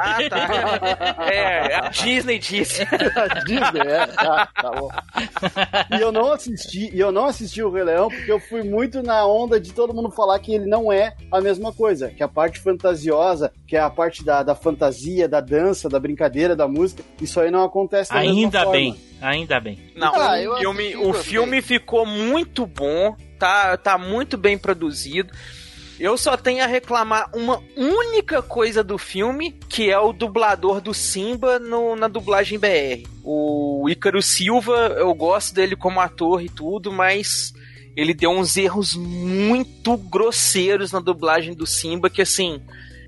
Ah, 0.00 0.18
tá. 0.28 1.26
É, 1.32 1.74
a 1.76 1.88
Disney 1.88 2.38
disse. 2.38 2.84
Disney, 3.46 3.80
é. 3.86 4.06
Tá, 4.06 4.48
tá 4.54 4.70
bom. 4.70 4.88
E 5.96 6.00
eu 6.00 6.12
não 6.12 6.32
assisti, 6.32 6.90
e 6.94 6.98
eu 7.00 7.10
não 7.12 7.26
assisti 7.26 7.62
o 7.62 7.70
Rei 7.70 7.84
Leão 7.84 8.08
porque 8.08 8.30
eu 8.30 8.40
fui 8.40 8.62
muito 8.62 9.02
na 9.02 9.26
onda 9.26 9.60
de 9.60 9.72
todo 9.72 9.94
mundo 9.94 10.10
falar 10.10 10.38
que 10.38 10.54
ele 10.54 10.66
não 10.66 10.92
é 10.92 11.14
a 11.30 11.40
mesma 11.40 11.72
coisa, 11.72 12.08
que 12.10 12.22
a 12.22 12.28
parte 12.28 12.58
fantasiosa, 12.60 13.52
que 13.66 13.76
é 13.76 13.80
a 13.80 13.90
parte 13.90 14.24
da, 14.24 14.42
da 14.42 14.54
fantasia, 14.54 15.28
da 15.28 15.40
dança, 15.40 15.88
da 15.88 15.98
brincadeira, 15.98 16.54
da 16.54 16.68
música, 16.68 17.02
isso 17.20 17.40
aí 17.40 17.50
não 17.50 17.64
acontece 17.64 18.12
da 18.12 18.20
mesma 18.20 18.32
Ainda 18.34 18.58
forma. 18.60 18.72
bem, 18.72 19.00
ainda 19.20 19.60
bem. 19.60 19.78
Não, 19.96 20.14
Ah, 20.14 20.32
o 20.32 20.36
eu 20.36 20.56
filme, 20.58 20.82
assisti, 20.88 21.06
o 21.06 21.14
filme 21.14 21.62
ficou 21.62 22.04
muito 22.06 22.66
bom, 22.66 23.16
tá, 23.38 23.76
tá 23.76 23.96
muito 23.98 24.36
bem 24.36 24.58
produzido. 24.58 25.32
Eu 26.00 26.16
só 26.18 26.36
tenho 26.36 26.64
a 26.64 26.66
reclamar 26.66 27.30
uma 27.34 27.62
única 27.76 28.42
coisa 28.42 28.82
do 28.82 28.98
filme, 28.98 29.52
que 29.68 29.90
é 29.90 29.98
o 29.98 30.12
dublador 30.12 30.80
do 30.80 30.92
Simba 30.92 31.58
no- 31.58 31.94
na 31.94 32.08
dublagem 32.08 32.58
BR. 32.58 33.06
O 33.22 33.86
Ícaro 33.88 34.20
Silva, 34.20 34.94
eu 34.98 35.12
gosto 35.14 35.54
dele 35.54 35.76
como 35.76 36.00
ator 36.00 36.42
e 36.42 36.48
tudo, 36.48 36.90
mas 36.90 37.52
ele 37.96 38.14
deu 38.14 38.30
uns 38.30 38.56
erros 38.56 38.94
muito 38.96 39.96
grosseiros 39.96 40.90
na 40.92 40.98
dublagem 40.98 41.54
do 41.54 41.66
Simba, 41.66 42.10
que 42.10 42.22
assim, 42.22 42.60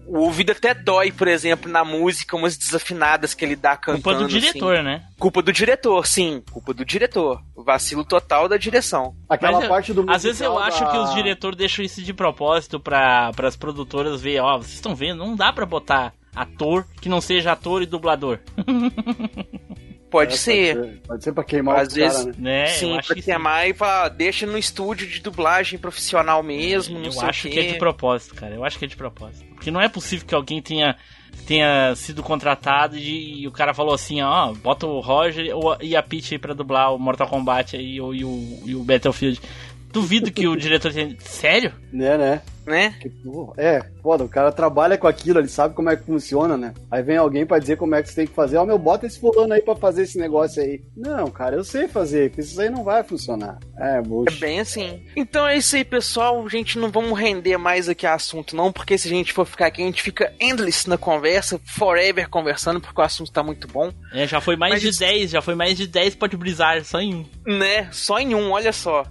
o 0.07 0.19
ouvido 0.19 0.53
até 0.53 0.75
dói, 0.75 1.11
por 1.13 1.27
exemplo, 1.29 1.71
na 1.71 1.85
música, 1.85 2.37
umas 2.37 2.57
desafinadas 2.57 3.35
que 3.35 3.45
ele 3.45 3.57
dá 3.57 3.77
cantando. 3.77 4.03
Culpa 4.03 4.19
do 4.19 4.25
assim. 4.27 4.39
diretor, 4.41 4.83
né? 4.83 5.03
Culpa 5.19 5.43
do 5.43 5.53
diretor, 5.53 6.07
sim. 6.07 6.43
Culpa 6.51 6.73
do 6.75 6.85
diretor. 6.85 7.43
Vacilo 7.57 8.05
total 8.05 8.49
da 8.49 8.57
direção. 8.57 9.15
Aquela 9.29 9.53
Mas 9.53 9.63
eu- 9.65 9.69
parte 9.69 9.93
do 9.93 10.11
Às 10.11 10.23
vezes 10.23 10.41
eu 10.41 10.53
musical 10.53 10.69
acho 10.69 10.85
da- 10.85 10.91
que 10.91 10.99
os 10.99 11.15
diretores 11.15 11.57
deixam 11.59 11.85
isso 11.85 12.03
de 12.03 12.13
propósito 12.13 12.79
para 12.81 13.31
as 13.43 13.57
produtoras 13.57 14.21
ver, 14.21 14.41
ó, 14.41 14.59
vocês 14.59 14.75
estão 14.75 14.95
vendo, 14.95 15.19
não 15.19 15.35
dá 15.37 15.53
pra 15.53 15.65
botar 15.67 16.13
ator 16.35 16.85
que 17.01 17.09
não 17.09 17.21
seja 17.21 17.53
ator 17.53 17.81
e 17.83 17.87
dublador, 17.87 18.41
Pode 20.11 20.35
É, 20.35 20.37
ser. 20.37 21.01
Pode 21.09 21.25
ser 21.25 21.33
pra 21.33 21.43
queimar 21.43 21.81
Às 21.81 21.93
vezes- 21.93 22.25
né? 22.27 22.33
né? 22.39 22.67
sim, 22.67 22.93
eu 22.93 22.99
acho 22.99 23.09
pra 23.09 23.17
que 23.17 23.23
sim. 23.23 23.31
queimar 23.33 23.69
e 23.69 23.75
falar, 23.75 24.09
deixa 24.11 24.47
no 24.47 24.57
estúdio 24.57 25.09
de 25.09 25.19
dublagem 25.21 25.77
profissional 25.77 26.41
mesmo, 26.41 26.99
não 27.01 27.07
Eu 27.07 27.13
sei 27.13 27.29
acho 27.29 27.49
o 27.49 27.51
que 27.51 27.59
é 27.59 27.63
de 27.73 27.79
propósito, 27.79 28.33
cara. 28.37 28.55
Eu 28.55 28.65
acho 28.65 28.79
que 28.79 28.85
é 28.85 28.89
de 28.89 28.95
propósito. 28.97 29.45
Porque 29.65 29.71
não 29.71 29.81
é 29.81 29.89
possível 29.89 30.27
que 30.27 30.35
alguém 30.35 30.61
tenha, 30.61 30.95
tenha 31.47 31.95
sido 31.97 32.23
contratado 32.23 32.99
e, 32.99 33.41
e 33.41 33.49
o 33.49 33.51
cara 33.51 33.73
falou 33.73 33.95
assim, 33.95 34.21
ó, 34.21 34.53
bota 34.53 34.87
o 34.87 35.01
Roger 35.01 35.47
e 35.81 35.97
a 35.97 36.03
Peach 36.03 36.35
aí 36.35 36.39
pra 36.39 36.53
dublar 36.53 36.95
o 36.95 36.99
Mortal 36.99 37.27
Kombat 37.27 37.75
aí, 37.75 37.99
ou, 37.99 38.15
e, 38.15 38.23
o, 38.27 38.63
e 38.67 38.75
o 38.75 38.85
Battlefield. 38.85 39.41
Duvido 39.91 40.31
que 40.31 40.47
o 40.47 40.55
diretor 40.55 40.93
tenha. 40.93 41.17
Sério? 41.21 41.73
Né, 41.91 42.19
né? 42.19 42.43
Né? 42.67 42.95
É, 43.59 43.83
foda, 44.03 44.25
o 44.25 44.29
cara 44.29 44.51
trabalha 44.53 44.97
com 44.97 45.07
aquilo, 45.07 45.39
ele 45.39 45.49
sabe 45.49 45.75
como 45.75 45.91
é 45.91 45.97
que 45.97 46.05
funciona, 46.05 46.57
né? 46.57 46.73
Aí 46.91 47.03
vem 47.03 47.17
alguém 47.17 47.45
pra 47.45 47.59
dizer 47.59 47.77
como 47.77 47.95
é 47.95 48.03
que 48.03 48.09
você 48.09 48.15
tem 48.17 48.27
que 48.27 48.35
fazer. 48.35 48.57
Ó, 48.57 48.65
meu, 48.65 48.79
bota 48.79 49.07
esse 49.07 49.19
fulano 49.21 49.53
aí 49.53 49.61
pra 49.61 49.77
fazer 49.77 50.03
esse 50.03 50.19
negócio 50.19 50.63
aí. 50.63 50.81
Não, 50.97 51.31
cara, 51.31 51.57
eu 51.57 51.65
sei 51.65 51.87
fazer, 51.89 52.31
porque 52.31 52.41
isso 52.43 52.61
aí 52.61 52.71
não 52.71 52.83
vai 52.85 53.03
funcionar. 53.03 53.59
É, 53.79 53.99
É 53.99 54.03
bullshit. 54.03 54.41
bem 54.41 54.61
assim. 54.61 55.03
Então 55.17 55.47
é 55.47 55.57
isso 55.57 55.77
aí, 55.77 55.85
pessoal. 55.85 56.49
Gente, 56.49 56.79
não 56.79 56.91
vamos 56.91 57.19
render 57.19 57.57
mais 57.59 57.89
aqui 57.89 58.07
assunto, 58.07 58.57
não, 58.57 58.73
porque 58.73 58.97
se 58.97 59.09
a 59.09 59.11
gente 59.11 59.33
for 59.33 59.45
ficar 59.47 59.67
aqui, 59.67 59.83
a 59.83 59.87
gente 59.87 60.03
fica 60.03 60.33
endless 60.41 60.89
na 60.89 60.97
conversa, 60.99 61.61
forever 61.65 62.29
conversando, 62.29 62.81
porque 62.81 63.01
o 63.01 63.05
assunto 63.05 63.31
tá 63.33 63.43
muito 63.43 63.69
bom. 63.69 63.93
É, 64.13 64.27
já 64.27 64.41
foi 64.41 64.57
mais 64.57 64.75
Mas 64.75 64.83
de 64.83 64.89
isso- 64.89 65.01
10, 65.01 65.31
já 65.31 65.43
foi 65.43 65.55
mais 65.55 65.77
de 65.77 65.87
10 65.87 66.15
pode 66.15 66.37
brisar, 66.37 66.85
só 66.85 67.01
em 67.01 67.15
um. 67.15 67.25
Né? 67.59 67.89
Só 67.93 68.19
em 68.19 68.35
um, 68.35 68.51
olha 68.53 68.73
só. 68.73 69.05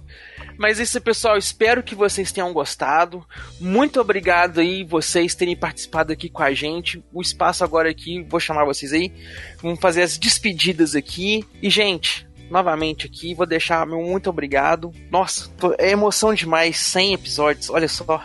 Mas 0.58 0.78
isso, 0.78 1.00
pessoal, 1.00 1.36
espero 1.36 1.82
que 1.82 1.94
vocês 1.94 2.32
tenham 2.32 2.52
gostado. 2.52 3.26
Muito 3.60 4.00
obrigado 4.00 4.60
aí 4.60 4.84
vocês 4.84 5.34
terem 5.34 5.56
participado 5.56 6.12
aqui 6.12 6.28
com 6.28 6.42
a 6.42 6.52
gente. 6.52 7.02
O 7.12 7.20
espaço 7.20 7.64
agora 7.64 7.90
aqui, 7.90 8.22
vou 8.28 8.38
chamar 8.38 8.64
vocês 8.64 8.92
aí. 8.92 9.12
Vamos 9.60 9.80
fazer 9.80 10.02
as 10.02 10.16
despedidas 10.16 10.94
aqui. 10.94 11.44
E, 11.60 11.68
gente, 11.68 12.26
novamente 12.50 13.06
aqui, 13.06 13.34
vou 13.34 13.46
deixar 13.46 13.86
meu 13.86 14.00
muito 14.02 14.28
obrigado. 14.30 14.92
Nossa, 15.10 15.48
tô- 15.58 15.74
é 15.78 15.90
emoção 15.90 16.32
demais, 16.34 16.76
100 16.78 17.14
episódios, 17.14 17.70
olha 17.70 17.88
só. 17.88 18.22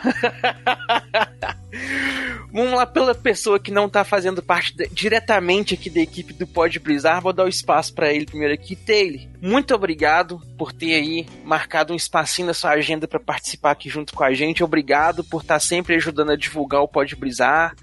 Vamos 2.52 2.72
lá 2.74 2.84
pela 2.84 3.14
pessoa 3.14 3.60
que 3.60 3.70
não 3.70 3.88
tá 3.88 4.02
fazendo 4.02 4.42
parte 4.42 4.76
de- 4.76 4.88
diretamente 4.88 5.74
aqui 5.74 5.88
da 5.88 6.00
equipe 6.00 6.32
do 6.32 6.46
Pode 6.46 6.80
Brisar, 6.80 7.20
vou 7.20 7.32
dar 7.32 7.44
o 7.44 7.48
espaço 7.48 7.94
para 7.94 8.12
ele 8.12 8.26
primeiro 8.26 8.52
aqui. 8.52 8.74
Taylor, 8.74 9.20
muito 9.40 9.72
obrigado 9.74 10.40
por 10.58 10.72
ter 10.72 10.94
aí 10.94 11.26
marcado 11.44 11.92
um 11.92 11.96
espacinho 11.96 12.48
na 12.48 12.54
sua 12.54 12.70
agenda 12.72 13.06
para 13.06 13.20
participar 13.20 13.70
aqui 13.70 13.88
junto 13.88 14.12
com 14.14 14.24
a 14.24 14.34
gente. 14.34 14.64
Obrigado 14.64 15.22
por 15.22 15.42
estar 15.42 15.60
sempre 15.60 15.94
ajudando 15.94 16.32
a 16.32 16.36
divulgar 16.36 16.80
o 16.82 16.88
Pode 16.88 17.14
Brisar, 17.14 17.74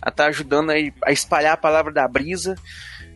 a 0.00 0.08
estar 0.08 0.26
ajudando 0.28 0.70
aí 0.70 0.92
a 1.04 1.12
espalhar 1.12 1.52
a 1.52 1.56
palavra 1.58 1.92
da 1.92 2.08
brisa. 2.08 2.54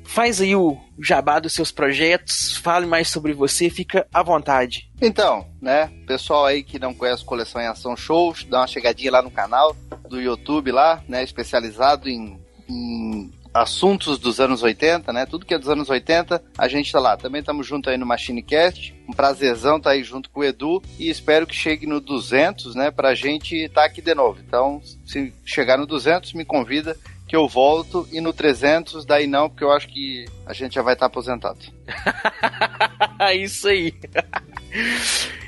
Faz 0.05 0.41
aí 0.41 0.55
o 0.55 0.79
jabá 0.99 1.39
dos 1.39 1.53
seus 1.53 1.73
projetos, 1.73 2.57
fale 2.57 2.87
mais 2.87 3.09
sobre 3.09 3.33
você, 3.33 3.71
fica 3.71 4.07
à 4.13 4.23
vontade. 4.23 4.91
Então, 5.01 5.47
né, 5.61 5.91
pessoal 6.07 6.47
aí 6.47 6.63
que 6.63 6.79
não 6.79 6.95
conhece 6.95 7.25
Coleção 7.25 7.61
em 7.61 7.67
Ação 7.67 7.97
Shows, 7.97 8.45
dá 8.45 8.61
uma 8.61 8.67
chegadinha 8.67 9.13
lá 9.13 9.23
no 9.23 9.31
canal 9.31 9.75
do 10.09 10.21
YouTube 10.21 10.71
lá, 10.71 11.03
né, 11.09 11.23
especializado 11.23 12.09
em, 12.09 12.39
em 12.69 13.31
assuntos 13.53 14.19
dos 14.19 14.41
anos 14.41 14.63
80, 14.63 15.13
né, 15.13 15.27
tudo 15.27 15.45
que 15.45 15.55
é 15.55 15.59
dos 15.59 15.69
anos 15.69 15.91
80, 15.91 16.43
a 16.57 16.69
gente 16.69 16.91
tá 16.91 16.99
lá. 16.99 17.17
Também 17.17 17.41
estamos 17.41 17.67
junto 17.67 17.91
aí 17.91 17.97
no 17.97 18.07
MachineCast, 18.07 18.95
um 19.09 19.13
prazerzão 19.13 19.81
tá 19.81 19.91
aí 19.91 20.03
junto 20.03 20.31
com 20.31 20.41
o 20.41 20.45
Edu 20.45 20.83
e 20.99 21.11
espero 21.11 21.47
que 21.47 21.55
chegue 21.55 21.87
no 21.87 22.01
200, 22.01 22.75
né, 22.75 22.91
pra 22.91 23.15
gente 23.15 23.57
estar 23.57 23.83
tá 23.83 23.87
aqui 23.87 24.01
de 24.01 24.15
novo. 24.15 24.41
Então, 24.47 24.81
se 25.07 25.33
chegar 25.45 25.77
no 25.77 25.87
200, 25.87 26.33
me 26.33 26.45
convida 26.45 26.97
que 27.33 27.37
eu 27.37 27.49
volto 27.49 28.07
e 28.13 28.21
no 28.21 28.31
300 28.31 29.07
daí 29.07 29.27
não, 29.27 29.49
porque 29.49 29.65
eu 29.65 29.73
acho 29.73 29.89
que 29.89 30.27
a 30.45 30.53
gente 30.53 30.75
já 30.75 30.83
vai 30.83 30.93
estar 30.93 31.07
aposentado. 31.07 31.61
Isso 33.35 33.69
aí. 33.69 33.95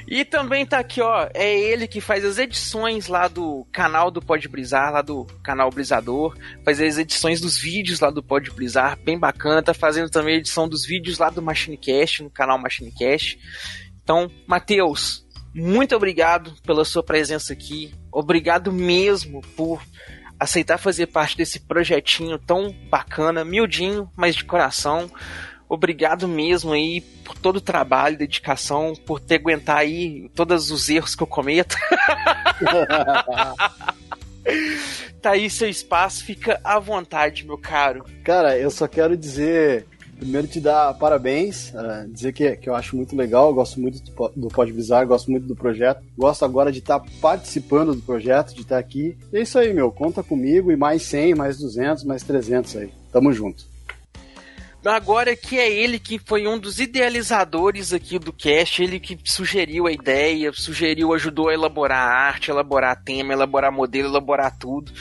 E 0.08 0.24
também 0.24 0.64
tá 0.64 0.78
aqui, 0.78 1.02
ó, 1.02 1.28
é 1.34 1.54
ele 1.54 1.86
que 1.86 2.00
faz 2.00 2.24
as 2.24 2.38
edições 2.38 3.06
lá 3.06 3.28
do 3.28 3.66
canal 3.70 4.10
do 4.10 4.22
Pode 4.22 4.48
Brisar, 4.48 4.94
lá 4.94 5.02
do 5.02 5.26
canal 5.42 5.68
Brisador, 5.70 6.34
faz 6.64 6.80
as 6.80 6.96
edições 6.96 7.38
dos 7.38 7.58
vídeos 7.58 8.00
lá 8.00 8.08
do 8.08 8.22
Pode 8.22 8.50
Brisar, 8.50 8.98
bem 9.04 9.18
bacana, 9.18 9.62
tá 9.62 9.74
fazendo 9.74 10.08
também 10.08 10.36
a 10.36 10.38
edição 10.38 10.66
dos 10.66 10.86
vídeos 10.86 11.18
lá 11.18 11.28
do 11.28 11.42
MachineCast, 11.42 12.22
no 12.22 12.30
canal 12.30 12.58
MachineCast. 12.58 13.38
Então, 14.02 14.30
Matheus, 14.46 15.26
muito 15.54 15.94
obrigado 15.94 16.54
pela 16.62 16.82
sua 16.82 17.02
presença 17.02 17.52
aqui, 17.52 17.92
obrigado 18.10 18.72
mesmo 18.72 19.42
por 19.54 19.82
aceitar 20.38 20.78
fazer 20.78 21.06
parte 21.06 21.36
desse 21.36 21.60
projetinho 21.60 22.38
tão 22.38 22.72
bacana, 22.90 23.44
miudinho, 23.44 24.10
mas 24.16 24.34
de 24.34 24.44
coração. 24.44 25.10
Obrigado 25.68 26.28
mesmo 26.28 26.72
aí 26.72 27.00
por 27.00 27.36
todo 27.36 27.56
o 27.56 27.60
trabalho, 27.60 28.18
dedicação, 28.18 28.94
por 28.94 29.18
ter 29.18 29.36
aguentar 29.36 29.78
aí 29.78 30.28
todos 30.34 30.70
os 30.70 30.88
erros 30.88 31.14
que 31.14 31.22
eu 31.22 31.26
cometo. 31.26 31.76
tá 35.22 35.30
aí 35.30 35.48
seu 35.48 35.68
espaço, 35.68 36.24
fica 36.24 36.60
à 36.62 36.78
vontade, 36.78 37.46
meu 37.46 37.56
caro. 37.56 38.04
Cara, 38.22 38.58
eu 38.58 38.70
só 38.70 38.86
quero 38.86 39.16
dizer, 39.16 39.86
primeiro 40.14 40.46
te 40.46 40.60
dar 40.60 40.94
parabéns, 40.94 41.70
uh, 41.70 42.08
dizer 42.08 42.32
que, 42.32 42.56
que 42.56 42.68
eu 42.68 42.74
acho 42.74 42.96
muito 42.96 43.14
legal, 43.16 43.52
gosto 43.52 43.80
muito 43.80 44.02
do, 44.02 44.32
do 44.34 44.48
Pode 44.48 44.72
Bizarro, 44.72 45.08
gosto 45.08 45.30
muito 45.30 45.46
do 45.46 45.56
projeto, 45.56 46.02
gosto 46.16 46.44
agora 46.44 46.72
de 46.72 46.78
estar 46.78 47.00
tá 47.00 47.06
participando 47.20 47.94
do 47.94 48.02
projeto, 48.02 48.54
de 48.54 48.62
estar 48.62 48.76
tá 48.76 48.80
aqui. 48.80 49.16
É 49.32 49.42
isso 49.42 49.58
aí, 49.58 49.72
meu, 49.72 49.90
conta 49.92 50.22
comigo 50.22 50.70
e 50.72 50.76
mais 50.76 51.02
100, 51.02 51.34
mais 51.34 51.58
200, 51.58 52.04
mais 52.04 52.22
300 52.22 52.76
aí. 52.76 52.90
Tamo 53.12 53.32
junto. 53.32 53.74
Agora 54.84 55.34
que 55.34 55.58
é 55.58 55.70
ele 55.72 55.98
que 55.98 56.18
foi 56.18 56.46
um 56.46 56.58
dos 56.58 56.78
idealizadores 56.78 57.92
aqui 57.94 58.18
do 58.18 58.32
cast, 58.32 58.82
ele 58.82 59.00
que 59.00 59.18
sugeriu 59.24 59.86
a 59.86 59.92
ideia, 59.92 60.52
sugeriu, 60.52 61.14
ajudou 61.14 61.48
a 61.48 61.54
elaborar 61.54 62.06
a 62.06 62.26
arte, 62.26 62.50
elaborar 62.50 63.02
tema, 63.02 63.32
elaborar 63.32 63.72
modelo, 63.72 64.08
elaborar 64.08 64.58
tudo. 64.58 64.92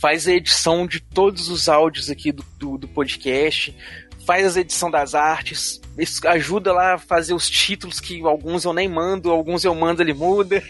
Faz 0.00 0.26
a 0.26 0.32
edição 0.32 0.88
de 0.88 0.98
todos 0.98 1.48
os 1.48 1.68
áudios 1.68 2.10
aqui 2.10 2.32
do, 2.32 2.44
do, 2.58 2.78
do 2.78 2.88
podcast, 2.88 3.76
faz 4.28 4.58
a 4.58 4.60
edição 4.60 4.90
das 4.90 5.14
artes, 5.14 5.80
ajuda 6.26 6.70
lá 6.70 6.92
a 6.92 6.98
fazer 6.98 7.32
os 7.32 7.48
títulos 7.48 7.98
que 7.98 8.20
alguns 8.20 8.66
eu 8.66 8.74
nem 8.74 8.86
mando, 8.86 9.30
alguns 9.30 9.64
eu 9.64 9.74
mando 9.74 10.02
ele 10.02 10.12
muda. 10.12 10.62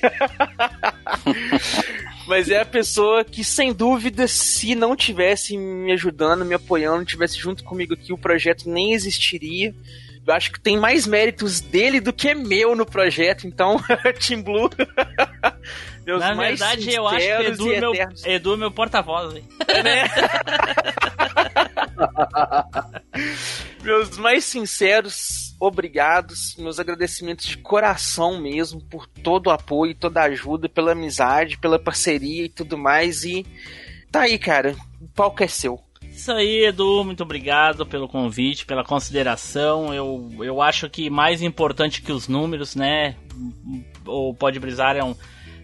Mas 2.28 2.48
é 2.50 2.60
a 2.60 2.64
pessoa 2.64 3.24
que, 3.24 3.42
sem 3.42 3.72
dúvida, 3.72 4.28
se 4.28 4.76
não 4.76 4.94
tivesse 4.94 5.58
me 5.58 5.90
ajudando, 5.90 6.44
me 6.44 6.54
apoiando, 6.54 7.04
tivesse 7.04 7.36
junto 7.36 7.64
comigo 7.64 7.94
aqui, 7.94 8.12
o 8.12 8.18
projeto 8.18 8.70
nem 8.70 8.92
existiria. 8.92 9.74
Eu 10.24 10.34
acho 10.34 10.52
que 10.52 10.60
tem 10.60 10.78
mais 10.78 11.04
méritos 11.04 11.60
dele 11.60 12.00
do 12.00 12.12
que 12.12 12.36
meu 12.36 12.76
no 12.76 12.86
projeto, 12.86 13.44
então, 13.44 13.80
Team 14.24 14.40
Blue. 14.40 14.70
Meus 16.06 16.20
Na 16.20 16.32
verdade, 16.32 16.94
eu 16.94 17.08
acho 17.08 17.26
que 17.26 17.46
Edu 17.46 17.72
é 17.72 17.80
meu, 17.80 17.92
Edu 18.24 18.54
é 18.54 18.56
meu 18.56 18.70
porta-voz. 18.70 19.34
Né? 19.34 19.42
meus 23.82 24.16
mais 24.18 24.44
sinceros 24.44 25.54
obrigados, 25.60 26.54
meus 26.56 26.78
agradecimentos 26.78 27.46
de 27.46 27.58
coração 27.58 28.40
mesmo 28.40 28.80
por 28.80 29.06
todo 29.06 29.48
o 29.48 29.50
apoio, 29.50 29.94
toda 29.94 30.20
a 30.20 30.26
ajuda, 30.26 30.68
pela 30.68 30.92
amizade, 30.92 31.58
pela 31.58 31.78
parceria 31.78 32.44
e 32.44 32.48
tudo 32.48 32.78
mais. 32.78 33.24
E 33.24 33.44
tá 34.10 34.22
aí, 34.22 34.38
cara, 34.38 34.76
o 35.00 35.08
palco 35.08 35.42
é 35.42 35.48
seu. 35.48 35.80
Isso 36.18 36.32
aí, 36.32 36.64
Edu, 36.64 37.04
muito 37.04 37.22
obrigado 37.22 37.86
pelo 37.86 38.08
convite, 38.08 38.66
pela 38.66 38.82
consideração. 38.82 39.94
Eu, 39.94 40.28
eu 40.40 40.60
acho 40.60 40.90
que 40.90 41.08
mais 41.08 41.42
importante 41.42 42.02
que 42.02 42.10
os 42.10 42.26
números, 42.26 42.74
né? 42.74 43.14
O 44.04 44.34
Pode 44.34 44.58
Brisar 44.58 44.96
é 44.96 45.04
um, 45.04 45.14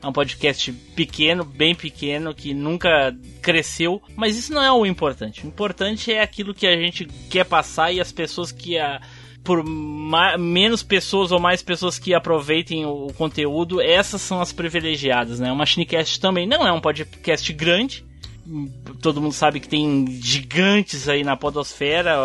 é 0.04 0.08
um 0.08 0.12
podcast 0.12 0.70
pequeno, 0.94 1.44
bem 1.44 1.74
pequeno, 1.74 2.34
que 2.34 2.52
nunca 2.52 3.16
cresceu, 3.40 4.02
mas 4.14 4.36
isso 4.36 4.52
não 4.52 4.62
é 4.62 4.70
o 4.70 4.84
importante. 4.84 5.44
O 5.44 5.48
importante 5.48 6.12
é 6.12 6.20
aquilo 6.20 6.52
que 6.52 6.66
a 6.66 6.76
gente 6.76 7.06
quer 7.30 7.44
passar 7.44 7.90
e 7.90 8.00
as 8.00 8.12
pessoas 8.12 8.52
que 8.52 8.78
a 8.78 9.00
por 9.42 9.62
menos 10.38 10.82
pessoas 10.82 11.30
ou 11.30 11.38
mais 11.38 11.62
pessoas 11.62 11.98
que 11.98 12.14
aproveitem 12.14 12.86
o, 12.86 13.08
o, 13.08 13.12
conteúdo, 13.12 13.78
essas 13.78 14.22
são 14.22 14.40
as 14.40 14.52
privilegiadas, 14.52 15.38
né? 15.38 15.52
O 15.52 15.56
Machinecast 15.56 16.18
também 16.18 16.46
não 16.46 16.66
é 16.66 16.72
um 16.72 16.80
podcast 16.80 17.52
grande. 17.52 18.02
Todo 19.02 19.20
mundo 19.20 19.34
sabe 19.34 19.60
que 19.60 19.68
tem 19.68 20.06
gigantes 20.18 21.10
aí 21.10 21.22
na 21.22 21.36
podosfera, 21.36 22.16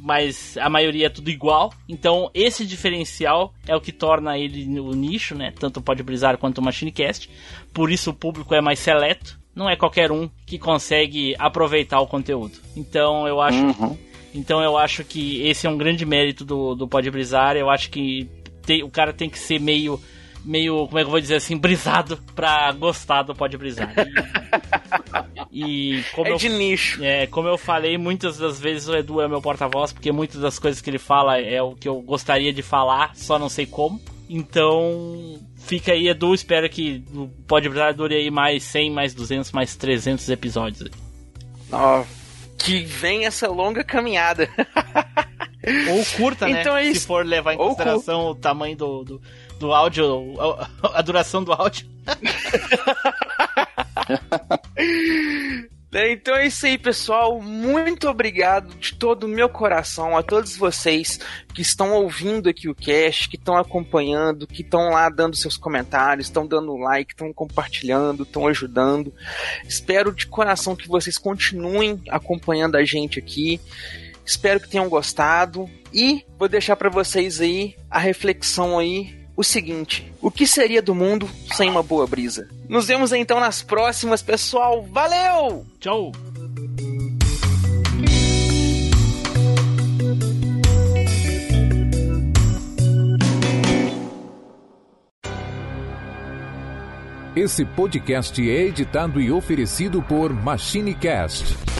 mas 0.00 0.56
a 0.58 0.68
maioria 0.68 1.06
é 1.06 1.10
tudo 1.10 1.30
igual. 1.30 1.72
Então, 1.88 2.30
esse 2.34 2.64
diferencial 2.64 3.52
é 3.66 3.74
o 3.74 3.80
que 3.80 3.92
torna 3.92 4.38
ele 4.38 4.78
o 4.80 4.92
nicho, 4.92 5.34
né? 5.34 5.52
Tanto 5.58 5.80
pode 5.80 6.02
brisar 6.02 6.38
quanto 6.38 6.58
o 6.58 6.62
Machinecast. 6.62 7.28
Por 7.72 7.90
isso 7.90 8.10
o 8.10 8.14
público 8.14 8.54
é 8.54 8.60
mais 8.60 8.78
seleto. 8.78 9.38
Não 9.54 9.68
é 9.68 9.74
qualquer 9.74 10.12
um 10.12 10.30
que 10.46 10.58
consegue 10.58 11.34
aproveitar 11.38 12.00
o 12.00 12.06
conteúdo. 12.06 12.58
Então, 12.76 13.26
eu 13.26 13.40
acho 13.40 13.58
uhum. 13.58 13.98
Então 14.34 14.62
eu 14.62 14.76
acho 14.76 15.04
que 15.04 15.46
esse 15.46 15.66
é 15.66 15.70
um 15.70 15.78
grande 15.78 16.04
mérito 16.04 16.44
do, 16.44 16.74
do 16.74 16.86
Pode 16.86 17.10
Brisar. 17.10 17.56
Eu 17.56 17.70
acho 17.70 17.90
que 17.90 18.28
tem, 18.62 18.82
o 18.82 18.90
cara 18.90 19.12
tem 19.12 19.28
que 19.28 19.38
ser 19.38 19.60
meio. 19.60 20.00
Meio, 20.44 20.86
como 20.86 20.98
é 20.98 21.02
que 21.02 21.06
eu 21.06 21.10
vou 21.10 21.20
dizer 21.20 21.34
assim, 21.34 21.56
brisado 21.58 22.22
pra 22.34 22.70
gostar 22.72 23.22
do 23.22 23.34
Pode 23.34 23.58
Brisar. 23.58 23.92
E, 25.66 26.04
como 26.12 26.28
é 26.28 26.32
eu, 26.32 26.36
de 26.36 26.48
nicho. 26.48 27.02
É, 27.02 27.26
como 27.26 27.48
eu 27.48 27.58
falei, 27.58 27.98
muitas 27.98 28.38
das 28.38 28.60
vezes 28.60 28.88
o 28.88 28.94
Edu 28.94 29.20
é 29.20 29.26
meu 29.26 29.42
porta-voz, 29.42 29.92
porque 29.92 30.12
muitas 30.12 30.40
das 30.40 30.58
coisas 30.58 30.80
que 30.80 30.88
ele 30.88 30.98
fala 30.98 31.38
é 31.40 31.60
o 31.60 31.74
que 31.74 31.88
eu 31.88 32.00
gostaria 32.00 32.52
de 32.52 32.62
falar, 32.62 33.14
só 33.16 33.38
não 33.38 33.48
sei 33.48 33.66
como. 33.66 34.00
Então, 34.28 35.40
fica 35.56 35.92
aí, 35.92 36.08
Edu. 36.08 36.34
Espero 36.34 36.68
que 36.68 37.02
o 37.12 37.28
Pode 37.46 37.68
Brisar 37.68 37.94
dure 37.94 38.14
aí 38.14 38.30
mais 38.30 38.62
100, 38.64 38.90
mais 38.90 39.14
200, 39.14 39.50
mais 39.52 39.74
300 39.74 40.28
episódios. 40.28 40.90
Ó, 41.72 42.04
que 42.58 42.84
vem 42.84 43.24
essa 43.24 43.48
longa 43.48 43.82
caminhada. 43.82 44.48
Ou 45.90 46.04
curta, 46.16 46.46
né? 46.46 46.60
Então 46.60 46.76
é 46.76 46.92
Se 46.92 47.06
for 47.06 47.24
levar 47.24 47.54
em 47.54 47.56
consideração 47.56 48.28
o 48.28 48.34
tamanho 48.34 48.76
do, 48.76 49.04
do, 49.04 49.22
do 49.58 49.72
áudio, 49.72 50.34
a, 50.40 50.68
a 50.98 51.02
duração 51.02 51.42
do 51.42 51.52
áudio. 51.52 51.88
Então 55.90 56.36
é 56.36 56.46
isso 56.46 56.66
aí, 56.66 56.76
pessoal. 56.76 57.40
Muito 57.40 58.08
obrigado 58.08 58.74
de 58.74 58.94
todo 58.94 59.24
o 59.24 59.28
meu 59.28 59.48
coração 59.48 60.18
a 60.18 60.22
todos 60.22 60.54
vocês 60.54 61.18
que 61.54 61.62
estão 61.62 61.94
ouvindo 61.94 62.48
aqui 62.48 62.68
o 62.68 62.74
cast, 62.74 63.26
que 63.28 63.36
estão 63.36 63.56
acompanhando, 63.56 64.46
que 64.46 64.60
estão 64.60 64.90
lá 64.90 65.08
dando 65.08 65.34
seus 65.34 65.56
comentários, 65.56 66.26
estão 66.26 66.46
dando 66.46 66.76
like, 66.76 67.12
estão 67.14 67.32
compartilhando, 67.32 68.24
estão 68.24 68.46
ajudando. 68.46 69.14
Espero 69.66 70.12
de 70.12 70.26
coração 70.26 70.76
que 70.76 70.86
vocês 70.86 71.16
continuem 71.16 72.02
acompanhando 72.10 72.76
a 72.76 72.84
gente 72.84 73.18
aqui. 73.18 73.58
Espero 74.26 74.60
que 74.60 74.68
tenham 74.68 74.90
gostado 74.90 75.70
e 75.90 76.22
vou 76.38 76.50
deixar 76.50 76.76
para 76.76 76.90
vocês 76.90 77.40
aí 77.40 77.74
a 77.90 77.98
reflexão 77.98 78.78
aí 78.78 79.17
o 79.38 79.44
seguinte: 79.44 80.12
o 80.20 80.32
que 80.32 80.44
seria 80.44 80.82
do 80.82 80.96
mundo 80.96 81.30
sem 81.54 81.70
uma 81.70 81.82
boa 81.82 82.08
brisa? 82.08 82.48
Nos 82.68 82.88
vemos 82.88 83.12
então 83.12 83.38
nas 83.38 83.62
próximas, 83.62 84.20
pessoal. 84.20 84.82
Valeu! 84.90 85.64
Tchau! 85.78 86.10
Esse 97.36 97.64
podcast 97.64 98.42
é 98.42 98.62
editado 98.64 99.20
e 99.20 99.30
oferecido 99.30 100.02
por 100.02 100.32
MachineCast 100.32 101.77